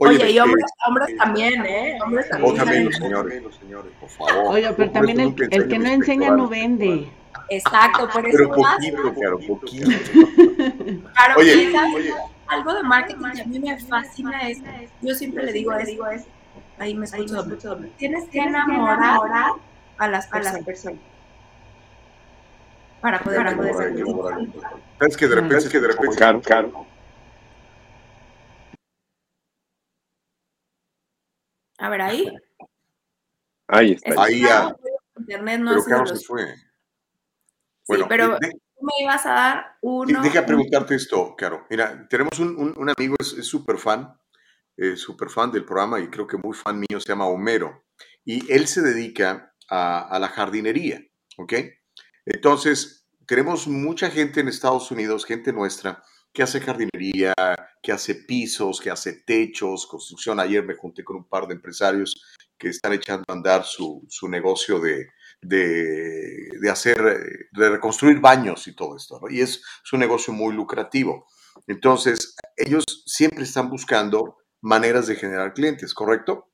Oye, 0.00 0.30
y 0.30 0.38
hombres, 0.38 0.64
hombres, 0.86 1.16
también, 1.16 1.66
¿eh? 1.66 1.98
Hombres 2.04 2.28
también. 2.28 2.56
También 2.56 2.84
los 2.84 2.96
señores, 2.96 3.42
los 3.42 3.56
señores, 3.56 3.92
por 3.98 4.08
favor. 4.08 4.54
Oye, 4.54 4.72
pero 4.76 4.90
también 4.92 5.18
el, 5.18 5.34
el, 5.50 5.68
que 5.68 5.78
no 5.78 5.88
enseña 5.88 6.30
no 6.30 6.46
vende. 6.46 7.10
Exacto, 7.48 8.08
por 8.08 8.24
eso. 8.24 8.38
Pero 8.38 8.50
poquito, 8.50 9.14
claro, 9.14 9.38
poquito. 9.40 9.90
Claro, 11.14 11.34
oye, 11.36 11.72
oye, 11.96 12.14
algo 12.46 12.74
de 12.74 12.82
marketing 12.84 13.30
que 13.34 13.42
a 13.42 13.44
mí 13.46 13.58
me 13.58 13.78
fascina 13.80 14.48
es, 14.48 14.62
yo 15.02 15.14
siempre 15.14 15.44
le 15.44 15.52
digo, 15.52 15.72
digo 15.84 16.06
es, 16.06 16.24
ahí 16.78 16.94
me 16.94 17.04
escucho, 17.04 17.42
doble. 17.42 17.92
Tienes 17.96 18.28
que 18.28 18.38
enamorar 18.38 19.18
a 19.98 20.08
las 20.08 20.26
personas. 20.28 21.00
Para 23.00 23.20
poder, 23.20 23.38
para 23.38 23.56
poder 23.56 24.48
Es 25.00 25.16
que 25.16 25.28
de 25.28 25.34
repente, 25.36 25.56
es 25.58 25.68
que 25.68 25.80
de 25.80 25.88
repente. 25.88 26.16
Claro, 26.16 26.40
claro. 26.40 26.86
A 31.78 31.88
ver, 31.88 32.00
ahí. 32.02 32.36
Ahí 33.68 33.92
está. 33.92 34.22
Ahí 34.22 34.42
ya. 34.42 34.74
Internet 35.16 35.60
no 35.60 35.76
pero 35.84 36.06
se 36.06 36.24
fue. 36.24 36.54
Bueno, 37.86 38.04
sí, 38.04 38.08
pero 38.08 38.38
de, 38.38 38.50
tú 38.50 38.84
me 38.84 38.92
ibas 39.00 39.24
a 39.26 39.30
dar 39.30 39.76
uno. 39.82 40.22
Deja 40.22 40.44
preguntarte 40.44 40.94
esto, 40.94 41.34
Caro. 41.36 41.66
Mira, 41.70 42.06
tenemos 42.08 42.38
un, 42.38 42.56
un, 42.56 42.74
un 42.76 42.90
amigo, 42.90 43.14
es 43.20 43.46
súper 43.46 43.78
fan, 43.78 44.12
eh, 44.76 44.96
súper 44.96 45.28
fan 45.30 45.52
del 45.52 45.64
programa 45.64 46.00
y 46.00 46.08
creo 46.08 46.26
que 46.26 46.36
muy 46.36 46.56
fan 46.56 46.78
mío, 46.80 47.00
se 47.00 47.08
llama 47.08 47.26
Homero. 47.26 47.84
Y 48.24 48.52
él 48.52 48.66
se 48.66 48.82
dedica 48.82 49.54
a, 49.70 50.08
a 50.08 50.18
la 50.18 50.28
jardinería, 50.28 51.00
¿ok? 51.36 51.52
Entonces, 52.28 53.06
tenemos 53.26 53.66
mucha 53.66 54.10
gente 54.10 54.40
en 54.40 54.48
Estados 54.48 54.90
Unidos, 54.90 55.24
gente 55.24 55.52
nuestra, 55.52 56.02
que 56.32 56.42
hace 56.42 56.60
jardinería, 56.60 57.34
que 57.82 57.90
hace 57.90 58.14
pisos, 58.14 58.80
que 58.80 58.90
hace 58.90 59.24
techos, 59.24 59.86
construcción. 59.86 60.38
Ayer 60.38 60.64
me 60.64 60.74
junté 60.74 61.02
con 61.02 61.16
un 61.16 61.28
par 61.28 61.46
de 61.46 61.54
empresarios 61.54 62.22
que 62.58 62.68
están 62.68 62.92
echando 62.92 63.24
a 63.28 63.32
andar 63.32 63.64
su, 63.64 64.04
su 64.08 64.28
negocio 64.28 64.78
de, 64.78 65.08
de, 65.40 66.50
de, 66.60 66.70
hacer, 66.70 66.98
de 67.50 67.70
reconstruir 67.70 68.20
baños 68.20 68.66
y 68.68 68.74
todo 68.74 68.96
esto. 68.96 69.20
¿no? 69.22 69.30
Y 69.30 69.40
es, 69.40 69.62
es, 69.84 69.92
un 69.92 70.00
negocio 70.00 70.34
muy 70.34 70.54
lucrativo. 70.54 71.26
Entonces, 71.66 72.36
ellos 72.56 72.84
siempre 73.06 73.44
están 73.44 73.70
buscando 73.70 74.36
maneras 74.60 75.06
de 75.06 75.16
generar 75.16 75.54
clientes, 75.54 75.94
¿correcto? 75.94 76.50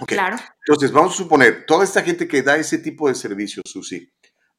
Okay. 0.00 0.16
Claro. 0.16 0.36
Entonces, 0.66 0.90
vamos 0.90 1.14
a 1.14 1.18
suponer, 1.18 1.66
toda 1.66 1.84
esta 1.84 2.02
gente 2.02 2.26
que 2.26 2.42
da 2.42 2.56
ese 2.56 2.78
tipo 2.78 3.08
de 3.08 3.14
servicios, 3.14 3.62
Susi, 3.64 4.12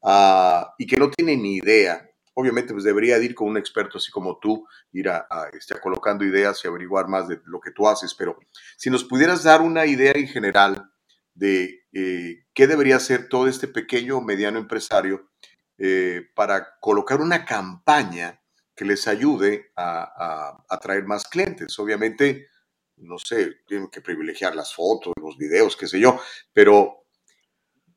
uh, 0.06 0.66
y 0.78 0.88
que 0.88 0.98
no 0.98 1.10
tiene 1.10 1.36
ni 1.36 1.58
idea 1.58 2.10
obviamente 2.36 2.74
pues 2.74 2.84
debería 2.84 3.18
ir 3.18 3.34
con 3.34 3.48
un 3.48 3.58
experto 3.58 3.98
así 3.98 4.12
como 4.12 4.38
tú, 4.40 4.68
ir 4.92 5.10
a, 5.10 5.26
a, 5.30 5.50
este, 5.54 5.80
colocando 5.80 6.24
ideas 6.24 6.62
y 6.64 6.68
averiguar 6.68 7.08
más 7.08 7.28
de 7.28 7.40
lo 7.46 7.60
que 7.60 7.72
tú 7.72 7.88
haces, 7.88 8.14
pero 8.14 8.38
si 8.78 8.90
nos 8.90 9.04
pudieras 9.04 9.44
dar 9.44 9.62
una 9.62 9.86
idea 9.86 10.12
en 10.14 10.28
general 10.28 10.92
de 11.34 11.86
eh, 11.94 12.46
qué 12.54 12.68
debería 12.68 12.98
hacer 12.98 13.30
todo 13.30 13.48
este 13.48 13.68
pequeño 13.68 14.18
o 14.18 14.22
mediano 14.22 14.60
empresario 14.60 15.30
eh, 15.78 16.24
para 16.36 16.78
colocar 16.80 17.22
una 17.22 17.46
campaña 17.46 18.42
que 18.76 18.86
les 18.86 19.08
ayude 19.08 19.72
a 19.78 20.58
atraer 20.68 21.06
más 21.06 21.26
clientes. 21.26 21.80
Obviamente, 21.80 22.50
no 22.98 23.18
sé, 23.18 23.62
tienen 23.66 23.90
que 23.90 24.02
privilegiar 24.02 24.54
las 24.54 24.74
fotos, 24.74 25.14
los 25.22 25.38
videos, 25.38 25.78
qué 25.78 25.88
sé 25.88 26.00
yo, 26.00 26.20
pero 26.52 27.05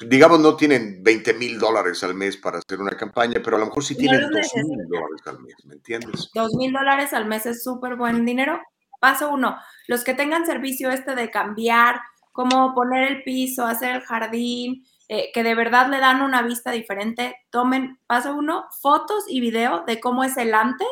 digamos, 0.00 0.40
no 0.40 0.56
tienen 0.56 1.02
20 1.02 1.34
mil 1.34 1.58
dólares 1.58 2.02
al 2.04 2.14
mes 2.14 2.36
para 2.36 2.58
hacer 2.58 2.80
una 2.80 2.96
campaña, 2.96 3.40
pero 3.42 3.56
a 3.56 3.60
lo 3.60 3.66
mejor 3.66 3.84
sí 3.84 3.96
tienen 3.96 4.20
2 4.20 4.30
mil 4.30 4.88
dólares 4.88 5.22
al 5.26 5.40
mes, 5.40 5.54
¿me 5.64 5.74
entiendes? 5.74 6.30
2 6.34 6.54
mil 6.54 6.72
dólares 6.72 7.12
al 7.12 7.26
mes 7.26 7.46
es 7.46 7.64
súper 7.64 7.96
buen 7.96 8.24
dinero. 8.24 8.60
Paso 9.00 9.30
uno, 9.30 9.56
los 9.86 10.04
que 10.04 10.14
tengan 10.14 10.46
servicio 10.46 10.90
este 10.90 11.14
de 11.14 11.30
cambiar, 11.30 12.00
como 12.32 12.74
poner 12.74 13.10
el 13.10 13.22
piso, 13.22 13.64
hacer 13.64 13.96
el 13.96 14.02
jardín, 14.02 14.84
eh, 15.08 15.30
que 15.32 15.42
de 15.42 15.54
verdad 15.54 15.88
le 15.88 15.98
dan 15.98 16.20
una 16.20 16.42
vista 16.42 16.70
diferente, 16.70 17.36
tomen, 17.50 17.98
paso 18.06 18.34
uno, 18.34 18.66
fotos 18.80 19.24
y 19.28 19.40
video 19.40 19.84
de 19.86 20.00
cómo 20.00 20.22
es 20.22 20.36
el 20.36 20.54
antes 20.54 20.88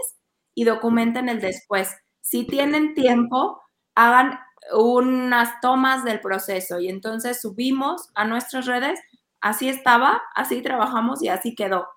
y 0.55 0.65
documenten 0.65 1.29
el 1.29 1.41
después. 1.41 1.95
Si 2.21 2.47
tienen 2.47 2.95
tiempo, 2.95 3.61
hagan 3.95 4.39
unas 4.73 5.61
tomas 5.61 6.05
del 6.05 6.21
proceso 6.21 6.81
y 6.81 6.89
entonces 6.89 7.41
subimos 7.41 8.11
a 8.15 8.25
nuestras 8.25 8.67
redes, 8.67 9.01
así 9.41 9.69
estaba, 9.69 10.23
así 10.35 10.63
trabajamos 10.63 11.23
y 11.23 11.29
así 11.29 11.55
quedó, 11.55 11.89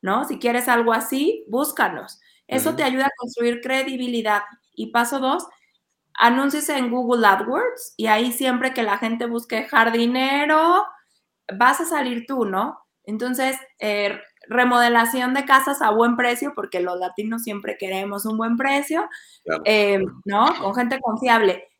¿no? 0.00 0.24
Si 0.24 0.38
quieres 0.38 0.68
algo 0.68 0.92
así, 0.92 1.44
búscanos. 1.48 2.20
Eso 2.46 2.70
uh 2.70 2.72
-huh. 2.72 2.76
te 2.76 2.82
ayuda 2.84 3.06
a 3.06 3.16
construir 3.16 3.60
credibilidad. 3.60 4.42
Y 4.74 4.90
paso 4.90 5.20
dos, 5.20 5.46
anuncies 6.14 6.68
en 6.68 6.90
Google 6.90 7.26
AdWords 7.26 7.94
y 7.96 8.06
ahí 8.06 8.32
siempre 8.32 8.74
que 8.74 8.82
la 8.82 8.98
gente 8.98 9.26
busque 9.26 9.64
jardinero, 9.64 10.86
vas 11.58 11.80
a 11.80 11.84
salir 11.84 12.26
tú, 12.26 12.44
¿no? 12.44 12.78
Entonces, 13.04 13.56
eh, 13.78 14.20
remodelación 14.48 15.34
de 15.34 15.44
casas 15.44 15.82
a 15.82 15.90
buen 15.90 16.16
precio, 16.16 16.52
porque 16.54 16.80
los 16.80 16.98
latinos 16.98 17.42
siempre 17.42 17.76
queremos 17.78 18.26
un 18.26 18.36
buen 18.36 18.56
precio, 18.56 19.08
claro. 19.44 19.62
eh, 19.66 20.00
¿no? 20.24 20.54
Con 20.60 20.74
gente 20.74 21.00
confiable 21.00 21.71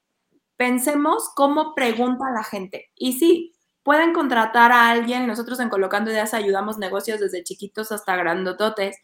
pensemos 0.63 1.29
cómo 1.35 1.75
pregunta 1.75 2.27
la 2.33 2.45
gente. 2.45 2.93
Y 2.95 3.15
sí, 3.15 3.53
pueden 3.83 4.13
contratar 4.13 4.71
a 4.71 4.91
alguien, 4.91 5.27
nosotros 5.27 5.59
en 5.59 5.69
Colocando 5.69 6.13
Ideas 6.13 6.35
ayudamos 6.35 6.79
negocios 6.79 7.19
desde 7.19 7.43
chiquitos 7.43 7.91
hasta 7.91 8.15
grandototes. 8.15 8.97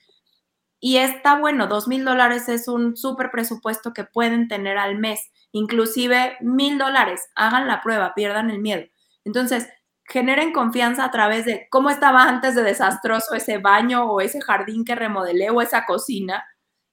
Y 0.79 0.99
está 0.99 1.37
bueno, 1.37 1.67
dos 1.67 1.89
mil 1.89 2.05
dólares 2.05 2.49
es 2.49 2.69
un 2.69 2.97
súper 2.97 3.33
presupuesto 3.33 3.93
que 3.93 4.05
pueden 4.05 4.47
tener 4.47 4.79
al 4.79 4.99
mes, 4.99 5.33
inclusive 5.51 6.37
mil 6.43 6.79
dólares. 6.79 7.27
Hagan 7.35 7.67
la 7.67 7.83
prueba, 7.83 8.15
pierdan 8.15 8.51
el 8.51 8.61
miedo. 8.61 8.87
Entonces, 9.25 9.69
generen 10.05 10.53
confianza 10.53 11.05
a 11.05 11.11
través 11.11 11.45
de 11.45 11.67
cómo 11.73 11.91
estaba 11.91 12.23
antes 12.29 12.55
de 12.55 12.63
desastroso 12.63 13.35
ese 13.35 13.59
baño 13.59 14.05
o 14.05 14.21
ese 14.21 14.41
jardín 14.41 14.85
que 14.85 14.95
remodelé 14.95 15.51
o 15.51 15.61
esa 15.61 15.87
cocina 15.87 16.45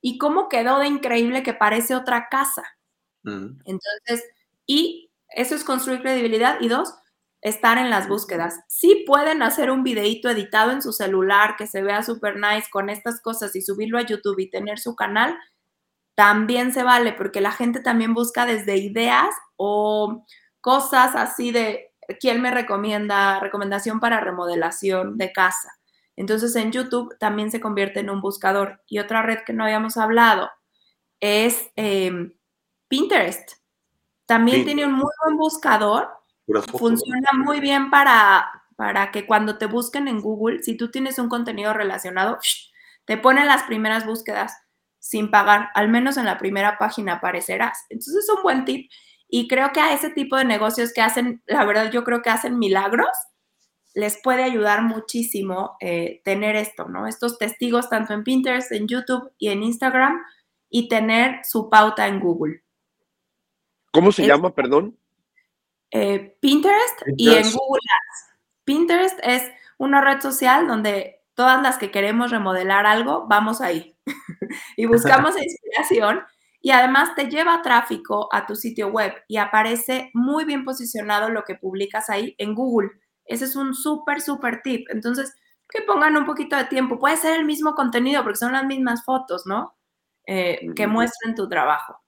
y 0.01 0.17
cómo 0.17 0.49
quedó 0.49 0.79
de 0.79 0.87
increíble 0.87 1.43
que 1.43 1.53
parece 1.53 1.93
otra 1.93 2.29
casa. 2.31 2.63
Mm. 3.21 3.59
Entonces, 3.65 4.23
y 4.65 5.11
eso 5.29 5.55
es 5.55 5.63
construir 5.63 6.01
credibilidad. 6.01 6.59
Y 6.61 6.67
dos, 6.67 6.93
estar 7.41 7.77
en 7.77 7.89
las 7.89 8.07
búsquedas. 8.07 8.59
Sí 8.67 9.03
pueden 9.05 9.43
hacer 9.43 9.69
un 9.69 9.83
videito 9.83 10.29
editado 10.29 10.71
en 10.71 10.81
su 10.81 10.91
celular 10.91 11.55
que 11.57 11.67
se 11.67 11.83
vea 11.83 12.01
súper 12.01 12.37
nice 12.37 12.69
con 12.71 12.89
estas 12.89 13.21
cosas 13.21 13.55
y 13.55 13.61
subirlo 13.61 13.99
a 13.99 14.05
YouTube 14.05 14.39
y 14.39 14.49
tener 14.49 14.79
su 14.79 14.95
canal. 14.95 15.37
También 16.15 16.73
se 16.73 16.83
vale 16.83 17.13
porque 17.13 17.41
la 17.41 17.51
gente 17.51 17.81
también 17.81 18.13
busca 18.13 18.45
desde 18.45 18.77
ideas 18.77 19.29
o 19.57 20.25
cosas 20.61 21.15
así 21.15 21.51
de 21.51 21.91
quién 22.19 22.41
me 22.41 22.51
recomienda, 22.51 23.39
recomendación 23.39 23.99
para 23.99 24.21
remodelación 24.21 25.17
de 25.17 25.31
casa. 25.31 25.69
Entonces 26.15 26.55
en 26.55 26.71
YouTube 26.71 27.15
también 27.19 27.51
se 27.51 27.59
convierte 27.59 27.99
en 27.99 28.09
un 28.09 28.21
buscador. 28.21 28.81
Y 28.87 28.99
otra 28.99 29.21
red 29.21 29.39
que 29.45 29.53
no 29.53 29.65
habíamos 29.65 29.97
hablado 29.97 30.49
es 31.19 31.69
eh, 31.75 32.11
Pinterest. 32.87 33.64
También 34.25 34.59
sí. 34.59 34.65
tiene 34.65 34.85
un 34.85 34.93
muy 34.93 35.11
buen 35.23 35.37
buscador 35.37 36.09
funciona 36.77 37.29
muy 37.33 37.59
bien 37.59 37.89
para, 37.89 38.63
para 38.75 39.11
que 39.11 39.25
cuando 39.25 39.57
te 39.57 39.65
busquen 39.65 40.07
en 40.07 40.21
Google, 40.21 40.61
si 40.63 40.77
tú 40.77 40.91
tienes 40.91 41.17
un 41.19 41.29
contenido 41.29 41.73
relacionado, 41.73 42.37
te 43.05 43.17
ponen 43.17 43.47
las 43.47 43.63
primeras 43.63 44.05
búsquedas 44.05 44.55
sin 44.99 45.29
pagar, 45.29 45.69
al 45.75 45.87
menos 45.89 46.17
en 46.17 46.25
la 46.25 46.37
primera 46.37 46.77
página 46.77 47.13
aparecerás. 47.13 47.85
Entonces 47.89 48.23
es 48.23 48.29
un 48.29 48.41
buen 48.41 48.65
tip 48.65 48.89
y 49.27 49.47
creo 49.47 49.71
que 49.71 49.79
a 49.79 49.93
ese 49.93 50.09
tipo 50.09 50.35
de 50.35 50.45
negocios 50.45 50.93
que 50.93 51.01
hacen, 51.01 51.41
la 51.45 51.65
verdad 51.65 51.91
yo 51.91 52.03
creo 52.03 52.21
que 52.21 52.29
hacen 52.29 52.57
milagros, 52.57 53.09
les 53.93 54.19
puede 54.21 54.43
ayudar 54.43 54.81
muchísimo 54.81 55.77
eh, 55.79 56.21
tener 56.25 56.55
esto, 56.55 56.85
¿no? 56.89 57.07
Estos 57.07 57.37
testigos 57.37 57.89
tanto 57.89 58.13
en 58.13 58.23
Pinterest, 58.23 58.71
en 58.71 58.87
YouTube 58.87 59.31
y 59.37 59.49
en 59.49 59.63
Instagram 59.63 60.21
y 60.69 60.89
tener 60.89 61.39
su 61.45 61.69
pauta 61.69 62.07
en 62.07 62.19
Google. 62.19 62.64
¿Cómo 63.95 64.11
se 64.11 64.27
llama, 64.27 64.53
perdón? 64.53 64.97
Eh, 65.89 66.37
Pinterest, 66.41 67.01
y 67.17 67.29
en 67.29 67.51
Google 67.51 67.81
Ads. 67.81 68.37
Pinterest 68.65 69.19
es 69.23 69.43
una 69.77 70.01
red 70.01 70.19
social 70.21 70.67
donde 70.67 71.23
todas 71.33 71.61
las 71.61 71.77
que 71.77 71.91
queremos 71.91 72.31
remodelar 72.31 72.85
algo, 72.85 73.25
vamos 73.27 73.61
ahí 73.61 73.95
y 74.77 74.85
buscamos 74.85 75.35
inspiración 75.41 76.21
y 76.61 76.71
además 76.71 77.15
te 77.15 77.29
lleva 77.29 77.61
tráfico 77.61 78.27
a 78.31 78.45
tu 78.45 78.55
sitio 78.55 78.87
web 78.87 79.13
y 79.27 79.37
aparece 79.37 80.09
muy 80.13 80.45
bien 80.45 80.65
posicionado 80.65 81.29
lo 81.29 81.43
que 81.43 81.55
publicas 81.55 82.09
ahí 82.09 82.35
en 82.39 82.55
Google. 82.55 82.89
Ese 83.23 83.45
es 83.45 83.55
un 83.55 83.73
súper, 83.75 84.19
súper 84.19 84.61
tip. 84.63 84.87
Entonces, 84.89 85.35
que 85.69 85.83
pongan 85.83 86.17
un 86.17 86.25
poquito 86.25 86.55
de 86.55 86.65
tiempo. 86.65 86.99
Puede 86.99 87.17
ser 87.17 87.39
el 87.39 87.45
mismo 87.45 87.75
contenido 87.75 88.23
porque 88.23 88.39
son 88.39 88.53
las 88.53 88.65
mismas 88.65 89.03
fotos, 89.05 89.45
¿no? 89.45 89.75
Eh, 90.25 90.59
que 90.75 90.87
muestren 90.87 91.35
tu 91.35 91.47
trabajo. 91.47 92.01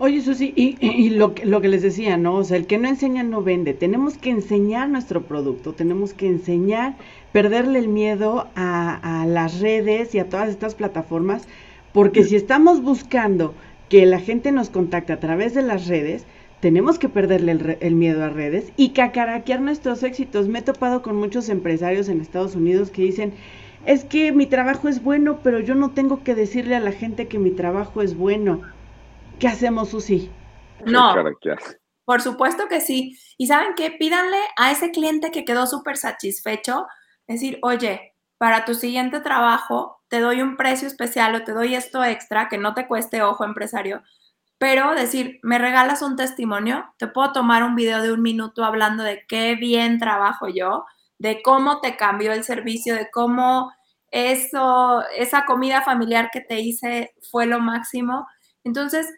Oye, 0.00 0.20
Susi, 0.22 0.52
y, 0.54 0.76
y 0.80 1.10
lo, 1.10 1.34
lo, 1.44 1.60
que 1.60 1.68
les 1.68 1.82
decía, 1.82 2.16
¿no? 2.16 2.36
O 2.36 2.44
sea, 2.44 2.56
el 2.56 2.66
que 2.66 2.78
no 2.78 2.88
enseña 2.88 3.24
no 3.24 3.42
vende. 3.42 3.74
Tenemos 3.74 4.16
que 4.16 4.30
enseñar 4.30 4.88
nuestro 4.88 5.22
producto, 5.24 5.72
tenemos 5.72 6.14
que 6.14 6.28
enseñar, 6.28 6.96
perderle 7.32 7.80
el 7.80 7.88
miedo 7.88 8.46
a, 8.54 9.22
a 9.22 9.26
las 9.26 9.60
redes 9.60 10.14
y 10.14 10.20
a 10.20 10.28
todas 10.28 10.50
estas 10.50 10.76
plataformas, 10.76 11.48
porque 11.92 12.22
si 12.22 12.36
estamos 12.36 12.82
buscando 12.82 13.54
que 13.88 14.06
la 14.06 14.20
gente 14.20 14.52
nos 14.52 14.70
contacte 14.70 15.12
a 15.12 15.20
través 15.20 15.54
de 15.54 15.62
las 15.62 15.88
redes, 15.88 16.26
tenemos 16.60 16.98
que 16.98 17.08
perderle 17.08 17.76
el, 17.80 17.94
miedo 17.94 18.24
a 18.24 18.28
redes 18.28 18.72
y 18.76 18.90
cacaraquear 18.90 19.60
nuestros 19.60 20.02
éxitos. 20.02 20.48
Me 20.48 20.58
he 20.60 20.62
topado 20.62 21.02
con 21.02 21.16
muchos 21.16 21.48
empresarios 21.48 22.08
en 22.08 22.20
Estados 22.20 22.54
Unidos 22.54 22.90
que 22.90 23.02
dicen, 23.02 23.32
es 23.86 24.04
que 24.04 24.32
mi 24.32 24.46
trabajo 24.46 24.88
es 24.88 25.02
bueno, 25.02 25.38
pero 25.42 25.60
yo 25.60 25.74
no 25.74 25.90
tengo 25.90 26.22
que 26.22 26.34
decirle 26.34 26.74
a 26.74 26.80
la 26.80 26.92
gente 26.92 27.28
que 27.28 27.38
mi 27.38 27.50
trabajo 27.50 28.02
es 28.02 28.16
bueno. 28.16 28.62
¿Qué 29.38 29.48
hacemos, 29.48 29.90
Susi? 29.90 30.30
No, 30.84 31.14
por 32.04 32.22
supuesto 32.22 32.68
que 32.68 32.80
sí. 32.80 33.18
Y 33.36 33.46
saben 33.46 33.74
qué, 33.76 33.90
pídanle 33.90 34.38
a 34.56 34.70
ese 34.70 34.90
cliente 34.90 35.30
que 35.30 35.44
quedó 35.44 35.66
súper 35.66 35.96
satisfecho, 35.96 36.86
decir, 37.26 37.58
oye, 37.62 38.14
para 38.38 38.64
tu 38.64 38.74
siguiente 38.74 39.20
trabajo 39.20 40.00
te 40.08 40.20
doy 40.20 40.40
un 40.40 40.56
precio 40.56 40.88
especial 40.88 41.34
o 41.34 41.44
te 41.44 41.52
doy 41.52 41.74
esto 41.74 42.02
extra 42.02 42.48
que 42.48 42.56
no 42.56 42.72
te 42.74 42.86
cueste 42.86 43.22
ojo 43.22 43.44
empresario 43.44 44.02
pero 44.58 44.94
decir, 44.94 45.38
me 45.42 45.58
regalas 45.58 46.02
un 46.02 46.16
testimonio, 46.16 46.84
te 46.98 47.06
puedo 47.06 47.32
tomar 47.32 47.62
un 47.62 47.76
video 47.76 48.02
de 48.02 48.12
un 48.12 48.22
minuto 48.22 48.64
hablando 48.64 49.04
de 49.04 49.24
qué 49.28 49.54
bien 49.54 49.98
trabajo 49.98 50.48
yo, 50.48 50.84
de 51.18 51.42
cómo 51.42 51.80
te 51.80 51.96
cambió 51.96 52.32
el 52.32 52.42
servicio, 52.42 52.96
de 52.96 53.08
cómo 53.10 53.72
eso, 54.10 55.04
esa 55.16 55.44
comida 55.44 55.82
familiar 55.82 56.30
que 56.32 56.40
te 56.40 56.58
hice 56.60 57.14
fue 57.30 57.46
lo 57.46 57.60
máximo. 57.60 58.26
Entonces, 58.64 59.08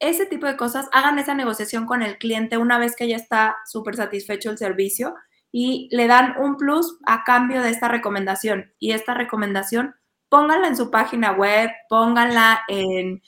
ese 0.00 0.26
tipo 0.26 0.46
de 0.46 0.56
cosas, 0.56 0.88
hagan 0.92 1.18
esa 1.18 1.34
negociación 1.34 1.86
con 1.86 2.02
el 2.02 2.18
cliente 2.18 2.56
una 2.56 2.78
vez 2.78 2.94
que 2.96 3.08
ya 3.08 3.16
está 3.16 3.56
súper 3.66 3.96
satisfecho 3.96 4.50
el 4.50 4.58
servicio 4.58 5.14
y 5.50 5.88
le 5.90 6.06
dan 6.06 6.34
un 6.38 6.56
plus 6.56 6.98
a 7.06 7.24
cambio 7.24 7.62
de 7.62 7.70
esta 7.70 7.88
recomendación. 7.88 8.72
Y 8.78 8.92
esta 8.92 9.14
recomendación, 9.14 9.94
pónganla 10.28 10.68
en 10.68 10.76
su 10.76 10.90
página 10.90 11.32
web, 11.32 11.70
pónganla 11.88 12.60
en 12.68 13.22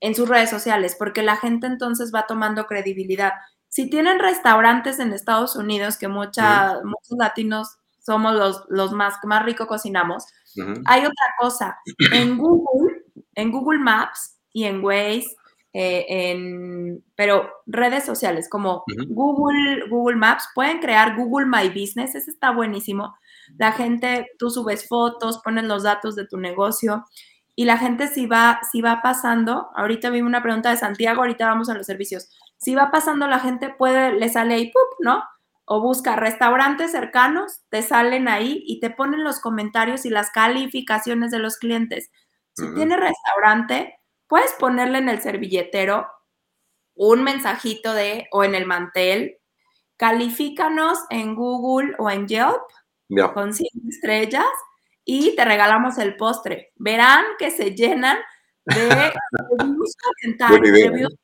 en 0.00 0.14
sus 0.14 0.28
redes 0.28 0.50
sociales, 0.50 0.96
porque 0.98 1.22
la 1.22 1.36
gente 1.36 1.66
entonces 1.66 2.10
va 2.14 2.26
tomando 2.26 2.66
credibilidad. 2.66 3.32
Si 3.68 3.88
tienen 3.88 4.18
restaurantes 4.18 4.98
en 4.98 5.12
Estados 5.12 5.56
Unidos, 5.56 5.98
que 5.98 6.08
mucha, 6.08 6.80
muchos 6.82 7.18
latinos 7.18 7.76
somos 8.00 8.34
los, 8.34 8.64
los 8.68 8.92
más, 8.92 9.14
más 9.24 9.44
rico 9.44 9.66
cocinamos, 9.66 10.24
hay 10.86 11.02
otra 11.02 11.24
cosa. 11.38 11.78
En 12.12 12.38
Google, 12.38 13.04
en 13.34 13.52
Google 13.52 13.78
Maps 13.78 14.38
y 14.52 14.64
en 14.64 14.82
Waze, 14.82 15.36
eh, 15.72 16.06
en, 16.08 17.04
pero 17.14 17.48
redes 17.66 18.04
sociales 18.04 18.48
como 18.48 18.82
Google, 19.08 19.88
Google 19.88 20.16
Maps, 20.16 20.48
pueden 20.54 20.80
crear 20.80 21.16
Google 21.16 21.46
My 21.46 21.68
Business, 21.68 22.14
ese 22.14 22.30
está 22.30 22.50
buenísimo. 22.50 23.16
La 23.56 23.72
gente, 23.72 24.30
tú 24.38 24.50
subes 24.50 24.88
fotos, 24.88 25.38
pones 25.38 25.64
los 25.64 25.84
datos 25.84 26.16
de 26.16 26.26
tu 26.26 26.38
negocio 26.38 27.04
y 27.54 27.64
la 27.66 27.78
gente 27.78 28.08
si 28.08 28.26
va, 28.26 28.60
si 28.72 28.80
va 28.80 29.00
pasando, 29.02 29.68
ahorita 29.76 30.10
vi 30.10 30.22
una 30.22 30.42
pregunta 30.42 30.70
de 30.70 30.76
Santiago, 30.76 31.20
ahorita 31.20 31.46
vamos 31.46 31.68
a 31.68 31.74
los 31.74 31.86
servicios, 31.86 32.30
si 32.58 32.74
va 32.74 32.90
pasando 32.90 33.26
la 33.26 33.38
gente 33.38 33.70
puede, 33.70 34.12
le 34.12 34.28
sale 34.28 34.54
ahí, 34.54 34.72
¡pup! 34.72 34.98
¿no? 35.00 35.22
O 35.66 35.80
busca 35.80 36.16
restaurantes 36.16 36.90
cercanos, 36.90 37.60
te 37.68 37.82
salen 37.82 38.28
ahí 38.28 38.62
y 38.66 38.80
te 38.80 38.90
ponen 38.90 39.22
los 39.22 39.40
comentarios 39.40 40.04
y 40.04 40.10
las 40.10 40.30
calificaciones 40.30 41.30
de 41.30 41.38
los 41.38 41.58
clientes. 41.58 42.10
Si 42.54 42.74
tiene 42.74 42.96
restaurante, 42.96 43.99
puedes 44.30 44.52
ponerle 44.52 44.98
en 44.98 45.08
el 45.08 45.20
servilletero 45.20 46.06
un 46.94 47.24
mensajito 47.24 47.92
de, 47.92 48.28
o 48.30 48.44
en 48.44 48.54
el 48.54 48.64
mantel, 48.64 49.38
califícanos 49.96 51.00
en 51.10 51.34
Google 51.34 51.94
o 51.98 52.08
en 52.08 52.28
Yelp 52.28 52.62
con 53.34 53.52
cinco 53.52 53.88
estrellas 53.88 54.46
y 55.04 55.34
te 55.34 55.44
regalamos 55.44 55.98
el 55.98 56.16
postre. 56.16 56.72
Verán 56.76 57.24
que 57.38 57.50
se 57.50 57.74
llenan 57.74 58.18
de 58.64 59.12
reviews, 59.58 61.16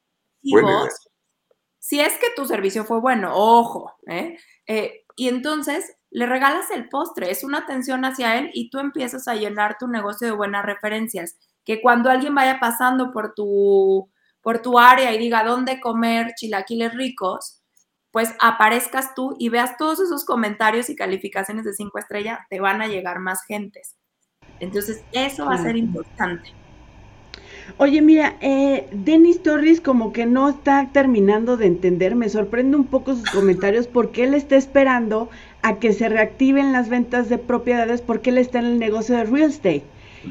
Si 1.79 2.01
es 2.01 2.15
que 2.19 2.29
tu 2.35 2.45
servicio 2.45 2.85
fue 2.85 3.01
bueno, 3.01 3.31
ojo, 3.35 3.95
¿eh? 4.09 4.37
¿eh? 4.67 5.05
y 5.15 5.29
entonces 5.29 5.97
le 6.11 6.27
regalas 6.27 6.71
el 6.73 6.89
postre, 6.89 7.31
es 7.31 7.45
una 7.45 7.59
atención 7.59 8.05
hacia 8.05 8.37
él 8.39 8.51
y 8.53 8.69
tú 8.71 8.81
empiezas 8.81 9.29
a 9.29 9.37
llenar 9.37 9.77
tu 9.79 9.87
negocio 9.87 10.27
de 10.27 10.33
buenas 10.35 10.65
referencias. 10.65 11.37
Que 11.67 11.83
cuando 11.83 12.09
alguien 12.09 12.35
vaya 12.35 12.59
pasando 12.59 13.13
por 13.13 13.35
tu, 13.35 14.11
por 14.41 14.63
tu 14.63 14.79
área 14.79 15.13
y 15.13 15.19
diga 15.19 15.45
dónde 15.45 15.81
comer 15.81 16.33
chilaquiles 16.35 16.95
ricos, 16.95 17.63
pues 18.11 18.35
aparezcas 18.41 19.15
tú 19.15 19.37
y 19.39 19.51
veas 19.51 19.77
todos 19.77 20.01
esos 20.01 20.25
comentarios 20.25 20.89
y 20.89 20.97
calificaciones 20.97 21.67
de 21.67 21.75
cinco 21.75 21.99
estrellas, 21.99 22.39
te 22.49 22.61
van 22.61 22.81
a 22.81 22.87
llegar 22.87 23.19
más 23.19 23.45
gentes. 23.45 23.95
Entonces, 24.59 25.05
eso 25.13 25.45
va 25.45 25.57
a 25.57 25.63
ser 25.63 25.77
importante. 25.77 26.55
Oye, 27.79 28.01
mira, 28.01 28.37
eh, 28.41 28.89
Denis 28.93 29.43
Torres 29.43 29.81
como 29.81 30.13
que 30.13 30.25
no 30.25 30.49
está 30.49 30.89
terminando 30.93 31.57
de 31.57 31.67
entender, 31.67 32.15
me 32.15 32.29
sorprende 32.29 32.77
un 32.77 32.87
poco 32.87 33.15
sus 33.15 33.29
comentarios 33.31 33.87
porque 33.87 34.25
él 34.25 34.35
está 34.35 34.57
esperando 34.57 35.29
a 35.63 35.79
que 35.79 35.93
se 35.93 36.09
reactiven 36.09 36.73
las 36.73 36.89
ventas 36.89 37.29
de 37.29 37.39
propiedades 37.39 38.01
porque 38.01 38.31
él 38.31 38.39
está 38.39 38.61
en 38.61 38.67
el 38.67 38.79
negocio 38.79 39.17
de 39.17 39.25
real 39.25 39.51
estate. 39.51 39.85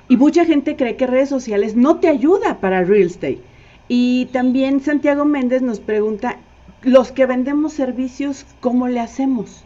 Y 0.08 0.18
mucha 0.18 0.46
gente 0.46 0.76
cree 0.76 0.98
que 0.98 1.08
redes 1.08 1.30
sociales 1.30 1.76
no 1.76 2.00
te 2.00 2.08
ayuda 2.08 2.60
para 2.60 2.84
real 2.84 3.08
estate. 3.08 3.42
Y 3.88 4.28
también 4.28 4.82
Santiago 4.82 5.26
Méndez 5.26 5.62
nos 5.62 5.80
pregunta, 5.80 6.38
los 6.82 7.12
que 7.12 7.26
vendemos 7.26 7.74
servicios, 7.74 8.46
¿cómo 8.60 8.88
le 8.88 9.00
hacemos? 9.00 9.64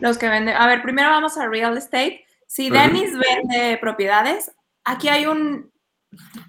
Los 0.00 0.18
que 0.18 0.28
venden, 0.28 0.56
a 0.56 0.66
ver, 0.66 0.82
primero 0.82 1.10
vamos 1.10 1.38
a 1.38 1.48
real 1.48 1.76
estate. 1.76 2.24
Si 2.46 2.70
Dennis 2.70 3.10
vende 3.12 3.78
propiedades, 3.78 4.52
aquí 4.84 5.08
hay 5.08 5.26
un, 5.26 5.72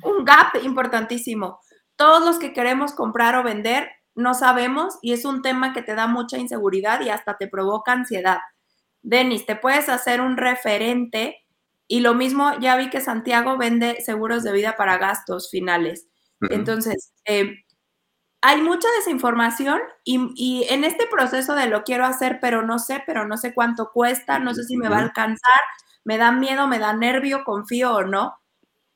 un 0.04 0.26
gap 0.26 0.56
importantísimo. 0.64 1.60
Todos 1.96 2.26
los 2.26 2.38
que 2.38 2.54
queremos 2.54 2.93
comprar 2.93 3.36
o 3.36 3.43
vender 3.43 3.89
no 4.14 4.34
sabemos 4.34 4.98
y 5.02 5.14
es 5.14 5.26
un 5.26 5.41
tema 5.41 5.74
que 5.74 5.82
te 5.82 5.96
da 5.96 6.08
mucha 6.08 6.38
inseguridad 6.38 7.02
y 7.02 7.10
hasta 7.10 7.38
te 7.38 7.48
provoca 7.48 7.91
ansiedad. 7.91 8.39
Denis, 9.02 9.46
te 9.46 9.56
puedes 9.56 9.89
hacer 9.89 10.22
un 10.22 10.38
referente 10.38 11.45
y 11.88 12.00
lo 12.00 12.14
mismo, 12.16 12.58
ya 12.60 12.76
vi 12.78 12.90
que 12.90 13.02
Santiago 13.02 13.58
vende 13.58 14.02
seguros 14.02 14.44
de 14.44 14.52
vida 14.52 14.76
para 14.76 14.98
gastos 14.98 15.50
finales. 15.50 16.08
Entonces, 16.50 17.14
eh, 17.26 17.66
hay 18.42 18.62
mucha 18.62 18.88
desinformación 18.98 19.80
y, 20.04 20.66
en 20.70 20.84
este 20.84 21.08
proceso 21.08 21.56
de 21.56 21.68
lo 21.68 21.84
quiero 21.84 22.06
hacer, 22.06 22.40
pero 22.42 22.62
no 22.62 22.80
sé, 22.80 23.04
pero 23.06 23.28
no 23.28 23.38
sé 23.38 23.54
cuánto 23.54 23.92
cuesta, 23.92 24.40
no 24.40 24.54
sé 24.54 24.64
si 24.64 24.78
me 24.78 24.90
va 24.90 24.98
a 24.98 25.02
alcanzar, 25.02 25.62
me 26.04 26.18
da 26.18 26.32
miedo, 26.32 26.68
me 26.68 26.80
da 26.80 26.94
nervio, 26.94 27.44
confío 27.44 27.96
o 27.96 28.04
no. 28.04 28.38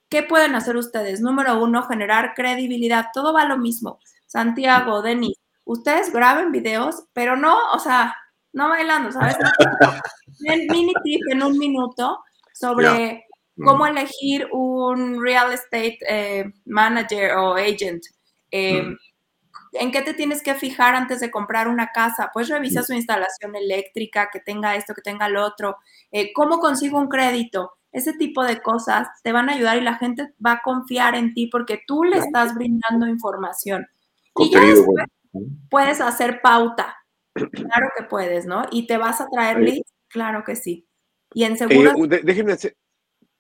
¿Qué 0.10 0.24
pueden 0.24 0.56
hacer 0.56 0.76
ustedes? 0.76 1.22
Número 1.22 1.60
uno, 1.60 1.84
generar 1.84 2.34
credibilidad. 2.36 3.08
Todo 3.14 3.34
va 3.34 3.46
lo 3.46 3.58
mismo. 3.58 4.00
Santiago, 4.26 5.02
Denis, 5.02 5.38
ustedes 5.66 6.12
graben 6.12 6.52
videos, 6.52 7.06
pero 7.14 7.36
no, 7.36 7.58
o 7.74 7.80
sea, 7.80 8.16
no 8.54 8.70
bailando, 8.70 9.12
¿sabes? 9.12 9.38
Mini 10.40 10.94
tip 11.04 11.22
en 11.32 11.44
un 11.44 11.58
minuto 11.58 12.24
sobre 12.60 13.26
cómo 13.64 13.86
elegir 13.86 14.48
un 14.52 15.24
real 15.24 15.52
estate 15.54 15.98
eh, 16.08 16.46
manager 16.66 17.34
o 17.38 17.56
agent. 17.56 18.04
Eh, 18.52 18.96
¿En 19.74 19.92
qué 19.92 20.02
te 20.02 20.14
tienes 20.14 20.42
que 20.42 20.56
fijar 20.56 20.96
antes 20.96 21.20
de 21.20 21.30
comprar 21.30 21.68
una 21.68 21.92
casa? 21.94 22.32
Pues 22.34 22.50
revisa 22.50 22.84
su 22.84 22.94
instalación 22.94 23.56
eléctrica, 23.56 24.30
que 24.32 24.40
tenga 24.40 24.76
esto, 24.76 24.94
que 24.94 25.02
tenga 25.02 25.30
lo 25.30 25.46
otro. 25.46 25.78
Eh, 26.12 26.34
¿Cómo 26.34 26.60
consigo 26.60 26.98
un 26.98 27.08
crédito? 27.08 27.74
Ese 27.92 28.14
tipo 28.14 28.44
de 28.44 28.62
cosas 28.62 29.08
te 29.24 29.32
van 29.32 29.50
a 29.50 29.54
ayudar 29.54 29.78
y 29.78 29.82
la 29.82 29.96
gente 29.96 30.34
va 30.46 30.54
a 30.54 30.62
confiar 30.64 31.16
en 31.16 31.34
ti 31.34 31.48
porque 31.48 31.82
tú 31.86 32.04
le 32.04 32.18
estás 32.18 32.56
brindando 32.56 33.08
información. 33.08 33.88
y 34.38 34.52
ya 34.52 34.62
puedes 35.70 36.02
hacer 36.02 36.42
pauta. 36.42 36.96
Claro 37.34 37.90
que 37.98 38.04
puedes, 38.04 38.46
¿no? 38.46 38.64
Y 38.72 38.88
te 38.88 38.98
vas 38.98 39.22
a 39.22 39.28
traer 39.30 39.60
leads, 39.60 39.94
claro 40.08 40.44
que 40.44 40.56
sí. 40.56 40.89
Y 41.34 41.44
en 41.44 41.58
seguro. 41.58 41.92
Eh, 42.06 42.22
déjenme 42.24 42.54
hacer, 42.54 42.76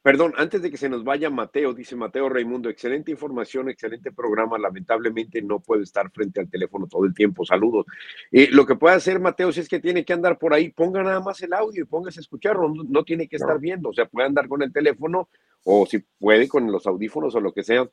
Perdón, 0.01 0.33
antes 0.37 0.61
de 0.61 0.71
que 0.71 0.77
se 0.77 0.87
nos 0.87 1.03
vaya 1.03 1.29
Mateo, 1.29 1.73
dice 1.73 1.93
Mateo 1.93 2.29
Raimundo, 2.29 2.69
excelente 2.69 3.11
información, 3.11 3.69
excelente 3.69 4.13
programa. 4.13 4.57
Lamentablemente 4.57 5.41
no 5.41 5.59
puede 5.59 5.83
estar 5.83 6.09
frente 6.11 6.39
al 6.39 6.49
teléfono 6.49 6.87
todo 6.87 7.03
el 7.03 7.13
tiempo. 7.13 7.45
Saludos. 7.45 7.85
Eh, 8.31 8.47
lo 8.49 8.65
que 8.65 8.75
puede 8.75 8.95
hacer 8.95 9.19
Mateo, 9.19 9.51
si 9.51 9.59
es 9.59 9.67
que 9.67 9.81
tiene 9.81 10.05
que 10.05 10.13
andar 10.13 10.39
por 10.39 10.53
ahí, 10.53 10.69
ponga 10.69 11.03
nada 11.03 11.19
más 11.19 11.41
el 11.41 11.51
audio 11.51 11.83
y 11.83 11.85
póngase 11.85 12.19
a 12.19 12.21
escucharlo. 12.21 12.73
No, 12.73 13.03
tiene 13.03 13.27
que 13.27 13.35
estar 13.35 13.59
viendo, 13.59 13.89
o 13.89 13.93
sea, 13.93 14.05
puede 14.05 14.27
andar 14.27 14.47
con 14.47 14.61
el 14.63 14.71
teléfono 14.71 15.27
o 15.65 15.85
si 15.85 15.99
puede 16.17 16.47
con 16.47 16.71
los 16.71 16.87
audífonos 16.87 17.35
o 17.35 17.41
lo 17.41 17.51
que 17.51 17.63
sea, 17.63 17.89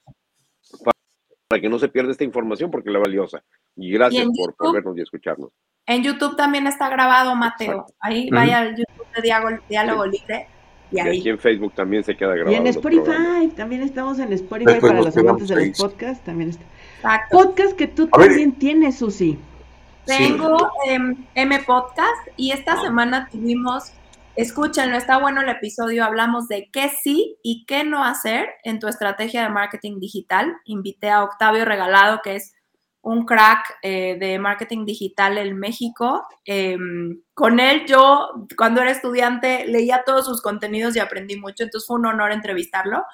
para, 1.49 1.61
que 1.61 1.68
no 1.68 1.78
se 1.78 1.88
pierda 1.88 2.11
esta 2.11 2.24
información 2.24 2.70
porque 2.70 2.90
la 2.90 2.99
valiosa. 2.99 3.42
Y 3.76 3.90
gracias 3.90 4.26
por, 4.57 4.72
vernos 4.72 4.97
y 4.99 5.03
escucharnos. 5.03 5.51
En 5.86 6.03
YouTube 6.03 6.36
también 6.36 6.66
está 6.66 6.88
grabado, 6.88 7.34
Mateo. 7.36 7.86
Ahí 8.01 8.28
vaya 8.30 8.59
al 8.59 8.76
YouTube 8.76 9.07
de 9.14 9.59
Diálogo 9.68 10.07
Libre 10.07 10.49
y, 10.90 11.01
aquí 11.01 11.28
en 11.28 11.38
Facebook 11.38 11.72
también 11.74 12.05
se 12.05 12.16
queda 12.16 12.34
grabado. 12.34 12.53
Y 12.53 12.57
en 12.57 12.66
Spotify, 12.68 13.49
también 13.57 13.82
estamos 13.82 14.18
en 14.18 14.32
Spotify 14.32 14.80
para 14.80 15.01
los 15.01 15.16
amantes 15.16 15.49
de 15.49 15.66
los 15.66 15.78
podcasts. 15.78 16.24
También 16.24 16.51
está. 16.51 16.64
Podcast 17.30 17.76
que 17.76 17.88
tú 17.88 18.07
también 18.09 18.53
tienes, 18.53 18.99
Susi. 18.99 19.38
Tengo 20.05 20.70
em, 20.86 21.24
M 21.34 21.59
Podcast 21.66 22.28
y 22.36 22.53
esta 22.53 22.74
ah. 22.74 22.82
semana 22.82 23.28
tuvimos, 23.30 23.92
escúchenlo, 24.37 24.97
está 24.97 25.18
bueno 25.18 25.41
el 25.41 25.49
episodio, 25.49 26.05
hablamos 26.05 26.47
de 26.49 26.68
qué 26.70 26.91
sí 26.91 27.39
y 27.43 27.64
qué 27.66 27.84
no 27.84 28.05
hacer 28.05 28.49
en 28.64 28.78
tu 28.78 28.87
estrategia 28.87 29.43
de 29.43 29.49
marketing 29.49 29.99
digital. 29.99 30.55
Invité 30.64 31.11
a 31.11 31.24
Octavio 31.24 31.64
Regalado, 31.64 32.20
que 32.22 32.37
es 32.37 32.53
un 33.01 33.24
crack 33.24 33.78
eh, 33.82 34.16
de 34.18 34.39
marketing 34.39 34.84
digital 34.84 35.39
en 35.39 35.57
México. 35.57 36.26
Em, 36.45 37.22
con 37.34 37.61
él 37.61 37.87
yo, 37.87 38.47
cuando 38.57 38.82
era 38.82 38.91
estudiante, 38.91 39.66
leía 39.66 40.03
todos 40.05 40.26
sus 40.26 40.43
contenidos 40.43 40.97
y 40.97 40.99
aprendí 40.99 41.37
mucho, 41.37 41.64
entonces 41.64 41.87
fue 41.87 41.99
un 41.99 42.07
honor 42.07 42.32
entrevistarlo. 42.32 43.05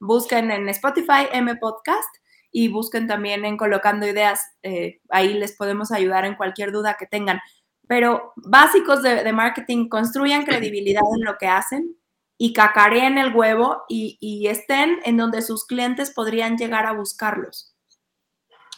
Busquen 0.00 0.50
en 0.50 0.68
Spotify 0.70 1.28
M 1.32 1.54
Podcast 1.56 2.08
y 2.50 2.68
busquen 2.68 3.06
también 3.06 3.44
en 3.44 3.56
Colocando 3.56 4.06
Ideas, 4.06 4.40
eh, 4.62 5.00
ahí 5.10 5.34
les 5.34 5.56
podemos 5.56 5.92
ayudar 5.92 6.24
en 6.24 6.36
cualquier 6.36 6.72
duda 6.72 6.96
que 6.98 7.06
tengan. 7.06 7.40
Pero 7.86 8.32
básicos 8.36 9.02
de, 9.02 9.32
marketing, 9.32 9.88
construyan 9.88 10.44
credibilidad 10.44 11.02
en 11.16 11.24
lo 11.24 11.36
que 11.38 11.46
hacen 11.46 11.96
y 12.38 12.52
cacareen 12.52 13.18
el 13.18 13.34
huevo 13.34 13.84
y, 13.88 14.16
y 14.20 14.48
estén 14.48 14.98
en 15.04 15.16
donde 15.16 15.42
sus 15.42 15.66
clientes 15.66 16.10
podrían 16.10 16.56
llegar 16.56 16.86
a 16.86 16.92
buscarlos. 16.92 17.74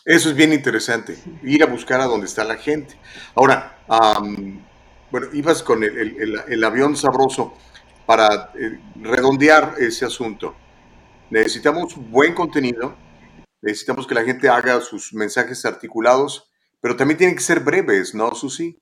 Eso 0.07 0.30
es 0.30 0.36
bien 0.36 0.52
interesante, 0.52 1.18
ir 1.42 1.64
a 1.64 1.66
buscar 1.66 2.00
a 2.00 2.04
donde 2.04 2.26
está 2.26 2.44
la 2.44 2.54
gente. 2.54 2.96
Ahora, 3.34 3.76
bueno, 5.11 5.26
ibas 5.32 5.64
con 5.64 5.82
el, 5.82 6.64
avión 6.64 6.96
sabroso 6.96 7.54
para 8.07 8.52
eh, 8.54 8.78
redondear 8.94 9.74
ese 9.78 10.04
asunto. 10.04 10.54
Necesitamos 11.28 11.96
buen 11.96 12.34
contenido, 12.34 12.96
necesitamos 13.61 14.07
que 14.07 14.14
la 14.14 14.22
gente 14.22 14.48
haga 14.48 14.80
sus 14.80 15.12
mensajes 15.12 15.64
articulados, 15.64 16.52
pero 16.80 16.94
también 16.94 17.18
tienen 17.18 17.34
que 17.34 17.42
ser 17.42 17.59
breves, 17.59 18.14
¿no, 18.14 18.32
Susi? 18.32 18.78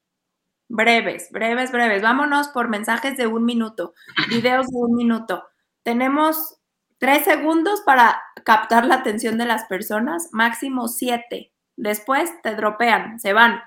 Breves, 0.75 1.31
breves, 1.31 1.71
breves. 1.71 2.03
Vámonos 2.03 2.49
por 2.49 2.69
mensajes 2.69 3.17
de 3.17 3.27
un 3.27 3.45
minuto, 3.45 3.95
videos 4.29 4.67
de 4.67 4.77
un 4.77 4.97
minuto. 4.97 5.45
Tenemos 5.83 6.59
Tres 7.05 7.25
segundos 7.25 7.83
para 7.83 8.23
captar 8.45 8.87
la 8.87 8.95
atención 8.95 9.37
de 9.37 9.45
las 9.45 9.65
personas, 9.65 10.31
máximo 10.33 10.89
siete. 10.89 11.53
Después 11.77 12.33
te 12.43 12.55
dropean, 12.55 13.21
se 13.21 13.35
van. 13.35 13.61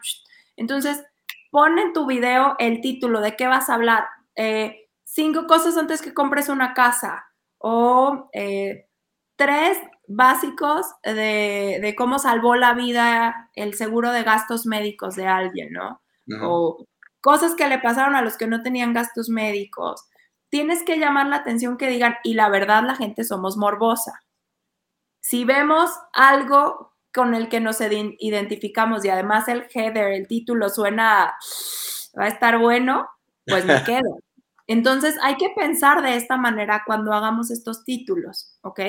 Entonces, 0.55 1.03
pon 1.51 1.77
en 1.77 1.93
tu 1.93 2.07
video 2.07 2.55
el 2.57 2.81
título 2.81 3.21
de 3.21 3.35
qué 3.35 3.45
vas 3.45 3.69
a 3.69 3.75
hablar. 3.75 4.05
Eh, 4.35 4.89
cinco 5.03 5.45
cosas 5.45 5.77
antes 5.77 6.01
que 6.01 6.15
compres 6.15 6.49
una 6.49 6.73
casa. 6.73 7.25
O 7.59 8.27
eh, 8.33 8.87
tres 9.35 9.77
básicos 10.07 10.87
de, 11.03 11.93
cómo 11.95 12.17
salvó 12.17 12.55
la 12.55 12.73
vida 12.73 13.51
el 13.53 13.75
seguro 13.75 14.11
de 14.11 14.23
gastos 14.23 14.65
médicos 14.65 15.15
de 15.15 15.27
alguien, 15.27 15.73
¿no? 15.73 16.01
O 16.41 16.87
cosas 17.28 17.55
que 17.55 17.67
le 17.67 17.78
pasaron 17.80 18.15
a 18.15 18.21
los 18.21 18.38
que 18.38 18.47
no 18.47 18.63
tenían 18.63 18.93
gastos 18.93 19.28
médicos 19.28 20.07
tienes 20.49 20.84
que 20.84 20.97
llamar 20.97 21.28
la 21.28 21.36
atención 21.36 21.75
que 21.78 21.89
digan, 21.89 22.15
y 22.23 22.36
la 22.36 22.47
verdad 22.47 22.84
la 22.86 22.95
gente 22.95 23.25
somos 23.25 23.57
morbosa. 23.57 24.23
Si 25.19 25.43
vemos 25.43 25.91
algo 26.13 26.93
con 27.13 27.36
el 27.36 27.49
que 27.49 27.59
nos 27.59 27.82
identificamos 27.82 29.03
y 29.03 29.09
además 29.09 29.49
el 29.49 29.67
header, 29.73 30.13
el 30.13 30.25
título 30.30 30.69
suena, 30.69 31.36
va 32.17 32.23
a 32.23 32.30
estar 32.30 32.59
bueno, 32.59 33.09
pues 33.45 33.65
me 33.65 33.84
quedo. 33.84 34.19
Entonces 34.65 35.17
hay 35.21 35.36
que 35.36 35.49
pensar 35.49 36.01
de 36.03 36.15
esta 36.15 36.38
manera 36.38 36.84
cuando 36.86 37.11
hagamos 37.11 37.51
estos 37.51 37.84
títulos, 37.84 38.57
¿ok? 38.61 38.80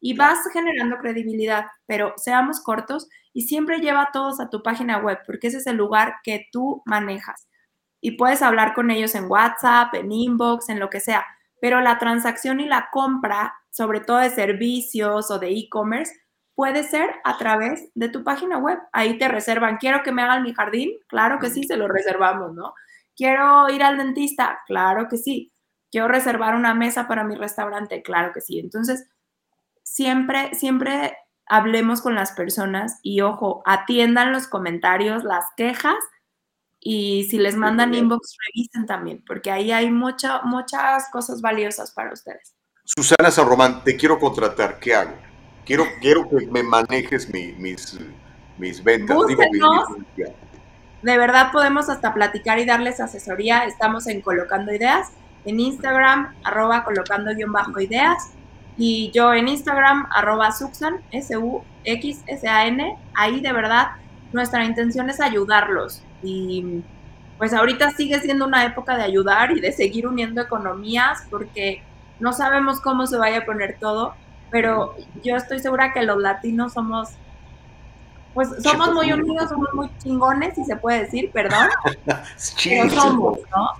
Y 0.00 0.16
vas 0.16 0.38
generando 0.50 0.96
credibilidad, 0.96 1.66
pero 1.84 2.14
seamos 2.16 2.62
cortos 2.62 3.06
y 3.34 3.42
siempre 3.42 3.80
lleva 3.80 4.04
a 4.04 4.12
todos 4.12 4.40
a 4.40 4.48
tu 4.48 4.62
página 4.62 4.96
web, 4.96 5.18
porque 5.26 5.48
ese 5.48 5.58
es 5.58 5.66
el 5.66 5.76
lugar 5.76 6.14
que 6.24 6.46
tú 6.52 6.82
manejas 6.86 7.48
y 8.02 8.16
puedes 8.16 8.42
hablar 8.42 8.74
con 8.74 8.90
ellos 8.90 9.14
en 9.14 9.30
WhatsApp, 9.30 9.94
en 9.94 10.10
inbox, 10.10 10.68
en 10.68 10.80
lo 10.80 10.90
que 10.90 11.00
sea, 11.00 11.24
pero 11.60 11.80
la 11.80 11.98
transacción 11.98 12.58
y 12.58 12.66
la 12.66 12.88
compra, 12.92 13.54
sobre 13.70 14.00
todo 14.00 14.18
de 14.18 14.28
servicios 14.28 15.30
o 15.30 15.38
de 15.38 15.50
e-commerce, 15.50 16.12
puede 16.56 16.82
ser 16.82 17.08
a 17.24 17.38
través 17.38 17.90
de 17.94 18.08
tu 18.08 18.24
página 18.24 18.58
web. 18.58 18.78
Ahí 18.92 19.16
te 19.18 19.28
reservan, 19.28 19.78
quiero 19.78 20.02
que 20.02 20.10
me 20.10 20.20
hagan 20.20 20.42
mi 20.42 20.52
jardín, 20.52 20.90
claro 21.06 21.38
que 21.38 21.48
sí, 21.48 21.62
se 21.62 21.76
lo 21.76 21.86
reservamos, 21.86 22.52
¿no? 22.52 22.74
Quiero 23.16 23.70
ir 23.70 23.84
al 23.84 23.96
dentista, 23.96 24.60
claro 24.66 25.06
que 25.08 25.16
sí. 25.16 25.52
Quiero 25.92 26.08
reservar 26.08 26.56
una 26.56 26.74
mesa 26.74 27.06
para 27.06 27.22
mi 27.22 27.36
restaurante, 27.36 28.02
claro 28.02 28.32
que 28.32 28.40
sí. 28.40 28.58
Entonces, 28.58 29.08
siempre, 29.84 30.52
siempre 30.54 31.16
hablemos 31.46 32.02
con 32.02 32.16
las 32.16 32.32
personas 32.32 32.98
y 33.02 33.20
ojo, 33.20 33.62
atiendan 33.64 34.32
los 34.32 34.48
comentarios, 34.48 35.22
las 35.22 35.44
quejas 35.56 35.98
y 36.84 37.24
si 37.30 37.38
les 37.38 37.54
mandan 37.54 37.94
inbox, 37.94 38.36
revisen 38.48 38.86
también, 38.86 39.22
porque 39.24 39.52
ahí 39.52 39.70
hay 39.70 39.90
mucha, 39.90 40.42
muchas 40.42 41.08
cosas 41.10 41.40
valiosas 41.40 41.92
para 41.92 42.12
ustedes. 42.12 42.56
Susana 42.84 43.30
San 43.30 43.46
Román, 43.46 43.84
te 43.84 43.96
quiero 43.96 44.18
contratar, 44.18 44.80
¿qué 44.80 44.94
hago? 44.94 45.14
Quiero, 45.64 45.84
quiero 46.00 46.28
que 46.28 46.44
me 46.46 46.64
manejes 46.64 47.32
mis, 47.32 47.96
mis 48.58 48.82
ventas. 48.82 49.16
de 51.02 51.18
verdad 51.18 51.52
podemos 51.52 51.88
hasta 51.88 52.12
platicar 52.12 52.58
y 52.58 52.64
darles 52.64 52.98
asesoría. 52.98 53.64
Estamos 53.64 54.08
en 54.08 54.20
Colocando 54.20 54.74
Ideas, 54.74 55.10
en 55.44 55.60
Instagram, 55.60 56.34
arroba 56.42 56.82
colocando-ideas, 56.82 58.32
y 58.76 59.12
yo 59.12 59.32
en 59.34 59.46
Instagram, 59.46 60.08
arroba 60.10 60.50
Suxan, 60.50 61.00
S-U-X-S-A-N. 61.12 62.98
Ahí 63.14 63.40
de 63.40 63.52
verdad 63.52 63.92
nuestra 64.32 64.64
intención 64.64 65.10
es 65.10 65.20
ayudarlos 65.20 66.02
y 66.22 66.82
pues 67.38 67.52
ahorita 67.52 67.90
sigue 67.90 68.20
siendo 68.20 68.46
una 68.46 68.64
época 68.64 68.96
de 68.96 69.02
ayudar 69.02 69.50
y 69.52 69.60
de 69.60 69.72
seguir 69.72 70.06
uniendo 70.06 70.40
economías 70.40 71.26
porque 71.30 71.82
no 72.20 72.32
sabemos 72.32 72.80
cómo 72.80 73.06
se 73.06 73.16
vaya 73.16 73.38
a 73.38 73.44
poner 73.44 73.78
todo, 73.80 74.14
pero 74.50 74.94
yo 75.24 75.36
estoy 75.36 75.58
segura 75.58 75.92
que 75.92 76.02
los 76.02 76.18
latinos 76.18 76.74
somos, 76.74 77.08
pues 78.34 78.48
somos 78.62 78.92
muy 78.92 79.12
unidos, 79.12 79.48
somos 79.48 79.68
muy 79.74 79.90
chingones, 79.98 80.54
si 80.54 80.64
se 80.64 80.76
puede 80.76 81.00
decir, 81.00 81.30
perdón, 81.32 81.68
pero 82.64 82.90
somos, 82.90 83.38
¿no? 83.50 83.70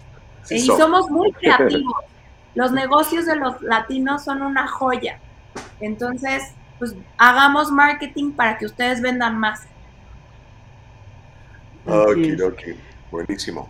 y 0.50 0.60
somos 0.66 1.08
muy 1.10 1.32
creativos. 1.32 1.94
Los 2.54 2.72
negocios 2.72 3.26
de 3.26 3.36
los 3.36 3.62
latinos 3.62 4.24
son 4.24 4.42
una 4.42 4.66
joya. 4.68 5.18
Entonces, 5.80 6.42
pues 6.78 6.94
hagamos 7.16 7.70
marketing 7.70 8.32
para 8.32 8.58
que 8.58 8.66
ustedes 8.66 9.00
vendan 9.00 9.38
más. 9.38 9.62
Ok, 11.86 12.18
ok, 12.44 12.62
buenísimo. 13.10 13.68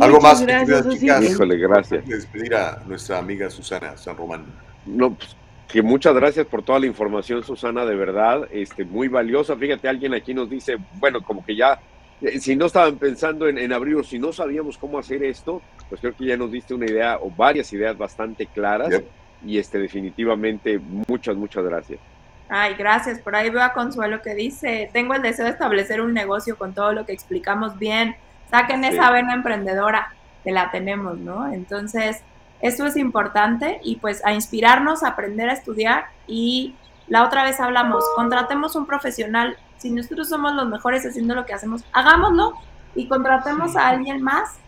¿Algo 0.00 0.20
más 0.20 0.42
gracias, 0.42 0.86
que 0.86 0.98
chicas? 0.98 1.24
Híjole, 1.24 1.56
gracias. 1.56 2.06
Despedir 2.06 2.54
a 2.54 2.82
nuestra 2.86 3.18
amiga 3.18 3.48
Susana 3.48 3.96
San 3.96 4.16
Román. 4.16 4.44
No, 4.84 5.14
pues, 5.14 5.34
que 5.66 5.82
muchas 5.82 6.14
gracias 6.14 6.46
por 6.46 6.62
toda 6.62 6.80
la 6.80 6.86
información, 6.86 7.42
Susana, 7.42 7.84
de 7.84 7.94
verdad, 7.94 8.48
este, 8.50 8.84
muy 8.84 9.08
valiosa. 9.08 9.56
Fíjate, 9.56 9.88
alguien 9.88 10.14
aquí 10.14 10.34
nos 10.34 10.48
dice, 10.48 10.78
bueno, 10.94 11.22
como 11.22 11.44
que 11.44 11.56
ya, 11.56 11.80
eh, 12.20 12.40
si 12.40 12.56
no 12.56 12.66
estaban 12.66 12.96
pensando 12.96 13.48
en, 13.48 13.72
abrir 13.72 13.96
o 13.96 14.02
si 14.02 14.18
no 14.18 14.32
sabíamos 14.32 14.78
cómo 14.78 14.98
hacer 14.98 15.22
esto, 15.22 15.62
pues 15.88 16.00
creo 16.00 16.16
que 16.16 16.26
ya 16.26 16.36
nos 16.36 16.52
diste 16.52 16.74
una 16.74 16.86
idea 16.86 17.18
o 17.20 17.30
varias 17.30 17.72
ideas 17.72 17.96
bastante 17.96 18.46
claras. 18.46 19.02
Y 19.44 19.58
este, 19.58 19.78
definitivamente, 19.78 20.80
muchas, 21.06 21.36
muchas 21.36 21.64
gracias. 21.64 22.00
Ay, 22.48 22.74
gracias. 22.74 23.20
Por 23.20 23.36
ahí 23.36 23.50
veo 23.50 23.62
a 23.62 23.72
Consuelo 23.72 24.22
que 24.22 24.34
dice, 24.34 24.88
tengo 24.92 25.14
el 25.14 25.22
deseo 25.22 25.44
de 25.44 25.50
establecer 25.50 26.00
un 26.00 26.14
negocio 26.14 26.56
con 26.56 26.72
todo 26.72 26.92
lo 26.92 27.04
que 27.04 27.12
explicamos 27.12 27.78
bien. 27.78 28.16
Saquen 28.50 28.84
esa 28.84 29.10
vena 29.10 29.34
emprendedora 29.34 30.14
que 30.42 30.52
la 30.52 30.70
tenemos, 30.70 31.18
¿no? 31.18 31.52
Entonces, 31.52 32.22
esto 32.60 32.86
es 32.86 32.96
importante 32.96 33.80
y 33.84 33.96
pues 33.96 34.24
a 34.24 34.32
inspirarnos, 34.32 35.02
a 35.02 35.08
aprender 35.08 35.50
a 35.50 35.52
estudiar 35.52 36.06
y 36.26 36.74
la 37.06 37.24
otra 37.24 37.44
vez 37.44 37.60
hablamos, 37.60 38.04
contratemos 38.16 38.76
un 38.76 38.86
profesional. 38.86 39.56
Si 39.76 39.90
nosotros 39.90 40.28
somos 40.28 40.54
los 40.54 40.68
mejores 40.68 41.06
haciendo 41.06 41.34
lo 41.34 41.46
que 41.46 41.54
hacemos, 41.54 41.84
hagámoslo 41.92 42.54
y 42.94 43.06
contratemos 43.08 43.76
a 43.76 43.88
alguien 43.88 44.22
más, 44.22 44.58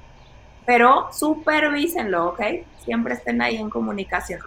pero 0.71 1.09
supervísenlo, 1.11 2.29
¿ok? 2.29 2.41
Siempre 2.85 3.15
estén 3.15 3.43
ahí 3.43 3.57
en 3.57 3.69
comunicación. 3.69 4.41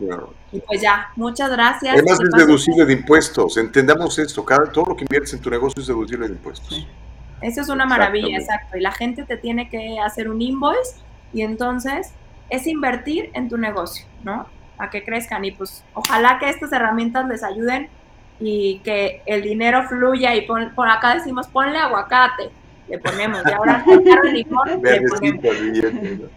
Y 0.53 0.61
pues 0.61 0.79
ya, 0.79 1.09
muchas 1.17 1.51
gracias. 1.51 1.95
Además 1.95 2.17
es 2.21 2.29
deducible 2.31 2.85
de 2.85 2.93
impuestos, 2.93 3.57
entendamos 3.57 4.17
esto, 4.17 4.45
cada, 4.45 4.71
todo 4.71 4.85
lo 4.85 4.95
que 4.95 5.03
inviertes 5.03 5.33
en 5.33 5.41
tu 5.41 5.49
negocio 5.49 5.81
es 5.81 5.87
deducible 5.87 6.29
de 6.29 6.35
impuestos. 6.35 6.87
Eso 7.41 7.59
es 7.59 7.67
una 7.67 7.85
maravilla, 7.85 8.37
exacto. 8.37 8.77
Y 8.77 8.79
la 8.79 8.93
gente 8.93 9.23
te 9.23 9.35
tiene 9.35 9.69
que 9.69 9.99
hacer 9.99 10.29
un 10.29 10.41
invoice 10.41 10.95
y 11.33 11.41
entonces 11.41 12.13
es 12.49 12.67
invertir 12.67 13.29
en 13.33 13.49
tu 13.49 13.57
negocio, 13.57 14.05
¿no? 14.23 14.47
A 14.77 14.89
que 14.89 15.03
crezcan 15.03 15.43
y 15.43 15.51
pues 15.51 15.83
ojalá 15.93 16.39
que 16.39 16.49
estas 16.49 16.71
herramientas 16.71 17.27
les 17.27 17.43
ayuden 17.43 17.89
y 18.39 18.79
que 18.85 19.23
el 19.25 19.41
dinero 19.41 19.89
fluya 19.89 20.33
y 20.35 20.47
por 20.47 20.89
acá 20.89 21.15
decimos 21.15 21.49
ponle 21.49 21.79
aguacate, 21.79 22.49
le 22.87 22.99
ponemos 22.99 23.41
y 23.45 23.51
ahora 23.51 23.83
limón 24.31 24.81
le 24.83 25.01
ponemos. 25.01 26.31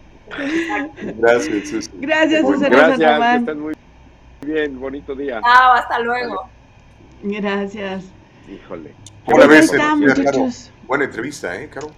Gracias, 1.17 1.69
Susana. 1.69 1.97
Gracias, 2.01 2.41
Susana 2.41 2.69
Gracias, 2.69 3.31
que 3.31 3.37
estén 3.37 3.59
muy 3.59 3.73
bien, 4.41 4.79
bonito 4.79 5.15
día. 5.15 5.41
Chao, 5.41 5.73
hasta 5.73 5.99
luego. 5.99 6.49
Gracias. 7.23 8.05
Híjole. 8.47 8.93
Está, 9.59 9.95
muchachos. 9.95 10.71
Buena 10.83 11.05
entrevista, 11.05 11.61
¿eh, 11.61 11.69
Caro? 11.69 11.91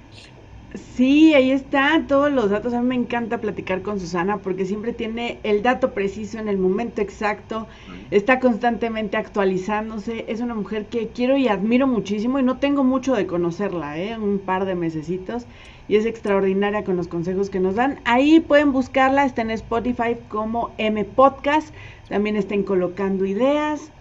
Sí, 0.75 1.33
ahí 1.33 1.49
están 1.49 2.05
todos 2.05 2.31
los 2.31 2.51
datos. 2.51 2.73
A 2.73 2.81
mí 2.81 2.87
me 2.87 2.95
encanta 2.95 3.39
platicar 3.39 3.81
con 3.81 3.99
Susana 3.99 4.37
porque 4.37 4.65
siempre 4.65 4.93
tiene 4.93 5.39
el 5.41 5.63
dato 5.63 5.93
preciso 5.93 6.37
en 6.37 6.47
el 6.47 6.59
momento 6.59 7.01
exacto. 7.01 7.67
Está 8.11 8.39
constantemente 8.39 9.17
actualizándose. 9.17 10.25
Es 10.27 10.41
una 10.41 10.53
mujer 10.53 10.85
que 10.85 11.07
quiero 11.07 11.37
y 11.37 11.47
admiro 11.47 11.87
muchísimo 11.87 12.37
y 12.37 12.43
no 12.43 12.57
tengo 12.57 12.83
mucho 12.83 13.15
de 13.15 13.25
conocerla, 13.25 13.97
¿eh? 13.97 14.17
Un 14.17 14.37
par 14.37 14.65
de 14.65 14.75
mesecitos. 14.75 15.47
Y 15.87 15.95
es 15.95 16.05
extraordinaria 16.05 16.83
con 16.83 16.97
los 16.97 17.07
consejos 17.07 17.49
que 17.49 17.59
nos 17.59 17.73
dan. 17.73 17.99
Ahí 18.05 18.39
pueden 18.39 18.71
buscarla. 18.71 19.25
Está 19.25 19.41
en 19.41 19.49
Spotify 19.49 20.17
como 20.27 20.69
M 20.77 21.03
Podcast. 21.03 21.73
También 22.09 22.35
estén 22.35 22.61
colocando 22.61 23.25
ideas 23.25 23.91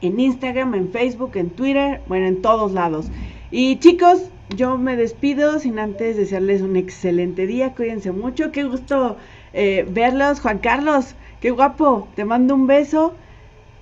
en 0.00 0.18
Instagram, 0.18 0.74
en 0.74 0.90
Facebook, 0.90 1.32
en 1.34 1.50
Twitter, 1.50 2.00
bueno, 2.08 2.26
en 2.26 2.42
todos 2.42 2.72
lados. 2.72 3.10
Y 3.52 3.76
chicos, 3.76 4.30
yo 4.56 4.76
me 4.78 4.96
despido 4.96 5.58
sin 5.58 5.78
antes 5.78 6.16
desearles 6.16 6.62
un 6.62 6.76
excelente 6.76 7.46
día. 7.46 7.74
Cuídense 7.74 8.12
mucho. 8.12 8.52
Qué 8.52 8.64
gusto 8.64 9.16
eh, 9.52 9.86
verlos. 9.88 10.40
Juan 10.40 10.58
Carlos, 10.58 11.14
qué 11.40 11.50
guapo. 11.50 12.08
Te 12.16 12.24
mando 12.24 12.54
un 12.54 12.66
beso. 12.66 13.14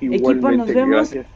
Equipo, 0.00 0.50
nos 0.50 0.68
vemos. 0.68 1.10
Gracias. 1.10 1.26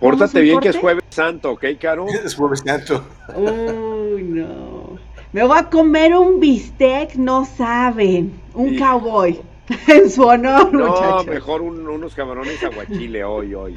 Pórtate 0.00 0.40
bien 0.40 0.58
que 0.60 0.70
es 0.70 0.76
jueves 0.78 1.04
santo, 1.10 1.52
¿ok, 1.52 1.64
Caro? 1.78 2.06
Es 2.24 2.34
jueves 2.34 2.62
santo. 2.64 3.04
Uy, 3.34 4.22
no. 4.22 4.98
Me 5.32 5.44
voy 5.44 5.58
a 5.58 5.68
comer 5.68 6.14
un 6.14 6.40
bistec, 6.40 7.16
no 7.16 7.44
saben. 7.44 8.32
Un 8.54 8.78
cowboy. 8.78 9.38
en 9.88 10.10
su 10.10 10.22
honor, 10.22 10.72
No, 10.72 11.24
mejor 11.24 11.60
unos 11.60 12.14
camarones 12.14 12.62
aguachile 12.62 13.24
hoy, 13.24 13.54
hoy. 13.54 13.76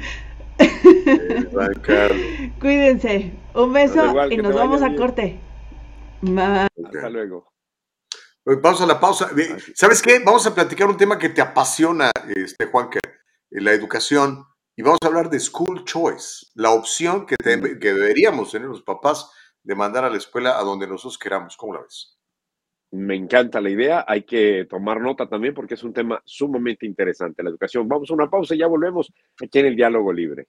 Cuídense. 2.60 3.32
Un 3.54 3.72
beso 3.72 4.30
y 4.30 4.36
nos 4.36 4.54
vamos 4.54 4.82
a 4.82 4.94
corte. 4.94 5.40
Hasta 6.22 7.08
luego. 7.10 7.50
Pues 8.42 8.60
vamos 8.60 8.80
a 8.80 8.86
la 8.86 8.98
pausa. 8.98 9.30
¿Sabes 9.74 10.00
qué? 10.02 10.20
Vamos 10.24 10.46
a 10.46 10.54
platicar 10.54 10.88
un 10.88 10.96
tema 10.96 11.18
que 11.18 11.28
te 11.28 11.40
apasiona, 11.40 12.10
este, 12.34 12.66
Juan, 12.66 12.90
que 12.90 13.00
la 13.50 13.72
educación. 13.72 14.44
Y 14.76 14.82
vamos 14.82 14.98
a 15.02 15.08
hablar 15.08 15.28
de 15.28 15.38
School 15.38 15.84
Choice, 15.84 16.46
la 16.54 16.70
opción 16.70 17.26
que, 17.26 17.36
que 17.36 17.92
deberíamos 17.92 18.50
tener 18.50 18.68
los 18.68 18.82
papás 18.82 19.30
de 19.62 19.74
mandar 19.74 20.04
a 20.04 20.10
la 20.10 20.16
escuela 20.16 20.58
a 20.58 20.62
donde 20.62 20.86
nosotros 20.86 21.18
queramos. 21.18 21.56
¿Cómo 21.56 21.74
la 21.74 21.82
ves? 21.82 22.18
Me 22.92 23.14
encanta 23.14 23.60
la 23.60 23.70
idea, 23.70 24.04
hay 24.08 24.24
que 24.24 24.66
tomar 24.68 25.00
nota 25.00 25.28
también 25.28 25.54
porque 25.54 25.74
es 25.74 25.84
un 25.84 25.92
tema 25.92 26.20
sumamente 26.24 26.86
interesante, 26.86 27.42
la 27.42 27.50
educación. 27.50 27.86
Vamos 27.86 28.10
a 28.10 28.14
una 28.14 28.28
pausa 28.28 28.54
y 28.54 28.58
ya 28.58 28.66
volvemos 28.66 29.12
aquí 29.40 29.60
en 29.60 29.66
el 29.66 29.76
diálogo 29.76 30.12
libre. 30.12 30.48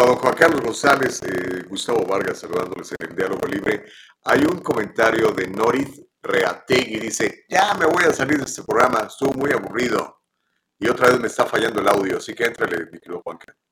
A 0.00 0.06
don 0.06 0.16
Juan 0.16 0.34
Carlos 0.34 0.60
González, 0.60 1.22
eh, 1.22 1.64
Gustavo 1.68 2.04
Vargas 2.06 2.40
saludándoles 2.40 2.92
en 2.98 3.10
el 3.10 3.16
diálogo 3.16 3.46
libre. 3.46 3.84
Hay 4.24 4.40
un 4.40 4.60
comentario 4.60 5.30
de 5.32 5.46
Norith 5.48 6.06
Reategui, 6.22 6.98
dice, 7.00 7.44
ya 7.48 7.74
me 7.74 7.86
voy 7.86 8.04
a 8.04 8.12
salir 8.12 8.38
de 8.38 8.44
este 8.44 8.62
programa, 8.62 9.06
estuvo 9.08 9.32
muy 9.32 9.50
aburrido. 9.52 10.20
Y 10.78 10.88
otra 10.88 11.08
vez 11.08 11.20
me 11.20 11.28
está 11.28 11.46
fallando 11.46 11.80
el 11.80 11.88
audio, 11.88 12.18
así 12.18 12.34
que 12.34 12.44
éntrale, 12.44 12.86
mi 12.90 12.98
querido 12.98 13.22
Juan 13.22 13.38
Carlos. 13.38 13.71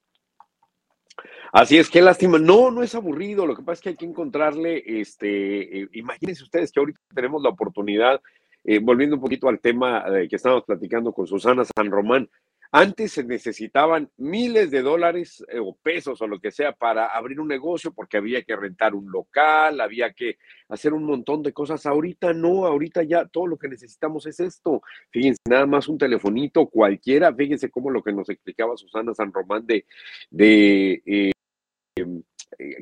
Así 1.53 1.78
es, 1.78 1.90
qué 1.90 2.01
lástima. 2.01 2.38
No, 2.38 2.70
no 2.70 2.82
es 2.82 2.94
aburrido. 2.94 3.46
Lo 3.46 3.57
que 3.57 3.62
pasa 3.62 3.74
es 3.74 3.80
que 3.80 3.88
hay 3.90 3.96
que 3.96 4.07
encontrarle, 4.07 4.82
este, 4.86 5.82
eh, 5.82 5.88
imagínense 5.92 6.44
ustedes 6.44 6.72
que 6.72 6.80
ahorita 6.80 7.01
tenemos 7.14 7.42
la 7.42 7.51
oportunidad, 7.51 8.20
eh, 8.64 8.78
volviendo 8.78 9.16
un 9.16 9.22
poquito 9.22 9.48
al 9.48 9.61
tema 9.61 10.05
que 10.28 10.36
estábamos 10.36 10.64
platicando 10.64 11.12
con 11.12 11.26
Susana 11.26 11.64
San 11.64 11.90
Román, 11.90 12.28
antes 12.72 13.12
se 13.12 13.24
necesitaban 13.24 14.11
miles 14.16 14.70
de 14.70 14.82
dólares 14.82 15.44
eh, 15.48 15.59
o 15.59 15.74
pesos 15.74 16.22
o 16.22 16.28
lo 16.28 16.38
que 16.38 16.53
sea 16.53 16.70
para 16.72 17.07
abrir 17.07 17.40
un 17.40 17.48
negocio 17.48 17.92
porque 17.92 18.16
había 18.16 18.42
que 18.42 18.55
rentar 18.55 18.94
un 18.94 19.11
local, 19.11 19.80
había 19.80 20.12
que 20.12 20.38
hacer 20.68 20.92
un 20.92 21.03
montón 21.05 21.42
de 21.42 21.53
cosas. 21.53 21.84
Ahorita 21.84 22.32
no, 22.32 22.66
ahorita 22.66 23.03
ya 23.03 23.26
todo 23.26 23.48
lo 23.48 23.59
que 23.59 23.66
necesitamos 23.66 24.24
es 24.26 24.38
esto. 24.38 24.82
Fíjense, 25.11 25.40
nada 25.48 25.66
más 25.66 25.88
un 25.88 25.98
telefonito 25.98 26.66
cualquiera. 26.66 27.34
Fíjense 27.34 27.70
cómo 27.70 27.90
lo 27.90 28.05
que 28.05 28.12
nos 28.12 28.28
explicaba 28.28 28.76
Susana 28.76 29.14
San 29.14 29.32
Román 29.32 29.66
de, 29.66 29.84
eh, 30.38 31.03
eh, 31.07 31.32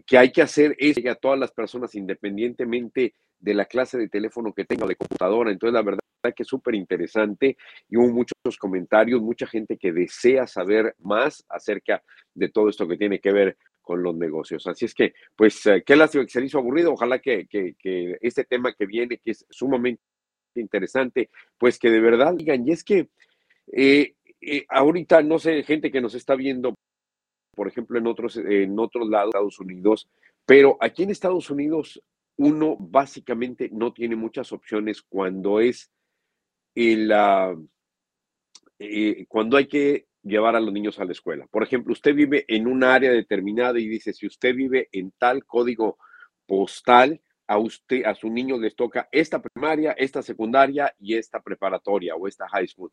que 0.06 0.18
hay 0.18 0.32
que 0.32 0.42
hacer 0.42 0.74
es 0.78 0.96
que 0.96 1.10
a 1.10 1.14
todas 1.14 1.38
las 1.38 1.52
personas 1.52 1.94
independientemente 1.94 3.14
de 3.40 3.54
la 3.54 3.66
clase 3.66 3.98
de 3.98 4.08
teléfono 4.08 4.52
que 4.52 4.64
tenga 4.64 4.86
de 4.86 4.96
computadora. 4.96 5.50
Entonces, 5.50 5.74
la 5.74 5.82
verdad 5.82 6.00
que 6.34 6.42
es 6.42 6.48
súper 6.48 6.74
interesante 6.74 7.56
y 7.88 7.96
hubo 7.96 8.08
muchos 8.08 8.56
comentarios, 8.58 9.22
mucha 9.22 9.46
gente 9.46 9.76
que 9.76 9.92
desea 9.92 10.46
saber 10.46 10.94
más 10.98 11.44
acerca 11.48 12.02
de 12.34 12.48
todo 12.48 12.68
esto 12.68 12.88
que 12.88 12.96
tiene 12.96 13.20
que 13.20 13.32
ver 13.32 13.56
con 13.80 14.02
los 14.02 14.14
negocios. 14.16 14.66
Así 14.66 14.84
es 14.84 14.94
que, 14.94 15.14
pues, 15.34 15.64
eh, 15.66 15.82
qué 15.86 15.96
lástima 15.96 16.24
que 16.24 16.30
se 16.30 16.44
hizo 16.44 16.58
aburrido. 16.58 16.92
Ojalá 16.92 17.18
que, 17.20 17.46
que, 17.46 18.18
este 18.20 18.44
tema 18.44 18.74
que 18.74 18.86
viene, 18.86 19.18
que 19.18 19.30
es 19.30 19.46
sumamente 19.48 20.02
interesante, 20.56 21.30
pues 21.56 21.78
que 21.78 21.90
de 21.90 22.00
verdad 22.00 22.34
digan, 22.34 22.66
y 22.66 22.72
es 22.72 22.82
que 22.82 23.08
eh, 23.72 24.14
eh, 24.40 24.66
ahorita, 24.68 25.22
no 25.22 25.38
sé, 25.38 25.62
gente 25.62 25.90
que 25.90 26.00
nos 26.00 26.14
está 26.14 26.34
viendo, 26.34 26.74
por 27.58 27.66
ejemplo, 27.66 27.98
en 27.98 28.06
otros, 28.06 28.36
en 28.36 28.78
otros 28.78 29.08
lados, 29.08 29.30
Estados 29.30 29.58
Unidos, 29.58 30.08
pero 30.46 30.78
aquí 30.80 31.02
en 31.02 31.10
Estados 31.10 31.50
Unidos 31.50 32.00
uno 32.36 32.76
básicamente 32.78 33.68
no 33.72 33.92
tiene 33.92 34.14
muchas 34.14 34.52
opciones 34.52 35.02
cuando 35.02 35.58
es 35.58 35.90
el, 36.76 37.12
eh, 38.78 39.26
cuando 39.26 39.56
hay 39.56 39.66
que 39.66 40.06
llevar 40.22 40.54
a 40.54 40.60
los 40.60 40.72
niños 40.72 41.00
a 41.00 41.04
la 41.04 41.10
escuela. 41.10 41.48
Por 41.50 41.64
ejemplo, 41.64 41.92
usted 41.92 42.14
vive 42.14 42.44
en 42.46 42.68
un 42.68 42.84
área 42.84 43.10
determinada 43.10 43.80
y 43.80 43.88
dice, 43.88 44.12
si 44.12 44.28
usted 44.28 44.54
vive 44.54 44.88
en 44.92 45.10
tal 45.18 45.44
código 45.44 45.98
postal, 46.46 47.20
a 47.48 47.58
usted, 47.58 48.04
a 48.04 48.14
su 48.14 48.30
niño 48.30 48.56
les 48.56 48.76
toca 48.76 49.08
esta 49.10 49.42
primaria, 49.42 49.96
esta 49.98 50.22
secundaria 50.22 50.94
y 51.00 51.16
esta 51.16 51.40
preparatoria 51.40 52.14
o 52.14 52.28
esta 52.28 52.48
high 52.50 52.68
school. 52.68 52.92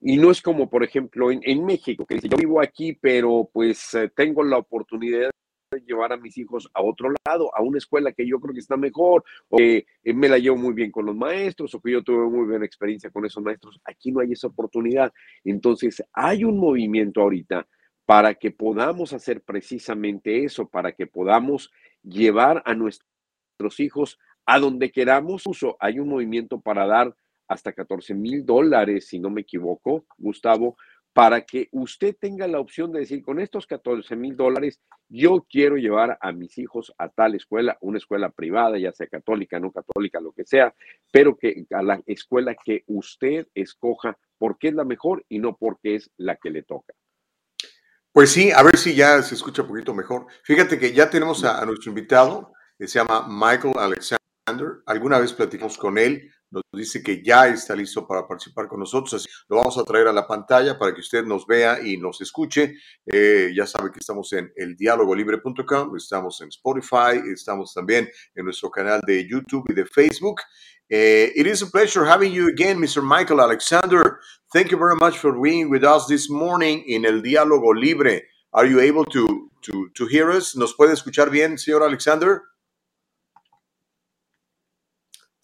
Y 0.00 0.18
no 0.18 0.30
es 0.30 0.42
como, 0.42 0.68
por 0.68 0.84
ejemplo, 0.84 1.30
en, 1.30 1.64
México, 1.64 2.04
que 2.04 2.16
dice, 2.16 2.28
yo 2.28 2.36
vivo 2.36 2.60
aquí, 2.60 2.92
pero 2.92 3.48
pues 3.52 3.94
eh, 3.94 4.10
tengo 4.14 4.44
la 4.44 4.58
oportunidad 4.58 5.30
de 5.70 5.80
llevar 5.80 6.12
a 6.12 6.16
mis 6.16 6.36
hijos 6.38 6.68
a 6.74 6.82
otro 6.82 7.12
lado, 7.26 7.50
a 7.54 7.62
una 7.62 7.78
escuela 7.78 8.12
que 8.12 8.26
yo 8.26 8.38
creo 8.38 8.54
que 8.54 8.60
está 8.60 8.76
mejor, 8.76 9.24
o 9.48 9.56
que 9.56 9.86
eh, 10.04 10.12
me 10.12 10.28
la 10.28 10.38
llevo 10.38 10.56
muy 10.56 10.74
bien 10.74 10.90
con 10.90 11.06
los 11.06 11.16
maestros, 11.16 11.74
o 11.74 11.80
que 11.80 11.92
yo 11.92 12.02
tuve 12.02 12.28
muy 12.28 12.46
buena 12.46 12.66
experiencia 12.66 13.10
con 13.10 13.24
esos 13.24 13.42
maestros. 13.42 13.80
Aquí 13.84 14.12
no 14.12 14.20
hay 14.20 14.32
esa 14.32 14.48
oportunidad. 14.48 15.12
Entonces, 15.44 16.04
hay 16.12 16.44
un 16.44 16.58
movimiento 16.58 17.22
ahorita 17.22 17.66
para 18.04 18.34
que 18.34 18.52
podamos 18.52 19.12
hacer 19.12 19.42
precisamente 19.42 20.44
eso, 20.44 20.68
para 20.68 20.92
que 20.92 21.06
podamos 21.06 21.70
llevar 22.02 22.62
a 22.64 22.74
nuestros 22.74 23.80
hijos 23.80 24.18
a 24.44 24.60
donde 24.60 24.92
queramos. 24.92 25.42
Uso, 25.46 25.76
hay 25.80 25.98
un 25.98 26.08
movimiento 26.08 26.60
para 26.60 26.86
dar 26.86 27.14
hasta 27.48 27.72
14 27.72 28.14
mil 28.14 28.44
dólares, 28.44 29.08
si 29.08 29.18
no 29.18 29.30
me 29.30 29.42
equivoco, 29.42 30.06
Gustavo, 30.18 30.76
para 31.16 31.46
que 31.46 31.68
usted 31.72 32.14
tenga 32.20 32.46
la 32.46 32.60
opción 32.60 32.92
de 32.92 33.00
decir, 33.00 33.22
con 33.22 33.40
estos 33.40 33.66
14 33.66 34.14
mil 34.16 34.36
dólares, 34.36 34.82
yo 35.08 35.46
quiero 35.48 35.76
llevar 35.76 36.18
a 36.20 36.30
mis 36.32 36.58
hijos 36.58 36.92
a 36.98 37.08
tal 37.08 37.34
escuela, 37.34 37.78
una 37.80 37.96
escuela 37.96 38.28
privada, 38.28 38.76
ya 38.78 38.92
sea 38.92 39.06
católica, 39.06 39.58
no 39.58 39.72
católica, 39.72 40.20
lo 40.20 40.32
que 40.32 40.44
sea, 40.44 40.74
pero 41.10 41.38
que 41.38 41.64
a 41.70 41.82
la 41.82 42.02
escuela 42.04 42.54
que 42.62 42.84
usted 42.86 43.46
escoja 43.54 44.18
porque 44.36 44.68
es 44.68 44.74
la 44.74 44.84
mejor 44.84 45.24
y 45.30 45.38
no 45.38 45.56
porque 45.56 45.94
es 45.94 46.10
la 46.18 46.36
que 46.36 46.50
le 46.50 46.64
toca. 46.64 46.92
Pues 48.12 48.30
sí, 48.30 48.50
a 48.50 48.62
ver 48.62 48.76
si 48.76 48.94
ya 48.94 49.22
se 49.22 49.36
escucha 49.36 49.62
un 49.62 49.68
poquito 49.68 49.94
mejor. 49.94 50.26
Fíjate 50.42 50.78
que 50.78 50.92
ya 50.92 51.08
tenemos 51.08 51.44
a, 51.44 51.62
a 51.62 51.64
nuestro 51.64 51.90
invitado, 51.90 52.52
que 52.78 52.88
se 52.88 52.98
llama 52.98 53.26
Michael 53.26 53.72
Alexander. 53.78 54.82
Alguna 54.84 55.18
vez 55.18 55.32
platicamos 55.32 55.78
con 55.78 55.96
él 55.96 56.30
nos 56.50 56.62
dice 56.72 57.02
que 57.02 57.22
ya 57.22 57.48
está 57.48 57.74
listo 57.74 58.06
para 58.06 58.26
participar 58.26 58.68
con 58.68 58.80
nosotros. 58.80 59.26
Lo 59.48 59.56
vamos 59.56 59.76
a 59.78 59.84
traer 59.84 60.08
a 60.08 60.12
la 60.12 60.26
pantalla 60.26 60.78
para 60.78 60.94
que 60.94 61.00
usted 61.00 61.24
nos 61.24 61.46
vea 61.46 61.80
y 61.84 61.96
nos 61.96 62.20
escuche. 62.20 62.76
Eh, 63.06 63.52
ya 63.54 63.66
sabe 63.66 63.90
que 63.90 64.00
estamos 64.00 64.32
en 64.32 64.52
eldialogolibre.com, 64.56 65.96
estamos 65.96 66.40
en 66.40 66.48
Spotify, 66.48 67.20
estamos 67.32 67.72
también 67.74 68.08
en 68.34 68.44
nuestro 68.44 68.70
canal 68.70 69.00
de 69.06 69.26
YouTube 69.28 69.64
y 69.68 69.74
de 69.74 69.86
Facebook. 69.86 70.40
Uh, 70.88 71.34
it 71.34 71.48
is 71.48 71.62
a 71.62 71.66
pleasure 71.66 72.04
having 72.04 72.32
you 72.32 72.48
again, 72.48 72.78
Mr. 72.78 73.02
Michael 73.02 73.40
Alexander. 73.40 74.20
Thank 74.52 74.70
you 74.70 74.78
very 74.78 74.94
much 74.94 75.18
for 75.18 75.32
being 75.32 75.68
with 75.68 75.82
us 75.82 76.06
this 76.06 76.30
morning 76.30 76.84
in 76.86 77.04
El 77.04 77.22
Diálogo 77.22 77.74
Libre. 77.74 78.22
Are 78.52 78.66
you 78.66 78.80
able 78.80 79.04
to, 79.06 79.50
to, 79.62 79.90
to 79.96 80.06
hear 80.06 80.30
us? 80.30 80.54
¿Nos 80.54 80.74
puede 80.74 80.92
escuchar 80.92 81.28
bien, 81.30 81.58
señor 81.58 81.82
Alexander? 81.82 82.42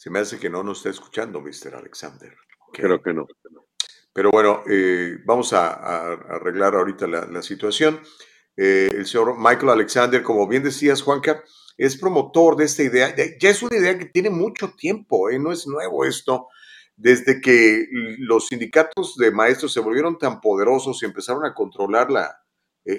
Se 0.02 0.10
me 0.10 0.18
hace 0.18 0.36
que 0.36 0.50
no 0.50 0.64
nos 0.64 0.78
está 0.78 0.90
escuchando, 0.90 1.40
Mr. 1.40 1.76
Alexander. 1.76 2.34
Creo 2.72 3.00
que 3.00 3.14
no. 3.14 3.24
Pero 4.12 4.32
bueno, 4.32 4.64
eh, 4.68 5.18
vamos 5.24 5.52
a, 5.52 6.14
arreglar 6.14 6.74
ahorita 6.74 7.06
la, 7.06 7.40
situación. 7.40 8.00
Eh, 8.56 8.90
el 8.92 9.06
señor 9.06 9.36
Michael 9.38 9.68
Alexander, 9.68 10.20
como 10.24 10.48
bien 10.48 10.64
decías, 10.64 11.02
Juanca, 11.02 11.44
es 11.78 11.96
promotor 11.96 12.56
de 12.56 12.64
esta 12.64 12.82
idea. 12.82 13.14
Ya 13.38 13.48
es 13.48 13.62
una 13.62 13.76
idea 13.76 13.96
que 13.96 14.06
tiene 14.06 14.28
mucho 14.28 14.72
tiempo, 14.76 15.30
¿eh? 15.30 15.38
no 15.38 15.52
es 15.52 15.68
nuevo 15.68 16.04
esto. 16.04 16.48
Desde 16.96 17.40
que 17.40 17.86
los 18.18 18.48
sindicatos 18.48 19.14
de 19.16 19.30
maestros 19.30 19.72
se 19.72 19.78
volvieron 19.78 20.18
tan 20.18 20.40
poderosos 20.40 21.00
y 21.00 21.06
empezaron 21.06 21.44
a 21.44 21.54
controlar 21.54 22.10
la, 22.10 22.42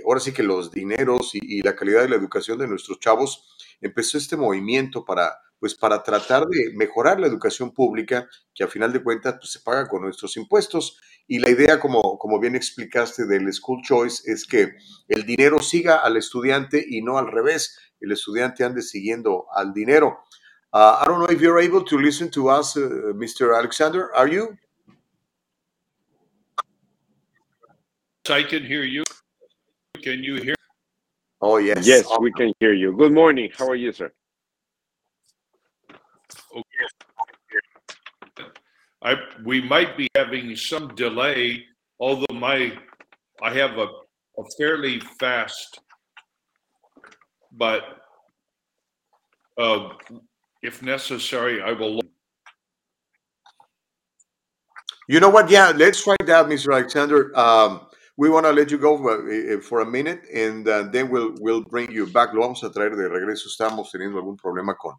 ahora 0.05 0.21
sí 0.21 0.31
que 0.31 0.41
los 0.41 0.71
dineros 0.71 1.35
y, 1.35 1.39
y 1.41 1.61
la 1.63 1.75
calidad 1.75 2.03
de 2.03 2.07
la 2.07 2.15
educación 2.15 2.59
de 2.59 2.67
nuestros 2.69 2.97
chavos, 3.01 3.57
empezó 3.81 4.17
este 4.17 4.37
movimiento 4.37 5.03
para 5.03 5.37
pues 5.63 5.75
para 5.75 6.03
tratar 6.03 6.45
de 6.45 6.73
mejorar 6.75 7.21
la 7.21 7.27
educación 7.27 7.71
pública, 7.71 8.27
que 8.53 8.65
a 8.65 8.67
final 8.67 8.91
de 8.91 9.01
cuentas 9.01 9.35
pues, 9.39 9.53
se 9.53 9.61
paga 9.61 9.87
con 9.87 10.01
nuestros 10.01 10.35
impuestos. 10.35 10.99
Y 11.25 11.39
la 11.39 11.49
idea, 11.49 11.79
como, 11.79 12.17
como 12.19 12.37
bien 12.37 12.57
explicaste 12.57 13.25
del 13.25 13.49
School 13.53 13.81
Choice, 13.81 14.29
es 14.29 14.45
que 14.45 14.73
el 15.07 15.25
dinero 15.25 15.59
siga 15.59 15.99
al 15.99 16.17
estudiante 16.17 16.85
y 16.85 17.01
no 17.01 17.17
al 17.17 17.31
revés, 17.31 17.79
el 18.01 18.11
estudiante 18.11 18.65
ande 18.65 18.81
siguiendo 18.81 19.45
al 19.55 19.73
dinero. 19.73 20.25
Uh, 20.73 20.99
I 21.01 21.05
don't 21.05 21.19
know 21.19 21.31
if 21.31 21.39
you're 21.39 21.63
able 21.63 21.85
to 21.85 21.97
listen 21.97 22.29
to 22.31 22.49
us, 22.49 22.75
uh, 22.75 23.13
Mr. 23.15 23.57
Alexander. 23.57 24.09
Are 24.15 24.29
you? 24.29 24.57
I 28.27 28.43
can 28.43 28.65
hear 28.65 28.83
you. 28.83 29.03
Can 30.03 30.21
you 30.21 30.41
hear? 30.41 30.55
Oh, 31.39 31.57
yes. 31.57 31.87
Yes, 31.87 32.05
we 32.19 32.33
can 32.33 32.51
hear 32.59 32.73
you. 32.73 32.93
Good 32.97 33.13
morning. 33.13 33.49
How 33.57 33.69
are 33.69 33.77
you, 33.77 33.93
sir? 33.93 34.11
I 39.01 39.15
we 39.43 39.61
might 39.61 39.97
be 39.97 40.07
having 40.15 40.55
some 40.55 40.95
delay, 40.95 41.65
although 41.99 42.33
my 42.33 42.77
I 43.41 43.53
have 43.53 43.77
a, 43.77 43.87
a 44.37 44.43
fairly 44.57 44.99
fast, 45.19 45.79
but 47.51 47.81
uh, 49.57 49.89
if 50.61 50.81
necessary, 50.81 51.61
I 51.61 51.73
will. 51.73 51.99
You 55.09 55.19
know 55.19 55.29
what? 55.29 55.49
Yeah, 55.49 55.73
let's 55.75 56.01
try 56.01 56.15
that, 56.25 56.47
Mr. 56.47 56.73
Alexander. 56.73 57.37
Um, 57.37 57.81
we 58.15 58.29
want 58.29 58.45
to 58.45 58.51
let 58.51 58.71
you 58.71 58.77
go 58.77 58.97
for, 58.97 59.61
for 59.61 59.81
a 59.81 59.85
minute 59.85 60.21
and 60.33 60.67
uh, 60.67 60.83
then 60.83 61.09
we'll, 61.09 61.33
we'll 61.39 61.63
bring 61.63 61.91
you 61.91 62.05
back. 62.07 62.33
Lo 62.33 62.41
vamos 62.41 62.63
a 62.63 62.69
traer 62.69 62.95
de 62.95 63.09
regreso. 63.09 63.47
Estamos 63.47 63.91
teniendo 63.91 64.17
algún 64.17 64.37
problema 64.37 64.75
con, 64.77 64.95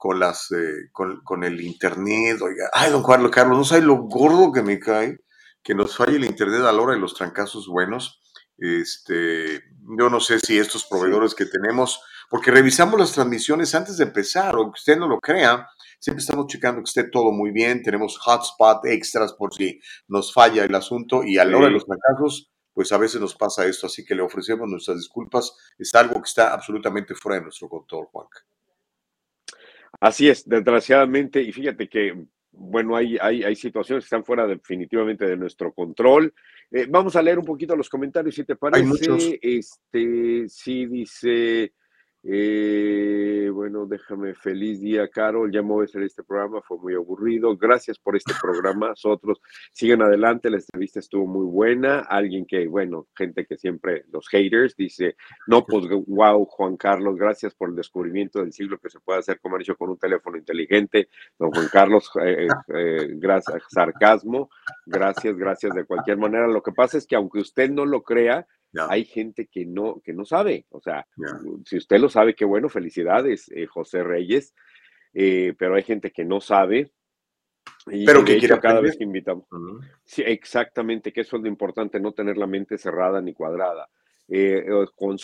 con 0.00 0.18
las 0.18 0.50
eh, 0.50 0.88
con, 0.92 1.20
con, 1.20 1.44
el 1.44 1.60
internet. 1.60 2.40
Oiga, 2.40 2.70
ay, 2.72 2.90
don 2.90 3.02
Carlos, 3.02 3.30
Carlos, 3.30 3.58
no 3.58 3.64
sabe 3.64 3.82
lo 3.82 3.96
gordo 3.98 4.50
que 4.50 4.62
me 4.62 4.78
cae 4.78 5.18
que 5.62 5.74
nos 5.74 5.96
falle 5.96 6.16
el 6.16 6.24
internet 6.24 6.62
a 6.62 6.72
la 6.72 6.80
hora 6.80 6.94
de 6.94 7.00
los 7.00 7.14
trancazos 7.14 7.68
buenos. 7.68 8.20
Este, 8.56 9.62
yo 9.98 10.10
no 10.10 10.20
sé 10.20 10.38
si 10.40 10.58
estos 10.58 10.86
proveedores 10.86 11.34
que 11.34 11.46
tenemos, 11.46 12.00
porque 12.28 12.50
revisamos 12.50 12.98
las 12.98 13.12
transmisiones 13.12 13.74
antes 13.74 13.96
de 13.96 14.04
empezar, 14.04 14.56
o 14.56 14.64
que 14.64 14.78
usted 14.78 14.98
no 14.98 15.06
lo 15.06 15.18
crea, 15.20 15.66
siempre 15.98 16.22
estamos 16.22 16.46
checando 16.46 16.82
que 16.82 16.88
esté 16.88 17.04
todo 17.04 17.32
muy 17.32 17.50
bien, 17.50 17.82
tenemos 17.82 18.18
hotspot 18.18 18.86
extras 18.86 19.32
por 19.34 19.54
si 19.54 19.80
nos 20.08 20.32
falla 20.32 20.64
el 20.64 20.74
asunto 20.74 21.24
y 21.24 21.38
a 21.38 21.44
la 21.44 21.56
hora 21.56 21.66
de 21.66 21.72
los 21.72 21.86
trancazos, 21.86 22.50
pues 22.72 22.92
a 22.92 22.98
veces 22.98 23.20
nos 23.20 23.34
pasa 23.34 23.66
esto, 23.66 23.86
así 23.86 24.04
que 24.04 24.14
le 24.14 24.22
ofrecemos 24.22 24.68
nuestras 24.68 24.96
disculpas, 24.96 25.52
es 25.78 25.94
algo 25.94 26.14
que 26.14 26.28
está 26.28 26.52
absolutamente 26.52 27.14
fuera 27.14 27.38
de 27.38 27.44
nuestro 27.44 27.68
control, 27.68 28.06
Juanca. 28.12 28.40
Así 30.00 30.28
es, 30.28 30.48
desgraciadamente, 30.48 31.42
y 31.42 31.52
fíjate 31.52 31.88
que, 31.88 32.14
bueno, 32.52 32.96
hay, 32.96 33.18
hay, 33.20 33.44
hay 33.44 33.54
situaciones 33.54 34.04
que 34.04 34.06
están 34.06 34.24
fuera 34.24 34.46
definitivamente 34.46 35.26
de 35.26 35.36
nuestro 35.36 35.72
control. 35.72 36.32
Eh, 36.70 36.86
vamos 36.88 37.14
a 37.16 37.22
leer 37.22 37.38
un 37.38 37.44
poquito 37.44 37.76
los 37.76 37.88
comentarios, 37.88 38.34
si 38.34 38.44
te 38.44 38.56
parece. 38.56 39.38
Este, 39.42 40.48
sí, 40.48 40.86
dice 40.86 41.74
eh, 42.22 43.48
bueno, 43.52 43.86
déjame 43.86 44.34
feliz 44.34 44.80
día, 44.80 45.08
Carol. 45.08 45.50
Ya 45.50 45.62
me 45.62 45.68
voy 45.68 45.82
a 45.82 45.84
hacer 45.84 46.02
este 46.02 46.22
programa, 46.22 46.60
fue 46.60 46.78
muy 46.78 46.94
aburrido. 46.94 47.56
Gracias 47.56 47.98
por 47.98 48.14
este 48.14 48.34
programa. 48.40 48.88
Nosotros 48.88 49.40
siguen 49.72 50.02
adelante. 50.02 50.50
La 50.50 50.58
entrevista 50.58 51.00
estuvo 51.00 51.26
muy 51.26 51.46
buena. 51.46 52.00
Alguien 52.00 52.44
que, 52.44 52.66
bueno, 52.66 53.08
gente 53.16 53.46
que 53.46 53.56
siempre, 53.56 54.04
los 54.12 54.28
haters, 54.28 54.76
dice: 54.76 55.16
No, 55.46 55.64
pues 55.64 55.86
wow, 56.06 56.44
Juan 56.44 56.76
Carlos, 56.76 57.16
gracias 57.16 57.54
por 57.54 57.70
el 57.70 57.76
descubrimiento 57.76 58.40
del 58.40 58.52
siglo 58.52 58.78
que 58.78 58.90
se 58.90 59.00
puede 59.00 59.20
hacer 59.20 59.40
comercio 59.40 59.76
con 59.76 59.90
un 59.90 59.98
teléfono 59.98 60.36
inteligente. 60.36 61.08
Don 61.38 61.50
Juan 61.50 61.68
Carlos, 61.72 62.10
eh, 62.22 62.48
eh, 62.74 63.08
gracias, 63.14 63.62
sarcasmo. 63.70 64.50
Gracias, 64.84 65.36
gracias 65.36 65.74
de 65.74 65.84
cualquier 65.84 66.18
manera. 66.18 66.46
Lo 66.46 66.62
que 66.62 66.72
pasa 66.72 66.98
es 66.98 67.06
que, 67.06 67.16
aunque 67.16 67.40
usted 67.40 67.70
no 67.70 67.86
lo 67.86 68.02
crea, 68.02 68.46
hay 68.88 69.04
gente 69.04 69.46
que 69.46 69.66
no, 69.66 70.00
que 70.04 70.12
no 70.12 70.24
sabe. 70.24 70.66
O 70.70 70.80
sea, 70.80 71.06
si 71.64 71.76
usted 71.76 71.98
lo 71.98 72.08
sabe, 72.08 72.34
qué 72.34 72.44
bueno, 72.44 72.68
felicidades, 72.68 73.50
eh, 73.54 73.66
José 73.66 74.02
Reyes. 74.02 74.54
Eh, 75.12 75.54
pero 75.58 75.74
hay 75.74 75.82
gente 75.82 76.10
que 76.12 76.24
no 76.24 76.40
sabe. 76.40 76.92
Y 77.86 78.04
pero 78.04 78.24
que 78.24 78.38
quiere 78.38 78.58
cada 78.60 78.80
vez 78.80 78.96
que 78.96 79.04
invitamos. 79.04 79.46
Sí, 80.04 80.22
exactamente, 80.24 81.12
que 81.12 81.22
eso 81.22 81.36
es 81.36 81.42
lo 81.42 81.48
importante, 81.48 82.00
no 82.00 82.12
tener 82.12 82.36
la 82.36 82.46
mente 82.46 82.78
cerrada 82.78 83.20
ni 83.20 83.32
cuadrada. 83.32 83.88
Eh, 84.28 84.64
con 84.94 85.18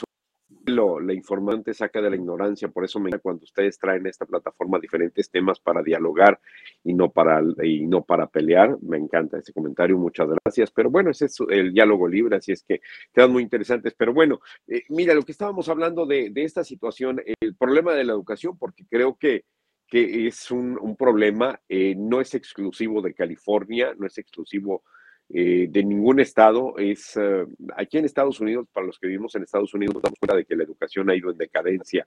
su 0.49 1.01
la 1.01 1.13
informante 1.13 1.75
saca 1.75 2.01
de 2.01 2.11
la 2.11 2.17
ignorancia, 2.17 2.69
por 2.69 2.85
eso 2.85 3.01
me 3.01 3.09
encanta 3.09 3.23
cuando 3.23 3.45
ustedes 3.45 3.79
traen 3.79 4.07
a 4.07 4.11
esta 4.11 4.27
plataforma 4.27 4.79
diferentes 4.79 5.31
temas 5.31 5.61
para 5.61 5.83
dialogar 5.83 6.41
y 6.85 6.95
no 6.95 7.11
para, 7.11 7.43
y 7.63 7.87
no 7.87 8.05
para 8.05 8.27
pelear. 8.27 8.77
Me 8.83 8.97
encanta 8.97 9.39
ese 9.39 9.53
comentario, 9.53 9.97
muchas 9.99 10.29
gracias. 10.29 10.71
Pero 10.71 10.91
bueno, 10.91 11.11
ese 11.11 11.27
es 11.27 11.39
el 11.51 11.73
diálogo 11.73 12.09
libre, 12.09 12.37
así 12.37 12.53
es 12.53 12.63
que 12.63 12.81
quedan 13.13 13.33
muy 13.33 13.43
interesantes. 13.43 13.95
Pero 13.97 14.13
bueno, 14.13 14.41
eh, 14.67 14.85
mira, 14.89 15.15
lo 15.15 15.23
que 15.23 15.33
estábamos 15.33 15.69
hablando 15.69 16.07
de, 16.07 16.33
esta 16.37 16.65
situación, 16.65 17.23
el 17.41 17.57
problema 17.57 17.95
de 17.95 18.05
la 18.05 18.13
educación, 18.13 18.57
porque 18.59 18.85
creo 18.89 19.17
que, 19.17 19.45
que 19.89 20.27
es 20.27 20.51
un, 20.51 20.97
problema, 20.97 21.61
eh, 21.69 21.95
no 21.97 22.21
es 22.21 22.35
exclusivo 22.35 23.03
de 23.03 23.15
California, 23.15 23.95
no 23.99 24.07
es 24.07 24.19
exclusivo 24.19 24.83
eh, 25.29 25.67
de 25.69 25.85
ningún 25.85 26.21
estado. 26.21 26.75
Es 26.79 27.17
uh, 27.17 27.47
aquí 27.77 27.99
en 27.99 28.05
Estados 28.05 28.41
Unidos, 28.41 28.67
para 28.73 28.87
los 28.87 28.99
que 28.99 29.09
vivimos 29.09 29.35
en 29.35 29.43
Estados 29.43 29.73
Unidos, 29.75 29.95
nos 29.95 30.03
damos 30.03 30.19
cuenta 30.19 30.37
de 30.37 30.45
que 30.45 30.57
la 30.57 30.65
educación 30.65 31.11
ha 31.11 31.15
ido 31.17 31.31
en 31.31 31.39
decadencia. 31.39 32.07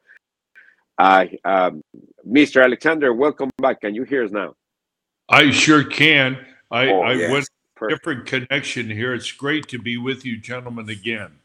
I, 0.98 1.40
um, 1.46 1.82
Mr. 2.26 2.62
Alexander, 2.62 3.12
welcome 3.14 3.50
back. 3.58 3.80
Can 3.80 3.94
you 3.94 4.04
hear 4.04 4.24
us 4.24 4.32
now? 4.32 4.56
I 5.30 5.52
sure 5.52 5.84
can. 5.84 6.38
I, 6.72 6.88
Oh, 6.88 7.02
I 7.02 7.14
yes. 7.14 7.32
went 7.32 7.50
Perfect. 7.76 8.00
different 8.00 8.26
connection 8.26 8.90
here. 8.90 9.14
It's 9.14 9.32
great 9.32 9.68
to 9.70 9.80
be 9.80 9.98
with 9.98 10.26
you, 10.26 10.38
gentlemen, 10.38 10.90
again. 10.90 11.40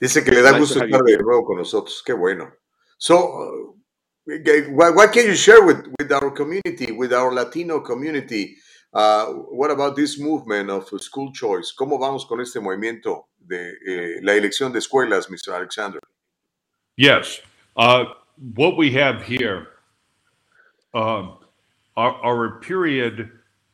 Dice 0.00 0.24
que 0.24 0.32
le 0.32 0.42
da 0.42 0.50
Nice 0.52 0.60
gusto 0.60 0.80
estar 0.80 1.02
de 1.04 1.18
nuevo 1.18 1.44
con 1.44 1.56
nosotros. 1.58 2.02
Qué 2.04 2.12
bueno. 2.14 2.50
So, 2.98 3.74
uh, 4.26 4.32
what, 4.70 4.94
what 4.94 5.12
can 5.12 5.26
you 5.26 5.34
share 5.34 5.64
with, 5.64 5.86
with 5.98 6.10
our 6.12 6.30
community, 6.32 6.92
with 6.92 7.12
our 7.12 7.32
Latino 7.32 7.80
community? 7.80 8.56
Uh, 8.92 9.26
what 9.26 9.70
about 9.70 9.96
this 9.96 10.18
movement 10.18 10.70
of 10.70 10.88
school 11.00 11.30
choice? 11.32 11.72
¿Cómo 11.78 11.98
vamos 11.98 12.26
con 12.26 12.40
este 12.40 12.56
movimiento 12.60 13.24
de 13.46 13.74
eh, 13.86 14.20
la 14.22 14.32
elección 14.32 14.72
de 14.72 14.78
escuelas, 14.78 15.28
Mr. 15.28 15.54
Alexander? 15.54 16.00
Yes. 16.96 17.40
Uh, 17.76 18.06
what 18.54 18.76
we 18.76 18.90
have 18.92 19.22
here 19.22 19.68
um, 20.94 21.38
are, 21.96 22.14
are 22.22 22.44
a 22.46 22.60
period 22.60 23.30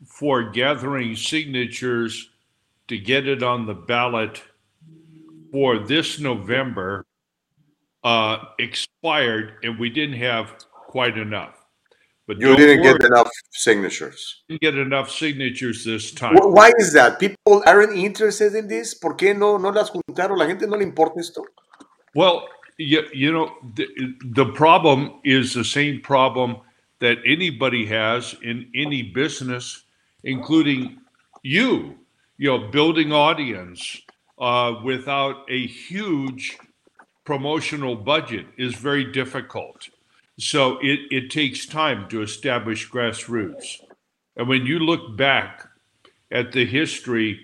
for 0.07 0.51
gathering 0.51 1.15
signatures 1.17 2.31
to 2.89 2.99
get 2.99 3.27
it 3.27 3.43
on 3.43 3.67
the 3.67 3.75
ballot 3.75 4.43
for 5.53 5.79
this 5.79 6.19
November 6.19 7.07
uh, 8.03 8.39
expired, 8.59 9.55
and 9.63 9.79
we 9.79 9.89
didn't 9.89 10.19
have 10.19 10.53
quite 10.71 11.17
enough. 11.17 11.64
But 12.27 12.41
You 12.41 12.57
didn't 12.57 12.83
get 12.83 13.05
enough 13.05 13.31
signatures. 13.53 14.43
didn't 14.49 14.63
get 14.63 14.79
enough 14.79 15.11
signatures 15.11 15.85
this 15.85 16.11
time. 16.11 16.35
Why 16.37 16.73
is 16.79 16.93
that? 16.95 17.19
People 17.21 17.63
aren't 17.67 17.97
interested 17.97 18.55
in 18.55 18.67
this. 18.67 18.95
¿Por 18.95 19.17
qué 19.17 19.37
no, 19.37 19.59
no 19.59 19.69
las 19.71 19.91
juntaron? 19.91 20.39
¿La 20.39 20.47
gente 20.47 20.67
no 20.67 20.77
le 20.77 20.85
importa 20.85 21.21
esto? 21.21 21.45
Well, 22.15 22.49
you, 22.79 23.03
you 23.13 23.31
know, 23.31 23.53
the, 23.75 23.87
the 24.25 24.47
problem 24.47 25.21
is 25.23 25.53
the 25.53 25.65
same 25.65 26.01
problem 26.01 26.57
that 27.01 27.19
anybody 27.27 27.85
has 27.87 28.35
in 28.43 28.71
any 28.75 29.03
business, 29.03 29.83
including 30.23 30.99
you, 31.43 31.97
you 32.39 32.51
know, 32.51 32.69
building 32.71 33.13
audience 33.13 34.01
uh, 34.39 34.75
without 34.83 35.45
a 35.51 35.67
huge 35.67 36.57
promotional 37.25 37.97
budget 37.97 38.47
is 38.57 38.75
very 38.75 39.05
difficult. 39.05 39.89
So 40.39 40.79
it, 40.81 41.01
it 41.11 41.31
takes 41.31 41.67
time 41.67 42.09
to 42.09 42.23
establish 42.23 42.91
grassroots. 42.91 43.81
And 44.37 44.49
when 44.49 44.67
you 44.67 44.81
look 44.81 45.17
back 45.17 45.67
at 46.31 46.53
the 46.53 46.67
history 46.67 47.41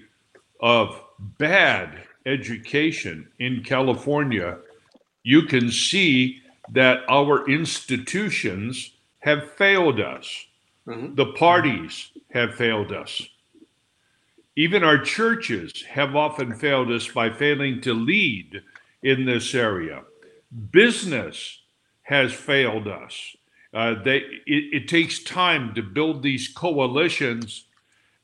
of 0.61 1.01
bad 1.39 2.03
education 2.27 3.29
in 3.39 3.63
California, 3.63 4.59
you 5.23 5.43
can 5.43 5.71
see 5.71 6.43
that 6.73 7.03
our 7.09 7.49
institutions 7.49 8.93
have 9.21 9.53
failed 9.53 10.01
us. 10.01 10.47
Mhm. 10.87 11.15
The 11.15 11.27
parties 11.27 12.11
have 12.33 12.55
failed 12.55 12.93
us. 12.93 13.23
Even 14.57 14.83
our 14.83 14.99
churches 14.99 15.83
have 15.83 16.17
often 16.17 16.55
failed 16.55 16.91
us 16.91 17.07
by 17.09 17.31
failing 17.31 17.81
to 17.83 17.95
lead 17.95 18.63
in 19.03 19.25
this 19.25 19.55
area. 19.55 20.03
Business 20.73 21.60
has 22.11 22.35
failed 22.35 22.89
us. 22.89 23.37
Uh, 23.75 23.95
they, 24.05 24.19
it, 24.47 24.65
it 24.85 24.89
takes 24.89 25.25
time 25.25 25.75
to 25.77 25.83
build 25.83 26.23
these 26.25 26.49
coalitions 26.49 27.65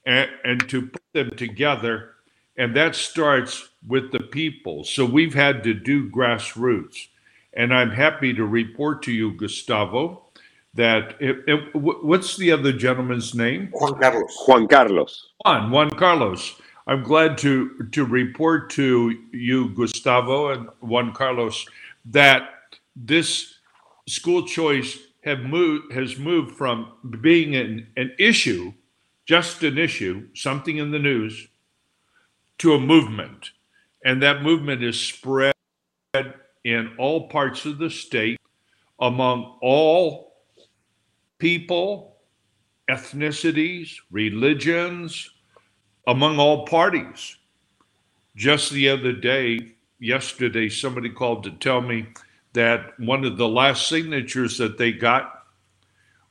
and, 0.07 0.31
and 0.45 0.69
to 0.71 0.89
put 0.89 1.03
them 1.15 1.31
together, 1.37 2.13
and 2.59 2.77
that 2.77 2.97
starts 2.97 3.71
with 3.87 4.13
the 4.13 4.21
people. 4.21 4.85
So 4.85 5.05
we've 5.07 5.35
had 5.35 5.65
to 5.65 5.75
do 5.75 6.11
grassroots, 6.11 7.09
and 7.55 7.75
I'm 7.75 7.91
happy 7.93 8.35
to 8.35 8.45
report 8.47 9.03
to 9.05 9.13
you, 9.13 9.33
Gustavo, 9.33 10.25
that 10.75 11.17
it, 11.21 11.45
it- 11.49 11.77
what's 11.77 12.37
the 12.37 12.53
other 12.53 12.73
gentleman's 12.73 13.35
name? 13.35 13.71
Juan 13.73 14.01
Carlos. 14.01 14.45
Juan 14.49 14.69
Carlos. 14.69 15.33
Juan, 15.45 15.71
Juan 15.73 15.91
Carlos. 15.91 16.61
I'm 16.89 17.05
glad 17.05 17.39
to 17.39 17.89
to 17.93 18.05
report 18.07 18.71
to 18.73 19.17
you, 19.33 19.71
Gustavo 19.71 20.51
and 20.53 20.69
Juan 20.81 21.13
Carlos, 21.15 21.67
that 22.07 22.51
this 22.97 23.56
school 24.07 24.47
choice 24.47 24.99
have 25.25 25.41
moved 25.41 25.93
has 25.93 26.19
moved 26.19 26.57
from 26.57 26.93
being 27.21 27.57
an, 27.57 27.89
an 27.97 28.13
issue, 28.19 28.73
just 29.27 29.63
an 29.63 29.77
issue, 29.77 30.29
something 30.35 30.77
in 30.77 30.91
the 30.93 30.99
news, 30.99 31.49
to 32.59 32.75
a 32.75 32.81
movement. 32.81 33.51
And 34.05 34.23
that 34.23 34.43
movement 34.43 34.83
is 34.85 34.99
spread 35.01 35.55
in 36.65 36.93
all 36.99 37.29
parts 37.29 37.67
of 37.67 37.79
the 37.79 37.91
state 37.91 38.39
among 39.01 39.59
all 39.61 40.37
people, 41.39 42.17
ethnicities, 42.89 43.97
religions, 44.11 45.31
among 46.07 46.39
all 46.39 46.65
parties. 46.67 47.37
Just 48.37 48.71
the 48.71 48.89
other 48.89 49.13
day, 49.13 49.75
yesterday, 49.99 50.69
somebody 50.69 51.11
called 51.11 51.43
to 51.45 51.51
tell 51.53 51.81
me 51.81 52.07
that 52.57 52.99
one 52.99 53.25
of 53.25 53.37
the 53.37 53.49
last 53.49 53.87
signatures 53.87 54.57
that 54.59 54.79
they 54.79 54.91
got 54.91 55.45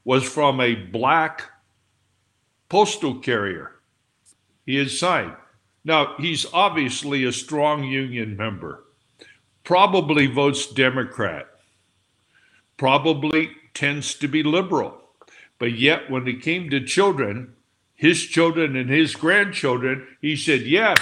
was 0.03 0.23
from 0.23 0.59
a 0.59 0.73
black 0.73 1.43
postal 2.67 3.19
carrier. 3.19 3.71
He 4.65 4.75
had 4.77 4.89
signed. 4.89 5.35
Now, 5.83 6.15
he's 6.17 6.47
obviously 6.51 7.23
a 7.23 7.31
strong 7.31 7.83
union 7.83 8.35
member, 8.35 8.85
probably 9.63 10.25
votes 10.25 10.65
Democrat, 10.65 11.47
probably 12.75 13.51
tends 13.75 14.15
to 14.15 14.27
be 14.27 14.41
liberal. 14.41 14.99
But 15.59 15.77
yet, 15.77 16.09
when 16.09 16.27
it 16.27 16.41
came 16.41 16.71
to 16.71 16.83
children, 16.83 17.53
his 17.93 18.23
children 18.25 18.75
and 18.75 18.89
his 18.89 19.15
grandchildren, 19.15 20.07
he 20.21 20.35
said, 20.35 20.61
Yes, 20.61 20.97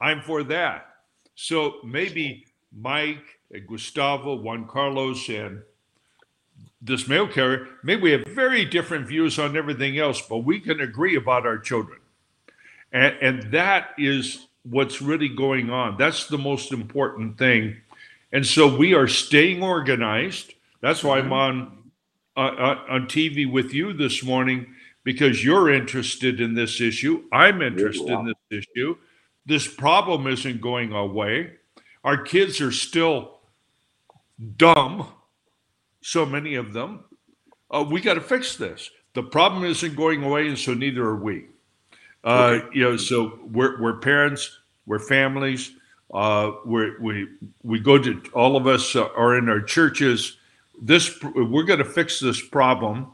I'm 0.00 0.22
for 0.22 0.42
that. 0.44 0.86
So 1.34 1.76
maybe 1.84 2.46
Mike, 2.72 3.37
Gustavo, 3.66 4.36
Juan 4.36 4.66
Carlos, 4.66 5.28
and 5.28 5.62
this 6.80 7.08
mail 7.08 7.26
carrier, 7.26 7.66
maybe 7.82 8.02
we 8.02 8.12
have 8.12 8.24
very 8.26 8.64
different 8.64 9.06
views 9.06 9.38
on 9.38 9.56
everything 9.56 9.98
else, 9.98 10.20
but 10.20 10.38
we 10.38 10.60
can 10.60 10.80
agree 10.80 11.16
about 11.16 11.46
our 11.46 11.58
children. 11.58 11.98
And, 12.92 13.16
and 13.20 13.52
that 13.52 13.90
is 13.98 14.46
what's 14.62 15.02
really 15.02 15.28
going 15.28 15.70
on. 15.70 15.96
That's 15.96 16.26
the 16.26 16.38
most 16.38 16.72
important 16.72 17.38
thing. 17.38 17.76
And 18.32 18.46
so 18.46 18.76
we 18.76 18.94
are 18.94 19.08
staying 19.08 19.62
organized. 19.62 20.54
That's 20.80 21.02
why 21.02 21.18
I'm 21.18 21.32
on 21.32 21.78
uh, 22.36 22.40
uh, 22.40 22.84
on 22.90 23.06
TV 23.06 23.50
with 23.50 23.74
you 23.74 23.92
this 23.92 24.22
morning 24.22 24.66
because 25.02 25.42
you're 25.42 25.72
interested 25.72 26.40
in 26.40 26.54
this 26.54 26.80
issue. 26.80 27.24
I'm 27.32 27.62
interested 27.62 28.08
in 28.08 28.26
this 28.26 28.64
issue. 28.76 28.96
This 29.44 29.66
problem 29.66 30.26
isn't 30.26 30.60
going 30.60 30.92
away. 30.92 31.54
Our 32.04 32.22
kids 32.22 32.60
are 32.60 32.70
still 32.70 33.37
dumb, 34.56 35.06
so 36.00 36.24
many 36.24 36.54
of 36.54 36.72
them. 36.72 37.04
Uh, 37.70 37.84
we 37.88 38.00
got 38.00 38.14
to 38.14 38.20
fix 38.20 38.56
this. 38.56 38.90
The 39.14 39.22
problem 39.22 39.64
isn't 39.64 39.96
going 39.96 40.22
away, 40.22 40.48
and 40.48 40.58
so 40.58 40.74
neither 40.74 41.02
are 41.04 41.16
we. 41.16 41.46
Uh, 42.24 42.60
You 42.72 42.82
know, 42.84 42.96
so 42.96 43.38
we're, 43.50 43.80
we're 43.80 43.98
parents, 43.98 44.60
we're 44.86 45.00
families, 45.00 45.72
uh, 46.12 46.52
we're, 46.64 46.98
we 47.00 47.28
we 47.62 47.78
go 47.80 47.98
to 47.98 48.20
all 48.32 48.56
of 48.56 48.66
us 48.66 48.96
uh, 48.96 49.08
are 49.16 49.36
in 49.36 49.48
our 49.48 49.60
churches. 49.60 50.38
This 50.80 51.20
we're 51.22 51.64
going 51.64 51.80
to 51.80 51.84
fix 51.84 52.20
this 52.20 52.40
problem, 52.40 53.08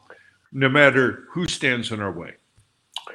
no 0.53 0.69
matter 0.69 1.25
who 1.31 1.47
stands 1.49 1.91
in 1.91 2.01
our 2.01 2.13
way. 2.13 2.35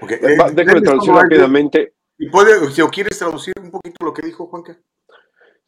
Okay. 0.01 0.15
Eh, 0.15 0.37
Déjame 0.53 0.81
traducir 0.81 1.13
rápidamente. 1.13 1.93
¿Y 2.17 2.29
puede, 2.29 2.69
si 2.71 2.81
o 2.81 2.89
quieres 2.89 3.17
traducir 3.17 3.53
un 3.61 3.71
poquito 3.71 4.03
lo 4.03 4.13
que 4.13 4.21
dijo 4.21 4.47
Juanca? 4.47 4.75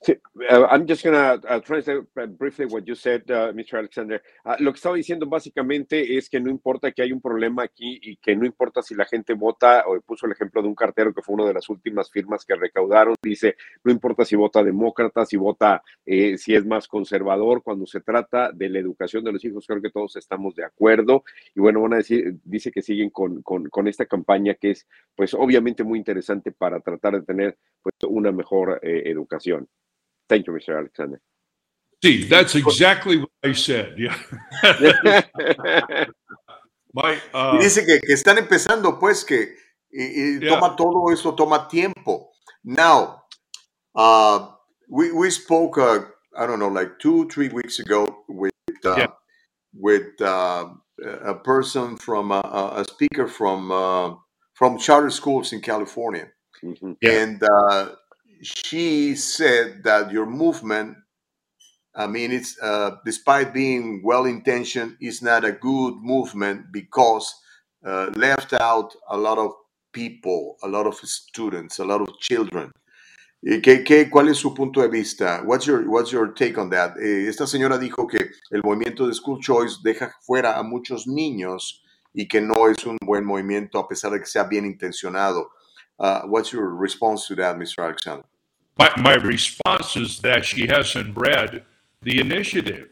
Sí, 0.03 0.13
uh, 0.13 0.65
I'm 0.71 0.87
just 0.87 1.03
going 1.03 1.13
to 1.13 1.47
uh, 1.47 1.59
translate 1.59 1.99
uh, 2.17 2.25
briefly 2.25 2.65
what 2.65 2.87
you 2.87 2.95
said, 2.95 3.21
uh, 3.29 3.53
Mr. 3.53 3.77
Alexander. 3.77 4.19
Uh, 4.43 4.55
lo 4.57 4.71
que 4.71 4.77
estaba 4.77 4.95
diciendo 4.95 5.27
básicamente 5.27 6.17
es 6.17 6.27
que 6.27 6.39
no 6.39 6.49
importa 6.49 6.91
que 6.91 7.03
hay 7.03 7.11
un 7.11 7.21
problema 7.21 7.61
aquí 7.61 7.99
y 8.01 8.15
que 8.17 8.35
no 8.35 8.47
importa 8.47 8.81
si 8.81 8.95
la 8.95 9.05
gente 9.05 9.35
vota, 9.35 9.83
o 9.85 10.01
puso 10.01 10.25
el 10.25 10.31
ejemplo 10.31 10.63
de 10.63 10.69
un 10.69 10.73
cartero 10.73 11.13
que 11.13 11.21
fue 11.21 11.35
una 11.35 11.45
de 11.45 11.53
las 11.53 11.69
últimas 11.69 12.09
firmas 12.09 12.45
que 12.45 12.55
recaudaron, 12.55 13.13
dice, 13.21 13.55
no 13.83 13.91
importa 13.91 14.25
si 14.25 14.35
vota 14.35 14.63
demócrata, 14.63 15.23
si 15.23 15.37
vota, 15.37 15.83
eh, 16.03 16.35
si 16.35 16.55
es 16.55 16.65
más 16.65 16.87
conservador, 16.87 17.61
cuando 17.61 17.85
se 17.85 18.01
trata 18.01 18.51
de 18.51 18.69
la 18.69 18.79
educación 18.79 19.23
de 19.23 19.33
los 19.33 19.45
hijos, 19.45 19.67
creo 19.67 19.83
que 19.83 19.91
todos 19.91 20.15
estamos 20.15 20.55
de 20.55 20.65
acuerdo. 20.65 21.23
Y 21.53 21.59
bueno, 21.59 21.79
van 21.79 21.93
a 21.93 21.97
decir, 21.97 22.39
dice 22.43 22.71
que 22.71 22.81
siguen 22.81 23.11
con, 23.11 23.43
con, 23.43 23.69
con 23.69 23.87
esta 23.87 24.07
campaña 24.07 24.55
que 24.55 24.71
es, 24.71 24.87
pues 25.15 25.35
obviamente 25.35 25.83
muy 25.83 25.99
interesante 25.99 26.51
para 26.51 26.79
tratar 26.79 27.19
de 27.19 27.21
tener 27.21 27.57
pues, 27.83 27.93
una 28.09 28.31
mejor 28.31 28.79
eh, 28.81 29.03
educación. 29.05 29.69
Thank 30.31 30.47
you, 30.47 30.53
Mr. 30.53 30.77
Alexander. 30.79 31.19
See, 32.01 32.23
that's 32.23 32.55
exactly 32.55 33.17
what 33.17 33.29
I 33.43 33.51
said. 33.51 33.95
Yeah. 33.97 34.15
My, 36.93 37.19
uh, 37.33 37.57
Y 37.57 37.63
dice 37.63 37.85
que, 37.85 37.99
que 37.99 38.13
están 38.13 38.37
empezando, 38.37 38.97
pues, 38.97 39.25
que 39.25 39.55
y, 39.91 40.39
toma 40.47 40.77
todo 40.77 41.11
eso, 41.11 41.35
toma 41.35 41.67
tiempo. 41.67 42.29
Now, 42.63 43.23
uh, 43.93 44.47
we, 44.89 45.11
we 45.11 45.29
spoke, 45.31 45.77
uh, 45.77 45.99
I 46.37 46.47
don't 46.47 46.59
know, 46.59 46.69
like 46.69 46.97
two, 46.99 47.27
three 47.27 47.49
weeks 47.49 47.79
ago 47.79 48.23
with, 48.29 48.53
uh, 48.85 48.95
yeah. 48.97 49.07
with 49.73 50.21
uh, 50.21 50.69
a 51.25 51.33
person 51.35 51.97
from, 51.97 52.31
uh, 52.31 52.41
a 52.41 52.85
speaker 52.85 53.27
from, 53.27 53.69
uh, 53.69 54.15
from 54.53 54.77
charter 54.77 55.09
schools 55.09 55.51
in 55.51 55.59
California. 55.59 56.29
Mm-hmm. 56.63 56.93
Yeah. 57.01 57.23
And 57.23 57.43
she 58.41 59.15
said 59.15 59.83
that 59.83 60.11
your 60.11 60.25
movement 60.25 60.97
I 61.93 62.07
mean, 62.07 62.31
it's 62.31 62.57
uh, 62.61 62.91
despite 63.05 63.53
being 63.53 64.01
well 64.03 64.25
intentioned, 64.25 64.95
is 65.01 65.21
not 65.21 65.43
a 65.43 65.51
good 65.51 65.95
movement 66.01 66.71
because 66.71 67.33
uh, 67.85 68.11
left 68.15 68.53
out 68.53 68.95
a 69.09 69.17
lot 69.17 69.37
of 69.37 69.51
people, 69.91 70.57
a 70.63 70.67
lot 70.67 70.87
of 70.87 70.95
students, 70.95 71.79
a 71.79 71.85
lot 71.85 72.01
of 72.01 72.17
children. 72.19 72.71
¿Qué, 73.43 73.83
qué, 73.83 74.09
cuál 74.09 74.29
es 74.29 74.37
su 74.37 74.53
punto 74.53 74.81
de 74.81 74.87
vista? 74.87 75.41
What's 75.43 75.65
your, 75.65 75.89
what's 75.89 76.11
your 76.11 76.31
take 76.33 76.57
on 76.59 76.69
that? 76.69 76.95
Eh, 76.97 77.27
esta 77.27 77.47
señora 77.47 77.77
dijo 77.79 78.07
que 78.07 78.29
el 78.51 78.61
movimiento 78.63 79.07
de 79.07 79.13
School 79.15 79.41
Choice 79.41 79.79
deja 79.83 80.13
fuera 80.21 80.59
a 80.59 80.63
muchos 80.63 81.07
niños 81.07 81.83
y 82.13 82.27
que 82.27 82.39
no 82.39 82.67
es 82.67 82.85
un 82.85 82.97
buen 83.03 83.25
movimiento 83.25 83.79
a 83.79 83.87
pesar 83.87 84.11
de 84.11 84.19
que 84.19 84.27
sea 84.27 84.43
bien 84.43 84.65
intencionado. 84.65 85.49
Uh, 85.97 86.21
what's 86.27 86.51
your 86.51 86.69
response 86.79 87.27
to 87.27 87.35
that, 87.35 87.57
Mr. 87.57 87.83
Alexander? 87.83 88.30
My, 88.81 88.91
my 88.97 89.13
response 89.13 89.95
is 89.95 90.21
that 90.21 90.43
she 90.43 90.65
hasn't 90.65 91.15
read 91.15 91.63
the 92.01 92.19
initiative. 92.19 92.87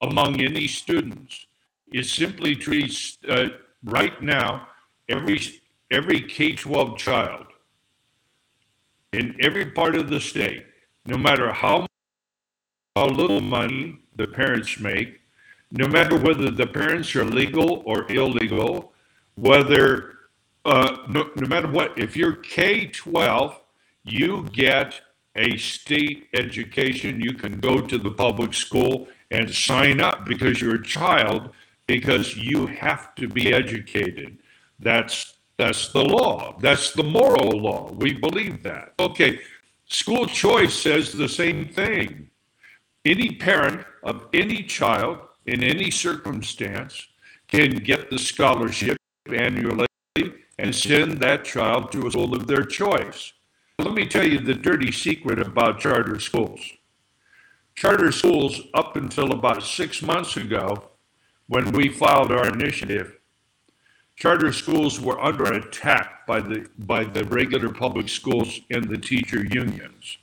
Among 0.00 0.40
any 0.40 0.68
students 0.68 1.48
is 1.92 2.12
simply 2.12 2.54
treats 2.54 3.18
uh, 3.28 3.48
right 3.82 4.22
now 4.22 4.68
every 5.08 5.40
every 5.90 6.20
K 6.20 6.54
twelve 6.54 6.96
child 6.96 7.46
in 9.12 9.34
every 9.40 9.72
part 9.72 9.96
of 9.96 10.08
the 10.08 10.20
state, 10.20 10.64
no 11.06 11.18
matter 11.18 11.52
how 11.52 11.88
how 12.94 13.06
little 13.06 13.40
money 13.40 13.98
the 14.14 14.28
parents 14.28 14.78
make, 14.78 15.22
no 15.72 15.88
matter 15.88 16.16
whether 16.16 16.52
the 16.52 16.68
parents 16.68 17.16
are 17.16 17.24
legal 17.24 17.82
or 17.84 18.06
illegal, 18.12 18.92
whether 19.34 20.17
uh, 20.64 20.98
no, 21.08 21.30
no 21.36 21.46
matter 21.46 21.68
what, 21.68 21.98
if 21.98 22.16
you're 22.16 22.36
K 22.36 22.86
twelve 22.86 23.60
you 24.10 24.46
get 24.52 25.00
a 25.36 25.56
state 25.56 26.28
education. 26.34 27.20
You 27.20 27.34
can 27.34 27.60
go 27.60 27.80
to 27.80 27.98
the 27.98 28.10
public 28.10 28.54
school 28.54 29.08
and 29.30 29.52
sign 29.52 30.00
up 30.00 30.26
because 30.26 30.60
you're 30.60 30.76
a 30.76 30.84
child 30.84 31.50
because 31.86 32.36
you 32.36 32.66
have 32.66 33.14
to 33.16 33.28
be 33.28 33.52
educated. 33.52 34.38
That's 34.78 35.34
that's 35.56 35.92
the 35.92 36.04
law. 36.04 36.56
That's 36.60 36.92
the 36.92 37.02
moral 37.02 37.60
law. 37.60 37.92
We 37.92 38.14
believe 38.14 38.62
that. 38.62 38.94
Okay, 38.98 39.40
school 39.86 40.26
choice 40.26 40.74
says 40.74 41.12
the 41.12 41.28
same 41.28 41.68
thing. 41.68 42.30
Any 43.04 43.34
parent 43.36 43.84
of 44.04 44.26
any 44.32 44.62
child 44.62 45.18
in 45.46 45.62
any 45.64 45.90
circumstance 45.90 47.08
can 47.48 47.76
get 47.76 48.10
the 48.10 48.18
scholarship 48.18 48.98
annually 49.26 49.87
and 50.58 50.74
send 50.74 51.18
that 51.18 51.44
child 51.44 51.92
to 51.92 52.06
a 52.06 52.10
school 52.10 52.34
of 52.34 52.46
their 52.46 52.64
choice. 52.64 53.32
Let 53.78 53.94
me 53.94 54.06
tell 54.06 54.26
you 54.26 54.40
the 54.40 54.54
dirty 54.54 54.90
secret 54.90 55.38
about 55.38 55.78
charter 55.78 56.18
schools. 56.18 56.60
Charter 57.76 58.10
schools, 58.10 58.62
up 58.74 58.96
until 58.96 59.30
about 59.30 59.62
six 59.62 60.02
months 60.02 60.36
ago, 60.36 60.88
when 61.46 61.70
we 61.70 61.88
filed 61.88 62.32
our 62.32 62.48
initiative, 62.48 63.18
charter 64.16 64.52
schools 64.52 65.00
were 65.00 65.20
under 65.20 65.44
attack 65.44 66.26
by 66.26 66.40
the 66.40 66.66
by 66.76 67.04
the 67.04 67.24
regular 67.24 67.68
public 67.68 68.08
schools 68.08 68.60
and 68.68 68.88
the 68.88 68.98
teacher 68.98 69.44
unions. 69.44 70.18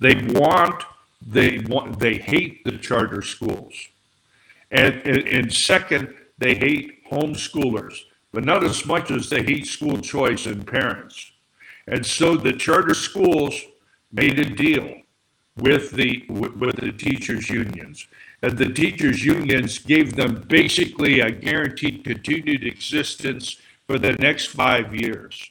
They 0.00 0.14
want 0.34 0.84
they 1.26 1.60
want 1.60 1.98
they 1.98 2.18
hate 2.18 2.62
the 2.64 2.76
charter 2.76 3.22
schools, 3.22 3.88
and, 4.70 4.94
and, 5.06 5.26
and 5.28 5.52
second, 5.52 6.14
they 6.36 6.54
hate 6.54 7.10
homeschoolers, 7.10 8.00
but 8.32 8.44
not 8.44 8.64
as 8.64 8.84
much 8.86 9.10
as 9.10 9.28
they 9.28 9.42
hate 9.42 9.66
school 9.66 9.98
choice 9.98 10.46
and 10.46 10.66
parents. 10.66 11.32
And 11.86 12.04
so 12.04 12.36
the 12.36 12.52
charter 12.52 12.94
schools 12.94 13.60
made 14.10 14.38
a 14.38 14.44
deal 14.44 15.02
with 15.56 15.92
the 15.92 16.24
with 16.28 16.76
the 16.76 16.92
teachers 16.92 17.50
unions. 17.50 18.06
And 18.42 18.56
the 18.56 18.72
teachers 18.72 19.24
unions 19.24 19.78
gave 19.78 20.16
them 20.16 20.44
basically 20.48 21.20
a 21.20 21.30
guaranteed 21.30 22.04
continued 22.04 22.64
existence 22.64 23.58
for 23.86 23.98
the 23.98 24.14
next 24.14 24.46
5 24.46 24.94
years. 24.94 25.50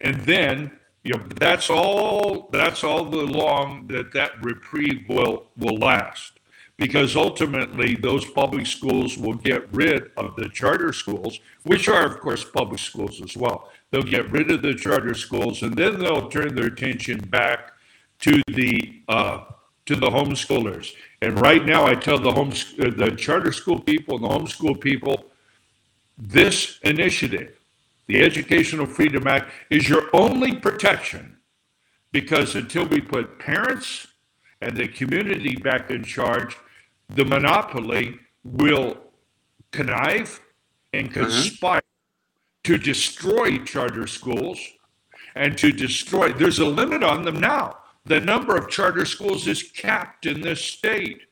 And 0.00 0.16
then 0.22 0.72
you 1.04 1.14
know 1.14 1.24
that's 1.36 1.70
all 1.70 2.48
that's 2.52 2.82
all 2.82 3.04
the 3.04 3.22
long 3.22 3.86
that 3.88 4.12
that 4.12 4.42
reprieve 4.42 5.08
will 5.08 5.46
will 5.56 5.76
last 5.76 6.37
because 6.78 7.16
ultimately 7.16 7.96
those 7.96 8.24
public 8.24 8.66
schools 8.66 9.18
will 9.18 9.34
get 9.34 9.72
rid 9.72 10.10
of 10.16 10.34
the 10.36 10.48
charter 10.48 10.92
schools 10.92 11.40
which 11.64 11.88
are 11.88 12.06
of 12.06 12.20
course 12.20 12.44
public 12.44 12.78
schools 12.78 13.20
as 13.20 13.36
well 13.36 13.68
They'll 13.90 14.02
get 14.02 14.30
rid 14.30 14.50
of 14.50 14.62
the 14.62 14.74
charter 14.74 15.14
schools, 15.14 15.62
and 15.62 15.74
then 15.74 15.98
they'll 15.98 16.28
turn 16.28 16.54
their 16.54 16.66
attention 16.66 17.20
back 17.20 17.72
to 18.20 18.42
the 18.48 19.02
uh, 19.08 19.44
to 19.86 19.96
the 19.96 20.10
homeschoolers. 20.10 20.94
And 21.22 21.40
right 21.40 21.64
now, 21.64 21.86
I 21.86 21.94
tell 21.94 22.18
the 22.18 22.32
home 22.32 22.50
uh, 22.50 22.90
the 22.90 23.14
charter 23.16 23.52
school 23.52 23.80
people 23.80 24.16
and 24.16 24.24
the 24.24 24.28
homeschool 24.28 24.78
people, 24.78 25.24
this 26.18 26.78
initiative, 26.82 27.58
the 28.06 28.20
Educational 28.22 28.84
Freedom 28.84 29.26
Act, 29.26 29.50
is 29.70 29.88
your 29.88 30.10
only 30.12 30.54
protection, 30.54 31.38
because 32.12 32.54
until 32.54 32.86
we 32.86 33.00
put 33.00 33.38
parents 33.38 34.08
and 34.60 34.76
the 34.76 34.88
community 34.88 35.56
back 35.56 35.90
in 35.90 36.04
charge, 36.04 36.58
the 37.08 37.24
monopoly 37.24 38.18
will 38.44 38.98
connive 39.70 40.40
and 40.92 41.10
mm-hmm. 41.10 41.22
conspire 41.22 41.82
to 42.64 42.78
destroy 42.78 43.58
charter 43.58 44.06
schools 44.06 44.60
and 45.34 45.56
to 45.58 45.72
destroy, 45.72 46.32
there's 46.32 46.58
a 46.58 46.64
limit 46.64 47.02
on 47.02 47.24
them 47.24 47.40
now. 47.40 47.78
The 48.04 48.20
number 48.20 48.56
of 48.56 48.68
charter 48.68 49.04
schools 49.04 49.46
is 49.46 49.62
capped 49.62 50.26
in 50.26 50.40
this 50.40 50.64
state. 50.64 51.22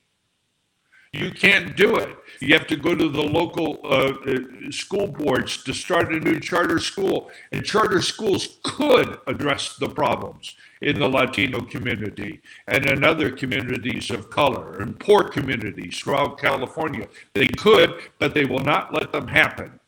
You 1.13 1.31
can't 1.31 1.77
do 1.77 1.97
it. 1.97 2.17
You 2.41 2.55
have 2.55 2.67
to 2.67 2.77
go 2.77 2.95
to 2.95 3.09
the 3.09 3.23
local 3.23 3.81
uh, 3.85 4.13
uh, 4.13 4.71
school 4.71 5.07
boards 5.07 5.63
to 5.65 5.73
start 5.73 6.13
a 6.13 6.21
new 6.21 6.39
charter 6.41 6.79
school. 6.79 7.31
And 7.53 7.65
charter 7.65 8.03
schools 8.03 8.59
could 8.63 9.19
address 9.27 9.77
the 9.77 9.89
problems 9.89 10.55
in 10.81 10.99
the 10.99 11.09
Latino 11.09 11.61
community 11.61 12.41
and 12.67 12.87
in 12.87 13.05
other 13.05 13.31
communities 13.31 14.11
of 14.11 14.31
color 14.31 14.79
and 14.79 14.99
poor 14.99 15.25
communities 15.25 15.99
throughout 15.99 16.39
California. 16.39 17.09
They 17.35 17.49
could, 17.49 17.95
but 18.19 18.35
they 18.35 18.45
will 18.45 18.65
not 18.65 18.93
let 18.93 19.13
them 19.13 19.29
happen. 19.29 19.81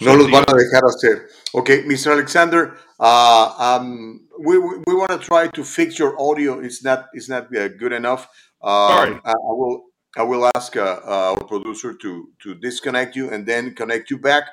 No 0.00 0.14
los 0.14 0.30
van 0.30 0.44
a 0.48 0.54
dejar 0.54 0.82
hacer. 0.82 1.28
Okay, 1.54 1.82
Mr. 1.82 2.12
Alexander, 2.12 2.78
uh, 2.98 3.52
um, 3.58 4.26
we, 4.38 4.58
we 4.58 4.94
want 4.94 5.10
to 5.10 5.18
try 5.18 5.46
to 5.48 5.62
fix 5.62 5.98
your 5.98 6.18
audio. 6.18 6.58
It's 6.60 6.82
not 6.82 7.08
it's 7.12 7.28
not 7.28 7.54
uh, 7.54 7.68
good 7.68 7.92
enough. 7.92 8.28
Uh, 8.62 8.88
Sorry. 8.88 9.20
I, 9.24 9.30
I, 9.30 9.52
will 9.52 9.84
I 10.16 10.22
will 10.22 10.50
ask 10.56 10.76
uh, 10.76 11.00
our 11.04 11.44
producer 11.44 11.92
to 11.94 12.28
to 12.42 12.54
disconnect 12.54 13.14
you 13.14 13.30
and 13.30 13.44
then 13.44 13.74
connect 13.74 14.10
you 14.10 14.18
back. 14.18 14.44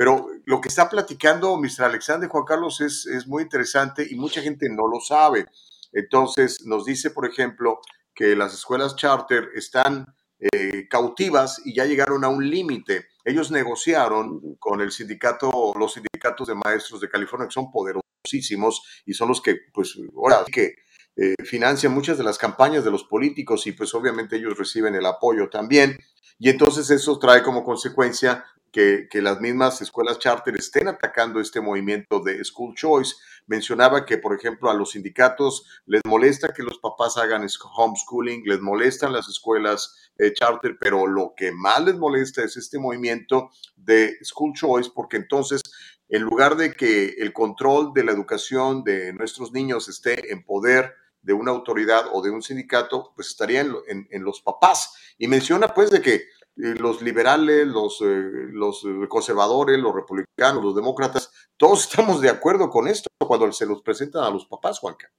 Pero 0.00 0.30
lo 0.46 0.62
que 0.62 0.70
está 0.70 0.88
platicando 0.88 1.58
Mr. 1.58 1.84
Alexander 1.84 2.26
Juan 2.26 2.44
Carlos 2.46 2.80
es, 2.80 3.04
es 3.04 3.26
muy 3.26 3.42
interesante 3.42 4.06
y 4.10 4.14
mucha 4.14 4.40
gente 4.40 4.66
no 4.70 4.88
lo 4.88 4.98
sabe. 4.98 5.44
Entonces 5.92 6.64
nos 6.64 6.86
dice, 6.86 7.10
por 7.10 7.26
ejemplo, 7.26 7.80
que 8.14 8.34
las 8.34 8.54
escuelas 8.54 8.96
charter 8.96 9.50
están 9.54 10.06
eh, 10.38 10.88
cautivas 10.88 11.60
y 11.66 11.74
ya 11.74 11.84
llegaron 11.84 12.24
a 12.24 12.30
un 12.30 12.48
límite. 12.48 13.08
Ellos 13.26 13.50
negociaron 13.50 14.56
con 14.58 14.80
el 14.80 14.90
sindicato, 14.90 15.74
los 15.78 15.92
sindicatos 15.92 16.48
de 16.48 16.54
maestros 16.54 17.02
de 17.02 17.10
California, 17.10 17.48
que 17.48 17.52
son 17.52 17.70
poderosísimos 17.70 19.02
y 19.04 19.12
son 19.12 19.28
los 19.28 19.42
que, 19.42 19.58
pues, 19.70 19.98
ahora 20.16 20.46
que 20.50 20.76
eh, 21.14 21.34
financian 21.44 21.92
muchas 21.92 22.16
de 22.16 22.24
las 22.24 22.38
campañas 22.38 22.84
de 22.86 22.90
los 22.90 23.04
políticos 23.04 23.66
y 23.66 23.72
pues 23.72 23.94
obviamente 23.94 24.36
ellos 24.36 24.56
reciben 24.56 24.94
el 24.94 25.04
apoyo 25.04 25.50
también. 25.50 25.98
Y 26.38 26.48
entonces 26.48 26.88
eso 26.88 27.18
trae 27.18 27.42
como 27.42 27.62
consecuencia 27.62 28.46
que, 28.70 29.08
las 29.14 29.40
mismas 29.40 29.80
escuelas 29.82 30.18
charter 30.18 30.56
estén 30.56 30.88
atacando 30.88 31.40
este 31.40 31.60
movimiento 31.60 32.20
de 32.20 32.42
school 32.44 32.74
choice. 32.74 33.14
Mencionaba 33.46 34.04
que, 34.04 34.18
por 34.18 34.34
ejemplo, 34.34 34.70
a 34.70 34.74
los 34.74 34.92
sindicatos 34.92 35.64
les 35.86 36.02
molesta 36.06 36.52
que 36.54 36.62
los 36.62 36.78
papás 36.78 37.16
hagan 37.16 37.46
homeschooling, 37.76 38.44
les 38.44 38.60
molestan 38.60 39.12
las 39.12 39.28
escuelas 39.28 40.10
eh, 40.18 40.32
charter, 40.32 40.76
pero 40.80 41.06
lo 41.06 41.34
que 41.36 41.52
más 41.52 41.84
les 41.84 41.96
molesta 41.96 42.44
es 42.44 42.56
este 42.56 42.78
movimiento 42.78 43.50
de 43.76 44.16
school 44.22 44.52
choice, 44.54 44.90
porque 44.94 45.16
entonces, 45.16 45.62
en 46.08 46.22
lugar 46.22 46.56
de 46.56 46.72
que 46.72 47.14
el 47.18 47.32
control 47.32 47.92
de 47.94 48.04
la 48.04 48.12
educación 48.12 48.84
de 48.84 49.12
nuestros 49.12 49.52
niños 49.52 49.88
esté 49.88 50.32
en 50.32 50.44
poder 50.44 50.94
de 51.22 51.32
una 51.32 51.50
autoridad 51.50 52.06
o 52.12 52.22
de 52.22 52.30
un 52.30 52.42
sindicato, 52.42 53.12
pues 53.14 53.28
estaría 53.28 53.60
en, 53.60 54.24
los 54.24 54.40
papás. 54.40 54.94
Y 55.18 55.28
menciona 55.28 55.74
pues 55.74 55.90
de 55.90 56.00
que 56.00 56.24
los 56.60 57.02
liberales, 57.02 57.66
los, 57.66 58.00
eh, 58.02 58.48
los 58.52 58.84
conservadores, 59.08 59.78
los 59.78 59.94
republicanos, 59.94 60.62
los 60.62 60.76
demócratas, 60.76 61.32
todos 61.56 61.84
estamos 61.88 62.20
de 62.20 62.28
acuerdo 62.28 62.68
con 62.70 62.88
esto 62.88 63.08
cuando 63.18 63.50
se 63.52 63.66
los 63.66 63.82
presentan 63.82 64.24
a 64.24 64.30
los 64.30 64.46
papás, 64.46 64.78
Juanca. 64.78 65.10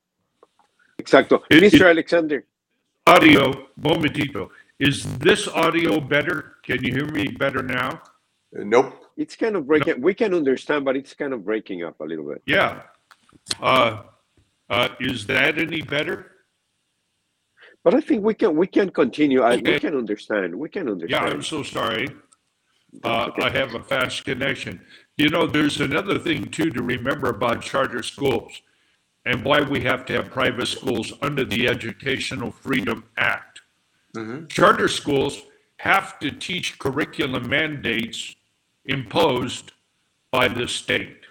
Exacto. 0.97 1.43
Mr. 1.49 1.87
Alexander. 1.87 2.45
Audio, 3.05 3.71
momentito. 3.75 4.51
Is 4.79 5.05
this 5.19 5.47
audio 5.47 5.99
better? 5.99 6.57
Can 6.63 6.83
you 6.83 6.93
hear 6.93 7.05
me 7.11 7.27
better 7.27 7.63
now? 7.63 8.01
Uh, 8.55 8.63
nope. 8.63 8.93
It's 9.17 9.35
kind 9.35 9.55
of 9.55 9.65
breaking. 9.65 9.99
No. 9.99 10.05
We 10.05 10.13
can 10.13 10.33
understand, 10.33 10.85
but 10.85 10.95
it's 10.95 11.13
kind 11.13 11.33
of 11.33 11.43
breaking 11.43 11.83
up 11.83 11.99
a 11.99 12.03
little 12.03 12.27
bit. 12.27 12.41
Yeah. 12.45 12.81
Uh, 13.59 14.03
uh, 14.69 14.89
is 14.99 15.25
that 15.27 15.57
any 15.57 15.81
better? 15.81 16.31
But 17.83 17.95
I 17.95 18.01
think 18.01 18.23
we 18.23 18.33
can 18.33 18.55
we 18.55 18.67
can 18.67 18.89
continue. 18.89 19.41
I, 19.41 19.55
we 19.57 19.79
can 19.79 19.95
understand. 19.95 20.55
We 20.55 20.69
can 20.69 20.87
understand. 20.87 21.25
Yeah, 21.25 21.31
I'm 21.31 21.41
so 21.41 21.63
sorry. 21.63 22.07
Uh, 23.03 23.29
okay. 23.29 23.43
I 23.43 23.49
have 23.49 23.73
a 23.73 23.83
fast 23.83 24.25
connection. 24.25 24.81
You 25.17 25.29
know, 25.29 25.47
there's 25.47 25.79
another 25.79 26.19
thing 26.19 26.45
too 26.45 26.69
to 26.71 26.83
remember 26.83 27.29
about 27.29 27.61
charter 27.61 28.03
schools 28.03 28.61
and 29.25 29.43
why 29.43 29.61
we 29.61 29.81
have 29.81 30.05
to 30.05 30.13
have 30.13 30.31
private 30.31 30.67
schools 30.67 31.13
under 31.21 31.45
the 31.45 31.67
Educational 31.67 32.51
Freedom 32.51 33.05
Act. 33.17 33.61
Mm-hmm. 34.15 34.47
Charter 34.47 34.87
schools 34.87 35.43
have 35.77 36.19
to 36.19 36.31
teach 36.31 36.77
curriculum 36.79 37.49
mandates 37.49 38.35
imposed 38.85 39.71
by 40.31 40.47
the 40.47 40.67
state. 40.67 41.25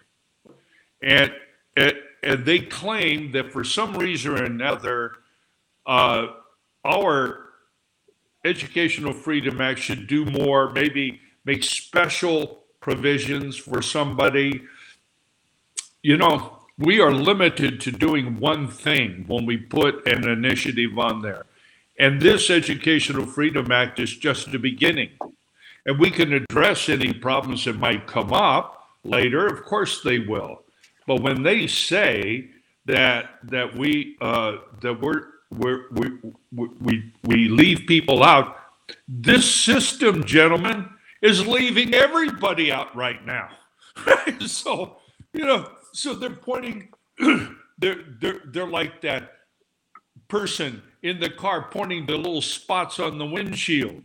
And, 1.02 1.32
and 1.76 2.44
they 2.44 2.60
claim 2.60 3.32
that 3.32 3.52
for 3.52 3.64
some 3.64 3.94
reason 3.94 4.32
or 4.32 4.44
another, 4.44 5.12
uh, 5.86 6.26
our 6.84 7.46
Educational 8.44 9.12
Freedom 9.12 9.60
Act 9.60 9.80
should 9.80 10.06
do 10.06 10.24
more, 10.24 10.70
maybe 10.70 11.20
make 11.44 11.62
special 11.62 12.64
provisions 12.80 13.56
for 13.56 13.82
somebody. 13.82 14.62
You 16.02 16.16
know, 16.16 16.58
we 16.78 17.00
are 17.00 17.12
limited 17.12 17.80
to 17.82 17.92
doing 17.92 18.40
one 18.40 18.68
thing 18.68 19.24
when 19.26 19.44
we 19.44 19.58
put 19.58 20.06
an 20.06 20.26
initiative 20.26 20.98
on 20.98 21.20
there. 21.20 21.44
And 21.98 22.22
this 22.22 22.48
Educational 22.48 23.26
Freedom 23.26 23.70
Act 23.70 24.00
is 24.00 24.16
just 24.16 24.50
the 24.50 24.58
beginning. 24.58 25.10
And 25.84 25.98
we 25.98 26.10
can 26.10 26.32
address 26.32 26.88
any 26.88 27.12
problems 27.12 27.66
that 27.66 27.78
might 27.78 28.06
come 28.06 28.32
up 28.32 28.88
later. 29.04 29.46
Of 29.46 29.64
course, 29.64 30.02
they 30.02 30.18
will. 30.18 30.62
But 31.06 31.20
when 31.20 31.42
they 31.42 31.66
say 31.66 32.50
that 32.86 33.30
that 33.44 33.76
we 33.76 34.16
uh, 34.20 34.58
that 34.80 35.00
we're 35.00 35.29
we 35.50 35.76
we, 35.92 36.68
we, 36.80 37.12
we 37.24 37.48
leave 37.48 37.86
people 37.86 38.22
out. 38.22 38.56
This 39.08 39.52
system, 39.52 40.24
gentlemen, 40.24 40.88
is 41.22 41.46
leaving 41.46 41.94
everybody 41.94 42.72
out 42.72 42.94
right 42.96 43.24
now. 43.24 43.50
so, 44.46 44.96
you 45.32 45.44
know, 45.44 45.70
so 45.92 46.14
they're 46.14 46.30
pointing, 46.30 46.88
they're, 47.78 48.04
they're, 48.20 48.40
they're 48.46 48.66
like 48.66 49.00
that 49.02 49.32
person 50.28 50.82
in 51.02 51.20
the 51.20 51.30
car 51.30 51.68
pointing 51.70 52.06
the 52.06 52.16
little 52.16 52.42
spots 52.42 52.98
on 52.98 53.18
the 53.18 53.26
windshield. 53.26 54.02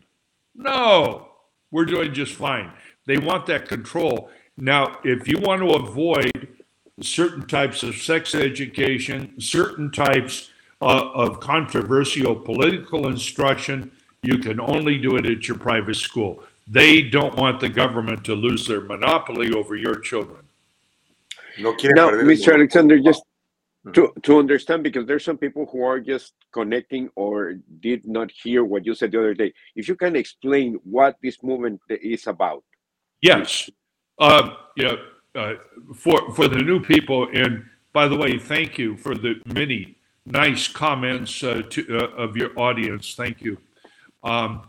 No, 0.56 1.30
we're 1.72 1.86
doing 1.86 2.14
just 2.14 2.34
fine. 2.34 2.72
They 3.06 3.18
want 3.18 3.46
that 3.48 3.68
control. 3.68 4.30
Now, 4.58 5.00
if 5.04 5.28
you 5.28 5.38
want 5.40 5.62
to 5.62 5.70
avoid 5.72 6.56
certain 7.02 7.46
types 7.46 7.84
of 7.84 7.96
sex 7.98 8.34
education, 8.34 9.40
certain 9.40 9.92
types 9.92 10.52
uh, 10.82 11.10
of 11.14 11.40
controversial 11.40 12.36
political 12.36 13.08
instruction, 13.08 13.92
you 14.24 14.38
can 14.38 14.60
only 14.60 14.98
do 14.98 15.16
it 15.16 15.26
at 15.26 15.48
your 15.48 15.58
private 15.58 15.96
school. 15.96 16.44
They 16.68 17.02
don't 17.02 17.36
want 17.36 17.60
the 17.60 17.70
government 17.70 18.24
to 18.26 18.36
lose 18.36 18.68
their 18.68 18.82
monopoly 18.82 19.54
over 19.54 19.76
your 19.76 20.00
children. 20.00 20.46
No 21.60 21.72
now, 21.72 22.10
Mr. 22.10 22.54
Alexander, 22.54 23.00
just 23.00 23.24
to, 23.94 24.12
to 24.24 24.40
understand, 24.40 24.84
because 24.84 25.06
there's 25.06 25.24
some 25.24 25.38
people 25.38 25.68
who 25.72 25.84
are 25.84 26.00
just 26.00 26.34
connecting 26.52 27.10
or 27.16 27.54
did 27.80 28.06
not 28.06 28.32
hear 28.32 28.64
what 28.64 28.86
you 28.86 28.96
said 28.96 29.12
the 29.12 29.20
other 29.20 29.34
day. 29.34 29.54
If 29.76 29.88
you 29.88 29.96
can 29.96 30.16
explain 30.16 30.80
what 30.84 31.18
this 31.22 31.42
movement 31.44 31.80
is 31.90 32.28
about. 32.28 32.64
Yes. 33.22 33.70
Uh, 34.18 34.56
yeah, 34.76 34.96
uh, 35.36 35.54
for, 35.96 36.34
for 36.34 36.48
the 36.48 36.58
new 36.58 36.82
people, 36.82 37.28
and 37.34 37.64
by 37.94 38.08
the 38.08 38.18
way, 38.18 38.38
thank 38.38 38.78
you 38.78 38.98
for 38.98 39.16
the 39.16 39.36
many 39.46 39.95
nice 40.26 40.68
comments 40.68 41.44
uh, 41.44 41.62
to, 41.70 41.98
uh, 41.98 42.24
of 42.24 42.36
your 42.36 42.58
audience. 42.58 43.14
Thank 43.16 43.42
you. 43.42 43.58
Um, 44.24 44.68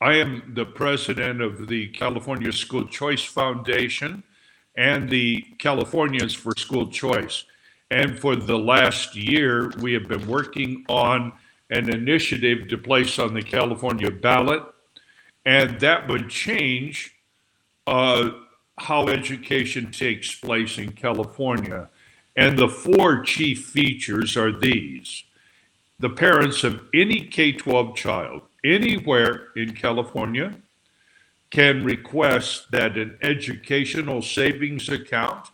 I 0.00 0.14
am 0.14 0.52
the 0.54 0.66
president 0.66 1.40
of 1.40 1.68
the 1.68 1.88
California 1.88 2.52
School 2.52 2.86
Choice 2.86 3.24
Foundation 3.24 4.22
and 4.76 5.08
the 5.08 5.42
Californians 5.58 6.34
for 6.34 6.52
School 6.56 6.88
Choice. 6.88 7.44
And 7.90 8.18
for 8.18 8.34
the 8.34 8.58
last 8.58 9.14
year, 9.14 9.70
we 9.78 9.92
have 9.92 10.08
been 10.08 10.26
working 10.26 10.84
on 10.88 11.32
an 11.70 11.88
initiative 11.88 12.68
to 12.68 12.78
place 12.78 13.18
on 13.18 13.34
the 13.34 13.42
California 13.42 14.10
ballot, 14.10 14.62
and 15.46 15.78
that 15.80 16.08
would 16.08 16.28
change 16.28 17.14
uh, 17.86 18.30
how 18.78 19.08
education 19.08 19.90
takes 19.90 20.34
place 20.34 20.78
in 20.78 20.92
California. 20.92 21.88
And 22.36 22.58
the 22.58 22.68
four 22.68 23.22
chief 23.22 23.66
features 23.66 24.36
are 24.36 24.52
these 24.52 25.24
the 25.98 26.10
parents 26.10 26.64
of 26.64 26.82
any 26.92 27.20
K 27.20 27.52
12 27.52 27.94
child 27.96 28.42
anywhere 28.64 29.48
in 29.56 29.74
California 29.74 30.54
can 31.50 31.84
request 31.84 32.72
that 32.72 32.98
an 32.98 33.16
educational 33.22 34.20
savings 34.20 34.88
account 34.88 35.48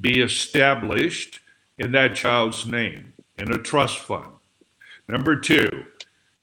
be 0.00 0.20
established 0.20 1.40
in 1.78 1.92
that 1.92 2.14
child's 2.14 2.66
name 2.66 3.12
in 3.38 3.52
a 3.52 3.58
trust 3.58 3.98
fund. 3.98 4.32
Number 5.06 5.36
two, 5.36 5.84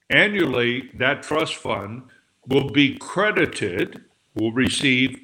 annually, 0.08 0.90
that 0.94 1.24
trust 1.24 1.56
fund 1.56 2.04
will 2.46 2.70
be 2.70 2.96
credited, 2.96 4.04
will 4.34 4.52
receive 4.52 5.18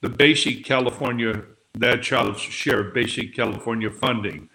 the 0.00 0.08
basic 0.08 0.64
California 0.64 1.44
that 1.74 2.02
child's 2.02 2.40
share 2.40 2.80
of 2.80 2.94
basic 2.94 3.34
California 3.34 3.90
funding. 3.90 4.48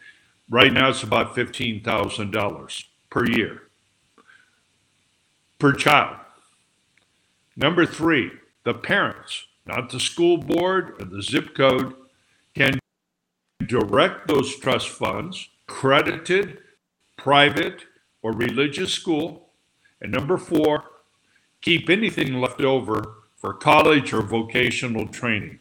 Right 0.50 0.74
now, 0.74 0.90
it's 0.90 1.04
about 1.04 1.36
$15,000 1.36 2.84
per 3.10 3.26
year 3.28 3.64
per 5.60 5.74
child. 5.74 6.16
Number 7.56 7.86
three, 7.86 8.32
the 8.64 8.74
parents, 8.74 9.46
not 9.66 9.90
the 9.90 10.00
school 10.00 10.38
board 10.38 10.96
or 11.00 11.06
the 11.06 11.22
zip 11.22 11.54
code, 11.54 11.94
can 12.56 12.80
direct 13.68 14.28
those 14.28 14.56
trust 14.56 14.88
funds 14.88 15.50
credited, 15.68 16.58
private, 17.18 17.86
or 18.24 18.32
religious 18.32 18.92
school. 18.92 19.50
And 20.02 20.12
number 20.12 20.38
four, 20.38 20.86
keep 21.62 21.90
anything 21.90 22.42
left 22.42 22.62
over 22.62 23.18
for 23.36 23.54
college 23.54 24.14
or 24.14 24.22
vocational 24.22 25.08
training. 25.08 25.60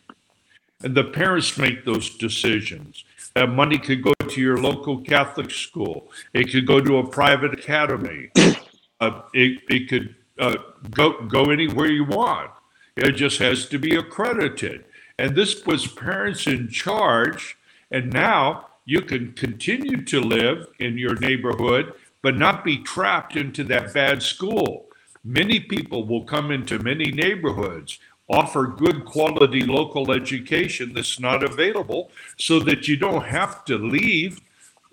And 0.83 0.97
the 0.97 1.05
parents 1.05 1.59
make 1.59 1.85
those 1.85 2.11
decisions. 2.11 3.05
That 3.35 3.49
money 3.49 3.79
could 3.79 4.03
go 4.03 4.15
to 4.15 4.41
your 4.41 4.59
local 4.59 5.01
Catholic 5.01 5.51
school. 5.51 6.11
It 6.33 6.51
could 6.51 6.67
go 6.67 6.81
to 6.81 6.99
a 6.99 7.07
private 7.07 7.55
academy. 7.55 8.31
Uh, 9.01 9.23
it, 9.33 9.61
it 9.69 9.89
could 9.89 10.17
uh, 10.41 10.57
go 10.91 11.25
go 11.29 11.53
anywhere 11.53 11.87
you 11.87 12.03
want. 12.03 12.51
It 12.97 13.13
just 13.13 13.39
has 13.39 13.67
to 13.67 13.79
be 13.79 13.95
accredited. 13.95 14.87
And 15.21 15.37
this 15.37 15.55
puts 15.55 15.87
parents 15.87 16.49
in 16.49 16.69
charge. 16.69 17.57
And 17.93 18.13
now 18.13 18.67
you 18.85 19.01
can 19.01 19.35
continue 19.35 20.05
to 20.07 20.21
live 20.21 20.67
in 20.81 20.99
your 20.99 21.15
neighborhood, 21.15 21.93
but 22.23 22.37
not 22.37 22.65
be 22.65 22.79
trapped 22.79 23.37
into 23.37 23.63
that 23.65 23.95
bad 23.95 24.21
school. 24.21 24.87
Many 25.23 25.61
people 25.61 26.05
will 26.05 26.25
come 26.25 26.51
into 26.51 26.79
many 26.79 27.13
neighborhoods 27.13 27.99
offer 28.29 28.67
good 28.67 29.05
quality 29.05 29.63
local 29.63 30.13
education 30.13 30.93
that's 30.93 31.19
not 31.19 31.43
available 31.43 32.11
so 32.37 32.59
that 32.61 32.87
you 32.87 32.97
don't 32.97 33.25
have 33.25 33.65
to 33.65 33.79
leave 33.79 34.41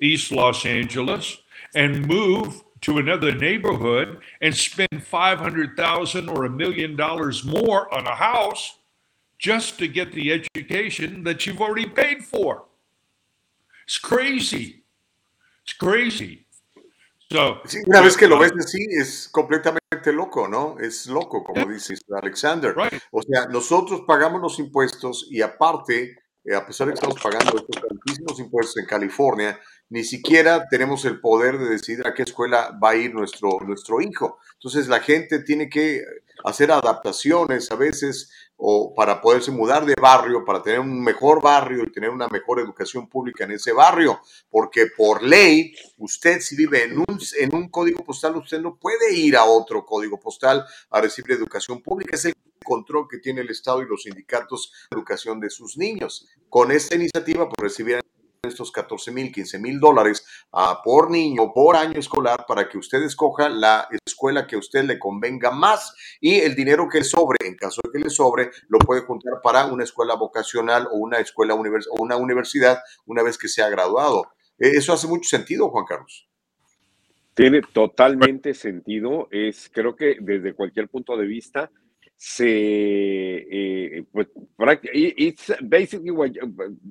East 0.02 0.32
Los 0.32 0.66
Angeles 0.66 1.38
and 1.74 2.08
move 2.08 2.64
to 2.82 2.98
another 2.98 3.34
neighborhood 3.34 4.20
and 4.42 4.56
spend 4.56 5.04
500,000 5.04 6.30
or 6.30 6.46
a 6.46 6.50
million 6.50 6.96
dollars 6.96 7.44
more 7.44 7.94
on 7.94 8.06
a 8.06 8.16
house 8.16 8.78
just 9.38 9.78
to 9.80 9.88
get 9.88 10.14
the 10.14 10.32
education 10.32 11.24
that 11.24 11.46
you've 11.46 11.62
already 11.62 11.88
paid 11.88 12.24
for. 12.24 12.66
It's 13.86 13.98
crazy. 13.98 14.84
It's 15.64 15.74
crazy. 15.74 16.45
So, 17.30 17.62
sí, 17.66 17.80
una 17.88 18.02
vez 18.02 18.16
que 18.16 18.28
lo 18.28 18.38
ves 18.38 18.52
así, 18.58 18.86
es 18.90 19.28
completamente 19.30 20.14
loco, 20.14 20.48
¿no? 20.48 20.78
Es 20.80 21.08
loco, 21.08 21.44
como 21.44 21.66
dice 21.66 21.96
Alexander. 22.16 22.76
O 23.12 23.22
sea, 23.22 23.48
nosotros 23.48 24.04
pagamos 24.06 24.42
los 24.42 24.60
impuestos 24.60 25.28
y 25.30 25.42
aparte 25.42 26.16
eh, 26.46 26.56
a 26.56 26.66
pesar 26.66 26.86
de 26.86 26.94
que 26.94 26.96
estamos 26.96 27.20
pagando 27.20 27.58
estos 27.58 27.84
altísimos 27.90 28.40
impuestos 28.40 28.78
en 28.78 28.86
California, 28.86 29.60
ni 29.90 30.04
siquiera 30.04 30.68
tenemos 30.70 31.04
el 31.06 31.20
poder 31.20 31.58
de 31.58 31.70
decidir 31.70 32.06
a 32.06 32.14
qué 32.14 32.22
escuela 32.22 32.78
va 32.82 32.92
a 32.92 32.96
ir 32.96 33.14
nuestro, 33.16 33.60
nuestro 33.66 34.00
hijo. 34.00 34.38
Entonces 34.54 34.88
la 34.88 35.00
gente 35.00 35.40
tiene 35.40 35.70
que 35.70 36.04
hacer 36.44 36.72
adaptaciones 36.72 37.72
a 37.72 37.76
veces 37.76 38.32
o 38.58 38.94
para 38.96 39.22
poderse 39.22 39.52
mudar 39.52 39.86
de 39.86 39.96
barrio, 40.00 40.46
para 40.46 40.62
tener 40.62 40.80
un 40.80 41.04
mejor 41.04 41.42
barrio 41.42 41.84
y 41.84 41.92
tener 41.92 42.10
una 42.10 42.28
mejor 42.28 42.60
educación 42.60 43.08
pública 43.08 43.44
en 43.44 43.52
ese 43.52 43.72
barrio, 43.74 44.22
porque 44.50 44.88
por 44.96 45.24
ley, 45.24 45.76
usted 45.98 46.40
si 46.40 46.56
vive 46.56 46.84
en 46.84 47.00
un, 47.00 47.20
en 47.40 47.56
un 47.56 47.70
código 47.70 48.04
postal, 48.04 48.38
usted 48.38 48.60
no 48.62 48.78
puede 48.78 49.14
ir 49.14 49.36
a 49.36 49.46
otro 49.46 49.86
código 49.86 50.20
postal 50.20 50.66
a 50.90 51.02
recibir 51.02 51.34
educación 51.34 51.82
pública. 51.82 52.16
Es 52.16 52.26
el 52.26 52.34
control 52.64 53.08
que 53.10 53.20
tiene 53.20 53.42
el 53.42 53.50
Estado 53.50 53.82
y 53.82 53.88
los 53.88 54.04
sindicatos 54.04 54.72
de 54.90 54.98
educación 54.98 55.40
de 55.40 55.50
sus 55.50 55.78
niños. 55.78 56.28
Con 56.50 56.72
esta 56.72 56.96
iniciativa, 56.96 57.48
por 57.50 57.64
recibir 57.64 58.00
estos 58.46 58.72
14 58.72 59.12
mil, 59.12 59.32
15 59.32 59.60
mil 59.60 59.80
dólares 59.80 60.26
uh, 60.52 60.82
por 60.84 61.12
niño, 61.12 61.52
por 61.54 61.76
año 61.76 62.00
escolar, 62.00 62.46
para 62.48 62.68
que 62.70 62.78
usted 62.78 63.04
escoja 63.04 63.50
la 63.50 63.88
escuela 64.06 64.48
que 64.48 64.56
a 64.56 64.60
usted 64.60 64.84
le 64.84 65.00
convenga 65.00 65.52
más 65.52 65.94
y 66.20 66.36
el 66.40 66.56
dinero 66.56 66.88
que 66.90 67.04
sobre, 67.04 67.48
en 67.48 67.56
caso 67.56 67.82
de 67.84 67.92
que 67.92 68.04
le 68.04 68.10
sobre, 68.10 68.52
lo 68.68 68.80
puede 68.80 69.02
juntar 69.02 69.34
para 69.44 69.66
una 69.66 69.84
escuela 69.84 70.16
vocacional 70.16 70.88
o 70.92 70.98
una 70.98 71.20
escuela 71.20 71.54
univers 71.54 71.88
o 71.88 72.02
una 72.02 72.18
universidad 72.18 72.80
una 73.06 73.24
vez 73.24 73.38
que 73.38 73.48
sea 73.48 73.70
graduado. 73.70 74.24
Eh, 74.60 74.72
eso 74.76 74.94
hace 74.94 75.08
mucho 75.08 75.30
sentido, 75.30 75.70
Juan 75.70 75.86
Carlos. 75.86 76.28
Tiene 77.34 77.62
totalmente 77.62 78.54
sentido. 78.54 79.28
Es, 79.30 79.70
creo 79.72 79.96
que 79.96 80.18
desde 80.22 80.54
cualquier 80.54 80.88
punto 80.88 81.18
de 81.18 81.26
vista, 81.26 81.70
se 82.18 82.46
eh, 82.48 84.04
pues, 84.12 84.28
it's 84.94 85.52
basically 85.62 86.12
what, 86.12 86.32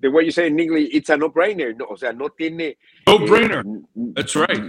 the 0.01 0.09
way 0.09 0.25
you 0.25 0.31
say 0.31 0.47
in 0.47 0.59
English 0.61 0.91
it's 0.93 1.09
a 1.09 1.17
no-brainer 1.17 1.75
no, 1.77 1.87
o 1.91 1.97
sea 1.97 2.13
no 2.13 2.29
tiene 2.29 2.77
no 3.07 3.19
brainer 3.19 3.65
eh, 3.65 4.13
that's 4.15 4.37
right. 4.37 4.61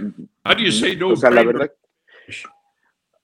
How 0.44 0.54
do 0.54 0.62
you 0.62 0.72
say 0.72 0.96
no 0.96 1.10
o 1.10 1.16
sea, 1.16 1.30
la 1.30 1.42
verdad 1.42 1.70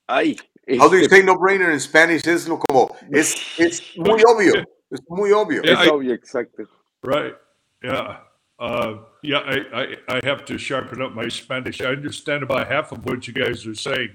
ay 0.09 0.37
how 0.79 0.89
do 0.89 0.99
you 0.99 1.09
say 1.09 1.23
no 1.23 1.37
brainer 1.37 1.73
in 1.73 1.81
Spanish? 1.81 2.27
Es 2.27 2.47
lo 2.47 2.59
como 2.59 2.95
es 3.11 3.35
es 3.59 3.97
muy 3.97 4.23
obvio 4.29 4.53
es 4.91 5.01
muy 5.09 5.33
obvio. 5.33 5.63
Yeah, 5.63 5.81
es 5.81 5.87
I, 5.87 5.91
obvio 5.91 6.15
exacto. 6.15 6.65
Right 7.03 7.35
yeah 7.83 8.21
uh, 8.59 8.99
yeah 9.23 9.39
I, 9.39 9.57
I 9.73 10.19
I 10.19 10.21
have 10.27 10.45
to 10.45 10.59
sharpen 10.59 11.01
up 11.01 11.15
my 11.15 11.29
Spanish. 11.29 11.81
I 11.81 11.87
understand 11.87 12.43
about 12.43 12.69
half 12.69 12.93
of 12.93 13.05
what 13.07 13.27
you 13.27 13.33
guys 13.33 13.67
are 13.67 13.75
saying 13.75 14.11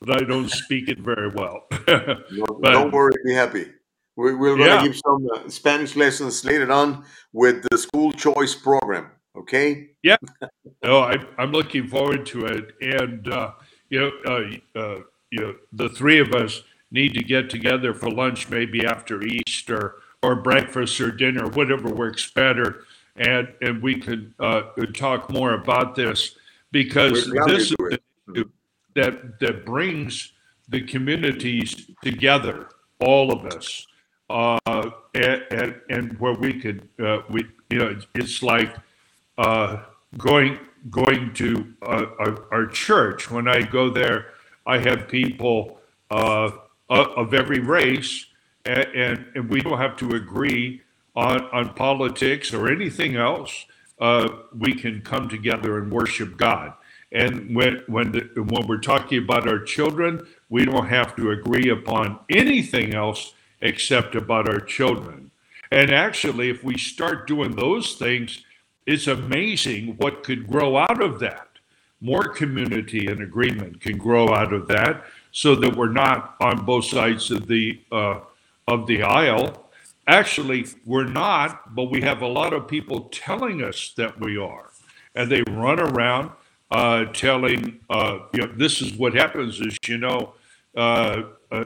but 0.00 0.20
I 0.20 0.24
don't 0.24 0.50
speak 0.50 0.88
it 0.88 0.98
very 0.98 1.28
well. 1.28 1.66
but, 1.86 2.72
don't 2.72 2.92
worry, 2.92 3.12
be 3.24 3.34
happy. 3.34 3.66
We, 4.16 4.34
we're 4.34 4.56
going 4.56 4.68
yeah. 4.68 4.82
to 4.82 4.88
give 4.88 5.00
some 5.04 5.28
uh, 5.34 5.48
Spanish 5.48 5.96
lessons 5.96 6.44
later 6.44 6.70
on 6.72 7.04
with 7.32 7.64
the 7.70 7.78
school 7.78 8.12
choice 8.12 8.54
program. 8.54 9.10
Okay. 9.36 9.90
Yeah. 10.02 10.16
no, 10.82 11.00
I, 11.00 11.16
I'm 11.38 11.52
looking 11.52 11.86
forward 11.86 12.26
to 12.26 12.46
it, 12.46 12.72
and 12.80 13.28
uh, 13.28 13.52
you 13.88 14.00
know, 14.00 14.10
uh, 14.26 14.78
uh, 14.78 15.00
you 15.30 15.40
know, 15.40 15.54
the 15.72 15.88
three 15.88 16.18
of 16.18 16.34
us 16.34 16.62
need 16.90 17.14
to 17.14 17.22
get 17.22 17.50
together 17.50 17.94
for 17.94 18.10
lunch, 18.10 18.48
maybe 18.48 18.84
after 18.84 19.22
Easter 19.22 19.96
or 20.22 20.36
breakfast 20.36 21.00
or 21.00 21.10
dinner, 21.10 21.46
whatever 21.48 21.88
works 21.88 22.30
better, 22.30 22.84
and 23.16 23.48
and 23.62 23.82
we 23.82 24.00
can 24.00 24.34
uh, 24.40 24.62
talk 24.94 25.30
more 25.30 25.54
about 25.54 25.94
this 25.94 26.36
because 26.72 27.30
this 27.46 27.72
is 27.72 28.44
that 29.00 29.40
that 29.40 29.64
brings 29.64 30.32
the 30.68 30.82
communities 30.82 31.90
together, 32.02 32.68
all 33.00 33.32
of 33.32 33.44
us, 33.46 33.86
uh, 34.28 34.58
and, 35.14 35.42
and, 35.50 35.74
and, 35.88 36.20
where 36.20 36.34
we 36.34 36.60
could, 36.60 36.88
uh, 37.02 37.18
we 37.28 37.44
you 37.70 37.78
know, 37.78 37.98
it's 38.14 38.42
like 38.42 38.72
uh, 39.38 39.78
going 40.16 40.58
going 40.90 41.32
to 41.34 41.74
uh, 41.82 42.06
our, 42.18 42.44
our, 42.52 42.66
church. 42.66 43.30
When 43.30 43.48
I 43.48 43.62
go 43.62 43.90
there, 43.90 44.28
I 44.66 44.78
have 44.78 45.08
people 45.08 45.80
uh, 46.10 46.50
of 46.88 47.34
every 47.34 47.60
race, 47.60 48.26
and, 48.64 48.86
and, 48.94 49.26
and, 49.34 49.50
we 49.50 49.60
don't 49.60 49.78
have 49.78 49.96
to 49.96 50.10
agree 50.10 50.82
on 51.16 51.42
on 51.52 51.74
politics 51.74 52.54
or 52.54 52.70
anything 52.70 53.16
else. 53.16 53.66
Uh, 54.00 54.28
we 54.56 54.72
can 54.72 55.02
come 55.02 55.28
together 55.28 55.78
and 55.78 55.92
worship 55.92 56.36
God. 56.36 56.72
And 57.12 57.54
when 57.54 57.82
when 57.86 58.12
the, 58.12 58.20
when 58.36 58.66
we're 58.66 58.78
talking 58.78 59.18
about 59.18 59.48
our 59.48 59.60
children, 59.60 60.26
we 60.48 60.64
don't 60.64 60.88
have 60.88 61.16
to 61.16 61.30
agree 61.30 61.68
upon 61.68 62.20
anything 62.28 62.94
else 62.94 63.34
except 63.60 64.14
about 64.14 64.48
our 64.48 64.60
children. 64.60 65.30
And 65.72 65.90
actually, 65.90 66.50
if 66.50 66.64
we 66.64 66.78
start 66.78 67.26
doing 67.26 67.52
those 67.56 67.94
things, 67.94 68.44
it's 68.86 69.06
amazing 69.06 69.96
what 69.98 70.24
could 70.24 70.48
grow 70.48 70.76
out 70.76 71.02
of 71.02 71.20
that. 71.20 71.48
More 72.00 72.28
community 72.28 73.06
and 73.06 73.20
agreement 73.22 73.80
can 73.80 73.98
grow 73.98 74.32
out 74.32 74.52
of 74.52 74.68
that, 74.68 75.04
so 75.32 75.54
that 75.56 75.76
we're 75.76 75.92
not 75.92 76.36
on 76.40 76.64
both 76.64 76.86
sides 76.86 77.30
of 77.30 77.46
the 77.46 77.80
uh, 77.92 78.20
of 78.66 78.86
the 78.86 79.02
aisle. 79.02 79.68
Actually, 80.06 80.66
we're 80.86 81.04
not, 81.04 81.74
but 81.74 81.90
we 81.90 82.00
have 82.00 82.22
a 82.22 82.26
lot 82.26 82.52
of 82.52 82.66
people 82.66 83.08
telling 83.12 83.62
us 83.62 83.92
that 83.96 84.18
we 84.20 84.36
are, 84.36 84.70
and 85.14 85.30
they 85.30 85.42
run 85.50 85.78
around 85.78 86.30
uh, 86.70 87.06
telling, 87.06 87.80
uh, 87.90 88.20
you 88.32 88.42
know, 88.42 88.52
this 88.56 88.80
is 88.80 88.92
what 88.94 89.14
happens 89.14 89.60
is, 89.60 89.76
you 89.86 89.98
know, 89.98 90.34
uh, 90.76 91.22
uh, 91.50 91.64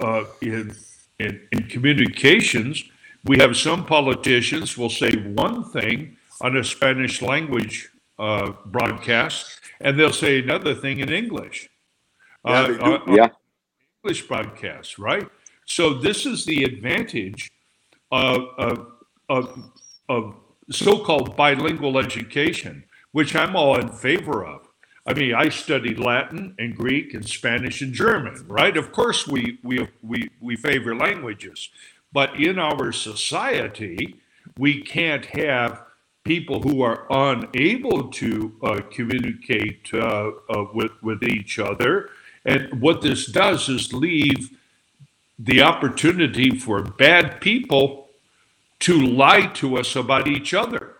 uh, 0.00 0.24
in, 0.40 0.74
in, 1.18 1.40
in 1.52 1.62
communications, 1.68 2.84
we 3.24 3.38
have 3.38 3.56
some 3.56 3.84
politicians 3.84 4.76
will 4.76 4.90
say 4.90 5.10
one 5.10 5.64
thing 5.70 6.16
on 6.40 6.56
a 6.56 6.64
Spanish 6.64 7.22
language 7.22 7.88
uh, 8.18 8.52
broadcast, 8.66 9.60
and 9.80 9.98
they'll 9.98 10.12
say 10.12 10.40
another 10.40 10.74
thing 10.74 11.00
in 11.00 11.12
English. 11.12 11.68
Yeah, 12.44 12.98
yeah. 13.08 13.28
English 14.04 14.28
broadcast, 14.28 14.98
right? 14.98 15.28
So 15.64 15.94
this 15.94 16.26
is 16.26 16.44
the 16.44 16.62
advantage 16.64 17.50
of, 18.12 18.42
of, 18.58 18.86
of, 19.28 19.72
of 20.08 20.34
so-called 20.70 21.36
bilingual 21.36 21.98
education 21.98 22.84
which 23.16 23.34
I'm 23.34 23.56
all 23.56 23.78
in 23.80 23.88
favor 23.88 24.44
of. 24.44 24.68
I 25.06 25.14
mean, 25.14 25.34
I 25.34 25.48
studied 25.48 25.98
Latin 25.98 26.54
and 26.58 26.76
Greek 26.76 27.14
and 27.14 27.26
Spanish 27.26 27.80
and 27.80 27.94
German, 27.94 28.44
right? 28.46 28.76
Of 28.76 28.92
course, 28.92 29.26
we 29.26 29.58
we 29.62 29.88
we 30.02 30.28
we 30.38 30.54
favor 30.54 30.94
languages, 30.94 31.70
but 32.12 32.38
in 32.38 32.58
our 32.58 32.92
society, 32.92 34.16
we 34.58 34.82
can't 34.82 35.24
have 35.24 35.80
people 36.24 36.60
who 36.60 36.82
are 36.82 37.06
unable 37.08 38.08
to 38.08 38.54
uh, 38.62 38.80
communicate 38.90 39.88
uh, 39.94 40.32
uh, 40.50 40.66
with 40.74 40.92
with 41.02 41.22
each 41.22 41.58
other. 41.58 42.10
And 42.44 42.82
what 42.82 43.00
this 43.00 43.24
does 43.24 43.70
is 43.70 43.94
leave 43.94 44.50
the 45.38 45.62
opportunity 45.62 46.50
for 46.50 46.82
bad 46.82 47.40
people 47.40 48.10
to 48.80 48.92
lie 49.00 49.46
to 49.54 49.78
us 49.78 49.96
about 49.96 50.28
each 50.28 50.52
other 50.52 50.95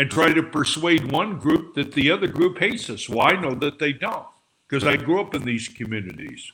and 0.00 0.10
try 0.10 0.32
to 0.32 0.42
persuade 0.42 1.12
one 1.12 1.38
group 1.38 1.74
that 1.74 1.92
the 1.92 2.10
other 2.10 2.26
group 2.26 2.58
hates 2.58 2.88
us. 2.88 3.06
Well, 3.06 3.20
I 3.20 3.32
know 3.32 3.54
that 3.56 3.78
they 3.78 3.92
don't 3.92 4.24
because 4.66 4.82
I 4.82 4.96
grew 4.96 5.20
up 5.20 5.34
in 5.34 5.44
these 5.44 5.68
communities. 5.68 6.52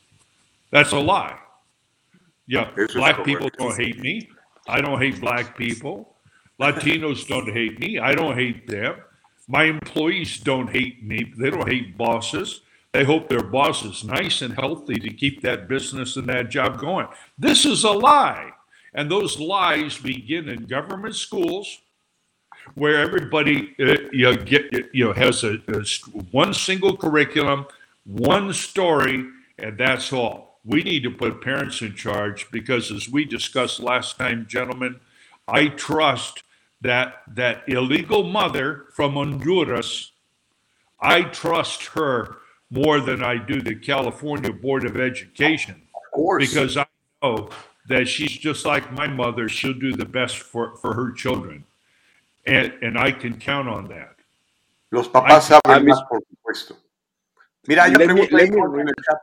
That's 0.72 0.90
a 0.90 0.98
lie. 0.98 1.38
Yeah, 2.48 2.68
black 2.92 3.24
people 3.24 3.48
don't 3.56 3.80
hate 3.80 4.00
me. 4.00 4.28
I 4.66 4.80
don't 4.80 5.00
hate 5.00 5.20
black 5.20 5.56
people. 5.56 6.16
Latinos 6.60 7.28
don't 7.28 7.52
hate 7.52 7.78
me. 7.78 8.00
I 8.00 8.16
don't 8.16 8.36
hate 8.36 8.66
them. 8.66 8.96
My 9.46 9.62
employees 9.62 10.40
don't 10.40 10.68
hate 10.68 11.04
me. 11.04 11.32
They 11.38 11.50
don't 11.50 11.68
hate 11.68 11.96
bosses. 11.96 12.62
They 12.90 13.04
hope 13.04 13.28
their 13.28 13.44
boss 13.44 13.84
is 13.84 14.02
nice 14.02 14.42
and 14.42 14.54
healthy 14.54 14.94
to 14.96 15.10
keep 15.10 15.40
that 15.42 15.68
business 15.68 16.16
and 16.16 16.28
that 16.28 16.50
job 16.50 16.80
going. 16.80 17.06
This 17.38 17.64
is 17.64 17.84
a 17.84 17.92
lie. 17.92 18.50
And 18.92 19.08
those 19.08 19.38
lies 19.38 19.98
begin 19.98 20.48
in 20.48 20.64
government 20.64 21.14
schools 21.14 21.82
where 22.74 22.98
everybody 22.98 23.74
uh, 23.80 23.96
you 24.12 24.24
know, 24.24 24.36
get 24.36 24.72
you 24.92 25.04
know 25.04 25.12
has 25.12 25.44
a, 25.44 25.58
a, 25.68 25.84
one 26.30 26.52
single 26.54 26.96
curriculum, 26.96 27.66
one 28.04 28.52
story, 28.52 29.26
and 29.58 29.78
that's 29.78 30.12
all. 30.12 30.60
We 30.64 30.82
need 30.82 31.02
to 31.04 31.10
put 31.10 31.42
parents 31.42 31.80
in 31.80 31.94
charge 31.94 32.50
because, 32.50 32.90
as 32.90 33.08
we 33.08 33.24
discussed 33.24 33.80
last 33.80 34.18
time, 34.18 34.46
gentlemen, 34.48 35.00
I 35.46 35.68
trust 35.68 36.42
that 36.80 37.22
that 37.34 37.62
illegal 37.68 38.24
mother 38.24 38.86
from 38.92 39.14
Honduras. 39.14 40.12
I 41.00 41.22
trust 41.22 41.84
her 41.88 42.38
more 42.70 43.00
than 43.00 43.22
I 43.22 43.38
do 43.38 43.60
the 43.60 43.74
California 43.74 44.52
Board 44.52 44.84
of 44.84 44.96
Education. 44.96 45.82
Of 45.94 46.12
course, 46.12 46.48
because 46.48 46.76
I 46.76 46.86
know 47.22 47.50
that 47.88 48.08
she's 48.08 48.32
just 48.32 48.64
like 48.64 48.92
my 48.92 49.06
mother. 49.06 49.48
She'll 49.48 49.72
do 49.72 49.92
the 49.92 50.04
best 50.04 50.38
for, 50.38 50.76
for 50.76 50.94
her 50.94 51.12
children. 51.12 51.64
And, 52.46 52.72
and 52.82 52.98
I 52.98 53.10
can 53.12 53.38
count 53.38 53.68
on 53.68 53.88
that. 53.88 54.16
Los 54.92 55.08
papás 55.08 55.48
saben 55.48 55.84
más, 55.84 56.02
por 56.08 56.22
supuesto. 56.28 56.76
Mira, 57.66 57.88
yo 57.88 57.94
pregunto 57.94 58.80
en 58.80 58.88
el 58.88 58.94
chat. 58.94 59.18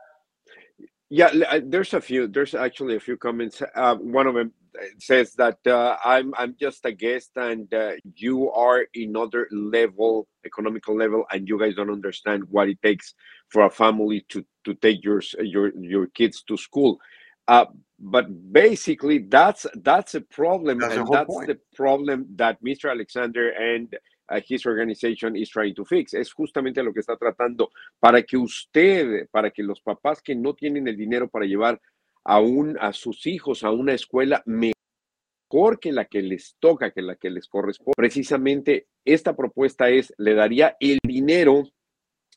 Yeah, 1.10 1.26
uh, 1.26 1.60
there's 1.64 1.94
a 1.94 2.00
few. 2.00 2.26
There's 2.26 2.54
actually 2.54 2.96
a 2.96 3.00
few 3.00 3.16
comments. 3.16 3.62
Uh, 3.74 3.94
one 3.96 4.26
of 4.26 4.34
them 4.34 4.52
says 4.98 5.34
that 5.34 5.58
uh, 5.66 5.96
I'm 6.04 6.34
I'm 6.36 6.56
just 6.58 6.84
a 6.84 6.92
guest 6.92 7.30
and 7.36 7.72
uh, 7.72 7.92
you 8.16 8.50
are 8.50 8.86
in 8.94 9.16
other 9.16 9.46
level, 9.52 10.26
economical 10.44 10.96
level, 10.96 11.24
and 11.30 11.48
you 11.48 11.58
guys 11.58 11.76
don't 11.76 11.90
understand 11.90 12.44
what 12.50 12.68
it 12.68 12.80
takes 12.82 13.14
for 13.48 13.64
a 13.66 13.70
family 13.70 14.24
to 14.30 14.44
to 14.64 14.74
take 14.74 15.04
your 15.04 15.22
your 15.40 15.72
your 15.78 16.06
kids 16.08 16.42
to 16.48 16.56
school. 16.56 16.98
Uh, 17.46 17.66
but 17.98 18.26
basically, 18.52 19.18
that's 19.18 19.66
that's 19.82 20.14
a 20.14 20.20
problem, 20.20 20.78
That's 20.78 20.96
and 20.96 21.08
that's 21.08 21.26
point. 21.26 21.48
the 21.48 21.60
problem 21.74 22.26
that 22.36 22.62
Mr. 22.62 22.90
Alexander 22.90 23.50
and 23.50 23.96
uh, 24.28 24.40
his 24.46 24.66
organization 24.66 25.36
is 25.36 25.48
trying 25.48 25.74
to 25.74 25.84
fix. 25.84 26.14
Es 26.14 26.32
justamente 26.32 26.82
lo 26.82 26.92
que 26.92 27.00
está 27.00 27.16
tratando 27.16 27.70
para 28.00 28.22
que 28.22 28.36
usted, 28.36 29.28
para 29.30 29.50
que 29.50 29.62
los 29.62 29.80
papás 29.80 30.22
que 30.22 30.34
no 30.34 30.54
tienen 30.54 30.88
el 30.88 30.96
dinero 30.96 31.28
para 31.28 31.46
llevar 31.46 31.80
a, 32.24 32.40
un, 32.40 32.76
a 32.80 32.92
sus 32.92 33.26
hijos 33.26 33.62
a 33.64 33.70
una 33.70 33.92
escuela 33.92 34.42
mejor 34.46 35.78
que 35.80 35.92
la 35.92 36.06
que 36.06 36.22
les 36.22 36.56
toca, 36.58 36.90
que 36.90 37.02
la 37.02 37.16
que 37.16 37.30
les 37.30 37.48
corresponde. 37.48 37.92
Precisamente 37.96 38.88
esta 39.04 39.36
propuesta 39.36 39.88
es, 39.90 40.12
le 40.18 40.34
daría 40.34 40.76
el 40.80 40.98
dinero, 41.02 41.64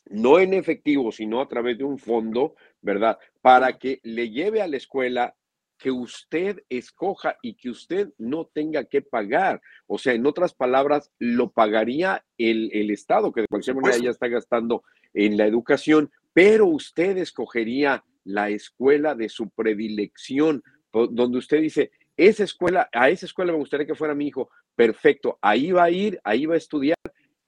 no 0.09 0.39
en 0.39 0.53
efectivo, 0.53 1.11
sino 1.11 1.41
a 1.41 1.47
través 1.47 1.77
de 1.77 1.83
un 1.83 1.97
fondo, 1.97 2.55
¿verdad? 2.81 3.17
Para 3.41 3.77
que 3.77 3.99
le 4.03 4.29
lleve 4.29 4.61
a 4.61 4.67
la 4.67 4.77
escuela 4.77 5.35
que 5.77 5.91
usted 5.91 6.63
escoja 6.69 7.37
y 7.41 7.53
que 7.53 7.69
usted 7.69 8.09
no 8.17 8.45
tenga 8.45 8.85
que 8.85 9.01
pagar. 9.01 9.61
O 9.85 9.97
sea, 9.97 10.13
en 10.13 10.25
otras 10.25 10.53
palabras, 10.53 11.11
lo 11.19 11.51
pagaría 11.51 12.25
el, 12.37 12.71
el 12.73 12.89
Estado, 12.89 13.31
que 13.31 13.41
de 13.41 13.47
cualquier 13.47 13.75
manera 13.75 13.97
ya 13.97 14.09
está 14.09 14.27
gastando 14.27 14.83
en 15.13 15.37
la 15.37 15.45
educación, 15.45 16.11
pero 16.33 16.67
usted 16.67 17.17
escogería 17.17 18.03
la 18.23 18.49
escuela 18.49 19.15
de 19.15 19.29
su 19.29 19.49
predilección, 19.49 20.63
donde 20.91 21.37
usted 21.37 21.61
dice, 21.61 21.91
esa 22.17 22.43
escuela, 22.43 22.89
a 22.91 23.09
esa 23.09 23.25
escuela 23.25 23.51
me 23.51 23.59
gustaría 23.59 23.85
que 23.85 23.95
fuera 23.95 24.15
mi 24.15 24.27
hijo, 24.27 24.49
perfecto, 24.75 25.37
ahí 25.41 25.71
va 25.71 25.83
a 25.83 25.91
ir, 25.91 26.19
ahí 26.23 26.45
va 26.45 26.55
a 26.55 26.57
estudiar 26.57 26.97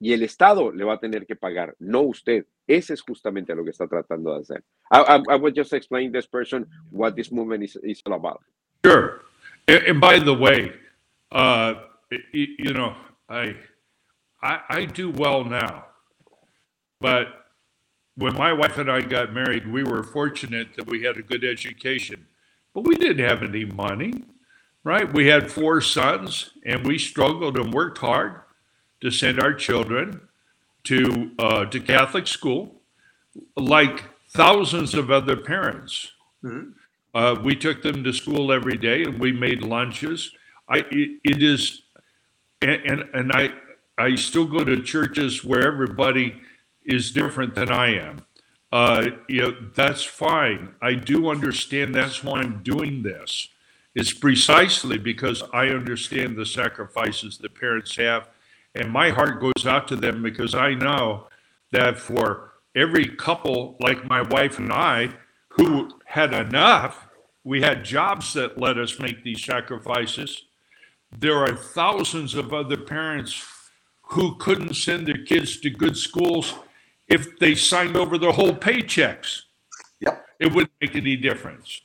y 0.00 0.14
el 0.14 0.22
Estado 0.22 0.72
le 0.72 0.84
va 0.84 0.94
a 0.94 0.98
tener 0.98 1.26
que 1.26 1.36
pagar, 1.36 1.76
no 1.78 2.00
usted. 2.00 2.46
Ese 2.66 2.94
es 2.94 3.02
justamente 3.02 3.54
lo 3.54 3.64
que 3.64 3.70
está 3.70 3.86
tratando 3.86 4.34
de 4.34 4.40
hacer. 4.40 4.64
I, 4.90 5.00
I, 5.00 5.34
I 5.34 5.36
would 5.36 5.54
just 5.54 5.72
explain 5.74 6.10
this 6.10 6.26
person 6.26 6.66
what 6.90 7.14
this 7.14 7.30
movement 7.30 7.62
is, 7.64 7.76
is 7.82 8.02
all 8.06 8.14
about. 8.14 8.42
Sure. 8.84 9.20
And, 9.68 10.00
by 10.00 10.18
the 10.18 10.34
way, 10.34 10.72
uh, 11.30 11.74
you 12.32 12.72
know, 12.72 12.96
I, 13.28 13.56
I 14.42 14.60
I 14.68 14.84
do 14.86 15.10
well 15.10 15.44
now, 15.44 15.84
but 17.00 17.28
when 18.16 18.34
my 18.34 18.52
wife 18.52 18.78
and 18.78 18.90
I 18.90 19.02
got 19.02 19.32
married, 19.32 19.70
we 19.70 19.84
were 19.84 20.02
fortunate 20.02 20.74
that 20.76 20.88
we 20.88 21.02
had 21.02 21.18
a 21.18 21.22
good 21.22 21.44
education, 21.44 22.26
but 22.74 22.84
we 22.84 22.96
didn't 22.96 23.24
have 23.24 23.42
any 23.42 23.64
money, 23.64 24.24
right? 24.82 25.12
We 25.12 25.28
had 25.28 25.52
four 25.52 25.80
sons, 25.80 26.50
and 26.64 26.86
we 26.86 26.98
struggled 26.98 27.58
and 27.58 27.72
worked 27.72 27.98
hard 27.98 28.40
to 29.00 29.10
send 29.10 29.40
our 29.40 29.54
children 29.54 30.20
to 30.84 31.30
uh, 31.38 31.64
to 31.66 31.80
Catholic 31.80 32.26
school, 32.26 32.82
like 33.56 34.04
thousands 34.30 34.94
of 34.94 35.10
other 35.10 35.36
parents. 35.36 36.12
Uh, 37.14 37.36
we 37.42 37.56
took 37.56 37.82
them 37.82 38.04
to 38.04 38.12
school 38.12 38.52
every 38.52 38.76
day, 38.76 39.02
and 39.02 39.18
we 39.18 39.32
made 39.32 39.62
lunches. 39.62 40.32
I 40.68 40.78
it, 40.90 41.20
it 41.24 41.42
is, 41.42 41.82
and, 42.62 42.82
and 42.84 43.10
and 43.14 43.32
I 43.32 43.50
I 43.98 44.14
still 44.14 44.46
go 44.46 44.64
to 44.64 44.82
churches 44.82 45.44
where 45.44 45.66
everybody 45.66 46.40
is 46.84 47.12
different 47.12 47.54
than 47.54 47.70
I 47.70 47.94
am. 47.96 48.24
Uh, 48.72 49.08
you 49.28 49.42
know 49.42 49.56
that's 49.74 50.04
fine. 50.04 50.74
I 50.80 50.94
do 50.94 51.30
understand. 51.30 51.94
That's 51.94 52.22
why 52.24 52.40
I'm 52.40 52.62
doing 52.62 53.02
this. 53.02 53.48
It's 53.94 54.12
precisely 54.12 54.98
because 54.98 55.42
I 55.52 55.66
understand 55.68 56.36
the 56.36 56.46
sacrifices 56.46 57.38
that 57.38 57.54
parents 57.58 57.96
have, 57.96 58.28
and 58.74 58.90
my 58.90 59.10
heart 59.10 59.40
goes 59.40 59.66
out 59.66 59.88
to 59.88 59.96
them 59.96 60.22
because 60.22 60.54
I 60.54 60.74
know 60.74 61.26
that 61.72 61.98
for 61.98 62.52
every 62.76 63.06
couple 63.16 63.76
like 63.80 64.08
my 64.08 64.22
wife 64.22 64.58
and 64.58 64.72
I 64.72 65.10
who 65.48 65.90
had 66.06 66.32
enough, 66.32 67.08
we 67.44 67.62
had 67.62 67.84
jobs 67.84 68.32
that 68.34 68.58
let 68.58 68.78
us 68.78 68.98
make 68.98 69.24
these 69.24 69.44
sacrifices. 69.44 70.44
There 71.16 71.38
are 71.38 71.54
thousands 71.56 72.34
of 72.34 72.52
other 72.54 72.76
parents 72.76 73.44
who 74.02 74.36
couldn't 74.36 74.74
send 74.74 75.06
their 75.06 75.24
kids 75.24 75.58
to 75.60 75.70
good 75.70 75.96
schools 75.96 76.54
if 77.08 77.38
they 77.38 77.54
signed 77.54 77.96
over 77.96 78.18
their 78.18 78.32
whole 78.32 78.52
paychecks. 78.54 79.42
Yep. 80.00 80.26
It 80.38 80.54
wouldn't 80.54 80.72
make 80.80 80.94
any 80.94 81.16
difference. 81.16 81.80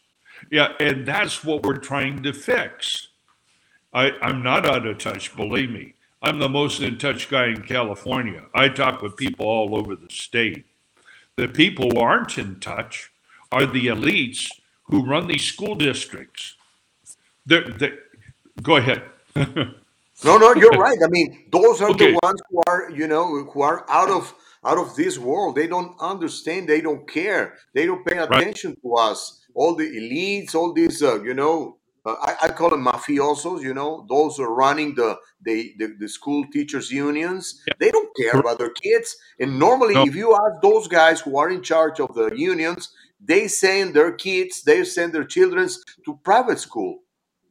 Yeah, 0.51 0.73
and 0.79 1.05
that's 1.05 1.43
what 1.43 1.63
we're 1.63 1.77
trying 1.77 2.21
to 2.23 2.33
fix. 2.33 3.09
I, 3.93 4.11
I'm 4.21 4.43
not 4.43 4.65
out 4.65 4.85
of 4.85 4.97
touch, 4.99 5.35
believe 5.35 5.71
me. 5.71 5.94
I'm 6.25 6.39
the 6.39 6.49
most 6.49 6.81
in 6.81 6.97
touch 6.97 7.29
guy 7.29 7.45
in 7.49 7.61
California. 7.61 8.45
I 8.55 8.69
talk 8.69 9.03
with 9.03 9.15
people 9.15 9.45
all 9.45 9.77
over 9.77 9.95
the 9.95 10.09
state. 10.09 10.65
The 11.37 11.47
people 11.47 11.91
who 11.91 11.99
aren't 11.99 12.39
in 12.39 12.59
touch 12.59 13.11
are 13.51 13.67
the 13.67 13.85
elites 13.87 14.47
who 14.85 15.05
run 15.05 15.27
these 15.27 15.43
school 15.43 15.75
districts. 15.75 16.55
They're, 17.45 17.69
they're, 17.69 17.99
go 18.61 18.77
ahead. 18.77 19.03
No, 20.23 20.37
no, 20.37 20.55
you're 20.55 20.71
right. 20.71 20.97
I 21.03 21.07
mean, 21.09 21.43
those 21.51 21.81
are 21.81 21.89
Okay. 21.91 22.13
the 22.13 22.19
ones 22.23 22.41
who 22.49 22.61
are, 22.67 22.89
you 22.89 23.05
know, 23.05 23.43
who 23.43 23.61
are 23.61 23.85
out 23.89 24.09
of 24.09 24.33
out 24.63 24.77
of 24.77 24.95
this 24.95 25.19
world. 25.19 25.55
They 25.55 25.67
don't 25.67 25.93
understand. 25.99 26.69
They 26.69 26.79
don't 26.79 27.05
care. 27.07 27.55
They 27.73 27.85
don't 27.85 28.05
pay 28.05 28.17
attention 28.17 28.77
to 28.81 28.95
us. 28.95 29.41
All 29.53 29.75
the 29.75 29.83
elites, 29.85 30.55
all 30.55 30.71
these, 30.71 31.03
uh, 31.03 31.21
you 31.21 31.33
know, 31.33 31.75
uh, 32.05 32.15
I, 32.21 32.35
I 32.43 32.49
call 32.49 32.69
them 32.69 32.85
mafiosos. 32.85 33.61
You 33.61 33.73
know, 33.73 34.05
those 34.09 34.39
are 34.39 34.53
running 34.53 34.95
the 34.95 35.17
the, 35.41 35.73
the, 35.79 35.95
the 35.99 36.07
school 36.09 36.45
teachers 36.51 36.91
unions. 36.91 37.61
They 37.79 37.91
don't 37.91 38.15
care 38.15 38.39
about 38.39 38.57
their 38.59 38.71
kids. 38.71 39.15
And 39.39 39.59
normally, 39.59 39.93
No. 39.95 40.03
if 40.03 40.15
you 40.15 40.33
ask 40.35 40.61
those 40.61 40.87
guys 40.87 41.21
who 41.21 41.37
are 41.37 41.49
in 41.49 41.61
charge 41.61 41.99
of 41.99 42.13
the 42.15 42.27
unions, 42.35 42.89
they 43.19 43.47
send 43.47 43.93
their 43.93 44.11
kids, 44.13 44.63
they 44.63 44.83
send 44.83 45.13
their 45.13 45.23
children 45.25 45.67
to 46.05 46.19
private 46.23 46.59
school. 46.59 46.99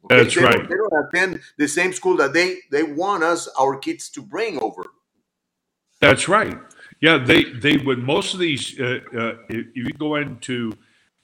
Okay? 0.05 0.23
That's 0.23 0.35
they 0.35 0.41
don't- 0.41 0.51
right. 0.53 0.69
they 0.69 0.75
don't 0.75 1.05
attend 1.07 1.41
the 1.57 1.67
same 1.67 1.91
school 1.93 2.15
that 2.17 2.33
they 2.33 2.57
they 2.71 2.83
want 2.83 3.23
us 3.23 3.47
our 3.59 3.77
kids 3.77 4.09
to 4.11 4.21
bring 4.21 4.61
over. 4.61 4.83
That's 6.01 6.27
right. 6.27 6.57
Yeah, 7.01 7.17
they 7.17 7.43
they 7.45 7.77
would 7.77 7.99
most 8.03 8.33
of 8.33 8.39
these. 8.39 8.79
Uh, 8.79 8.99
uh, 9.13 9.33
if 9.49 9.65
if 9.73 9.83
you 9.87 9.93
go 9.97 10.15
into 10.15 10.71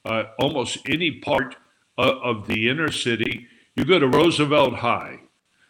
uh, 0.06 0.24
almost 0.40 0.78
any 0.88 1.20
part 1.20 1.56
of, 2.02 2.40
of 2.40 2.48
the 2.48 2.70
inner 2.70 2.92
city, 2.92 3.48
you 3.76 3.86
go 3.86 4.00
to 4.00 4.08
Roosevelt 4.08 4.76
High, 4.76 5.20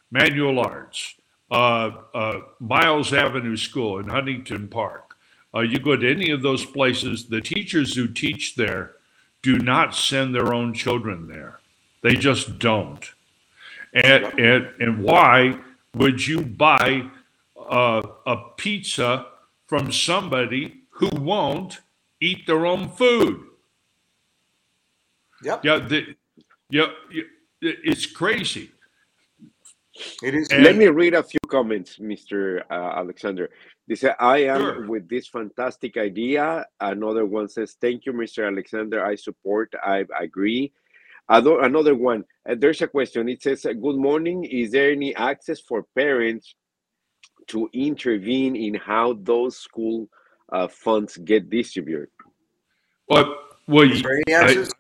Manual 0.10 0.60
Arts, 0.60 1.16
uh, 1.50 1.92
uh, 2.14 2.40
Miles 2.60 3.14
Avenue 3.14 3.58
School 3.58 4.00
in 4.00 4.08
Huntington 4.08 4.68
Park. 4.70 5.16
Uh, 5.54 5.60
you 5.60 5.80
go 5.80 5.98
to 5.98 6.10
any 6.10 6.32
of 6.32 6.42
those 6.42 6.66
places. 6.66 7.28
The 7.28 7.42
teachers 7.42 7.96
who 7.96 8.08
teach 8.08 8.56
there 8.56 8.94
do 9.42 9.60
not 9.60 9.94
send 9.96 10.34
their 10.34 10.54
own 10.54 10.74
children 10.74 11.28
there. 11.28 11.60
They 12.02 12.16
just 12.16 12.58
don't. 12.58 13.12
And 13.94 14.40
and 14.40 14.70
and 14.80 15.04
why 15.04 15.60
would 15.94 16.26
you 16.26 16.42
buy 16.42 17.10
uh, 17.60 18.02
a 18.26 18.38
pizza 18.56 19.28
from 19.68 19.92
somebody 19.92 20.84
who 20.92 21.10
won't 21.10 21.82
eat 22.22 22.48
their 22.48 22.66
own 22.66 22.90
food? 22.90 23.44
Yep, 25.44 25.66
Yeah, 25.66 25.80
the, 25.80 26.16
yeah, 26.72 26.88
yeah, 27.12 27.24
it's 27.62 28.06
crazy. 28.06 28.72
it 30.24 30.34
is. 30.36 30.48
And- 30.50 30.64
Let 30.64 30.76
me 30.78 30.88
read 30.88 31.14
a 31.14 31.24
few 31.24 31.40
comments, 31.48 31.98
Mr. 32.00 32.62
Uh, 32.70 32.74
Alexander. 33.02 33.50
They 33.88 33.96
say, 33.96 34.14
I 34.20 34.38
am 34.46 34.60
Sure. 34.62 34.88
with 34.88 35.10
this 35.10 35.28
fantastic 35.28 35.98
idea. 35.98 36.66
Another 36.80 37.26
one 37.26 37.50
says, 37.50 37.76
Thank 37.82 38.06
you, 38.06 38.14
Mr. 38.14 38.48
Alexander. 38.48 39.06
I 39.06 39.16
support, 39.16 39.74
I 39.84 40.06
agree. 40.20 40.72
Another 41.30 41.96
one, 41.96 42.24
uh, 42.50 42.56
there's 42.58 42.82
a 42.82 42.88
question. 42.88 43.30
It 43.30 43.42
says, 43.44 43.64
Good 43.64 43.98
morning. 43.98 44.44
Is 44.46 44.72
there 44.72 44.92
any 44.92 45.16
access 45.16 45.60
for 45.60 45.84
parents 45.96 46.56
to 47.48 47.70
intervene 47.74 48.56
in 48.56 48.76
how 48.76 49.14
those 49.22 49.58
school 49.58 50.08
uh, 50.52 50.68
funds 50.68 51.18
get 51.18 51.50
distributed? 51.50 52.10
But 53.08 53.28
well, 53.68 53.92
Is 53.92 54.02
there 54.02 54.20
any 54.28 54.36
I- 54.36 54.42
access? 54.44 54.72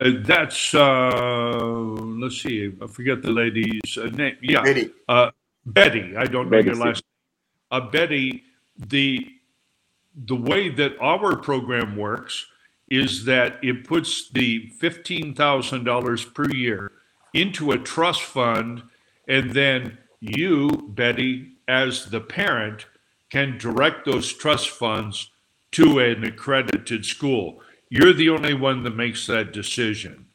Uh, 0.00 0.10
that's 0.24 0.74
uh, 0.74 1.50
let's 2.22 2.40
see. 2.40 2.72
I 2.82 2.86
forget 2.86 3.22
the 3.22 3.30
lady's 3.30 3.98
uh, 3.98 4.06
name. 4.06 4.36
Yeah, 4.42 4.62
Betty. 4.62 4.90
uh, 5.08 5.30
Betty. 5.66 6.16
I 6.16 6.24
don't 6.24 6.50
know 6.50 6.58
your 6.58 6.74
sí. 6.74 6.84
last. 6.84 7.04
Uh, 7.70 7.80
Betty, 7.80 8.44
the 8.76 9.26
the 10.14 10.36
way 10.36 10.68
that 10.68 10.92
our 11.00 11.36
program 11.36 11.96
works 11.96 12.46
is 12.88 13.24
that 13.26 13.58
it 13.62 13.86
puts 13.86 14.30
the 14.30 14.68
fifteen 14.78 15.34
thousand 15.34 15.84
dollars 15.84 16.24
per 16.24 16.48
year 16.50 16.92
into 17.34 17.70
a 17.70 17.78
trust 17.78 18.22
fund, 18.22 18.82
and 19.28 19.52
then 19.52 19.98
you, 20.20 20.68
Betty, 20.88 21.52
as 21.68 22.06
the 22.06 22.20
parent, 22.20 22.86
can 23.30 23.58
direct 23.58 24.04
those 24.04 24.32
trust 24.32 24.70
funds 24.70 25.30
to 25.72 26.00
an 26.00 26.24
accredited 26.24 27.04
school. 27.06 27.62
You're 27.90 28.14
the 28.14 28.30
only 28.30 28.54
one 28.54 28.84
that 28.84 28.96
makes 28.96 29.26
that 29.28 29.52
decision. 29.52 30.26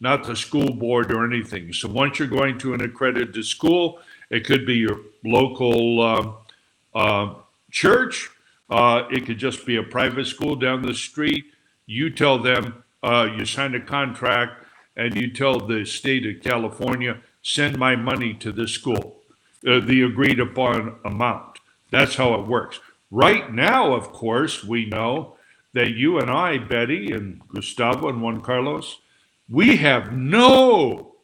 not 0.00 0.24
the 0.26 0.36
school 0.36 0.72
board 0.74 1.12
or 1.12 1.24
anything. 1.26 1.72
So 1.72 1.88
once 1.88 2.18
you're 2.18 2.28
going 2.28 2.58
to 2.58 2.74
an 2.74 2.82
accredited 2.82 3.44
school, 3.46 4.00
it 4.30 4.46
could 4.46 4.66
be 4.66 4.76
your 4.76 5.00
local 5.24 6.02
uh, 6.02 6.98
uh, 6.98 7.34
church. 7.72 8.30
Uh, 8.70 9.04
it 9.10 9.26
could 9.26 9.38
just 9.38 9.66
be 9.66 9.76
a 9.76 9.82
private 9.82 10.26
school 10.26 10.56
down 10.56 10.82
the 10.82 10.94
street. 10.94 11.46
You 11.86 12.10
tell 12.10 12.38
them 12.38 12.84
uh, 13.02 13.28
you 13.36 13.44
sign 13.46 13.74
a 13.74 13.80
contract 13.80 14.64
and 14.96 15.16
you 15.16 15.30
tell 15.32 15.58
the 15.60 15.84
state 15.86 16.26
of 16.26 16.42
California, 16.42 17.18
send 17.42 17.78
my 17.78 17.96
money 17.96 18.34
to 18.34 18.52
this 18.52 18.72
school, 18.72 19.18
uh, 19.66 19.80
the 19.80 20.02
agreed 20.02 20.40
upon 20.40 20.96
amount. 21.04 21.58
That's 21.90 22.16
how 22.16 22.34
it 22.34 22.46
works. 22.46 22.80
Right 23.10 23.52
now, 23.52 23.94
of 23.94 24.12
course, 24.12 24.64
we 24.64 24.86
know 24.86 25.36
that 25.74 25.92
you 25.92 26.18
and 26.18 26.30
I, 26.30 26.58
Betty 26.58 27.12
and 27.12 27.42
Gustavo 27.48 28.08
and 28.08 28.22
Juan 28.22 28.42
Carlos, 28.42 29.00
we 29.48 29.76
have 29.78 30.12
no 30.12 31.14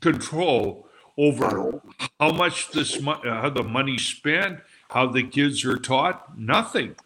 control 0.00 0.88
over 1.18 1.80
how 2.20 2.32
much 2.32 2.70
this 2.72 3.00
mo- 3.00 3.20
uh, 3.24 3.42
how 3.42 3.50
the 3.50 3.62
money 3.64 3.98
spent, 3.98 4.60
how 4.90 5.06
the 5.08 5.22
kids 5.24 5.64
are 5.64 5.78
taught, 5.78 6.38
nothing. 6.38 6.96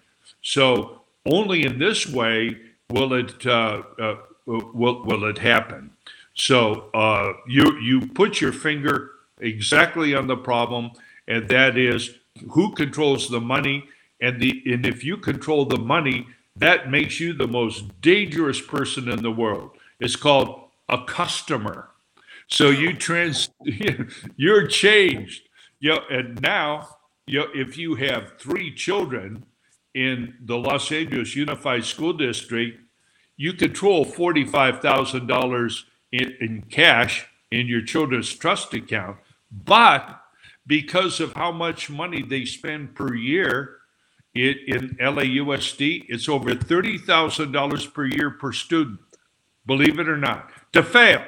So 0.42 1.02
only 1.26 1.64
in 1.64 1.78
this 1.78 2.06
way 2.08 2.58
will 2.90 3.14
it 3.14 3.46
uh, 3.46 3.82
uh, 4.00 4.16
will 4.46 5.04
will 5.04 5.24
it 5.24 5.38
happen. 5.38 5.92
So 6.34 6.90
uh, 6.94 7.34
you 7.48 7.78
you 7.80 8.08
put 8.08 8.40
your 8.40 8.52
finger 8.52 9.12
exactly 9.40 10.14
on 10.14 10.26
the 10.26 10.36
problem, 10.36 10.92
and 11.28 11.48
that 11.48 11.78
is 11.78 12.10
who 12.52 12.72
controls 12.74 13.28
the 13.30 13.40
money, 13.40 13.84
and 14.22 14.40
the 14.40 14.62
and 14.66 14.86
if 14.86 15.04
you 15.04 15.18
control 15.18 15.66
the 15.66 15.78
money, 15.78 16.28
that 16.56 16.90
makes 16.90 17.20
you 17.20 17.34
the 17.34 17.48
most 17.48 18.00
dangerous 18.00 18.60
person 18.60 19.10
in 19.10 19.22
the 19.22 19.32
world. 19.32 19.72
It's 20.00 20.16
called 20.16 20.68
a 20.88 21.04
customer. 21.04 21.90
So 22.46 22.70
you 22.70 22.94
trans, 22.94 23.50
you're 24.36 24.66
changed. 24.66 25.48
You 25.80 25.90
know, 25.90 26.00
and 26.10 26.40
now, 26.40 26.96
you 27.26 27.40
know, 27.40 27.46
if 27.54 27.76
you 27.76 27.96
have 27.96 28.38
three 28.38 28.72
children 28.72 29.44
in 29.94 30.34
the 30.40 30.56
Los 30.56 30.92
Angeles 30.92 31.34
Unified 31.34 31.84
School 31.84 32.12
District, 32.12 32.80
you 33.36 33.52
control 33.52 34.04
forty-five 34.04 34.80
thousand 34.80 35.26
dollars 35.26 35.84
in, 36.12 36.36
in 36.40 36.62
cash 36.70 37.26
in 37.50 37.66
your 37.66 37.82
children's 37.82 38.32
trust 38.32 38.72
account. 38.72 39.16
But 39.50 40.20
because 40.66 41.20
of 41.20 41.32
how 41.34 41.50
much 41.50 41.90
money 41.90 42.22
they 42.22 42.44
spend 42.44 42.94
per 42.94 43.14
year 43.14 43.78
it, 44.34 44.58
in 44.68 44.96
LAUSD, 44.98 46.06
it's 46.08 46.28
over 46.28 46.54
thirty 46.54 46.98
thousand 46.98 47.52
dollars 47.52 47.86
per 47.86 48.06
year 48.06 48.30
per 48.30 48.52
student. 48.52 49.00
Believe 49.66 49.98
it 49.98 50.08
or 50.08 50.16
not, 50.18 50.50
to 50.72 50.82
fail. 50.82 51.24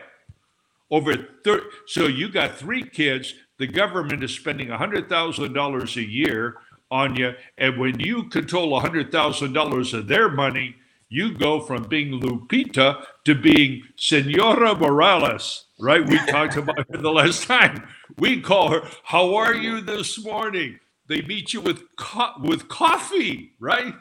Over 0.91 1.15
30 1.45 1.65
so 1.87 2.07
you 2.07 2.31
got 2.31 2.57
three 2.59 2.83
kids 2.85 3.35
the 3.59 3.67
government 3.67 4.25
is 4.25 4.35
spending 4.35 4.69
$100000 4.69 5.97
a 5.97 6.11
year 6.11 6.57
on 6.91 7.17
you 7.17 7.35
and 7.59 7.79
when 7.79 8.01
you 8.01 8.25
control 8.31 8.81
$100000 8.81 9.95
of 9.95 10.09
their 10.09 10.31
money 10.31 10.77
you 11.11 11.35
go 11.37 11.61
from 11.61 11.85
being 11.85 12.21
lupita 12.21 13.05
to 13.25 13.35
being 13.35 13.83
senora 13.97 14.75
morales 14.77 15.67
right? 15.81 16.07
We 16.09 16.19
talked 16.27 16.57
about 16.57 16.79
it 16.81 17.03
the 17.03 17.11
last 17.13 17.45
time. 17.49 17.89
We 18.19 18.41
call 18.41 18.71
her 18.71 18.89
how 19.05 19.35
are 19.37 19.55
you 19.55 19.81
this 19.83 20.25
morning 20.25 20.81
they 21.09 21.23
meet 21.23 21.53
you 21.53 21.61
with 21.61 21.83
co- 21.97 22.35
with 22.43 22.69
coffee 22.69 23.53
right 23.61 23.95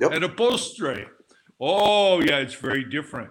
Yep. 0.00 0.12
and 0.12 0.24
a 0.24 0.28
postre 0.28 1.06
oh 1.60 2.20
yeah 2.20 2.38
it's 2.38 2.54
very 2.54 2.84
different 2.84 3.30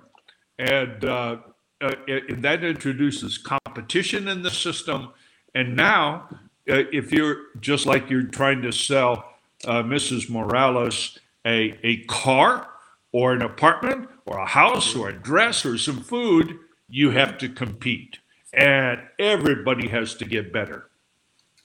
and 0.57 1.03
uh, 1.05 1.37
uh, 1.81 1.95
and 2.07 2.43
that 2.43 2.63
introduces 2.63 3.37
competition 3.37 4.27
in 4.27 4.41
the 4.41 4.51
system. 4.51 5.11
And 5.53 5.75
now, 5.75 6.29
uh, 6.69 6.83
if 6.91 7.11
you're 7.11 7.37
just 7.59 7.85
like 7.85 8.09
you're 8.09 8.23
trying 8.23 8.61
to 8.61 8.71
sell 8.71 9.25
uh, 9.65 9.83
Mrs. 9.83 10.29
Morales 10.29 11.19
a, 11.45 11.77
a 11.83 11.97
car 12.05 12.69
or 13.11 13.33
an 13.33 13.41
apartment 13.41 14.09
or 14.25 14.39
a 14.39 14.47
house 14.47 14.95
or 14.95 15.09
a 15.09 15.13
dress 15.13 15.65
or 15.65 15.77
some 15.77 16.01
food, 16.01 16.57
you 16.87 17.11
have 17.11 17.37
to 17.39 17.49
compete. 17.49 18.19
And 18.53 19.01
everybody 19.19 19.89
has 19.89 20.15
to 20.15 20.25
get 20.25 20.53
better. 20.53 20.89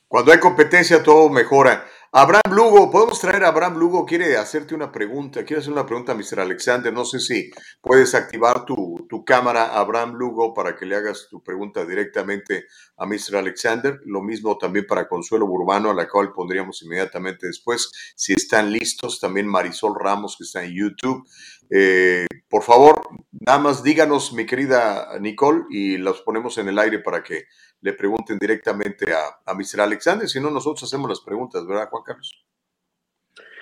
Cuando 0.08 0.32
hay 0.32 0.40
competencia 0.40 1.02
todo 1.02 1.28
mejora. 1.28 1.86
Abraham 2.10 2.54
Lugo, 2.54 2.90
podemos 2.90 3.20
traer 3.20 3.44
a 3.44 3.48
Abraham 3.48 3.76
Lugo, 3.76 4.06
quiere 4.06 4.38
hacerte 4.38 4.74
una 4.74 4.90
pregunta, 4.90 5.44
quiere 5.44 5.60
hacer 5.60 5.74
una 5.74 5.84
pregunta 5.84 6.12
a 6.12 6.14
Mr. 6.14 6.40
Alexander, 6.40 6.90
no 6.90 7.04
sé 7.04 7.20
si 7.20 7.50
puedes 7.82 8.14
activar 8.14 8.64
tu, 8.64 9.06
tu 9.10 9.26
cámara, 9.26 9.78
Abraham 9.78 10.14
Lugo, 10.14 10.54
para 10.54 10.74
que 10.74 10.86
le 10.86 10.96
hagas 10.96 11.28
tu 11.30 11.42
pregunta 11.42 11.84
directamente 11.84 12.64
a 12.96 13.04
Mr. 13.04 13.36
Alexander, 13.36 14.00
lo 14.06 14.22
mismo 14.22 14.56
también 14.56 14.86
para 14.86 15.06
Consuelo 15.06 15.46
Burbano, 15.46 15.90
a 15.90 15.94
la 15.94 16.08
cual 16.08 16.32
pondríamos 16.32 16.82
inmediatamente 16.82 17.46
después, 17.46 17.90
si 18.16 18.32
están 18.32 18.72
listos, 18.72 19.20
también 19.20 19.46
Marisol 19.46 19.94
Ramos, 19.94 20.36
que 20.38 20.44
está 20.44 20.64
en 20.64 20.72
YouTube. 20.74 21.28
Eh, 21.68 22.24
por 22.48 22.62
favor, 22.62 23.02
nada 23.30 23.58
más 23.58 23.82
díganos, 23.82 24.32
mi 24.32 24.46
querida 24.46 25.18
Nicole, 25.20 25.64
y 25.68 25.98
los 25.98 26.22
ponemos 26.22 26.56
en 26.56 26.68
el 26.68 26.78
aire 26.78 27.00
para 27.00 27.22
que 27.22 27.44
le 27.80 27.92
pregunten 27.92 28.38
directamente 28.38 29.12
a, 29.12 29.40
a 29.46 29.54
Mr. 29.54 29.80
Alexander, 29.80 30.28
si 30.28 30.40
no 30.40 30.50
nosotros 30.50 30.82
hacemos 30.84 31.08
las 31.08 31.20
preguntas, 31.20 31.66
¿verdad, 31.66 31.88
Juan 31.88 32.02
Carlos? 32.04 32.44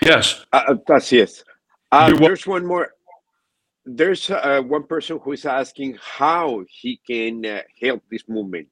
Yes. 0.01 0.47
Uh, 0.53 0.75
así 0.93 1.21
es. 1.21 1.45
Uh, 1.93 2.11
wel- 2.13 2.19
there's 2.21 2.47
one 2.47 2.67
more. 2.67 2.89
There's 3.85 4.29
uh, 4.31 4.63
one 4.67 4.85
person 4.85 5.19
who 5.23 5.33
is 5.33 5.45
asking 5.47 5.97
how 6.01 6.65
he 6.69 7.01
can 7.07 7.45
uh, 7.47 7.61
help 7.81 8.03
this 8.11 8.25
movement. 8.29 8.69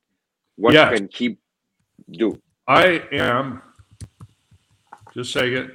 What 0.57 0.75
Yes. 0.75 0.93
can 0.99 1.09
he 1.13 1.39
do? 2.11 2.41
I 2.67 3.03
am, 3.13 3.63
just 5.15 5.37
a 5.37 5.39
second. 5.41 5.71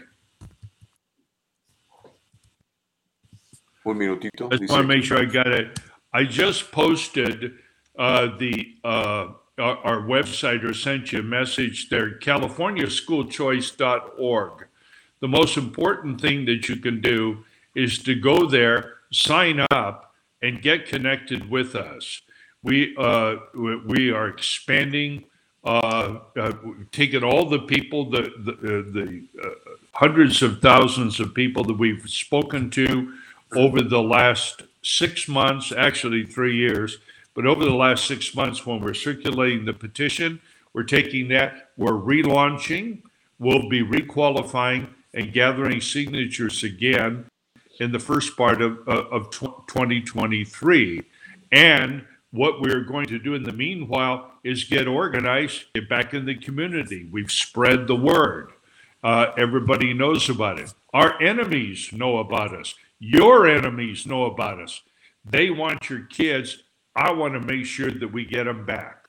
Un 3.85 3.97
minutito. 3.97 4.49
I 4.51 4.57
just 4.57 4.71
want 4.71 4.83
to 4.83 4.87
make 4.87 5.03
sure 5.03 5.19
I 5.19 5.25
got 5.25 5.47
it. 5.47 5.79
I 6.13 6.23
just 6.23 6.71
posted 6.71 7.53
uh, 7.97 8.37
the 8.37 8.75
uh, 8.83 9.27
our, 9.59 9.77
our 9.79 10.01
website 10.01 10.63
or 10.63 10.73
sent 10.73 11.11
you 11.11 11.19
a 11.19 11.23
message 11.23 11.89
there, 11.89 12.11
californiaschoolchoice.org. 12.11 14.67
The 15.19 15.27
most 15.27 15.57
important 15.57 16.21
thing 16.21 16.45
that 16.45 16.69
you 16.69 16.77
can 16.77 17.01
do 17.01 17.43
is 17.75 18.01
to 18.03 18.15
go 18.15 18.45
there, 18.45 18.93
sign 19.11 19.65
up, 19.71 20.15
and 20.41 20.61
get 20.61 20.87
connected 20.87 21.49
with 21.49 21.75
us. 21.75 22.21
We 22.63 22.95
uh, 22.97 23.35
we 23.53 24.11
are 24.11 24.27
expanding, 24.27 25.25
uh, 25.63 26.19
uh, 26.37 26.53
taking 26.91 27.23
all 27.23 27.47
the 27.49 27.59
people, 27.59 28.09
the 28.09 28.31
the, 28.43 28.53
uh, 28.53 28.83
the 28.91 29.23
uh, 29.43 29.49
hundreds 29.93 30.41
of 30.41 30.61
thousands 30.61 31.19
of 31.19 31.33
people 31.33 31.63
that 31.65 31.77
we've 31.77 32.09
spoken 32.09 32.69
to 32.71 33.13
over 33.55 33.81
the 33.81 34.01
last 34.01 34.63
six 34.81 35.27
months, 35.27 35.71
actually 35.71 36.25
three 36.25 36.55
years, 36.55 36.97
but 37.33 37.45
over 37.45 37.63
the 37.63 37.73
last 37.73 38.05
six 38.05 38.35
months 38.35 38.65
when 38.65 38.81
we're 38.81 38.93
circulating 38.93 39.65
the 39.65 39.73
petition, 39.73 40.41
we're 40.73 40.83
taking 40.83 41.29
that, 41.29 41.69
we're 41.77 41.91
relaunching, 41.91 43.01
we'll 43.39 43.69
be 43.69 43.83
requalifying 43.83 44.89
and 45.13 45.33
gathering 45.33 45.81
signatures 45.81 46.63
again 46.63 47.25
in 47.79 47.91
the 47.91 47.99
first 47.99 48.37
part 48.37 48.61
of, 48.61 48.79
of, 48.87 49.05
of 49.11 49.31
2023. 49.31 51.01
And 51.51 52.05
what 52.31 52.61
we're 52.61 52.83
going 52.83 53.07
to 53.07 53.17
do 53.17 53.33
in 53.33 53.43
the 53.43 53.53
meanwhile 53.53 54.31
is 54.43 54.65
get 54.65 54.87
organized, 54.87 55.65
get 55.73 55.89
back 55.89 56.13
in 56.13 56.25
the 56.25 56.35
community. 56.35 57.07
We've 57.11 57.31
spread 57.31 57.87
the 57.87 57.95
word. 57.95 58.51
Uh, 59.03 59.31
everybody 59.37 59.93
knows 59.93 60.29
about 60.29 60.59
it. 60.59 60.73
Our 60.93 61.21
enemies 61.21 61.91
know 61.91 62.17
about 62.17 62.53
us. 62.53 62.75
Your 62.99 63.47
enemies 63.47 64.05
know 64.05 64.25
about 64.25 64.59
us. 64.59 64.81
They 65.23 65.49
want 65.49 65.89
your 65.89 66.01
kids. 66.01 66.63
I 66.99 67.11
want 67.13 67.33
to 67.33 67.39
make 67.39 67.65
sure 67.65 67.89
that 67.89 68.11
we 68.11 68.25
get 68.25 68.43
them 68.43 68.65
back. 68.65 69.07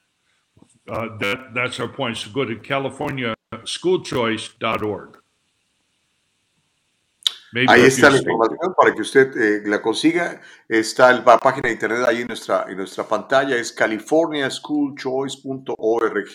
Uh, 0.88 1.18
that, 1.18 1.52
that's 1.54 1.80
our 1.80 1.88
point. 1.88 2.16
So 2.16 2.30
go 2.30 2.44
to 2.44 2.54
californiaschoolchoice.org. 2.54 5.16
Maybe 7.52 7.66
Ahí 7.68 7.82
está 7.82 8.10
la 8.10 8.18
información 8.18 8.74
para 8.76 8.94
que 8.94 9.02
usted 9.02 9.36
eh, 9.36 9.62
la 9.66 9.82
consiga. 9.82 10.40
Está 10.68 11.12
la 11.12 11.36
página 11.38 11.66
de 11.66 11.72
internet 11.72 12.04
ahí 12.06 12.20
en 12.20 12.28
nuestra, 12.28 12.66
en 12.68 12.76
nuestra 12.76 13.02
pantalla, 13.02 13.56
es 13.56 13.72
californiaschoolchoice.org. 13.72 16.28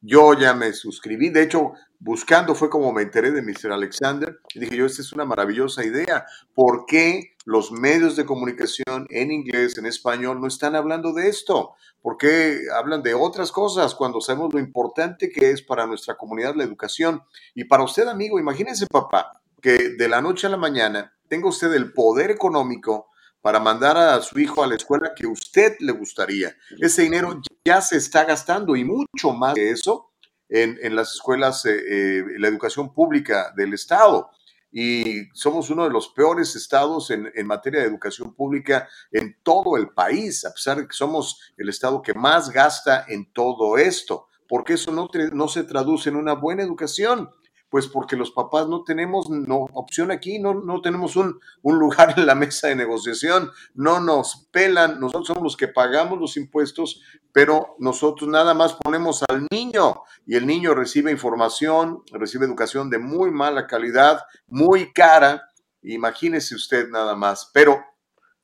Yo 0.00 0.38
ya 0.38 0.54
me 0.54 0.72
suscribí, 0.72 1.30
de 1.30 1.42
hecho, 1.42 1.72
buscando 2.04 2.54
fue 2.54 2.68
como 2.68 2.92
me 2.92 3.00
enteré 3.00 3.30
de 3.30 3.40
Mr. 3.40 3.72
Alexander. 3.72 4.38
Y 4.54 4.60
dije 4.60 4.76
yo, 4.76 4.84
esta 4.84 5.00
es 5.00 5.12
una 5.14 5.24
maravillosa 5.24 5.84
idea. 5.84 6.26
¿Por 6.54 6.84
qué 6.84 7.34
los 7.46 7.72
medios 7.72 8.14
de 8.14 8.26
comunicación 8.26 9.06
en 9.08 9.32
inglés, 9.32 9.78
en 9.78 9.86
español, 9.86 10.38
no 10.38 10.46
están 10.46 10.76
hablando 10.76 11.14
de 11.14 11.28
esto? 11.28 11.72
¿Por 12.02 12.18
qué 12.18 12.60
hablan 12.76 13.02
de 13.02 13.14
otras 13.14 13.50
cosas 13.50 13.94
cuando 13.94 14.20
sabemos 14.20 14.52
lo 14.52 14.60
importante 14.60 15.30
que 15.30 15.50
es 15.50 15.62
para 15.62 15.86
nuestra 15.86 16.16
comunidad 16.16 16.54
la 16.54 16.64
educación? 16.64 17.22
Y 17.54 17.64
para 17.64 17.84
usted, 17.84 18.06
amigo, 18.06 18.38
imagínese, 18.38 18.86
papá, 18.86 19.40
que 19.62 19.94
de 19.96 20.08
la 20.08 20.20
noche 20.20 20.46
a 20.46 20.50
la 20.50 20.58
mañana 20.58 21.16
tenga 21.28 21.48
usted 21.48 21.72
el 21.72 21.94
poder 21.94 22.30
económico 22.30 23.08
para 23.40 23.60
mandar 23.60 23.96
a 23.96 24.20
su 24.20 24.38
hijo 24.38 24.62
a 24.62 24.66
la 24.66 24.74
escuela 24.74 25.12
que 25.16 25.26
usted 25.26 25.76
le 25.80 25.92
gustaría. 25.92 26.54
Ese 26.78 27.02
dinero 27.02 27.40
ya 27.64 27.80
se 27.80 27.96
está 27.96 28.24
gastando 28.24 28.76
y 28.76 28.84
mucho 28.84 29.32
más 29.32 29.54
que 29.54 29.70
eso 29.70 30.10
en, 30.48 30.78
en 30.82 30.96
las 30.96 31.14
escuelas, 31.14 31.64
eh, 31.66 31.76
eh, 31.76 32.24
la 32.38 32.48
educación 32.48 32.92
pública 32.92 33.52
del 33.56 33.74
Estado. 33.74 34.30
Y 34.70 35.28
somos 35.34 35.70
uno 35.70 35.84
de 35.84 35.90
los 35.90 36.08
peores 36.08 36.56
estados 36.56 37.10
en, 37.10 37.30
en, 37.34 37.46
materia 37.46 37.80
de 37.80 37.86
educación 37.86 38.34
pública 38.34 38.88
en 39.12 39.36
todo 39.42 39.76
el 39.76 39.90
país, 39.90 40.44
a 40.44 40.52
pesar 40.52 40.78
de 40.78 40.88
que 40.88 40.94
somos 40.94 41.40
el 41.56 41.68
estado 41.68 42.02
que 42.02 42.12
más 42.12 42.50
gasta 42.50 43.04
en 43.06 43.32
todo 43.32 43.78
esto, 43.78 44.26
porque 44.48 44.72
eso 44.72 44.90
no, 44.90 45.08
no 45.32 45.46
se 45.46 45.62
traduce 45.62 46.08
en 46.08 46.16
una 46.16 46.34
buena 46.34 46.64
educación 46.64 47.30
pues 47.74 47.88
porque 47.88 48.14
los 48.14 48.30
papás 48.30 48.68
no 48.68 48.84
tenemos 48.84 49.28
no, 49.28 49.66
opción 49.72 50.12
aquí, 50.12 50.38
no, 50.38 50.54
no 50.54 50.80
tenemos 50.80 51.16
un, 51.16 51.40
un, 51.60 51.76
lugar 51.76 52.14
en 52.16 52.24
la 52.24 52.36
mesa 52.36 52.68
de 52.68 52.76
negociación, 52.76 53.50
no 53.74 53.98
nos 53.98 54.46
pelan, 54.52 55.00
nosotros 55.00 55.26
somos 55.26 55.42
los 55.42 55.56
que 55.56 55.66
pagamos 55.66 56.20
los 56.20 56.36
impuestos, 56.36 57.02
pero 57.32 57.74
nosotros 57.80 58.30
nada 58.30 58.54
más 58.54 58.74
ponemos 58.74 59.24
al 59.28 59.48
niño 59.50 60.02
y 60.24 60.36
el 60.36 60.46
niño 60.46 60.72
recibe 60.72 61.10
información, 61.10 62.04
recibe 62.12 62.46
educación 62.46 62.90
de 62.90 63.00
muy 63.00 63.32
mala 63.32 63.66
calidad, 63.66 64.20
muy 64.46 64.92
cara, 64.92 65.42
imagínese 65.82 66.54
usted 66.54 66.88
nada 66.90 67.16
más, 67.16 67.50
pero 67.52 67.84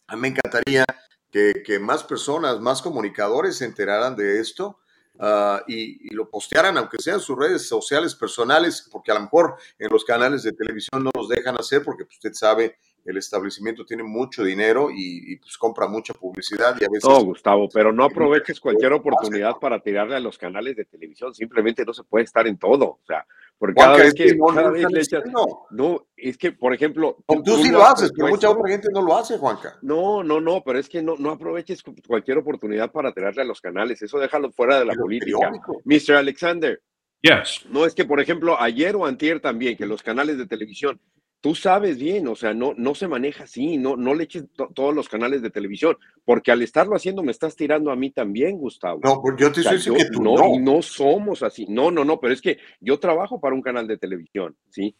a 0.08 0.16
mí 0.16 0.22
me 0.22 0.28
encantaría 0.30 0.84
que, 1.30 1.62
que 1.64 1.78
más 1.78 2.02
personas, 2.02 2.58
más 2.58 2.82
comunicadores 2.82 3.58
se 3.58 3.64
enteraran 3.64 4.16
de 4.16 4.40
esto 4.40 4.80
uh, 5.20 5.60
y, 5.66 6.08
y, 6.08 6.14
lo 6.14 6.28
postearan, 6.28 6.76
aunque 6.78 6.98
sean 6.98 7.20
sus 7.20 7.38
redes 7.38 7.68
sociales 7.68 8.14
personales, 8.14 8.88
porque 8.90 9.12
a 9.12 9.14
lo 9.14 9.20
mejor 9.20 9.56
en 9.78 9.90
los 9.90 10.04
canales 10.04 10.42
de 10.42 10.52
televisión 10.52 11.04
no 11.04 11.10
los 11.14 11.28
dejan 11.28 11.56
hacer, 11.58 11.82
porque 11.84 12.04
pues, 12.04 12.16
usted 12.16 12.32
sabe, 12.32 12.76
el 13.04 13.16
establecimiento 13.16 13.84
tiene 13.84 14.02
mucho 14.02 14.42
dinero 14.42 14.90
y, 14.90 15.32
y, 15.32 15.36
pues 15.36 15.56
compra 15.56 15.86
mucha 15.86 16.14
publicidad 16.14 16.76
y 16.80 16.84
a 16.84 16.88
veces... 16.88 17.08
No, 17.08 17.24
Gustavo, 17.24 17.68
pero 17.72 17.92
no 17.92 18.04
aproveches 18.04 18.60
cualquier 18.60 18.92
oportunidad 18.92 19.56
para 19.60 19.80
tirarle 19.80 20.16
a 20.16 20.20
los 20.20 20.38
canales 20.38 20.76
de 20.76 20.84
televisión, 20.84 21.34
simplemente 21.34 21.84
no 21.84 21.92
se 21.92 22.04
puede 22.04 22.24
estar 22.24 22.46
en 22.46 22.58
todo, 22.58 22.86
o 22.86 23.00
sea, 23.06 23.26
porque 23.58 23.74
cada 23.74 23.96
vez 23.96 24.14
que, 24.14 24.34
no, 24.34 24.46
cada 24.46 24.70
vez 24.70 24.86
le 24.90 25.00
echas, 25.00 25.22
no, 25.70 26.06
es 26.16 26.38
que, 26.38 26.52
por 26.52 26.72
ejemplo... 26.72 27.18
Tú, 27.26 27.42
tú 27.42 27.56
sí 27.58 27.70
lo 27.70 27.84
haces, 27.84 28.10
pero 28.16 28.28
mucha 28.28 28.50
otra 28.50 28.70
gente 28.70 28.88
no 28.90 29.02
lo 29.02 29.16
hace, 29.16 29.36
Juanca. 29.36 29.78
No, 29.82 30.22
no, 30.22 30.40
no, 30.40 30.62
pero 30.64 30.78
es 30.78 30.88
que 30.88 31.02
no, 31.02 31.16
no 31.18 31.30
aproveches 31.30 31.82
cualquier 32.06 32.38
oportunidad 32.38 32.90
para 32.90 33.12
tirarle 33.12 33.42
a 33.42 33.44
los 33.44 33.60
canales, 33.60 34.00
eso 34.00 34.18
déjalo 34.18 34.50
fuera 34.50 34.78
de 34.78 34.86
la 34.86 34.92
pero 34.92 35.02
política. 35.02 35.52
Mr. 35.84 36.16
Alexander. 36.16 36.80
Yes. 37.22 37.66
No 37.68 37.84
es 37.84 37.94
que, 37.94 38.04
por 38.04 38.20
ejemplo, 38.20 38.60
ayer 38.60 38.96
o 38.96 39.04
antier 39.04 39.40
también, 39.40 39.76
que 39.76 39.84
los 39.84 40.02
canales 40.02 40.38
de 40.38 40.46
televisión, 40.46 40.98
tú 41.40 41.54
sabes 41.54 41.98
bien, 41.98 42.28
o 42.28 42.36
sea, 42.36 42.52
no, 42.54 42.74
no 42.76 42.94
se 42.94 43.08
maneja 43.08 43.44
así, 43.44 43.78
no, 43.78 43.96
no 43.96 44.14
le 44.14 44.24
eches 44.24 44.44
to 44.54 44.68
todos 44.74 44.94
los 44.94 45.08
canales 45.08 45.42
de 45.42 45.50
televisión, 45.50 45.96
porque 46.24 46.52
al 46.52 46.62
estarlo 46.62 46.94
haciendo 46.94 47.22
me 47.22 47.32
estás 47.32 47.56
tirando 47.56 47.90
a 47.90 47.96
mí 47.96 48.10
también, 48.10 48.58
Gustavo. 48.58 49.00
No, 49.02 49.20
pues 49.22 49.36
yo 49.38 49.50
te 49.50 49.60
estoy 49.60 49.76
diciendo 49.76 49.98
que 49.98 50.10
tú 50.10 50.22
no, 50.22 50.36
no. 50.36 50.60
no 50.60 50.82
somos 50.82 51.42
así. 51.42 51.66
No, 51.68 51.90
no, 51.90 52.04
no, 52.04 52.20
pero 52.20 52.34
es 52.34 52.40
que 52.40 52.58
yo 52.80 52.98
trabajo 52.98 53.40
para 53.40 53.54
un 53.54 53.62
canal 53.62 53.86
de 53.86 53.98
televisión, 53.98 54.56
¿sí? 54.68 54.94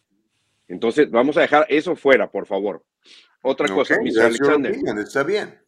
Entonces, 0.67 1.11
vamos 1.11 1.37
a 1.37 1.41
dejar 1.41 1.65
eso 1.69 1.95
fuera, 1.95 2.31
por 2.31 2.47
favor. 2.47 2.83
Otra 3.43 3.65
okay, 3.65 3.75
cosa, 3.75 3.95
Mr. 4.01 4.25
Alexander. 4.25 4.71
Opinion, 4.71 4.99
está 4.99 5.23
bien. 5.23 5.61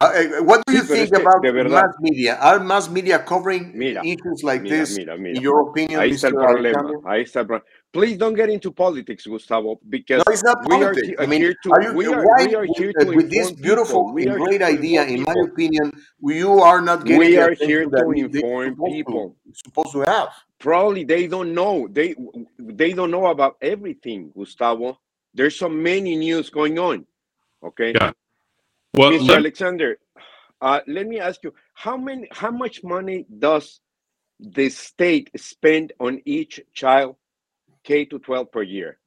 Uh, 0.00 0.44
what 0.44 0.60
do 0.66 0.74
you 0.74 0.82
sí, 0.82 0.94
think 0.94 1.14
about 1.14 1.42
mass 1.70 1.96
media? 2.00 2.38
Are 2.40 2.60
mass 2.60 2.88
media 2.90 3.24
covering 3.24 3.72
mira, 3.74 4.00
issues 4.04 4.44
like 4.44 4.62
mira, 4.62 4.76
this? 4.76 4.96
Mira, 4.96 5.16
mira. 5.16 5.36
In 5.36 5.42
your 5.42 5.70
opinion, 5.70 6.00
ahí 6.00 6.10
está 6.10 6.28
el 6.28 6.34
problema. 6.34 6.78
Alexander? 6.80 7.10
Ahí 7.10 7.22
está 7.22 7.40
el 7.40 7.46
problema. 7.46 7.66
Please 7.92 8.18
don't 8.18 8.34
get 8.34 8.50
into 8.50 8.70
politics, 8.70 9.26
Gustavo, 9.26 9.80
because 9.88 10.22
no, 10.26 10.32
it's 10.32 10.44
not 10.44 10.58
we 10.68 10.76
are, 10.76 10.92
politics. 10.92 11.16
I 11.18 11.24
mean, 11.24 11.40
here 11.40 11.56
to, 11.62 11.70
are 11.72 11.82
you, 11.82 11.92
we 11.94 12.06
are, 12.06 12.22
why, 12.22 12.46
we 12.46 12.54
are 12.54 12.66
here 12.76 12.92
with, 12.94 13.08
to 13.08 13.16
with 13.16 13.30
this 13.30 13.50
beautiful 13.50 14.12
people. 14.14 14.34
and 14.34 14.44
great 14.44 14.60
idea, 14.60 15.04
in 15.04 15.22
my 15.22 15.34
opinion, 15.42 15.92
you 16.20 16.60
are 16.60 16.82
not 16.82 17.06
getting 17.06 17.18
We 17.18 17.38
are 17.38 17.54
here 17.54 17.86
to 17.86 18.28
they 18.30 18.40
inform 18.40 18.74
supposed 18.74 18.92
people. 18.92 19.36
Supposed 19.54 19.92
to 19.92 20.00
have. 20.02 20.28
Probably 20.58 21.04
they 21.04 21.26
don't 21.28 21.54
know. 21.54 21.88
They 21.90 22.14
they 22.58 22.92
don't 22.92 23.10
know 23.10 23.28
about 23.28 23.56
everything, 23.62 24.32
Gustavo. 24.36 24.98
There's 25.32 25.56
so 25.58 25.70
many 25.70 26.14
news 26.16 26.50
going 26.50 26.78
on. 26.78 27.06
Okay. 27.62 27.92
Yeah. 27.94 28.12
Well, 28.92 29.12
Mr. 29.12 29.28
let- 29.28 29.38
Alexander, 29.38 29.98
uh, 30.60 30.80
let 30.86 31.06
me 31.06 31.20
ask 31.20 31.42
you, 31.42 31.54
how 31.72 31.96
many 31.96 32.28
how 32.32 32.50
much 32.50 32.84
money 32.84 33.24
does 33.38 33.80
the 34.40 34.68
state 34.68 35.30
spend 35.36 35.94
on 36.00 36.20
each 36.26 36.60
child 36.74 37.16
K 37.84 38.04
to 38.06 38.18
12 38.18 38.52
per 38.52 38.62
year? 38.62 38.98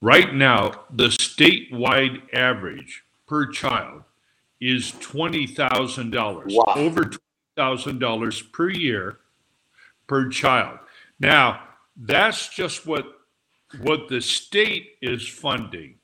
Right 0.00 0.34
now, 0.34 0.84
the 0.90 1.08
statewide 1.08 2.32
average 2.34 3.04
per 3.26 3.46
child 3.46 4.02
is 4.60 4.92
$20,000. 4.92 6.54
Wow. 6.54 6.74
Over 6.76 7.10
$20,000 7.58 8.52
per 8.52 8.70
year 8.70 9.18
per 10.06 10.28
child. 10.28 10.78
Now, 11.18 11.62
that's 11.96 12.48
just 12.48 12.86
what 12.86 13.12
what 13.80 14.08
the 14.08 14.20
state 14.20 14.92
is 15.02 15.26
funding. 15.26 15.96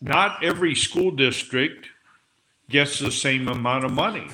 Not 0.00 0.42
every 0.42 0.74
school 0.74 1.10
district 1.10 1.88
gets 2.70 2.98
the 2.98 3.12
same 3.12 3.48
amount 3.48 3.84
of 3.84 3.92
money. 3.92 4.28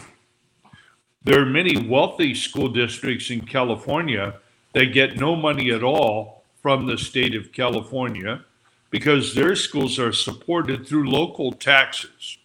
There 1.23 1.41
are 1.41 1.47
many 1.47 1.89
wealthy 1.89 2.35
school 2.35 2.69
districts 2.69 3.31
in 3.31 3.41
California 3.41 4.41
that 4.75 4.87
get 4.93 5.17
no 5.17 5.35
money 5.35 5.71
at 5.71 5.83
all 5.83 6.45
from 6.61 6.87
the 6.87 6.99
state 6.99 7.35
of 7.35 7.53
California 7.53 8.45
because 8.91 9.35
their 9.35 9.57
schools 9.57 9.99
are 9.99 10.13
supported 10.13 10.87
through 10.87 11.11
local 11.11 11.53
taxes. 11.53 12.39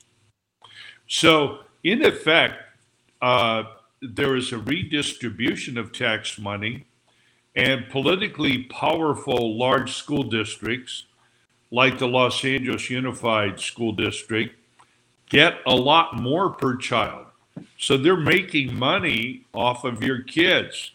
So, 1.07 1.59
in 1.83 2.03
effect, 2.03 2.55
uh, 3.21 3.63
there 4.01 4.35
is 4.35 4.51
a 4.51 4.57
redistribution 4.57 5.77
of 5.77 5.91
tax 5.91 6.39
money, 6.39 6.85
and 7.55 7.89
politically 7.89 8.63
powerful 8.63 9.57
large 9.57 9.93
school 9.93 10.23
districts, 10.23 11.05
like 11.71 11.97
the 11.97 12.07
Los 12.07 12.43
Angeles 12.45 12.89
Unified 12.89 13.59
School 13.59 13.91
District, 13.91 14.55
get 15.29 15.55
a 15.65 15.75
lot 15.75 16.15
more 16.15 16.49
per 16.49 16.75
child. 16.77 17.25
So 17.77 17.97
they're 17.97 18.17
making 18.17 18.77
money 18.77 19.45
off 19.53 19.83
of 19.83 20.03
your 20.03 20.21
kids. 20.21 20.91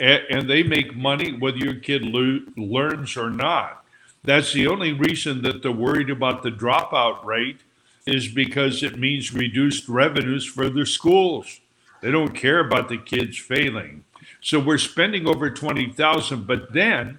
A- 0.00 0.30
And 0.32 0.48
they 0.48 0.62
make 0.62 0.96
money 0.96 1.32
whether 1.32 1.58
your 1.58 1.74
kid 1.74 2.02
lo- 2.02 2.40
learns 2.56 3.16
or 3.16 3.30
not. 3.30 3.84
That's 4.24 4.52
the 4.52 4.66
only 4.66 4.92
reason 4.92 5.42
that 5.42 5.62
they're 5.62 5.72
worried 5.72 6.10
about 6.10 6.42
the 6.42 6.50
dropout 6.50 7.24
rate 7.24 7.60
is 8.06 8.28
because 8.28 8.82
it 8.82 8.98
means 8.98 9.32
reduced 9.32 9.88
revenues 9.88 10.44
for 10.44 10.68
their 10.68 10.86
schools. 10.86 11.60
They 12.00 12.10
don't 12.10 12.34
care 12.34 12.60
about 12.60 12.88
the 12.88 12.98
kids 12.98 13.38
failing. 13.38 14.04
So 14.40 14.58
we're 14.58 14.78
spending 14.78 15.26
over 15.26 15.50
20,000, 15.50 16.46
but 16.46 16.72
then, 16.72 17.18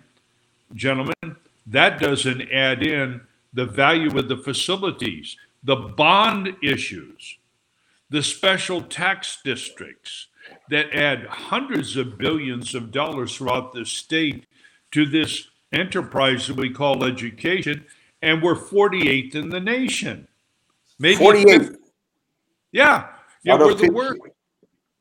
gentlemen, 0.73 1.35
that 1.67 1.99
doesn't 1.99 2.51
add 2.51 2.81
in 2.83 3.21
the 3.53 3.65
value 3.65 4.17
of 4.17 4.27
the 4.27 4.37
facilities, 4.37 5.37
the 5.63 5.75
bond 5.75 6.55
issues, 6.63 7.37
the 8.09 8.23
special 8.23 8.81
tax 8.81 9.39
districts 9.43 10.27
that 10.69 10.93
add 10.93 11.26
hundreds 11.26 11.97
of 11.97 12.18
billions 12.18 12.76
of 12.76 12.91
dollars 12.91 13.35
throughout 13.35 13.73
the 13.73 13.85
state 13.85 14.45
to 14.91 15.05
this 15.05 15.47
enterprise 15.72 16.47
that 16.47 16.57
we 16.57 16.69
call 16.69 17.03
education, 17.03 17.85
and 18.22 18.41
we're 18.41 18.55
48th 18.55 19.35
in 19.35 19.49
the 19.49 19.59
nation. 19.59 20.27
Maybe 20.99 21.15
48. 21.15 21.77
Yeah, 22.72 23.07
yeah, 23.43 23.57
we're 23.57 23.73
the 23.73 23.89
worst. 23.89 24.22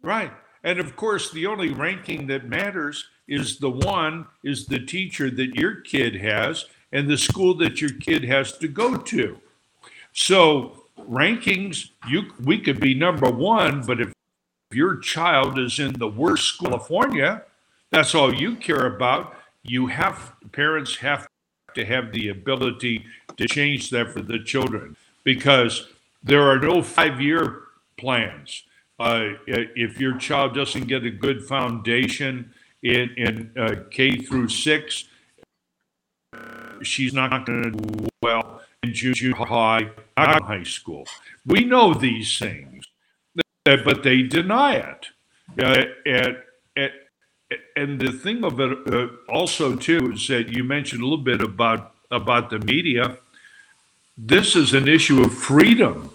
Right. 0.03 0.33
And 0.63 0.79
of 0.79 0.97
course, 0.97 1.31
the 1.31 1.47
only 1.47 1.71
ranking 1.71 2.27
that 2.29 2.49
matters 2.49 3.07
is 3.29 3.59
the 3.59 3.71
one 3.71 4.27
is 4.45 4.67
the 4.67 4.85
teacher 4.85 5.31
that 5.31 5.55
your 5.55 5.77
kid 5.77 6.17
has 6.17 6.67
and 6.93 7.09
the 7.09 7.17
school 7.17 7.55
that 7.55 7.81
your 7.81 7.93
kid 7.93 8.25
has 8.25 8.59
to 8.59 8.69
go 8.69 8.97
to. 8.97 9.39
So 10.13 10.85
rankings, 10.99 11.91
you 12.09 12.33
we 12.45 12.59
could 12.59 12.81
be 12.81 12.95
number 12.95 13.31
one, 13.31 13.83
but 13.83 14.01
if 14.01 14.13
your 14.73 14.97
child 14.97 15.59
is 15.59 15.79
in 15.79 15.95
the 15.95 16.09
worst 16.09 16.45
school 16.45 16.71
California, 16.71 17.43
that's 17.91 18.15
all 18.15 18.35
you 18.35 18.57
care 18.57 18.87
about. 18.87 19.35
You 19.63 19.89
have 19.89 20.33
parents 20.53 20.97
have 20.97 21.27
to 21.75 21.85
have 21.85 22.13
the 22.13 22.29
ability 22.29 23.05
to 23.37 23.47
change 23.47 23.91
that 23.91 24.13
for 24.13 24.23
the 24.23 24.39
children 24.39 24.97
because 25.25 25.89
there 26.23 26.43
are 26.43 26.59
no 26.59 26.83
five-year 26.83 27.63
plans. 27.99 28.65
Uh, 28.99 29.31
if 29.47 30.01
your 30.01 30.17
child 30.19 30.55
doesn't 30.55 30.87
get 30.87 31.05
a 31.05 31.11
good 31.11 31.43
foundation 31.45 32.53
in, 32.83 33.11
in 33.17 33.51
uh, 33.59 33.75
K 33.91 34.19
through 34.19 34.49
six, 34.49 35.05
she's 36.83 37.13
not 37.13 37.47
going 37.47 37.63
to 37.63 37.71
do 37.71 38.07
well 38.23 38.63
in 38.83 38.95
junior 38.95 39.35
high, 39.35 39.91
high 40.17 40.63
school. 40.63 41.07
We 41.47 41.65
know 41.65 41.95
these 41.95 42.39
things, 42.39 42.85
uh, 43.71 43.77
but 43.85 44.03
they 44.03 44.23
deny 44.23 44.75
it. 44.75 45.07
Uh, 45.63 45.85
and, 46.07 46.37
and, 46.77 46.93
and 47.77 48.01
the 48.01 48.13
thing 48.13 48.45
of 48.45 48.61
it 48.61 48.79
uh, 48.93 49.09
also 49.29 49.77
too 49.77 50.13
is 50.13 50.29
that 50.29 50.49
you 50.49 50.65
mentioned 50.65 51.03
a 51.03 51.05
little 51.05 51.25
bit 51.25 51.43
about 51.43 51.95
about 52.11 52.51
the 52.51 52.59
media. 52.61 53.19
this 54.19 54.57
is 54.57 54.75
an 54.75 54.89
issue 54.89 55.23
of 55.23 55.33
freedom, 55.33 56.11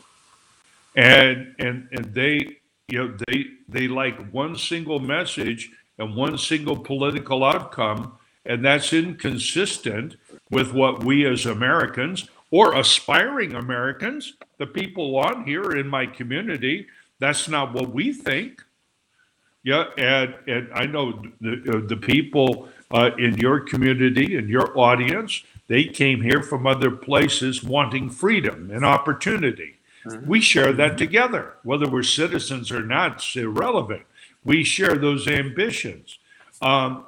and 0.96 1.56
and 1.60 1.88
and 1.92 2.14
they 2.14 2.58
you 2.90 3.00
know 3.00 3.18
they 3.28 3.46
they 3.70 3.88
like 3.88 4.18
one 4.32 4.56
single 4.58 5.00
message 5.00 5.72
and 5.98 6.16
one 6.16 6.38
single 6.38 6.78
political 6.78 7.44
outcome, 7.44 8.18
and 8.46 8.66
that's 8.66 8.94
inconsistent 8.94 10.18
with 10.52 10.74
what 10.74 11.04
we 11.04 11.26
as 11.26 11.46
Americans 11.46 12.30
or 12.52 12.76
aspiring 12.76 13.56
Americans, 13.56 14.34
the 14.58 14.68
people 14.68 15.18
on 15.18 15.46
here 15.46 15.72
in 15.72 15.88
my 15.88 16.06
community, 16.06 16.88
that's 17.20 17.48
not 17.48 17.74
what 17.74 17.90
we 17.90 18.14
think. 18.14 18.64
Yeah, 19.64 19.86
and 19.98 20.36
and 20.48 20.70
I 20.74 20.86
know 20.86 21.24
the 21.42 21.84
the 21.88 21.98
people 21.98 22.70
uh, 22.92 23.12
in 23.18 23.38
your 23.38 23.60
community 23.62 24.36
and 24.36 24.48
your 24.50 24.78
audience, 24.78 25.44
they 25.68 25.86
came 25.86 26.22
here 26.22 26.44
from 26.44 26.68
other 26.68 26.92
places 26.92 27.64
wanting 27.64 28.10
freedom 28.10 28.70
and 28.72 28.86
opportunity. 28.86 29.78
Mm-hmm. 30.06 30.28
We 30.28 30.40
share 30.40 30.72
that 30.74 30.98
together, 30.98 31.56
whether 31.64 31.90
we're 31.90 32.04
citizens 32.04 32.72
or 32.72 32.84
not. 32.84 33.14
It's 33.14 33.36
irrelevant. 33.36 34.04
We 34.44 34.64
share 34.64 34.96
those 34.96 35.28
ambitions. 35.28 36.20
Um, 36.62 37.06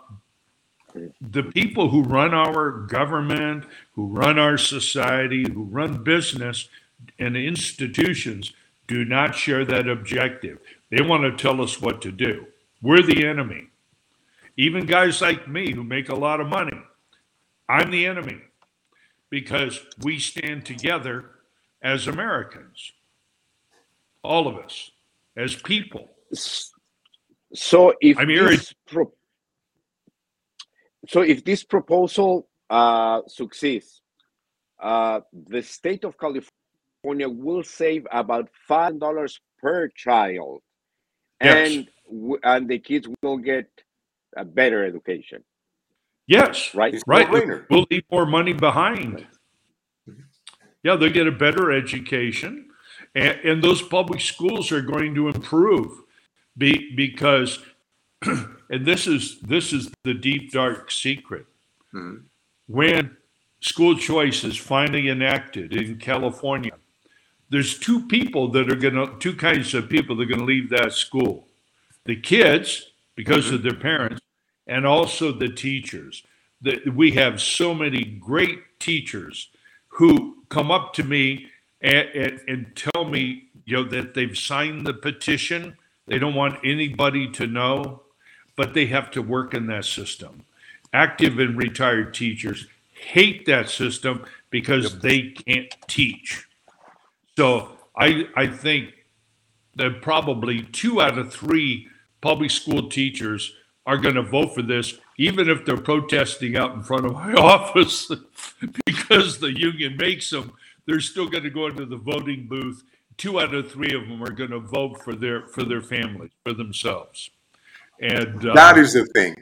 the 1.21 1.43
people 1.43 1.89
who 1.89 2.01
run 2.01 2.33
our 2.33 2.71
government, 2.71 3.65
who 3.93 4.07
run 4.07 4.39
our 4.39 4.57
society, 4.57 5.45
who 5.47 5.63
run 5.63 6.03
business 6.03 6.69
and 7.19 7.37
institutions 7.37 8.53
do 8.87 9.05
not 9.05 9.35
share 9.35 9.65
that 9.65 9.87
objective. 9.89 10.59
They 10.91 11.01
want 11.01 11.23
to 11.23 11.41
tell 11.41 11.61
us 11.61 11.81
what 11.81 12.01
to 12.03 12.11
do. 12.11 12.47
We're 12.81 13.01
the 13.01 13.25
enemy. 13.27 13.67
Even 14.57 14.85
guys 14.85 15.21
like 15.21 15.47
me 15.47 15.71
who 15.73 15.83
make 15.83 16.09
a 16.09 16.15
lot 16.15 16.41
of 16.41 16.47
money, 16.47 16.81
I'm 17.69 17.91
the 17.91 18.05
enemy 18.07 18.41
because 19.29 19.81
we 20.01 20.19
stand 20.19 20.65
together 20.65 21.31
as 21.83 22.07
Americans, 22.07 22.91
all 24.23 24.47
of 24.47 24.57
us, 24.57 24.91
as 25.35 25.55
people. 25.55 26.09
So 27.53 27.93
if 28.01 28.17
I'm 28.17 28.27
this 28.27 28.73
pro- 28.87 29.13
so 31.07 31.21
if 31.21 31.43
this 31.45 31.63
proposal 31.63 32.47
uh, 32.69 33.21
succeeds, 33.27 34.01
uh, 34.81 35.21
the 35.33 35.61
state 35.61 36.03
of 36.03 36.17
California 36.17 36.56
will 37.15 37.63
save 37.63 38.07
about 38.11 38.49
five 38.67 38.99
dollars 38.99 39.39
per 39.61 39.87
child, 39.89 40.61
yes. 41.41 41.71
and 41.71 41.87
and 42.43 42.67
the 42.67 42.79
kids 42.79 43.07
will 43.21 43.37
get 43.37 43.69
a 44.35 44.45
better 44.45 44.85
education. 44.85 45.43
Yes, 46.27 46.75
right, 46.75 47.01
right. 47.07 47.29
We'll 47.69 47.87
leave 47.89 48.03
more 48.11 48.25
money 48.25 48.53
behind. 48.53 49.25
Yeah, 50.83 50.95
they'll 50.95 51.09
get 51.09 51.27
a 51.27 51.31
better 51.31 51.71
education, 51.71 52.69
and, 53.15 53.39
and 53.43 53.63
those 53.63 53.81
public 53.81 54.21
schools 54.21 54.71
are 54.71 54.81
going 54.81 55.15
to 55.15 55.27
improve, 55.27 56.03
be, 56.57 56.93
because, 56.95 57.59
and 58.21 58.85
this 58.85 59.07
is 59.07 59.39
this 59.41 59.73
is 59.73 59.89
the 60.03 60.13
deep 60.13 60.51
dark 60.51 60.91
secret. 60.91 61.45
Mm-hmm. 61.93 62.25
When 62.67 63.17
school 63.61 63.97
choice 63.97 64.43
is 64.43 64.57
finally 64.57 65.09
enacted 65.09 65.73
in 65.73 65.97
California, 65.97 66.73
there's 67.49 67.77
two 67.77 68.05
people 68.07 68.49
that 68.51 68.71
are 68.71 68.75
going 68.75 68.95
to 68.95 69.15
two 69.19 69.35
kinds 69.35 69.73
of 69.73 69.89
people 69.89 70.15
that 70.15 70.23
are 70.23 70.27
going 70.27 70.39
to 70.39 70.45
leave 70.45 70.69
that 70.69 70.93
school: 70.93 71.47
the 72.05 72.15
kids 72.15 72.91
because 73.15 73.45
mm-hmm. 73.45 73.55
of 73.55 73.63
their 73.63 73.75
parents, 73.75 74.21
and 74.67 74.85
also 74.85 75.31
the 75.31 75.49
teachers. 75.49 76.23
That 76.61 76.95
we 76.95 77.11
have 77.11 77.39
so 77.39 77.75
many 77.75 78.03
great 78.03 78.79
teachers 78.79 79.49
who 79.89 80.37
come 80.49 80.71
up 80.71 80.93
to 80.93 81.03
me 81.03 81.47
and, 81.81 82.07
and, 82.09 82.41
and 82.47 82.75
tell 82.75 83.05
me, 83.05 83.49
you 83.65 83.77
know, 83.77 83.83
that 83.89 84.15
they've 84.15 84.37
signed 84.37 84.87
the 84.87 84.93
petition. 84.93 85.77
They 86.07 86.17
don't 86.17 86.33
want 86.33 86.59
anybody 86.63 87.29
to 87.33 87.45
know, 87.45 88.01
but 88.55 88.73
they 88.73 88.87
have 88.87 89.11
to 89.11 89.21
work 89.21 89.53
in 89.53 89.67
that 89.67 89.85
system. 89.85 90.45
Active 90.93 91.37
and 91.37 91.57
retired 91.57 92.13
teachers 92.13 92.65
hate 92.93 93.45
that 93.45 93.69
system 93.69 94.25
because 94.49 94.93
yep. 94.93 95.01
they 95.01 95.21
can't 95.29 95.75
teach. 95.87 96.46
So 97.37 97.77
I 97.95 98.25
I 98.35 98.47
think 98.47 98.95
that 99.75 100.01
probably 100.01 100.63
two 100.63 100.99
out 100.99 101.19
of 101.19 101.31
three 101.31 101.87
public 102.19 102.49
school 102.49 102.89
teachers 102.89 103.53
are 103.85 103.99
going 103.99 104.15
to 104.15 104.23
vote 104.23 104.55
for 104.55 104.63
this, 104.63 104.95
even 105.19 105.47
if 105.47 105.63
they're 105.63 105.77
protesting 105.77 106.57
out 106.57 106.73
in 106.73 106.81
front 106.81 107.05
of 107.05 107.13
my 107.13 107.33
office 107.53 108.11
because 108.87 109.37
the 109.37 109.55
union 109.55 109.97
makes 109.97 110.31
them. 110.31 110.51
They're 110.87 110.99
still 110.99 111.29
going 111.29 111.43
to 111.43 111.51
go 111.51 111.67
into 111.67 111.85
the 111.85 111.97
voting 111.97 112.47
booth. 112.47 112.83
Two 113.17 113.39
out 113.39 113.53
of 113.53 113.71
three 113.71 113.93
of 113.93 114.07
them 114.07 114.23
are 114.23 114.31
going 114.31 114.49
to 114.49 114.59
vote 114.59 115.03
for 115.03 115.13
their 115.13 115.45
for 115.45 115.63
their 115.63 115.83
families, 115.83 116.31
for 116.43 116.53
themselves. 116.53 117.29
And 118.01 118.47
uh, 118.47 118.55
that 118.55 118.79
is 118.79 118.93
the 118.93 119.05
thing. 119.13 119.35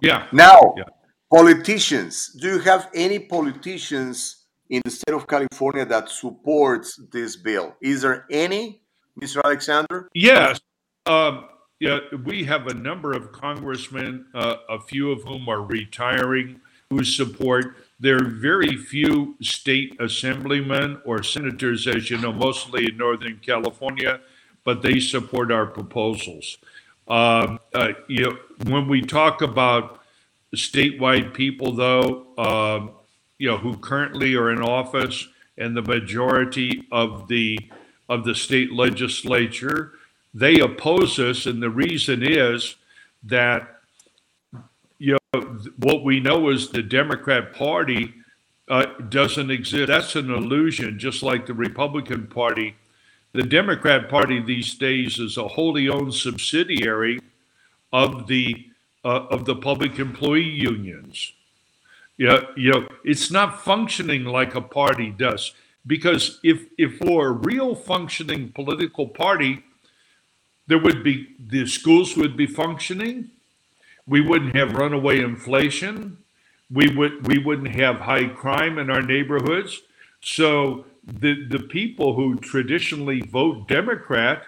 Yeah. 0.00 0.28
Now, 0.30 0.74
yeah. 0.76 0.84
politicians. 1.34 2.28
Do 2.40 2.46
you 2.54 2.58
have 2.60 2.88
any 2.94 3.18
politicians 3.18 4.37
in 4.70 4.82
the 4.84 4.90
state 4.90 5.14
of 5.14 5.26
California 5.26 5.84
that 5.86 6.08
supports 6.08 7.00
this 7.10 7.36
bill? 7.36 7.76
Is 7.80 8.02
there 8.02 8.26
any, 8.30 8.80
Mr. 9.20 9.40
Alexander? 9.44 10.08
Yes. 10.14 10.60
Um, 11.06 11.46
yeah, 11.80 12.00
we 12.24 12.44
have 12.44 12.66
a 12.66 12.74
number 12.74 13.12
of 13.12 13.32
congressmen, 13.32 14.26
uh, 14.34 14.56
a 14.68 14.80
few 14.80 15.12
of 15.12 15.22
whom 15.22 15.48
are 15.48 15.62
retiring, 15.62 16.60
who 16.90 17.04
support. 17.04 17.76
There 18.00 18.16
are 18.16 18.28
very 18.28 18.76
few 18.76 19.36
state 19.40 19.96
assemblymen 20.00 21.00
or 21.04 21.22
senators, 21.22 21.86
as 21.86 22.10
you 22.10 22.18
know, 22.18 22.32
mostly 22.32 22.86
in 22.86 22.96
Northern 22.96 23.38
California, 23.38 24.20
but 24.64 24.82
they 24.82 24.98
support 24.98 25.52
our 25.52 25.66
proposals. 25.66 26.58
Um, 27.06 27.58
uh, 27.74 27.92
you 28.08 28.24
know, 28.24 28.38
when 28.66 28.88
we 28.88 29.00
talk 29.00 29.40
about 29.40 30.00
statewide 30.54 31.32
people, 31.32 31.72
though, 31.72 32.26
um, 32.36 32.97
you 33.38 33.48
know, 33.48 33.58
who 33.58 33.76
currently 33.76 34.34
are 34.34 34.50
in 34.50 34.60
office, 34.60 35.28
and 35.56 35.76
the 35.76 35.82
majority 35.82 36.86
of 36.92 37.28
the 37.28 37.58
of 38.08 38.24
the 38.24 38.34
state 38.34 38.72
legislature 38.72 39.92
they 40.34 40.60
oppose 40.60 41.18
us, 41.18 41.46
and 41.46 41.62
the 41.62 41.70
reason 41.70 42.22
is 42.22 42.76
that 43.24 43.80
you 44.98 45.16
know 45.32 45.40
what 45.78 46.04
we 46.04 46.20
know 46.20 46.50
is 46.50 46.70
the 46.70 46.82
Democrat 46.82 47.52
Party 47.54 48.14
uh, 48.68 48.86
doesn't 49.08 49.50
exist. 49.50 49.88
That's 49.88 50.16
an 50.16 50.30
illusion, 50.30 50.98
just 50.98 51.22
like 51.22 51.46
the 51.46 51.54
Republican 51.54 52.26
Party. 52.26 52.76
The 53.32 53.42
Democrat 53.42 54.08
Party 54.08 54.40
these 54.40 54.74
days 54.74 55.18
is 55.18 55.36
a 55.36 55.48
wholly 55.48 55.88
owned 55.88 56.14
subsidiary 56.14 57.20
of 57.92 58.26
the 58.26 58.66
uh, 59.04 59.26
of 59.30 59.44
the 59.44 59.56
public 59.56 59.98
employee 59.98 60.42
unions. 60.42 61.32
Yeah, 62.18 62.40
you 62.56 62.72
know, 62.72 62.88
it's 63.04 63.30
not 63.30 63.64
functioning 63.64 64.24
like 64.24 64.56
a 64.56 64.60
party 64.60 65.10
does. 65.10 65.52
Because 65.86 66.40
if 66.42 66.66
if 66.76 66.98
for 66.98 67.28
a 67.28 67.32
real 67.32 67.74
functioning 67.74 68.52
political 68.52 69.08
party, 69.08 69.64
there 70.66 70.78
would 70.78 71.04
be 71.04 71.28
the 71.38 71.66
schools 71.66 72.16
would 72.16 72.36
be 72.36 72.46
functioning. 72.46 73.30
We 74.06 74.20
wouldn't 74.20 74.56
have 74.56 74.74
runaway 74.74 75.20
inflation. 75.20 76.18
We 76.70 76.88
would 76.94 77.26
we 77.26 77.38
wouldn't 77.38 77.76
have 77.76 78.00
high 78.00 78.26
crime 78.26 78.78
in 78.78 78.90
our 78.90 79.02
neighborhoods. 79.02 79.80
So 80.20 80.86
the 81.06 81.46
the 81.46 81.60
people 81.60 82.14
who 82.14 82.36
traditionally 82.36 83.20
vote 83.22 83.68
Democrat 83.68 84.42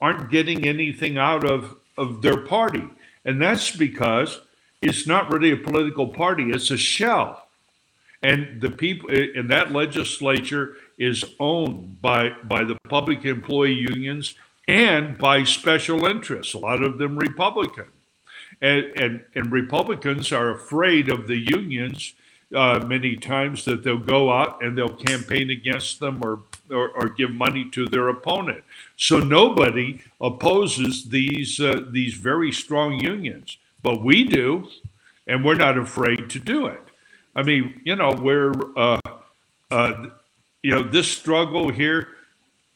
aren't 0.00 0.30
getting 0.30 0.66
anything 0.66 1.18
out 1.18 1.44
of 1.44 1.76
of 1.98 2.22
their 2.22 2.38
party, 2.38 2.88
and 3.24 3.40
that's 3.40 3.76
because 3.76 4.40
it's 4.82 5.06
not 5.06 5.32
really 5.32 5.52
a 5.52 5.56
political 5.56 6.08
party; 6.08 6.50
it's 6.50 6.70
a 6.70 6.76
shell. 6.76 7.48
And 8.22 8.60
the 8.60 8.70
people 8.70 9.10
in 9.10 9.48
that 9.48 9.72
legislature 9.72 10.76
is 10.98 11.24
owned 11.38 12.00
by 12.00 12.30
by 12.44 12.64
the 12.64 12.76
public 12.88 13.24
employee 13.24 13.74
unions 13.74 14.34
and 14.68 15.16
by 15.16 15.44
special 15.44 16.06
interests, 16.06 16.54
a 16.54 16.58
lot 16.58 16.82
of 16.82 16.98
them 16.98 17.16
Republican. 17.16 17.86
And, 18.60 18.84
and, 18.96 19.24
and 19.34 19.52
Republicans 19.52 20.32
are 20.32 20.50
afraid 20.50 21.08
of 21.08 21.26
the 21.28 21.36
unions 21.36 22.14
uh, 22.54 22.82
many 22.86 23.16
times 23.16 23.64
that 23.64 23.82
they'll 23.82 23.98
go 23.98 24.32
out 24.32 24.62
and 24.62 24.76
they'll 24.76 24.88
campaign 24.88 25.50
against 25.50 26.00
them 26.00 26.20
or, 26.22 26.40
or, 26.70 26.88
or 26.90 27.08
give 27.08 27.32
money 27.32 27.68
to 27.70 27.86
their 27.86 28.08
opponent. 28.08 28.64
So 28.96 29.18
nobody 29.18 30.00
opposes 30.20 31.08
these, 31.08 31.60
uh, 31.60 31.84
these 31.90 32.14
very 32.14 32.50
strong 32.50 32.98
unions, 32.98 33.58
but 33.86 34.02
we 34.02 34.24
do, 34.24 34.66
and 35.28 35.44
we're 35.44 35.54
not 35.54 35.78
afraid 35.78 36.28
to 36.30 36.40
do 36.40 36.66
it. 36.66 36.82
I 37.36 37.44
mean, 37.44 37.80
you 37.84 37.94
know, 37.94 38.10
we're, 38.20 38.52
uh, 38.76 38.98
uh 39.70 40.06
you 40.60 40.72
know, 40.72 40.82
this 40.82 41.06
struggle 41.06 41.70
here 41.70 42.08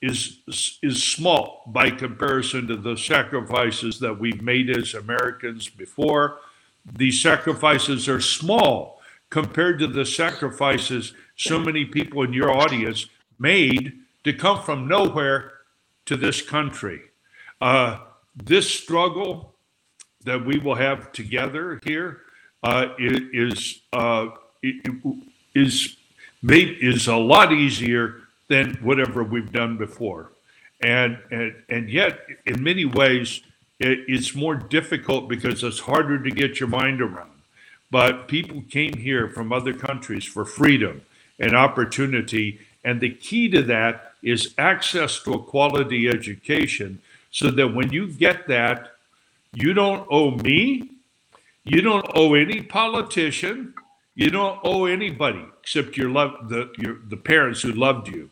is 0.00 0.38
is 0.84 1.02
small 1.02 1.64
by 1.66 1.90
comparison 1.90 2.68
to 2.68 2.76
the 2.76 2.96
sacrifices 2.96 3.98
that 3.98 4.20
we've 4.20 4.40
made 4.40 4.70
as 4.70 4.94
Americans 4.94 5.68
before. 5.68 6.38
These 6.86 7.20
sacrifices 7.20 8.08
are 8.08 8.20
small 8.20 9.02
compared 9.30 9.80
to 9.80 9.88
the 9.88 10.06
sacrifices 10.06 11.12
so 11.34 11.58
many 11.58 11.84
people 11.86 12.22
in 12.22 12.32
your 12.32 12.52
audience 12.52 13.06
made 13.36 13.98
to 14.22 14.32
come 14.32 14.62
from 14.62 14.86
nowhere 14.86 15.54
to 16.06 16.16
this 16.16 16.40
country. 16.40 17.00
Uh, 17.60 17.98
this 18.36 18.70
struggle 18.70 19.49
that 20.24 20.44
we 20.44 20.58
will 20.58 20.74
have 20.74 21.12
together 21.12 21.80
here 21.84 22.22
uh, 22.62 22.88
is 22.98 23.80
uh, 23.92 24.28
is 25.54 25.96
made 26.42 26.76
is 26.80 27.06
a 27.06 27.16
lot 27.16 27.52
easier 27.52 28.22
than 28.48 28.74
whatever 28.82 29.22
we've 29.22 29.52
done 29.52 29.76
before, 29.76 30.32
and 30.80 31.18
and 31.30 31.54
and 31.68 31.90
yet 31.90 32.20
in 32.46 32.62
many 32.62 32.84
ways 32.84 33.42
it, 33.78 34.00
it's 34.08 34.34
more 34.34 34.54
difficult 34.54 35.28
because 35.28 35.64
it's 35.64 35.80
harder 35.80 36.22
to 36.22 36.30
get 36.30 36.60
your 36.60 36.68
mind 36.68 37.00
around. 37.00 37.30
But 37.90 38.28
people 38.28 38.62
came 38.70 38.94
here 38.94 39.28
from 39.28 39.52
other 39.52 39.72
countries 39.72 40.24
for 40.24 40.44
freedom 40.44 41.02
and 41.38 41.56
opportunity, 41.56 42.60
and 42.84 43.00
the 43.00 43.10
key 43.10 43.48
to 43.48 43.62
that 43.62 44.12
is 44.22 44.54
access 44.58 45.22
to 45.22 45.32
a 45.32 45.42
quality 45.42 46.08
education, 46.08 47.00
so 47.30 47.50
that 47.50 47.74
when 47.74 47.90
you 47.90 48.06
get 48.06 48.46
that, 48.48 48.89
you 49.52 49.72
don't 49.74 50.06
owe 50.10 50.30
me, 50.32 50.90
you 51.64 51.80
don't 51.80 52.06
owe 52.14 52.34
any 52.34 52.62
politician, 52.62 53.74
you 54.14 54.30
don't 54.30 54.60
owe 54.64 54.86
anybody 54.86 55.44
except 55.60 55.96
your 55.96 56.10
love 56.10 56.48
the 56.48 56.70
your 56.78 56.98
the 57.08 57.16
parents 57.16 57.62
who 57.62 57.72
loved 57.72 58.08
you 58.08 58.30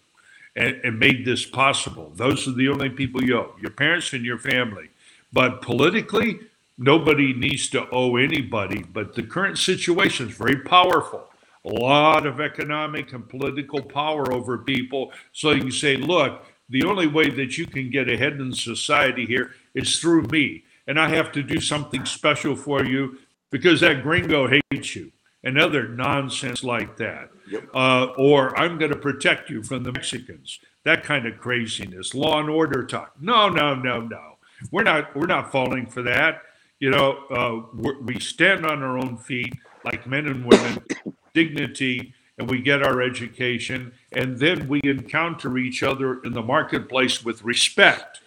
and, 0.56 0.80
and 0.84 0.98
made 0.98 1.24
this 1.24 1.46
possible. 1.46 2.12
Those 2.14 2.48
are 2.48 2.52
the 2.52 2.68
only 2.68 2.90
people 2.90 3.22
you 3.22 3.38
owe, 3.38 3.54
your 3.60 3.70
parents 3.70 4.12
and 4.12 4.24
your 4.24 4.38
family. 4.38 4.90
But 5.32 5.62
politically, 5.62 6.40
nobody 6.76 7.32
needs 7.32 7.68
to 7.70 7.88
owe 7.90 8.16
anybody. 8.16 8.82
But 8.82 9.14
the 9.14 9.22
current 9.22 9.58
situation 9.58 10.28
is 10.28 10.36
very 10.36 10.60
powerful. 10.60 11.24
A 11.64 11.68
lot 11.68 12.26
of 12.26 12.40
economic 12.40 13.12
and 13.12 13.28
political 13.28 13.82
power 13.82 14.32
over 14.32 14.58
people. 14.58 15.12
So 15.32 15.50
you 15.50 15.62
can 15.62 15.72
say, 15.72 15.96
look, 15.96 16.44
the 16.68 16.84
only 16.84 17.06
way 17.06 17.30
that 17.30 17.58
you 17.58 17.66
can 17.66 17.90
get 17.90 18.08
ahead 18.08 18.34
in 18.34 18.52
society 18.52 19.26
here 19.26 19.52
is 19.74 19.98
through 19.98 20.22
me. 20.22 20.64
And 20.88 20.98
I 20.98 21.10
have 21.10 21.30
to 21.32 21.42
do 21.44 21.60
something 21.60 22.04
special 22.04 22.56
for 22.56 22.84
you 22.84 23.18
because 23.50 23.80
that 23.82 24.02
gringo 24.02 24.48
hates 24.48 24.96
you 24.96 25.12
and 25.44 25.56
other 25.58 25.86
nonsense 25.86 26.64
like 26.64 26.96
that. 26.96 27.30
Yep. 27.48 27.68
Uh, 27.72 28.06
or 28.16 28.58
I'm 28.58 28.78
going 28.78 28.90
to 28.90 28.98
protect 28.98 29.48
you 29.50 29.62
from 29.62 29.84
the 29.84 29.92
Mexicans. 29.92 30.58
That 30.84 31.04
kind 31.04 31.26
of 31.26 31.38
craziness. 31.38 32.14
Law 32.14 32.40
and 32.40 32.50
order 32.50 32.84
talk. 32.84 33.14
No, 33.20 33.48
no, 33.48 33.74
no, 33.74 34.00
no. 34.00 34.38
We're 34.72 34.82
not. 34.82 35.14
We're 35.14 35.26
not 35.26 35.52
falling 35.52 35.86
for 35.86 36.02
that. 36.02 36.42
You 36.80 36.90
know, 36.90 37.18
uh, 37.30 37.92
we 38.00 38.18
stand 38.18 38.66
on 38.66 38.82
our 38.82 38.98
own 38.98 39.16
feet 39.16 39.52
like 39.84 40.06
men 40.06 40.26
and 40.26 40.44
women, 40.44 40.82
dignity, 41.34 42.14
and 42.38 42.48
we 42.48 42.60
get 42.60 42.82
our 42.82 43.02
education, 43.02 43.92
and 44.12 44.38
then 44.38 44.68
we 44.68 44.80
encounter 44.84 45.58
each 45.58 45.82
other 45.82 46.22
in 46.22 46.32
the 46.32 46.42
marketplace 46.42 47.24
with 47.24 47.42
respect, 47.42 48.20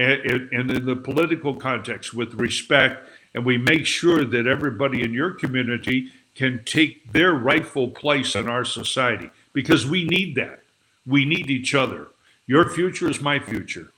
and, 0.00 0.52
and 0.52 0.70
in 0.70 0.86
the 0.86 0.96
political 0.96 1.54
context 1.54 2.14
with 2.14 2.34
respect, 2.34 3.08
and 3.34 3.44
we 3.44 3.58
make 3.58 3.86
sure 3.86 4.24
that 4.24 4.46
everybody 4.46 5.02
in 5.02 5.12
your 5.12 5.32
community 5.32 6.10
can 6.34 6.62
take 6.64 7.12
their 7.12 7.32
rightful 7.32 7.88
place 7.88 8.34
in 8.34 8.48
our 8.48 8.64
society 8.64 9.30
because 9.52 9.86
we 9.86 10.04
need 10.04 10.34
that. 10.36 10.60
We 11.06 11.24
need 11.24 11.50
each 11.50 11.74
other. 11.74 12.08
Your 12.46 12.68
future 12.70 13.08
is 13.08 13.20
my 13.20 13.38
future. 13.38 13.92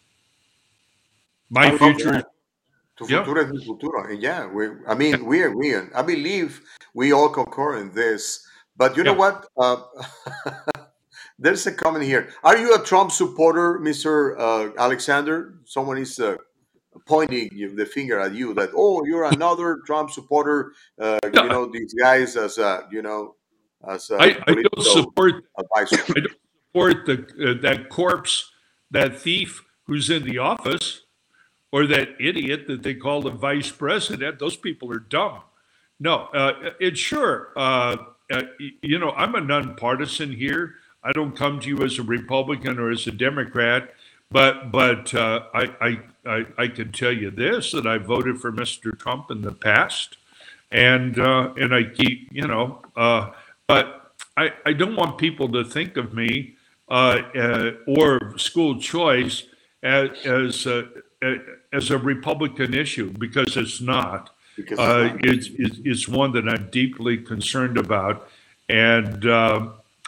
My 1.51 1.67
I 1.73 1.79
future. 1.79 2.25
Tu 2.97 3.07
futuro 3.07 3.41
es 3.41 3.51
mi 3.51 3.65
futuro. 3.65 4.05
And 4.09 4.21
yeah, 4.21 4.47
we, 4.47 4.69
I 4.87 4.95
mean, 4.95 5.25
we 5.25 5.43
agree. 5.43 5.75
I 5.95 6.03
believe 6.03 6.61
we 6.95 7.13
all 7.13 7.29
concur 7.29 7.79
in 7.79 7.95
this. 7.95 8.47
But 8.77 8.97
you 8.97 9.05
know 9.05 9.15
what? 9.15 9.47
Uh, 9.57 9.77
there's 11.43 11.67
a 11.67 11.73
comment 11.73 12.05
here. 12.05 12.31
Are 12.45 12.57
you 12.57 12.75
a 12.75 12.79
Trump 12.79 13.11
supporter, 13.13 13.79
Mr. 13.81 14.39
Uh, 14.39 14.71
Alexander? 14.79 15.55
Someone 15.65 15.99
is 15.99 16.19
uh, 16.19 16.37
pointing 17.07 17.51
the 17.75 17.85
finger 17.85 18.19
at 18.19 18.35
you 18.35 18.55
that 18.55 18.71
oh 18.75 19.05
you're 19.05 19.25
another 19.25 19.81
Trump 19.87 20.11
supporter. 20.11 20.73
Uh, 20.99 21.19
you 21.25 21.49
know 21.49 21.67
these 21.67 21.93
guys 21.95 22.37
as 22.37 22.59
uh, 22.59 22.83
you 22.91 23.03
know 23.03 23.35
as 23.89 24.11
uh, 24.11 24.17
I, 24.17 24.39
I 24.47 24.55
don't 24.55 24.83
support 24.83 25.45
advisor. 25.59 25.97
I 26.17 26.21
don't 26.21 26.37
support 26.69 27.07
the 27.07 27.51
uh, 27.51 27.63
that 27.63 27.89
corpse, 27.89 28.51
that 28.91 29.19
thief 29.19 29.63
who's 29.87 30.11
in 30.11 30.25
the 30.25 30.39
office, 30.39 31.03
or 31.73 31.87
that 31.87 32.11
idiot 32.21 32.67
that 32.69 32.83
they 32.83 32.95
call 32.95 33.23
the 33.23 33.31
vice 33.31 33.71
president. 33.71 34.39
Those 34.39 34.57
people 34.57 34.93
are 34.93 35.01
dumb. 35.01 35.43
No, 35.99 36.29
uh, 36.35 36.71
it's 36.81 37.01
sure. 37.01 37.53
Uh, 37.57 37.97
uh, 38.33 38.43
you 38.83 38.99
know, 38.99 39.11
I'm 39.11 39.35
a 39.35 39.41
nonpartisan 39.41 40.33
here. 40.33 40.75
I 41.05 41.13
don't 41.13 41.37
come 41.37 41.61
to 41.61 41.69
you 41.69 41.83
as 41.83 41.99
a 41.99 42.03
Republican 42.03 42.79
or 42.79 42.91
as 42.91 43.07
a 43.07 43.13
Democrat. 43.13 43.93
But 44.31 44.73
but 44.73 45.15
uh, 45.15 45.43
I, 45.55 45.99
I 46.25 46.47
I 46.57 46.69
can 46.69 46.91
tell 46.91 47.13
you 47.13 47.31
this 47.31 47.73
that 47.73 47.87
I 47.87 47.99
voted 47.99 48.41
for 48.41 48.51
Mr. 48.51 48.99
Trump 48.99 49.31
in 49.31 49.43
the 49.43 49.53
past, 49.53 50.17
and 50.71 51.19
uh, 51.19 51.53
and 51.57 51.75
I 51.75 51.85
keep 51.85 52.29
you 52.33 52.47
know, 52.47 52.81
uh, 52.97 53.31
but 53.67 54.13
I 54.39 54.53
I 54.65 54.73
don't 54.73 54.97
want 54.97 55.19
people 55.19 55.51
to 55.53 55.65
think 55.65 55.99
of 55.99 56.15
me 56.15 56.57
uh, 56.89 57.21
uh, 57.35 57.71
or 57.87 58.39
school 58.39 58.81
choice 58.81 59.45
as 59.83 60.11
as 60.25 60.67
a, 60.67 60.89
as 61.73 61.91
a 61.91 61.99
Republican 61.99 62.73
issue 62.75 63.11
because 63.11 63.57
it's 63.57 63.81
not. 63.81 64.31
Because 64.57 64.79
uh, 64.79 65.17
it's, 65.21 65.49
it's, 65.59 65.79
it's 65.83 66.09
one 66.09 66.33
that 66.33 66.47
I'm 66.47 66.69
deeply 66.71 67.17
concerned 67.17 67.79
about, 67.79 68.29
and 68.69 69.25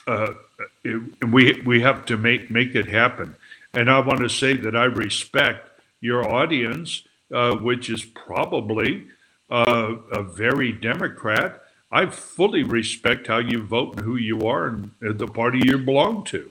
it, 0.06 1.28
we 1.30 1.60
we 1.64 1.80
have 1.82 2.04
to 2.06 2.16
make 2.16 2.50
make 2.50 2.74
it 2.74 2.88
happen. 2.88 3.36
And 3.72 3.90
I 3.90 3.98
want 4.00 4.20
to 4.20 4.28
say 4.28 4.56
that 4.56 4.76
I 4.76 4.84
respect 4.84 5.80
your 6.00 6.28
audience, 6.28 7.02
uh, 7.32 7.56
which 7.56 7.90
is 7.90 8.04
probably 8.04 9.08
uh, 9.50 9.94
a 10.12 10.22
very 10.22 10.72
Democrat. 10.72 11.62
I 11.90 12.06
fully 12.06 12.62
respect 12.62 13.26
how 13.26 13.38
you 13.38 13.62
vote 13.62 13.96
and 13.96 14.04
who 14.04 14.16
you 14.16 14.40
are 14.42 14.66
and 14.66 14.90
the 15.00 15.26
party 15.26 15.62
you 15.64 15.78
belong 15.78 16.24
to. 16.24 16.50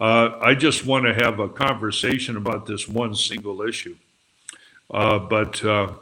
Uh, 0.00 0.38
I 0.40 0.54
just 0.54 0.84
want 0.86 1.04
to 1.06 1.14
have 1.14 1.38
a 1.38 1.48
conversation 1.48 2.36
about 2.36 2.66
this 2.66 2.88
one 2.88 3.14
single 3.14 3.62
issue. 3.62 3.96
Uh, 4.90 5.18
but 5.18 5.64
uh, 5.64 5.92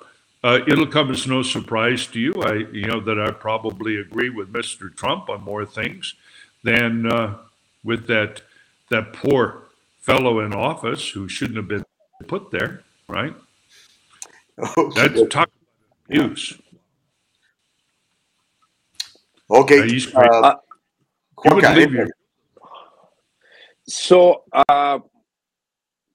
uh, 0.42 0.60
it'll 0.66 0.86
come 0.86 1.10
as 1.10 1.26
no 1.26 1.42
surprise 1.42 2.06
to 2.08 2.20
you. 2.20 2.34
I, 2.42 2.54
you 2.72 2.86
know, 2.86 3.00
that 3.00 3.20
I 3.20 3.30
probably 3.30 3.96
agree 3.96 4.30
with 4.30 4.52
Mr. 4.52 4.94
Trump 4.94 5.28
on 5.28 5.42
more 5.42 5.64
things 5.64 6.14
than 6.62 7.38
with 7.84 8.06
that 8.06 8.42
that 8.90 9.12
poor 9.12 9.64
fellow 10.00 10.40
in 10.40 10.52
office 10.52 11.08
who 11.08 11.28
shouldn't 11.28 11.56
have 11.56 11.68
been 11.68 11.84
put 12.26 12.50
there, 12.50 12.82
right? 13.08 13.34
Okay. 14.76 15.08
That's 15.08 15.34
talk 15.34 15.50
abuse. 16.08 16.60
Okay. 19.50 19.98
Uh. 20.14 20.20
Uh, 20.20 20.54
okay. 21.46 22.06
So, 23.88 24.44
uh, 24.68 25.00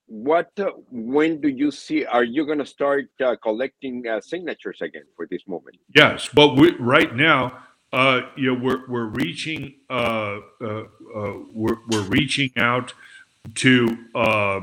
what? 0.06 0.52
Uh, 0.58 0.72
when 0.92 1.42
do 1.42 1.50
you 1.50 1.72
see? 1.72 2.06
Are 2.06 2.24
you 2.24 2.46
going 2.46 2.60
to 2.60 2.66
start 2.66 3.10
uh, 3.24 3.36
collecting 3.42 4.08
uh, 4.08 4.22
signatures 4.22 4.82
again 4.82 5.04
for 5.16 5.28
this 5.30 5.42
moment? 5.48 5.78
Yes, 5.94 6.30
but 6.34 6.56
we, 6.56 6.76
right 6.78 7.14
now, 7.14 7.58
uh, 7.94 8.22
you 8.36 8.54
know, 8.54 8.62
we're 8.62 8.88
we're 8.88 9.06
reaching 9.06 9.76
uh, 9.90 10.40
uh, 10.62 10.84
uh, 11.16 11.34
we're 11.54 11.78
we're 11.90 12.02
reaching 12.04 12.52
out 12.58 12.94
to 13.56 13.98
uh, 14.14 14.62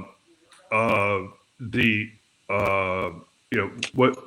uh, 0.71 1.23
the 1.59 2.11
you 2.49 3.59
know 3.59 3.71
what 3.95 4.19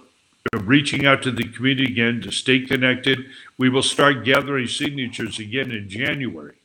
reaching 0.64 1.06
out 1.06 1.22
to 1.24 1.32
the 1.32 1.44
community 1.44 1.92
again 1.92 2.22
to 2.22 2.32
stay 2.32 2.62
connected. 2.62 3.26
We 3.58 3.70
will 3.70 3.84
start 3.84 4.26
gathering 4.26 4.68
signatures 4.68 5.40
again 5.40 5.72
in 5.72 5.90
January. 5.90 6.56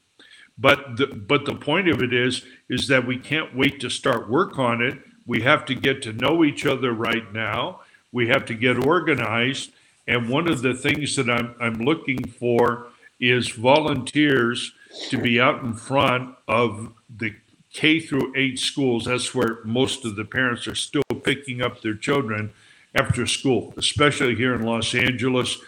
But 0.58 0.96
the, 0.96 1.06
but 1.06 1.44
the 1.44 1.54
point 1.54 1.88
of 1.88 2.02
it 2.02 2.12
is 2.12 2.42
is 2.68 2.86
that 2.88 3.06
we 3.06 3.18
can't 3.18 3.54
wait 3.54 3.80
to 3.80 3.90
start 3.90 4.30
work 4.30 4.58
on 4.58 4.80
it. 4.80 4.98
We 5.26 5.42
have 5.42 5.64
to 5.66 5.74
get 5.74 6.02
to 6.02 6.12
know 6.12 6.44
each 6.44 6.64
other 6.66 6.92
right 6.92 7.32
now. 7.32 7.80
We 8.10 8.28
have 8.28 8.44
to 8.46 8.54
get 8.54 8.86
organized. 8.86 9.72
And 10.06 10.28
one 10.28 10.48
of 10.48 10.62
the 10.62 10.74
things 10.74 11.16
that 11.16 11.30
I'm, 11.30 11.54
I'm 11.60 11.84
looking 11.84 12.24
for 12.24 12.88
is 13.20 13.48
volunteers 13.50 14.72
to 15.08 15.16
be 15.16 15.40
out 15.40 15.62
in 15.62 15.74
front 15.74 16.34
of 16.48 16.92
the 17.08 17.34
K 17.72 18.00
through 18.00 18.34
eight 18.36 18.58
schools, 18.58 19.06
that's 19.06 19.34
where 19.34 19.58
most 19.64 20.04
of 20.04 20.16
the 20.16 20.24
parents 20.24 20.66
are 20.66 20.74
still 20.74 21.02
picking 21.24 21.62
up 21.62 21.80
their 21.80 21.94
children 21.94 22.52
after 22.94 23.26
school, 23.26 23.72
especially 23.76 24.34
here 24.34 24.54
in 24.54 24.62
Los 24.62 24.94
Angeles, 24.94 25.58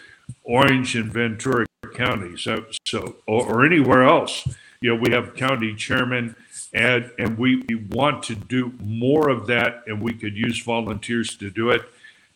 Orange, 0.43 0.95
and 0.95 1.11
Ventura 1.11 1.65
counties. 1.95 2.41
So, 2.41 2.65
so 2.85 3.15
or, 3.27 3.47
or 3.47 3.65
anywhere 3.65 4.03
else, 4.03 4.47
you 4.81 4.93
know, 4.93 5.01
we 5.01 5.11
have 5.11 5.35
county 5.35 5.73
chairmen, 5.73 6.35
and 6.73 7.09
and 7.17 7.37
we, 7.37 7.63
we 7.67 7.75
want 7.75 8.21
to 8.23 8.35
do 8.35 8.73
more 8.79 9.29
of 9.29 9.47
that, 9.47 9.83
and 9.87 10.01
we 10.01 10.13
could 10.13 10.35
use 10.35 10.61
volunteers 10.61 11.35
to 11.37 11.49
do 11.49 11.71
it, 11.71 11.81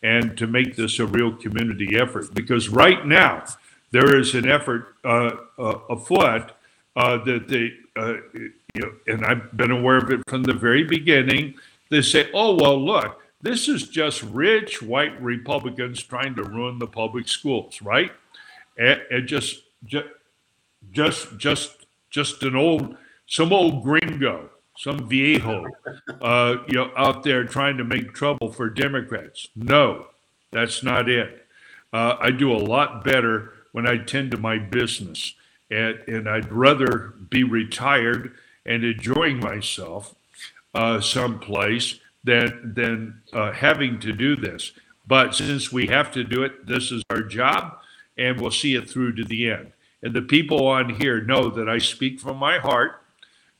and 0.02 0.36
to 0.38 0.46
make 0.46 0.76
this 0.76 0.98
a 0.98 1.06
real 1.06 1.32
community 1.32 1.96
effort. 1.96 2.34
Because 2.34 2.68
right 2.68 3.06
now, 3.06 3.44
there 3.90 4.18
is 4.18 4.34
an 4.34 4.48
effort 4.48 4.94
uh, 5.04 5.30
uh, 5.58 5.78
afoot 5.88 6.52
uh, 6.96 7.22
that 7.24 7.48
they, 7.48 7.72
uh, 7.96 8.14
you 8.34 8.80
know, 8.80 8.92
and 9.06 9.24
I've 9.24 9.56
been 9.56 9.70
aware 9.70 9.98
of 9.98 10.10
it 10.10 10.20
from 10.28 10.44
the 10.44 10.54
very 10.54 10.84
beginning. 10.84 11.54
They 11.90 12.02
say, 12.02 12.30
"Oh 12.32 12.54
well, 12.54 12.82
look, 12.82 13.20
this 13.42 13.68
is 13.68 13.88
just 13.88 14.22
rich 14.22 14.80
white 14.80 15.20
Republicans 15.20 16.02
trying 16.02 16.34
to 16.36 16.44
ruin 16.44 16.78
the 16.78 16.86
public 16.86 17.28
schools, 17.28 17.82
right?" 17.82 18.12
And, 18.78 19.00
and 19.10 19.28
just, 19.28 19.62
just, 19.84 20.06
just, 20.92 21.38
just, 21.38 21.86
just 22.10 22.42
an 22.42 22.56
old, 22.56 22.96
some 23.26 23.52
old 23.52 23.82
gringo, 23.82 24.50
some 24.80 25.06
viejo, 25.06 25.66
uh, 26.22 26.56
you 26.66 26.74
know, 26.74 26.90
out 26.96 27.22
there 27.22 27.44
trying 27.44 27.76
to 27.76 27.84
make 27.84 28.14
trouble 28.14 28.50
for 28.50 28.70
Democrats. 28.70 29.48
No, 29.54 30.06
that's 30.52 30.82
not 30.82 31.06
it. 31.06 31.46
Uh, 31.92 32.16
I 32.18 32.30
do 32.30 32.50
a 32.50 32.56
lot 32.56 33.04
better 33.04 33.52
when 33.72 33.86
I 33.86 33.98
tend 33.98 34.30
to 34.30 34.38
my 34.38 34.56
business, 34.56 35.34
and, 35.70 35.98
and 36.06 36.26
I'd 36.26 36.50
rather 36.50 37.12
be 37.28 37.44
retired 37.44 38.32
and 38.64 38.82
enjoying 38.82 39.38
myself 39.38 40.14
uh, 40.74 41.02
someplace 41.02 42.00
than 42.24 42.72
than 42.74 43.20
uh, 43.34 43.52
having 43.52 44.00
to 44.00 44.12
do 44.14 44.34
this. 44.34 44.72
But 45.06 45.34
since 45.34 45.70
we 45.70 45.88
have 45.88 46.10
to 46.12 46.24
do 46.24 46.42
it, 46.42 46.66
this 46.66 46.90
is 46.90 47.02
our 47.10 47.22
job, 47.22 47.78
and 48.16 48.40
we'll 48.40 48.50
see 48.50 48.76
it 48.76 48.88
through 48.88 49.16
to 49.16 49.24
the 49.24 49.50
end. 49.50 49.72
And 50.02 50.14
the 50.14 50.22
people 50.22 50.66
on 50.68 50.94
here 50.94 51.20
know 51.22 51.50
that 51.50 51.68
I 51.68 51.78
speak 51.78 52.18
from 52.18 52.38
my 52.38 52.58
heart, 52.58 52.99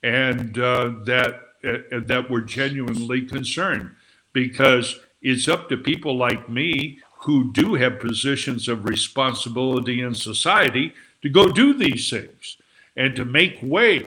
and 0.02 0.58
uh, 0.58 0.92
that 1.04 1.40
uh, 1.62 2.00
that 2.06 2.30
we're 2.30 2.40
genuinely 2.40 3.22
concerned 3.22 3.90
because 4.32 4.98
it's 5.20 5.48
up 5.48 5.68
to 5.68 5.76
people 5.76 6.16
like 6.16 6.48
me 6.48 6.98
who 7.20 7.52
do 7.52 7.74
have 7.74 8.00
positions 8.00 8.66
of 8.68 8.86
responsibility 8.86 10.00
in 10.00 10.14
society 10.14 10.94
to 11.20 11.28
go 11.28 11.48
do 11.48 11.74
these 11.74 12.08
things 12.08 12.56
and 12.96 13.14
to 13.14 13.24
make 13.24 13.58
way 13.62 14.06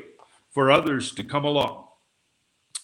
for 0.50 0.72
others 0.72 1.12
to 1.12 1.24
come 1.24 1.46
along. 1.46 1.86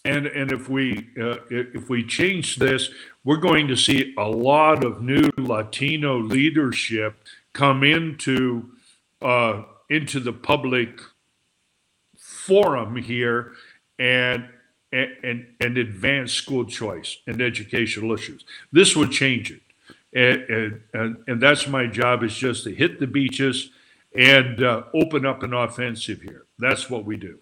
And, 0.05 0.27
and 0.27 0.51
if 0.51 0.69
we 0.69 1.09
uh, 1.19 1.37
if 1.49 1.89
we 1.89 2.05
change 2.05 2.55
this, 2.55 2.89
we're 3.23 3.37
going 3.37 3.67
to 3.67 3.75
see 3.75 4.13
a 4.17 4.29
lot 4.29 4.83
of 4.83 5.01
new 5.01 5.29
Latino 5.37 6.17
leadership 6.17 7.15
come 7.53 7.83
into 7.83 8.69
uh, 9.21 9.63
into 9.89 10.19
the 10.19 10.31
public 10.31 11.01
forum 12.49 12.95
here 12.95 13.53
and 13.99 14.49
and 14.91 15.45
and 15.59 15.77
advance 15.77 16.33
school 16.33 16.65
choice 16.65 17.19
and 17.27 17.41
educational 17.41 18.11
issues. 18.13 18.43
This 18.71 18.95
would 18.95 19.11
change 19.11 19.51
it, 19.51 19.61
and 20.13 20.81
and, 20.93 21.17
and 21.27 21.41
that's 21.41 21.67
my 21.67 21.85
job 21.85 22.23
is 22.23 22.35
just 22.35 22.63
to 22.63 22.73
hit 22.73 22.99
the 22.99 23.07
beaches 23.07 23.69
and 24.15 24.63
uh, 24.63 24.83
open 24.93 25.25
up 25.25 25.43
an 25.43 25.53
offensive 25.53 26.21
here. 26.21 26.45
That's 26.57 26.89
what 26.89 27.05
we 27.05 27.15
do. 27.17 27.37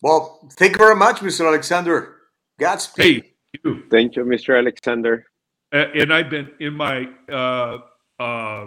Well, 0.00 0.48
thank 0.52 0.72
you 0.72 0.78
very 0.78 0.96
much, 0.96 1.16
Mr. 1.16 1.46
Alexander. 1.46 2.16
Godspeed. 2.58 3.24
Hey, 3.24 3.32
you. 3.64 3.82
Thank 3.90 4.16
you, 4.16 4.24
Mr. 4.24 4.56
Alexander. 4.58 5.26
Uh, 5.72 5.84
and 5.94 6.12
I've 6.12 6.30
been 6.30 6.50
in 6.60 6.74
my 6.74 7.08
uh, 7.30 7.78
uh, 8.18 8.66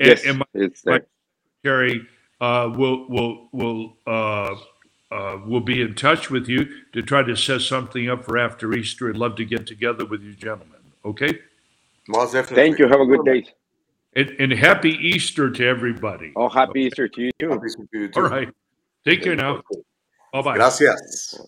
And, 0.00 0.08
Yes, 0.08 0.24
and 0.26 0.38
my 0.38 0.44
it's 0.54 0.82
there. 0.82 1.04
secretary 1.62 2.06
uh, 2.40 2.70
will 2.74 3.06
will 3.08 3.48
will 3.52 3.96
uh, 4.06 4.54
uh, 5.10 5.38
will 5.46 5.60
be 5.60 5.82
in 5.82 5.94
touch 5.94 6.30
with 6.30 6.48
you 6.48 6.66
to 6.92 7.02
try 7.02 7.22
to 7.22 7.36
set 7.36 7.60
something 7.62 8.08
up 8.08 8.24
for 8.24 8.38
after 8.38 8.72
Easter. 8.72 9.10
I'd 9.10 9.16
love 9.16 9.36
to 9.36 9.44
get 9.44 9.66
together 9.66 10.04
with 10.06 10.22
you, 10.22 10.34
gentlemen. 10.34 10.78
Okay, 11.04 11.38
Most 12.08 12.32
definitely. 12.32 12.56
Thank 12.56 12.78
you. 12.78 12.88
Have 12.88 13.00
a 13.00 13.06
good 13.06 13.24
day. 13.24 13.44
And, 14.14 14.30
and 14.38 14.52
happy 14.52 14.90
Easter 14.90 15.50
to 15.50 15.66
everybody. 15.66 16.32
Oh, 16.36 16.48
happy 16.48 16.82
Easter 16.84 17.08
to 17.08 17.20
you 17.22 17.30
too. 17.38 17.50
Happy 17.50 17.68
to 17.68 17.98
you 17.98 18.08
too. 18.08 18.20
All 18.20 18.28
right, 18.28 18.48
take 19.04 19.22
care 19.22 19.36
now. 19.36 19.62
Bye 20.32 20.42
bye. 20.42 20.54
Gracias. 20.54 21.40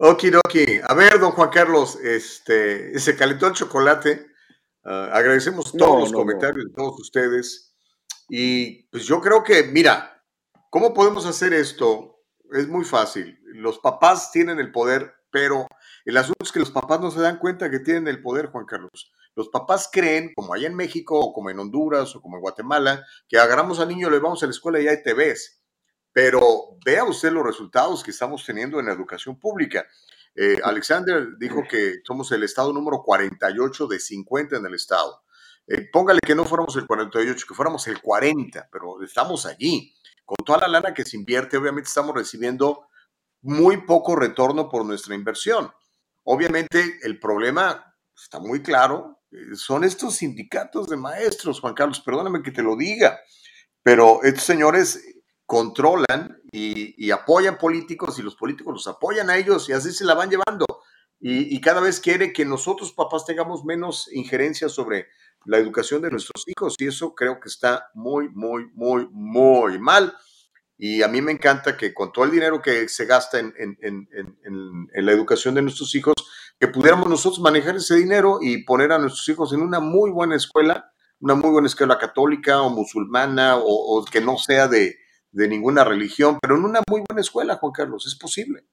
Okidoki. 0.00 0.80
A 0.88 0.94
ver, 0.94 1.18
don 1.18 1.32
Juan 1.32 1.50
Carlos, 1.50 1.96
este, 1.96 2.98
se 2.98 3.16
calentó 3.16 3.46
el 3.48 3.54
chocolate. 3.54 4.26
Ah, 4.84 5.10
agradecemos 5.12 5.72
todos 5.72 5.94
No, 5.94 6.00
los 6.00 6.12
no, 6.12 6.18
comentarios 6.18 6.64
de 6.64 6.72
todos 6.74 6.98
ustedes. 7.00 7.74
Y 8.30 8.84
pues 8.84 9.04
yo 9.04 9.20
creo 9.20 9.42
que, 9.42 9.64
mira, 9.64 10.22
¿cómo 10.70 10.94
podemos 10.94 11.26
hacer 11.26 11.52
esto? 11.52 12.22
Es 12.52 12.66
muy 12.66 12.84
fácil. 12.84 13.38
Los 13.54 13.78
papás 13.78 14.32
tienen 14.32 14.58
el 14.58 14.72
poder, 14.72 15.12
pero 15.30 15.66
el 16.04 16.16
asunto 16.16 16.44
es 16.44 16.52
que 16.52 16.60
los 16.60 16.70
papás 16.70 17.00
no 17.00 17.10
se 17.10 17.20
dan 17.20 17.38
cuenta 17.38 17.70
que 17.70 17.80
tienen 17.80 18.08
el 18.08 18.22
poder, 18.22 18.46
Juan 18.46 18.64
Carlos. 18.64 19.12
Los 19.34 19.48
papás 19.48 19.88
creen, 19.92 20.32
como 20.34 20.54
allá 20.54 20.66
en 20.66 20.74
México, 20.74 21.18
o 21.18 21.32
como 21.32 21.50
en 21.50 21.58
Honduras, 21.58 22.14
o 22.16 22.20
como 22.20 22.36
en 22.36 22.42
Guatemala, 22.42 23.04
que 23.28 23.38
agarramos 23.38 23.80
al 23.80 23.88
niño, 23.88 24.10
le 24.10 24.18
vamos 24.18 24.42
a 24.42 24.46
la 24.46 24.52
escuela 24.52 24.80
y 24.80 24.88
ahí 24.88 25.02
te 25.02 25.14
ves. 25.14 25.62
Pero 26.12 26.76
vea 26.84 27.04
usted 27.04 27.30
los 27.30 27.44
resultados 27.44 28.02
que 28.02 28.10
estamos 28.10 28.44
teniendo 28.44 28.80
en 28.80 28.86
la 28.86 28.92
educación 28.92 29.38
pública. 29.38 29.86
Eh, 30.34 30.58
Alexander 30.62 31.36
dijo 31.38 31.62
que 31.68 32.00
somos 32.04 32.30
el 32.32 32.42
estado 32.42 32.72
número 32.72 33.02
48 33.02 33.86
de 33.86 34.00
50 34.00 34.56
en 34.56 34.66
el 34.66 34.74
estado. 34.74 35.22
Eh, 35.66 35.88
póngale 35.92 36.18
que 36.24 36.34
no 36.34 36.44
fuéramos 36.44 36.76
el 36.76 36.86
48, 36.86 37.46
que 37.48 37.54
fuéramos 37.54 37.86
el 37.86 38.00
40, 38.00 38.68
pero 38.72 39.02
estamos 39.02 39.46
allí. 39.46 39.94
Con 40.24 40.36
toda 40.44 40.58
la 40.60 40.68
lana 40.68 40.94
que 40.94 41.04
se 41.04 41.16
invierte, 41.16 41.56
obviamente 41.56 41.88
estamos 41.88 42.14
recibiendo 42.14 42.88
muy 43.42 43.78
poco 43.86 44.16
retorno 44.16 44.68
por 44.68 44.84
nuestra 44.84 45.14
inversión. 45.14 45.72
Obviamente 46.24 46.98
el 47.02 47.18
problema 47.18 47.96
está 48.16 48.38
muy 48.38 48.62
claro, 48.62 49.19
son 49.54 49.84
estos 49.84 50.16
sindicatos 50.16 50.88
de 50.88 50.96
maestros, 50.96 51.60
Juan 51.60 51.74
Carlos, 51.74 52.00
perdóname 52.00 52.42
que 52.42 52.50
te 52.50 52.62
lo 52.62 52.76
diga, 52.76 53.20
pero 53.82 54.22
estos 54.22 54.44
señores 54.44 55.02
controlan 55.46 56.40
y, 56.52 57.10
apoyan 57.10 57.58
políticos 57.58 58.18
y 58.18 58.22
los 58.22 58.36
políticos 58.36 58.72
los 58.72 58.86
apoyan 58.86 59.30
a 59.30 59.36
ellos 59.36 59.68
y 59.68 59.72
así 59.72 59.92
se 59.92 60.04
la 60.04 60.14
van 60.14 60.30
llevando. 60.30 60.64
Y, 61.20 61.60
cada 61.60 61.80
vez 61.80 62.00
quiere 62.00 62.32
que 62.32 62.44
nosotros, 62.44 62.92
papás, 62.92 63.26
tengamos 63.26 63.64
menos 63.64 64.08
injerencia 64.12 64.68
sobre 64.68 65.08
la 65.44 65.58
educación 65.58 66.02
de 66.02 66.10
nuestros 66.10 66.44
hijos 66.46 66.74
y 66.78 66.86
eso 66.86 67.14
creo 67.14 67.40
que 67.40 67.48
está 67.48 67.90
muy, 67.94 68.28
muy, 68.30 68.66
muy, 68.74 69.06
muy 69.10 69.78
mal. 69.78 70.14
Y 70.78 71.02
a 71.02 71.08
mí 71.08 71.20
me 71.20 71.32
encanta 71.32 71.76
que 71.76 71.92
con 71.92 72.10
todo 72.10 72.24
el 72.24 72.30
dinero 72.30 72.62
que 72.62 72.88
se 72.88 73.04
gasta 73.04 73.38
en- 73.38 73.52
en- 73.58 73.76
en- 73.82 74.88
en 74.94 75.06
la 75.06 75.12
educación 75.12 75.54
de 75.54 75.62
nuestros 75.62 75.94
hijos, 75.94 76.14
que 76.60 76.68
pudiéramos 76.68 77.08
nosotros 77.08 77.40
manejar 77.40 77.76
ese 77.76 77.96
dinero 77.96 78.38
y 78.42 78.64
poner 78.64 78.92
a 78.92 78.98
nuestros 78.98 79.26
hijos 79.30 79.52
en 79.54 79.62
una 79.62 79.80
muy 79.80 80.10
buena 80.10 80.36
escuela, 80.36 80.92
una 81.18 81.34
muy 81.34 81.50
buena 81.50 81.68
escuela 81.68 81.98
católica 81.98 82.60
o 82.60 82.68
musulmana 82.68 83.56
o, 83.56 83.64
o 83.64 84.04
que 84.04 84.20
no 84.20 84.36
sea 84.36 84.68
de, 84.68 84.96
de 85.32 85.48
ninguna 85.48 85.84
religión, 85.84 86.38
pero 86.40 86.56
en 86.56 86.64
una 86.64 86.82
muy 86.86 87.02
buena 87.08 87.22
escuela, 87.22 87.56
Juan 87.56 87.72
Carlos, 87.72 88.06
es 88.06 88.14
posible. 88.14 88.64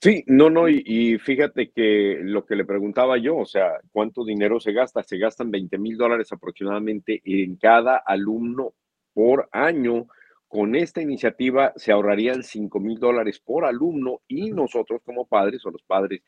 Sí, 0.00 0.22
no, 0.28 0.48
no, 0.50 0.68
y, 0.68 0.84
y 0.86 1.18
fíjate 1.18 1.72
que 1.72 2.18
lo 2.22 2.46
que 2.46 2.54
le 2.54 2.64
preguntaba 2.64 3.18
yo, 3.18 3.36
o 3.36 3.46
sea, 3.46 3.80
¿cuánto 3.90 4.24
dinero 4.24 4.60
se 4.60 4.72
gasta? 4.72 5.02
Se 5.02 5.18
gastan 5.18 5.50
20 5.50 5.76
mil 5.78 5.96
dólares 5.96 6.30
aproximadamente 6.30 7.20
en 7.24 7.56
cada 7.56 7.96
alumno 7.96 8.74
por 9.12 9.48
año. 9.50 10.06
Con 10.46 10.76
esta 10.76 11.02
iniciativa 11.02 11.72
se 11.74 11.90
ahorrarían 11.90 12.44
5 12.44 12.78
mil 12.78 13.00
dólares 13.00 13.40
por 13.40 13.64
alumno 13.64 14.20
y 14.28 14.52
nosotros 14.52 15.02
como 15.04 15.26
padres 15.26 15.66
o 15.66 15.70
los 15.70 15.82
padres 15.82 16.22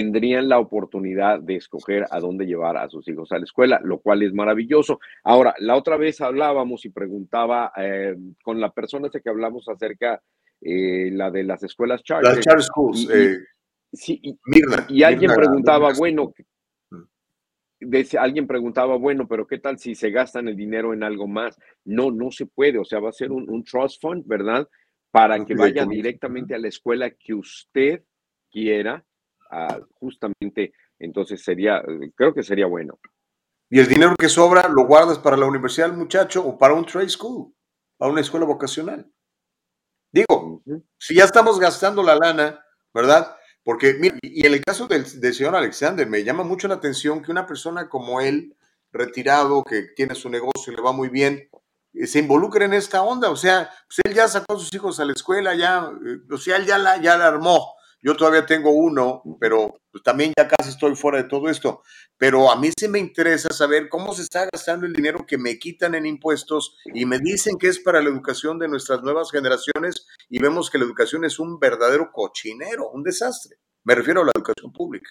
tendrían 0.00 0.48
la 0.48 0.58
oportunidad 0.58 1.40
de 1.40 1.56
escoger 1.56 2.06
a 2.10 2.20
dónde 2.20 2.46
llevar 2.46 2.76
a 2.78 2.88
sus 2.88 3.06
hijos 3.08 3.30
a 3.32 3.38
la 3.38 3.44
escuela, 3.44 3.80
lo 3.84 3.98
cual 3.98 4.22
es 4.22 4.32
maravilloso. 4.32 4.98
Ahora, 5.24 5.54
la 5.58 5.76
otra 5.76 5.96
vez 5.98 6.20
hablábamos 6.20 6.84
y 6.86 6.90
preguntaba 6.90 7.72
eh, 7.76 8.16
con 8.42 8.60
la 8.60 8.70
persona 8.72 9.08
esa 9.08 9.20
que 9.20 9.28
hablamos 9.28 9.68
acerca, 9.68 10.22
eh, 10.62 11.10
la 11.12 11.30
de 11.30 11.44
las 11.44 11.62
escuelas 11.62 12.02
charter. 12.02 12.34
Las 12.36 12.40
charter 12.40 12.62
schools, 12.62 13.00
y- 13.02 13.08
eh, 13.12 13.38
Sí, 13.92 14.20
y, 14.22 14.38
Mirna. 14.46 14.86
y 14.88 15.02
alguien 15.02 15.30
Mirna- 15.32 15.36
preguntaba, 15.36 15.86
Mirna- 15.88 15.98
bueno, 15.98 16.34
Mm. 16.90 17.02
decía- 17.80 18.22
alguien 18.22 18.46
preguntaba, 18.46 18.96
bueno, 18.96 19.26
pero 19.26 19.46
¿qué 19.46 19.58
tal 19.58 19.78
si 19.78 19.94
se 19.96 20.10
gastan 20.10 20.46
el 20.48 20.56
dinero 20.56 20.92
en 20.94 21.02
algo 21.02 21.26
más? 21.26 21.58
No, 21.84 22.10
no 22.10 22.30
se 22.30 22.46
puede, 22.46 22.78
o 22.78 22.84
sea, 22.84 23.00
va 23.00 23.08
a 23.08 23.12
ser 23.12 23.32
un, 23.32 23.50
un 23.50 23.64
trust 23.64 24.00
fund, 24.00 24.24
¿verdad? 24.26 24.66
Para 25.10 25.44
que 25.44 25.54
vaya 25.56 25.84
directamente 25.86 26.54
a 26.54 26.58
la 26.58 26.68
escuela 26.68 27.10
que 27.10 27.34
usted 27.34 28.02
quiera, 28.52 29.04
justamente, 29.94 30.72
entonces 30.98 31.42
sería, 31.42 31.82
creo 32.14 32.34
que 32.34 32.42
sería 32.42 32.66
bueno. 32.66 32.98
Y 33.68 33.78
el 33.78 33.86
dinero 33.86 34.14
que 34.18 34.28
sobra 34.28 34.68
lo 34.68 34.86
guardas 34.86 35.18
para 35.18 35.36
la 35.36 35.46
universidad 35.46 35.88
del 35.88 35.96
muchacho 35.96 36.44
o 36.44 36.58
para 36.58 36.74
un 36.74 36.84
trade 36.84 37.08
school, 37.08 37.54
para 37.96 38.10
una 38.10 38.20
escuela 38.20 38.46
vocacional. 38.46 39.10
Digo, 40.12 40.62
si 40.98 41.14
ya 41.14 41.24
estamos 41.24 41.60
gastando 41.60 42.02
la 42.02 42.16
lana, 42.16 42.64
¿verdad? 42.92 43.36
Porque, 43.62 43.94
mira, 43.94 44.16
y 44.22 44.42
y 44.42 44.46
en 44.46 44.54
el 44.54 44.64
caso 44.64 44.88
del, 44.88 45.04
del 45.20 45.34
señor 45.34 45.54
Alexander, 45.54 46.06
me 46.08 46.24
llama 46.24 46.42
mucho 46.42 46.66
la 46.66 46.74
atención 46.74 47.22
que 47.22 47.30
una 47.30 47.46
persona 47.46 47.88
como 47.88 48.20
él, 48.20 48.56
retirado, 48.92 49.62
que 49.62 49.82
tiene 49.94 50.14
su 50.14 50.28
negocio 50.28 50.72
y 50.72 50.76
le 50.76 50.82
va 50.82 50.92
muy 50.92 51.08
bien, 51.08 51.48
eh, 51.94 52.06
se 52.06 52.18
involucre 52.18 52.64
en 52.64 52.74
esta 52.74 53.02
onda. 53.02 53.30
O 53.30 53.36
sea, 53.36 53.70
pues 53.86 54.00
él 54.04 54.14
ya 54.14 54.28
sacó 54.28 54.54
a 54.54 54.58
sus 54.58 54.72
hijos 54.74 54.98
a 55.00 55.04
la 55.04 55.12
escuela, 55.12 55.54
ya, 55.54 55.90
eh, 56.04 56.18
o 56.32 56.38
sea, 56.38 56.56
él 56.56 56.66
ya 56.66 56.78
la, 56.78 57.00
ya 57.00 57.16
la 57.16 57.28
armó. 57.28 57.74
Yo 58.02 58.16
todavía 58.16 58.46
tengo 58.46 58.70
uno, 58.70 59.22
pero 59.38 59.80
pues, 59.92 60.02
también 60.02 60.32
ya 60.36 60.48
casi 60.48 60.70
estoy 60.70 60.96
fuera 60.96 61.18
de 61.18 61.28
todo 61.28 61.48
esto. 61.48 61.82
Pero 62.16 62.50
a 62.50 62.56
mí 62.56 62.70
sí 62.78 62.88
me 62.88 62.98
interesa 62.98 63.48
saber 63.52 63.88
cómo 63.88 64.14
se 64.14 64.22
está 64.22 64.48
gastando 64.50 64.86
el 64.86 64.92
dinero 64.92 65.26
que 65.26 65.36
me 65.36 65.58
quitan 65.58 65.94
en 65.94 66.06
impuestos 66.06 66.76
y 66.94 67.04
me 67.04 67.18
dicen 67.18 67.58
que 67.58 67.68
es 67.68 67.78
para 67.78 68.00
la 68.00 68.08
educación 68.08 68.58
de 68.58 68.68
nuestras 68.68 69.02
nuevas 69.02 69.30
generaciones 69.30 70.06
y 70.28 70.38
vemos 70.38 70.70
que 70.70 70.78
la 70.78 70.84
educación 70.84 71.24
es 71.24 71.38
un 71.38 71.58
verdadero 71.58 72.10
cochinero, 72.12 72.90
un 72.90 73.02
desastre. 73.02 73.56
Me 73.84 73.94
refiero 73.94 74.22
a 74.22 74.24
la 74.24 74.32
educación 74.34 74.72
pública. 74.72 75.10